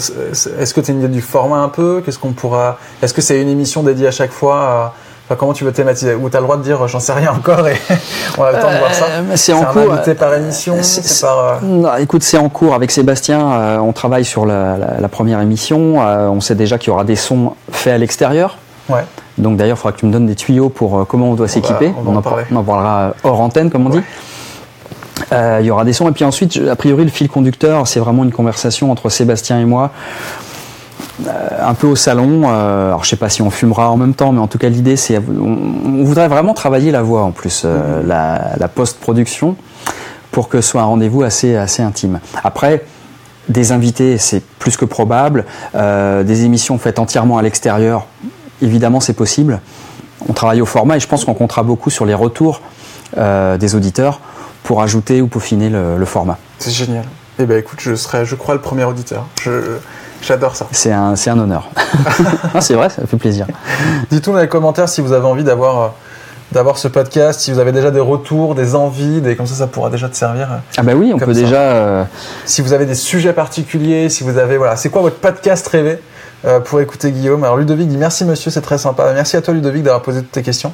Est-ce 0.60 0.74
que 0.74 0.82
tu 0.82 0.92
as 0.92 0.94
une 0.94 1.02
idée 1.02 1.10
du 1.14 1.22
format 1.22 1.58
un 1.58 1.70
peu? 1.70 2.02
Qu'est-ce 2.06 2.20
qu'on 2.20 2.32
pourra 2.32 2.78
Est-ce 3.04 3.14
que 3.14 3.22
c'est 3.22 3.42
une 3.42 3.50
émission 3.50 3.84
dédiée 3.84 4.08
à 4.08 4.12
chaque 4.12 4.32
fois 4.32 4.56
à- 4.62 4.94
Enfin, 5.28 5.38
comment 5.40 5.54
tu 5.54 5.64
veux 5.64 5.72
thématiser? 5.72 6.14
Ou 6.14 6.30
tu 6.30 6.38
as 6.38 6.40
le 6.40 6.46
droit 6.46 6.56
de 6.56 6.62
dire 6.62 6.88
j'en 6.88 7.00
sais 7.00 7.12
rien 7.14 7.32
encore 7.32 7.68
et 7.68 7.76
on 8.38 8.44
a 8.44 8.52
le 8.52 8.60
temps 8.60 8.72
de 8.72 8.78
voir 8.78 8.94
ça 8.94 9.06
Euh, 9.10 9.24
c'est 9.36 9.54
en 9.54 9.64
un 9.64 9.66
cours. 9.66 9.92
invité 9.92 10.14
par 10.14 10.32
émission 10.36 10.76
c'est- 10.84 11.02
C'est 11.02 11.26
par. 11.26 11.40
euh, 11.40 11.54
Non, 11.64 11.96
écoute, 11.98 12.22
c'est 12.22 12.38
en 12.38 12.48
cours 12.48 12.76
avec 12.76 12.92
Sébastien. 12.92 13.52
euh, 13.54 13.78
on 13.80 13.92
travaille 13.92 14.24
sur 14.24 14.46
la, 14.46 14.78
la- 14.78 15.00
la 15.02 15.08
première 15.10 15.42
émission. 15.42 15.96
Euh, 16.00 16.28
on 16.28 16.42
sait 16.42 16.54
déjà 16.54 16.78
qu'il 16.78 16.90
y 16.90 16.92
aura 16.92 17.04
des 17.06 17.16
sons 17.16 17.54
faits 17.72 17.94
à 17.94 17.98
l'extérieur. 17.98 18.58
Ouais. 18.88 19.02
Donc 19.40 19.58
d'ailleurs, 19.58 19.78
il 19.78 19.80
faudra 19.80 19.94
que 19.94 19.98
tu 20.00 20.06
me 20.06 20.12
donnes 20.12 20.28
des 20.28 20.36
tuyaux 20.36 20.70
pour 20.70 21.00
euh, 21.00 21.06
comment 21.06 21.32
on 21.32 21.34
doit 21.34 21.48
s'équiper. 21.48 21.92
on 21.98 22.08
en 22.16 22.18
on 22.56 22.64
parlera 22.64 23.16
hors 23.24 23.42
antenne, 23.42 23.72
comme 23.72 23.88
on 23.88 23.90
Ouais. 23.90 24.02
dit. 24.02 24.06
Euh, 25.32 25.60
Il 25.62 25.66
y 25.66 25.72
aura 25.72 25.86
des 25.86 25.94
sons. 25.94 26.10
Et 26.10 26.12
puis 26.12 26.26
ensuite, 26.26 26.60
a 26.70 26.76
priori, 26.76 27.04
le 27.04 27.10
fil 27.10 27.30
conducteur, 27.30 27.88
c'est 27.88 28.00
vraiment 28.00 28.24
une 28.24 28.32
conversation 28.32 28.92
entre 28.92 29.10
Sébastien 29.10 29.60
et 29.60 29.66
moi. 29.66 29.92
euh, 31.28 31.50
un 31.62 31.74
peu 31.74 31.88
au 31.88 31.96
salon, 31.96 32.44
euh, 32.46 32.88
alors 32.88 33.06
je 33.06 33.10
sais 33.10 33.16
pas 33.16 33.30
si 33.30 33.42
on 33.42 33.50
fumera 33.50 33.90
en 33.90 33.96
même 33.96 34.14
temps, 34.14 34.34
mais 34.34 34.42
en 34.42 34.48
tout 34.48 34.58
cas 34.58 34.68
l'idée 34.68 34.98
c'est, 34.98 35.18
on, 35.18 36.04
voudrait 36.04 36.28
vraiment 36.28 36.54
travailler 36.54 36.92
la 36.92 37.02
voix 37.02 37.24
en 37.24 37.32
plus, 37.32 37.66
la, 38.06 38.68
post-production, 38.74 39.56
pour 40.32 40.50
que 40.50 40.60
ce 40.60 40.72
soit 40.72 40.82
un 40.82 40.86
rendez-vous 40.86 41.24
assez, 41.24 41.56
assez 41.56 41.82
intime. 41.82 42.20
Après, 42.44 42.84
des 43.48 43.72
invités, 43.72 44.18
c'est 44.18 44.44
plus 44.60 44.76
que 44.76 44.84
probable. 44.84 45.46
Des 45.74 46.44
émissions 46.44 46.78
faites 46.78 47.00
entièrement 47.00 47.38
à 47.38 47.42
l'extérieur, 47.42 48.08
évidemment, 48.62 49.00
c'est 49.00 49.14
possible. 49.14 49.62
On 50.28 50.34
travaille 50.34 50.62
au 50.62 50.66
format 50.66 50.98
et 50.98 51.00
je 51.00 51.08
pense 51.08 51.24
qu'on 51.24 51.34
comptera 51.34 51.64
beaucoup 51.64 51.90
sur 51.90 52.06
les 52.06 52.14
retours 52.14 52.62
des 53.16 53.76
auditeurs 53.76 54.20
pour 54.66 54.82
ajouter 54.82 55.22
ou 55.22 55.28
peaufiner 55.28 55.70
le, 55.70 55.98
le 55.98 56.06
format. 56.06 56.38
C'est 56.60 56.72
génial. 56.72 57.06
Eh 57.40 57.46
ben 57.46 57.58
écoute, 57.58 57.80
je 57.82 57.96
serai, 57.96 58.26
je 58.26 58.36
crois, 58.36 58.54
le 58.56 58.62
premier 58.62 58.84
auditeur. 58.84 59.26
Je- 59.42 59.78
J'adore 60.22 60.56
ça. 60.56 60.66
C'est 60.72 60.92
un, 60.92 61.16
c'est 61.16 61.30
un 61.30 61.38
honneur. 61.40 61.70
Non, 62.56 62.62
c'est 62.62 62.74
vrai, 62.74 62.90
ça 62.90 63.06
fait 63.06 63.18
plaisir. 63.18 63.46
Dites-nous 64.10 64.34
dans 64.34 64.40
les 64.40 64.48
commentaires 64.48 64.90
si 64.90 65.02
vous 65.02 65.12
avez 65.14 65.26
envie 65.28 65.44
d'avoir 65.44 65.82
euh, 65.82 65.88
d'avoir 66.52 66.78
ce 66.78 66.88
podcast, 66.88 67.42
si 67.42 67.52
vous 67.52 67.60
avez 67.60 67.72
déjà 67.72 67.92
des 67.92 68.00
retours, 68.00 68.56
des 68.56 68.74
envies, 68.76 69.20
des 69.22 69.36
comme 69.36 69.46
ça, 69.46 69.54
ça 69.56 69.68
pourra 69.68 69.90
déjà 69.90 70.08
te 70.10 70.16
servir. 70.16 70.52
euh, 70.52 70.58
Ah 70.78 70.84
bah 70.84 70.94
oui, 70.96 71.12
on 71.14 71.20
peut 71.20 71.34
ça. 71.34 71.40
déjà... 71.42 71.60
euh, 71.60 72.04
Si 72.46 72.62
vous 72.62 72.74
avez 72.74 72.86
des 72.86 72.96
sujets 72.96 73.34
particuliers, 73.34 74.10
si 74.10 74.24
vous 74.24 74.38
avez 74.38 74.58
voilà, 74.58 74.76
c'est 74.78 74.90
quoi 74.90 75.02
votre 75.02 75.18
podcast 75.18 75.68
rêvé 75.68 76.00
euh, 76.46 76.60
pour 76.60 76.80
écouter 76.82 77.12
Guillaume? 77.12 77.44
Alors 77.44 77.58
Ludovic 77.58 77.88
dit 77.88 77.98
merci 77.98 78.24
monsieur, 78.26 78.50
c'est 78.50 78.62
très 78.62 78.78
sympa. 78.80 79.12
Merci 79.14 79.36
à 79.38 79.42
toi 79.42 79.54
Ludovic 79.54 79.84
d'avoir 79.84 80.02
posé 80.02 80.22
toutes 80.22 80.32
tes 80.32 80.44
questions. 80.44 80.74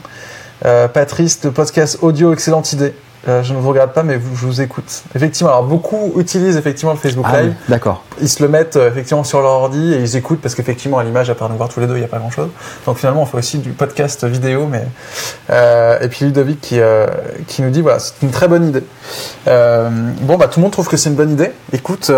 Euh, 0.66 0.88
Patrice, 0.88 1.40
le 1.44 1.52
podcast 1.52 1.98
audio, 2.02 2.34
excellente 2.34 2.72
idée. 2.74 2.94
Euh, 3.28 3.44
je 3.44 3.54
ne 3.54 3.60
vous 3.60 3.70
regarde 3.70 3.92
pas, 3.94 4.02
mais 4.02 4.18
vous- 4.18 4.36
je 4.36 4.46
vous 4.48 4.62
écoute. 4.62 5.04
Effectivement, 5.16 5.50
alors 5.52 5.64
beaucoup 5.64 6.12
utilisent 6.18 6.58
effectivement 6.58 6.92
le 6.94 6.98
Facebook 6.98 7.26
ah 7.30 7.42
Live. 7.42 7.52
oui, 7.56 7.66
D'accord. 7.70 8.04
Ils 8.20 8.28
se 8.30 8.42
le 8.42 8.50
mettent 8.50 8.78
euh, 8.78 8.90
effectivement 8.90 9.24
sur 9.24 9.42
leur 9.42 9.52
ordi 9.52 9.94
et 9.94 9.98
ils 10.00 10.16
écoutent 10.18 10.42
parce 10.42 10.56
qu'effectivement 10.56 10.98
à 10.98 11.04
l'image, 11.04 11.30
à 11.30 11.36
part 11.36 11.48
nous 11.50 11.56
voir 11.56 11.70
tous 11.70 11.80
les 11.82 11.86
deux, 11.86 11.94
il 11.96 12.00
n'y 12.00 12.04
a 12.06 12.08
pas 12.08 12.18
grand 12.18 12.32
chose. 12.32 12.50
Donc 12.88 12.98
finalement, 12.98 13.22
on 13.22 13.26
fait 13.28 13.38
aussi 13.38 13.60
du 13.60 13.72
podcast 13.72 14.24
vidéo. 14.26 14.66
Mais 14.66 14.86
euh, 15.52 16.00
et 16.02 16.08
puis 16.08 16.26
Ludovic 16.26 16.62
qui 16.62 16.80
qui 17.48 17.62
nous 17.62 17.70
dit 17.70 17.82
voilà, 17.82 18.00
c'est 18.00 18.14
une 18.24 18.32
très 18.32 18.48
bonne 18.48 18.68
idée. 18.70 18.84
Bon 19.46 20.38
bah 20.38 20.48
tout 20.48 20.60
le 20.60 20.64
monde 20.64 20.72
trouve 20.72 20.88
que 20.88 20.98
c'est 20.98 21.10
une 21.10 21.16
bonne 21.16 21.32
idée. 21.34 21.52
Écoute, 21.74 22.12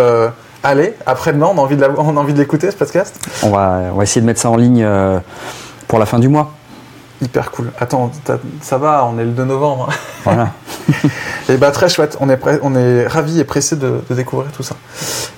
allez, 0.64 0.94
après-demain, 1.06 1.48
on 1.54 1.58
a 1.58 1.62
envie 1.62 1.76
de 1.76 1.82
la- 1.82 1.90
on 1.98 2.16
a 2.16 2.20
envie 2.20 2.34
de 2.34 2.40
l'écouter 2.40 2.72
ce 2.72 2.78
podcast. 2.78 3.14
On 3.44 3.50
va, 3.50 3.82
on 3.92 3.98
va 3.98 4.04
essayer 4.04 4.22
de 4.22 4.26
mettre 4.26 4.40
ça 4.40 4.50
en 4.50 4.56
ligne 4.56 4.88
pour 5.90 6.00
la 6.00 6.06
fin 6.06 6.20
du 6.20 6.30
mois. 6.30 6.54
Hyper 7.24 7.52
cool. 7.52 7.72
Attends, 7.80 8.12
ça 8.62 8.78
va, 8.78 9.08
on 9.12 9.18
est 9.18 9.24
le 9.24 9.32
2 9.32 9.46
novembre. 9.46 9.88
hein. 9.90 9.94
Voilà. 10.24 10.50
Et 11.50 11.58
bah 11.58 11.72
très 11.72 11.90
chouette, 11.90 12.16
on 12.22 12.30
est, 12.30 12.40
on 12.62 12.76
est 12.78 13.06
ravis 13.08 13.40
et 13.42 13.44
pressés 13.44 13.76
de, 13.76 14.00
de 14.10 14.16
découvrir 14.16 14.50
tout 14.54 14.64
ça. 14.64 14.76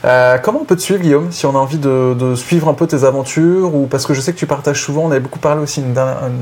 Euh, 0.06 0.38
comment 0.38 0.60
on 0.62 0.66
peut 0.66 0.76
te 0.76 0.82
suivre 0.82 1.02
Guillaume 1.02 1.32
si 1.32 1.48
on 1.48 1.56
a 1.56 1.58
envie 1.60 1.80
de, 1.80 2.14
de 2.14 2.36
suivre 2.36 2.70
un 2.70 2.76
peu 2.76 2.86
tes 2.86 3.04
aventures 3.04 3.74
ou 3.74 3.88
parce 3.88 4.06
que 4.06 4.14
je 4.14 4.22
sais 4.22 4.32
que 4.32 4.38
tu 4.38 4.46
partages 4.46 4.80
souvent, 4.84 5.02
on 5.06 5.12
avait 5.12 5.20
beaucoup 5.20 5.40
parlé 5.40 5.62
aussi 5.64 5.82
une, 5.82 5.96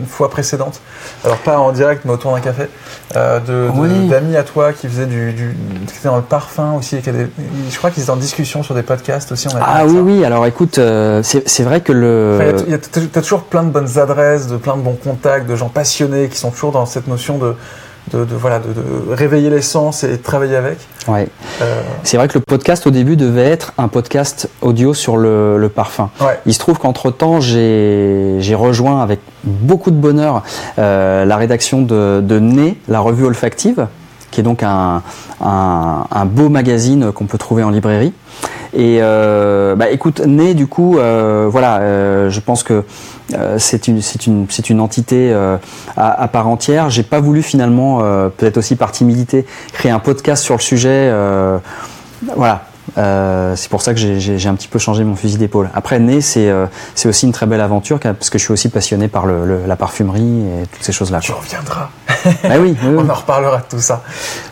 fois 0.09 0.29
précédente, 0.29 0.81
alors 1.23 1.37
pas 1.37 1.57
en 1.59 1.71
direct 1.71 2.01
mais 2.03 2.11
autour 2.11 2.33
d'un 2.33 2.41
café, 2.41 2.63
euh, 3.15 3.39
de, 3.39 3.69
Oui. 3.73 4.09
d'amis 4.09 4.35
à 4.35 4.43
toi 4.43 4.73
qui 4.73 4.89
faisaient 4.89 5.05
du, 5.05 5.31
du 5.31 5.55
qui 5.87 5.95
étaient 5.97 6.09
dans 6.09 6.17
le 6.17 6.21
parfum 6.23 6.73
aussi, 6.73 6.97
qui 7.01 7.09
je 7.69 7.77
crois 7.77 7.89
qu'ils 7.91 8.03
étaient 8.03 8.11
en 8.11 8.17
discussion 8.17 8.63
sur 8.63 8.75
des 8.75 8.83
podcasts 8.83 9.31
aussi. 9.31 9.47
On 9.47 9.51
Ah 9.61 9.83
oui, 9.85 9.95
ça. 9.95 10.01
oui, 10.01 10.25
alors 10.25 10.45
écoute, 10.45 10.77
euh, 10.79 11.23
c'est 11.23 11.63
vrai 11.63 11.79
que 11.79 11.93
le... 11.93 12.37
Enfin, 12.41 12.49
il 12.49 12.59
y 12.59 12.61
a- 12.61 12.65
il 12.67 12.71
y 12.71 12.73
a- 12.73 12.77
t'as 12.79 12.99
t'as 13.13 13.21
toujours 13.21 13.43
plein 13.43 13.63
de 13.63 13.69
bonnes 13.69 13.97
adresses, 13.97 14.47
de 14.47 14.57
plein 14.57 14.75
de 14.75 14.81
bons 14.81 14.97
contacts, 15.01 15.32
de 15.41 15.55
gens 15.55 15.69
passionnés 15.69 16.27
qui 16.29 16.37
sont 16.37 16.51
toujours 16.51 16.71
dans 16.71 16.85
cette 16.85 17.07
notion 17.07 17.37
de, 17.37 17.55
de, 18.13 18.25
de, 18.25 18.35
voilà, 18.35 18.59
de, 18.59 18.67
de 18.73 19.13
réveiller 19.13 19.49
les 19.49 19.61
sens 19.61 20.03
et 20.03 20.09
de 20.09 20.15
travailler 20.17 20.55
avec. 20.55 20.77
Ouais. 21.07 21.27
Euh, 21.61 21.81
C'est 22.03 22.17
vrai 22.17 22.27
que 22.27 22.37
le 22.37 22.43
podcast 22.43 22.85
au 22.87 22.91
début 22.91 23.15
devait 23.15 23.45
être 23.49 23.73
un 23.77 23.87
podcast 23.87 24.49
audio 24.61 24.93
sur 24.93 25.17
le, 25.17 25.57
le 25.57 25.69
parfum. 25.69 26.09
ouais. 26.21 26.39
Il 26.45 26.53
se 26.53 26.59
trouve 26.59 26.77
qu'entre-temps, 26.79 27.39
j'ai 27.41 28.37
j'ai 28.39 28.55
rejoint 28.55 29.01
avec 29.01 29.19
beaucoup 29.43 29.91
de 29.91 29.95
bonheur 29.97 30.43
euh, 30.79 31.25
la 31.25 31.37
rédaction 31.37 31.81
de, 31.81 32.21
de 32.21 32.39
Nez, 32.39 32.77
la 32.87 32.99
revue 32.99 33.25
olfactive, 33.25 33.87
qui 34.31 34.39
est 34.41 34.43
donc 34.43 34.63
un, 34.63 35.01
un, 35.41 36.05
un 36.11 36.25
beau 36.25 36.49
magazine 36.49 37.11
qu'on 37.11 37.25
peut 37.25 37.37
trouver 37.37 37.63
en 37.63 37.69
librairie. 37.69 38.13
Et 38.75 38.97
euh, 39.01 39.75
bah, 39.75 39.91
écoute, 39.91 40.19
Nez, 40.25 40.55
du 40.55 40.65
coup, 40.67 40.93
voilà, 40.95 42.29
je 42.29 42.39
pense 42.39 42.63
que 42.63 42.83
c'est 43.57 43.87
une, 43.87 44.01
c'est 44.01 44.27
une, 44.27 44.45
c'est 44.49 44.69
une 44.69 44.79
entité 44.79 45.31
euh, 45.31 45.57
à, 45.95 46.21
à 46.21 46.27
part 46.27 46.47
entière. 46.47 46.89
J'ai 46.89 47.03
pas 47.03 47.19
voulu 47.19 47.41
finalement, 47.41 47.99
euh, 48.01 48.29
peut-être 48.29 48.57
aussi 48.57 48.75
par 48.75 48.91
timidité, 48.91 49.45
créer 49.71 49.91
un 49.91 49.99
podcast 49.99 50.43
sur 50.43 50.55
le 50.55 50.61
sujet. 50.61 50.89
euh, 51.11 51.57
voilà. 52.35 52.65
Euh, 52.97 53.55
c'est 53.55 53.69
pour 53.69 53.81
ça 53.81 53.93
que 53.93 53.99
j'ai- 53.99 54.47
un 54.47 54.55
petit 54.55 54.67
peu 54.67 54.77
changé 54.79 55.03
mon 55.03 55.15
fusil 55.15 55.37
d'épaule. 55.37 55.69
Après, 55.73 55.99
Né, 55.99 56.21
c'est 56.21 56.49
euh, 56.49 56.65
c'est 56.95 57.07
aussi 57.07 57.25
une 57.25 57.31
très 57.31 57.45
belle 57.45 57.61
aventure 57.61 57.99
parce 57.99 58.29
que 58.29 58.37
je 58.37 58.43
suis 58.43 58.53
aussi 58.53 58.69
passionné 58.69 59.07
par 59.07 59.25
le, 59.25 59.45
le- 59.45 59.65
la 59.65 59.75
parfumerie 59.75 60.41
et 60.61 60.67
toutes 60.67 60.83
ces 60.83 60.91
choses-là. 60.91 61.19
Tu 61.19 61.31
reviendras. 61.31 61.89
Ah 62.45 62.59
oui, 62.59 62.75
on 62.85 63.09
en 63.09 63.13
reparlera 63.13 63.57
de 63.57 63.63
tout 63.69 63.79
ça. 63.81 64.01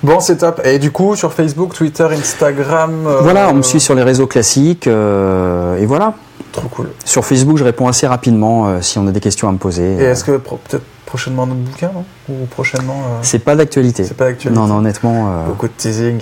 Bon, 0.04 0.20
c'est 0.20 0.38
top. 0.38 0.62
Et 0.66 0.78
du 0.80 0.92
coup, 0.92 1.16
sur 1.16 1.32
Facebook, 1.34 1.74
Twitter, 1.74 2.04
Instagram. 2.12 3.06
euh, 3.08 3.20
Voilà, 3.22 3.50
on 3.50 3.54
me 3.54 3.62
suit 3.62 3.80
sur 3.80 3.96
les 3.96 4.04
réseaux 4.04 4.28
classiques 4.28 4.88
et 4.88 5.86
voilà. 5.86 6.14
Trop 6.52 6.68
cool. 6.68 6.90
Sur 7.06 7.24
Facebook, 7.26 7.58
je 7.58 7.64
réponds 7.64 7.88
assez 7.88 8.08
rapidement 8.08 8.82
si 8.82 8.98
on 9.00 9.08
a 9.08 9.12
des 9.12 9.22
questions 9.22 9.48
à 9.48 9.52
me 9.54 9.58
poser. 9.58 9.94
Et 9.96 10.04
est-ce 10.04 10.24
que 10.26 10.32
peut-être 10.38 10.84
prochainement 11.12 11.46
notre 11.46 11.60
bouquin, 11.60 11.92
non 11.94 12.06
Ou 12.30 12.46
prochainement. 12.46 13.02
euh, 13.04 13.20
C'est 13.22 13.40
pas 13.40 13.58
d'actualité. 13.58 14.06
C'est 14.06 14.14
pas 14.14 14.30
d'actualité. 14.30 14.58
Non, 14.58 14.66
non, 14.66 14.78
honnêtement. 14.78 15.28
euh, 15.30 15.46
Beaucoup 15.48 15.68
de 15.68 15.74
teasing. 15.76 16.22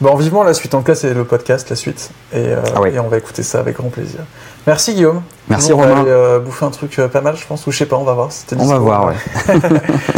Bon, 0.00 0.16
vivement 0.16 0.42
la 0.42 0.54
suite. 0.54 0.74
En 0.74 0.78
tout 0.78 0.84
cas, 0.86 0.96
c'est 0.96 1.14
le 1.14 1.22
podcast, 1.24 1.70
la 1.70 1.76
suite. 1.76 2.10
Et, 2.32 2.38
euh, 2.38 2.56
Ah 2.74 2.80
et 2.88 2.98
on 2.98 3.06
va 3.06 3.16
écouter 3.18 3.44
ça 3.44 3.60
avec 3.60 3.76
grand 3.76 3.90
plaisir. 3.90 4.18
Merci 4.66 4.94
Guillaume. 4.94 5.22
Merci, 5.48 5.70
Nous, 5.70 5.76
on 5.76 5.80
va 5.80 5.88
Romain. 5.88 6.00
aller, 6.00 6.10
euh, 6.10 6.38
bouffer 6.40 6.64
un 6.64 6.70
truc 6.70 6.98
euh, 6.98 7.08
pas 7.08 7.20
mal, 7.20 7.36
je 7.36 7.46
pense. 7.46 7.66
Ou 7.66 7.70
je 7.70 7.76
sais 7.78 7.86
pas, 7.86 7.96
on 7.96 8.04
va 8.04 8.14
voir. 8.14 8.32
si 8.32 8.44
On 8.58 8.64
va 8.64 8.78
voir, 8.78 9.06
ouais. 9.06 9.14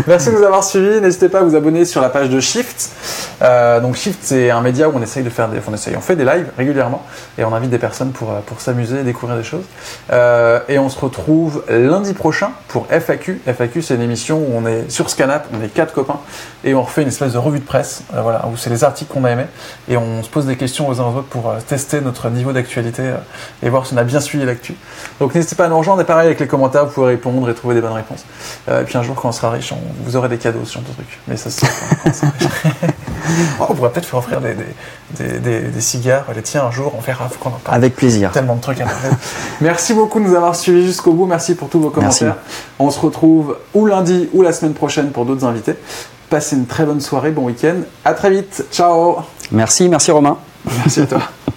Merci 0.06 0.30
de 0.30 0.36
nous 0.36 0.44
avoir 0.44 0.62
suivis. 0.62 1.00
N'hésitez 1.00 1.28
pas 1.28 1.40
à 1.40 1.42
vous 1.42 1.56
abonner 1.56 1.84
sur 1.84 2.00
la 2.00 2.08
page 2.10 2.28
de 2.30 2.38
Shift. 2.38 2.90
Euh, 3.42 3.80
donc 3.80 3.96
Shift, 3.96 4.20
c'est 4.22 4.50
un 4.50 4.60
média 4.60 4.88
où 4.88 4.92
on 4.94 5.02
essaye 5.02 5.24
de 5.24 5.30
faire 5.30 5.48
des, 5.48 5.58
on 5.68 5.74
essaye, 5.74 5.96
on 5.96 6.00
fait 6.00 6.16
des 6.16 6.24
lives 6.24 6.50
régulièrement 6.56 7.04
et 7.38 7.44
on 7.44 7.52
invite 7.52 7.70
des 7.70 7.78
personnes 7.78 8.12
pour 8.12 8.30
euh, 8.30 8.38
pour 8.46 8.60
s'amuser, 8.60 9.00
et 9.00 9.02
découvrir 9.02 9.36
des 9.36 9.42
choses. 9.44 9.64
Euh, 10.12 10.60
et 10.68 10.78
on 10.78 10.88
se 10.88 10.98
retrouve 10.98 11.64
lundi 11.68 12.14
prochain 12.14 12.50
pour 12.68 12.86
FAQ. 12.88 13.42
FAQ, 13.46 13.82
c'est 13.82 13.94
une 13.96 14.02
émission 14.02 14.38
où 14.38 14.52
on 14.56 14.64
est 14.64 14.88
sur 14.90 15.10
Scanap, 15.10 15.48
on 15.52 15.62
est 15.62 15.68
quatre 15.68 15.92
copains 15.92 16.20
et 16.64 16.74
on 16.74 16.82
refait 16.82 17.02
une 17.02 17.08
espèce 17.08 17.32
de 17.32 17.38
revue 17.38 17.58
de 17.58 17.64
presse. 17.64 18.02
euh, 18.14 18.22
voilà, 18.22 18.46
où 18.46 18.56
c'est 18.56 18.70
les 18.70 18.84
articles 18.84 19.12
qu'on 19.12 19.24
a 19.24 19.30
aimés 19.30 19.46
et 19.88 19.96
on 19.96 20.22
se 20.22 20.30
pose 20.30 20.46
des 20.46 20.56
questions 20.56 20.88
aux 20.88 21.00
uns 21.00 21.04
aux 21.04 21.16
autres 21.18 21.28
pour 21.28 21.52
tester 21.66 22.00
notre 22.00 22.30
niveau 22.30 22.52
d'actualité 22.52 23.02
et 23.62 23.68
voir 23.68 23.86
si 23.86 23.94
on 23.94 23.96
a 23.96 24.04
bien 24.04 24.20
suivi 24.20 24.44
l'actu. 24.44 24.74
Donc 25.20 25.34
n'hésitez 25.34 25.56
pas 25.56 25.64
à 25.64 25.68
nous 25.68 25.78
rejoindre 25.78 26.02
et 26.02 26.04
pareil 26.04 26.26
avec 26.26 26.40
les 26.40 26.46
commentaires, 26.46 26.84
vous 26.86 26.92
pouvez 26.92 27.06
répondre 27.08 27.48
et 27.48 27.54
trouver 27.54 27.74
des 27.74 27.80
bonnes 27.80 27.92
réponses. 27.92 28.24
Euh, 28.68 28.82
et 28.82 28.84
puis 28.84 28.98
un 28.98 29.02
jour 29.02 29.14
quand 29.14 29.28
on 29.28 29.32
sera 29.32 29.50
riche, 29.50 29.72
on, 29.72 29.78
vous 30.04 30.16
aurez 30.16 30.28
des 30.28 30.36
cadeaux, 30.38 30.60
ce 30.64 30.74
genre 30.74 30.82
de 30.82 30.92
trucs. 30.92 31.18
Mais 31.26 31.36
ça, 31.36 31.50
c'est 31.50 31.66
quand 31.66 32.10
on 32.10 32.12
sera 32.12 32.26
riche. 32.40 32.90
Oh, 33.60 33.66
on 33.70 33.74
pourrait 33.74 33.90
peut-être 33.90 34.06
faire 34.06 34.18
offrir 34.18 34.40
des, 34.40 34.54
des, 35.18 35.38
des, 35.40 35.60
des- 35.62 35.80
cigares. 35.80 36.24
Les 36.34 36.42
tiens, 36.42 36.64
un 36.66 36.70
jour, 36.70 36.92
on 36.96 37.00
verra, 37.00 37.28
faut 37.28 37.38
qu'on 37.42 37.48
en 37.56 37.58
parle. 37.58 37.76
Avec 37.76 37.96
plaisir. 37.96 38.30
Tellement 38.30 38.54
de 38.56 38.60
trucs 38.60 38.80
à 38.80 38.84
parler. 38.84 39.08
Merci 39.60 39.94
beaucoup 39.94 40.20
de 40.20 40.24
nous 40.26 40.34
avoir 40.36 40.54
suivis 40.54 40.86
jusqu'au 40.86 41.12
bout. 41.12 41.26
Merci 41.26 41.54
pour 41.54 41.68
tous 41.68 41.80
vos 41.80 41.92
Merci. 41.98 42.20
commentaires. 42.20 42.42
On 42.78 42.90
se 42.90 43.00
retrouve 43.00 43.56
ou 43.74 43.86
lundi 43.86 44.28
ou 44.32 44.42
la 44.42 44.52
semaine 44.52 44.74
prochaine 44.74 45.10
pour 45.10 45.24
d'autres 45.24 45.44
invités. 45.44 45.74
Passez 46.30 46.56
une 46.56 46.66
très 46.66 46.84
bonne 46.84 47.00
soirée, 47.00 47.30
bon 47.30 47.44
week-end. 47.46 47.76
À 48.04 48.12
très 48.14 48.30
vite. 48.30 48.64
Ciao. 48.70 49.16
Merci, 49.50 49.88
merci 49.88 50.10
Romain. 50.10 50.36
Merci 50.64 51.00
à 51.00 51.06
toi. 51.06 51.20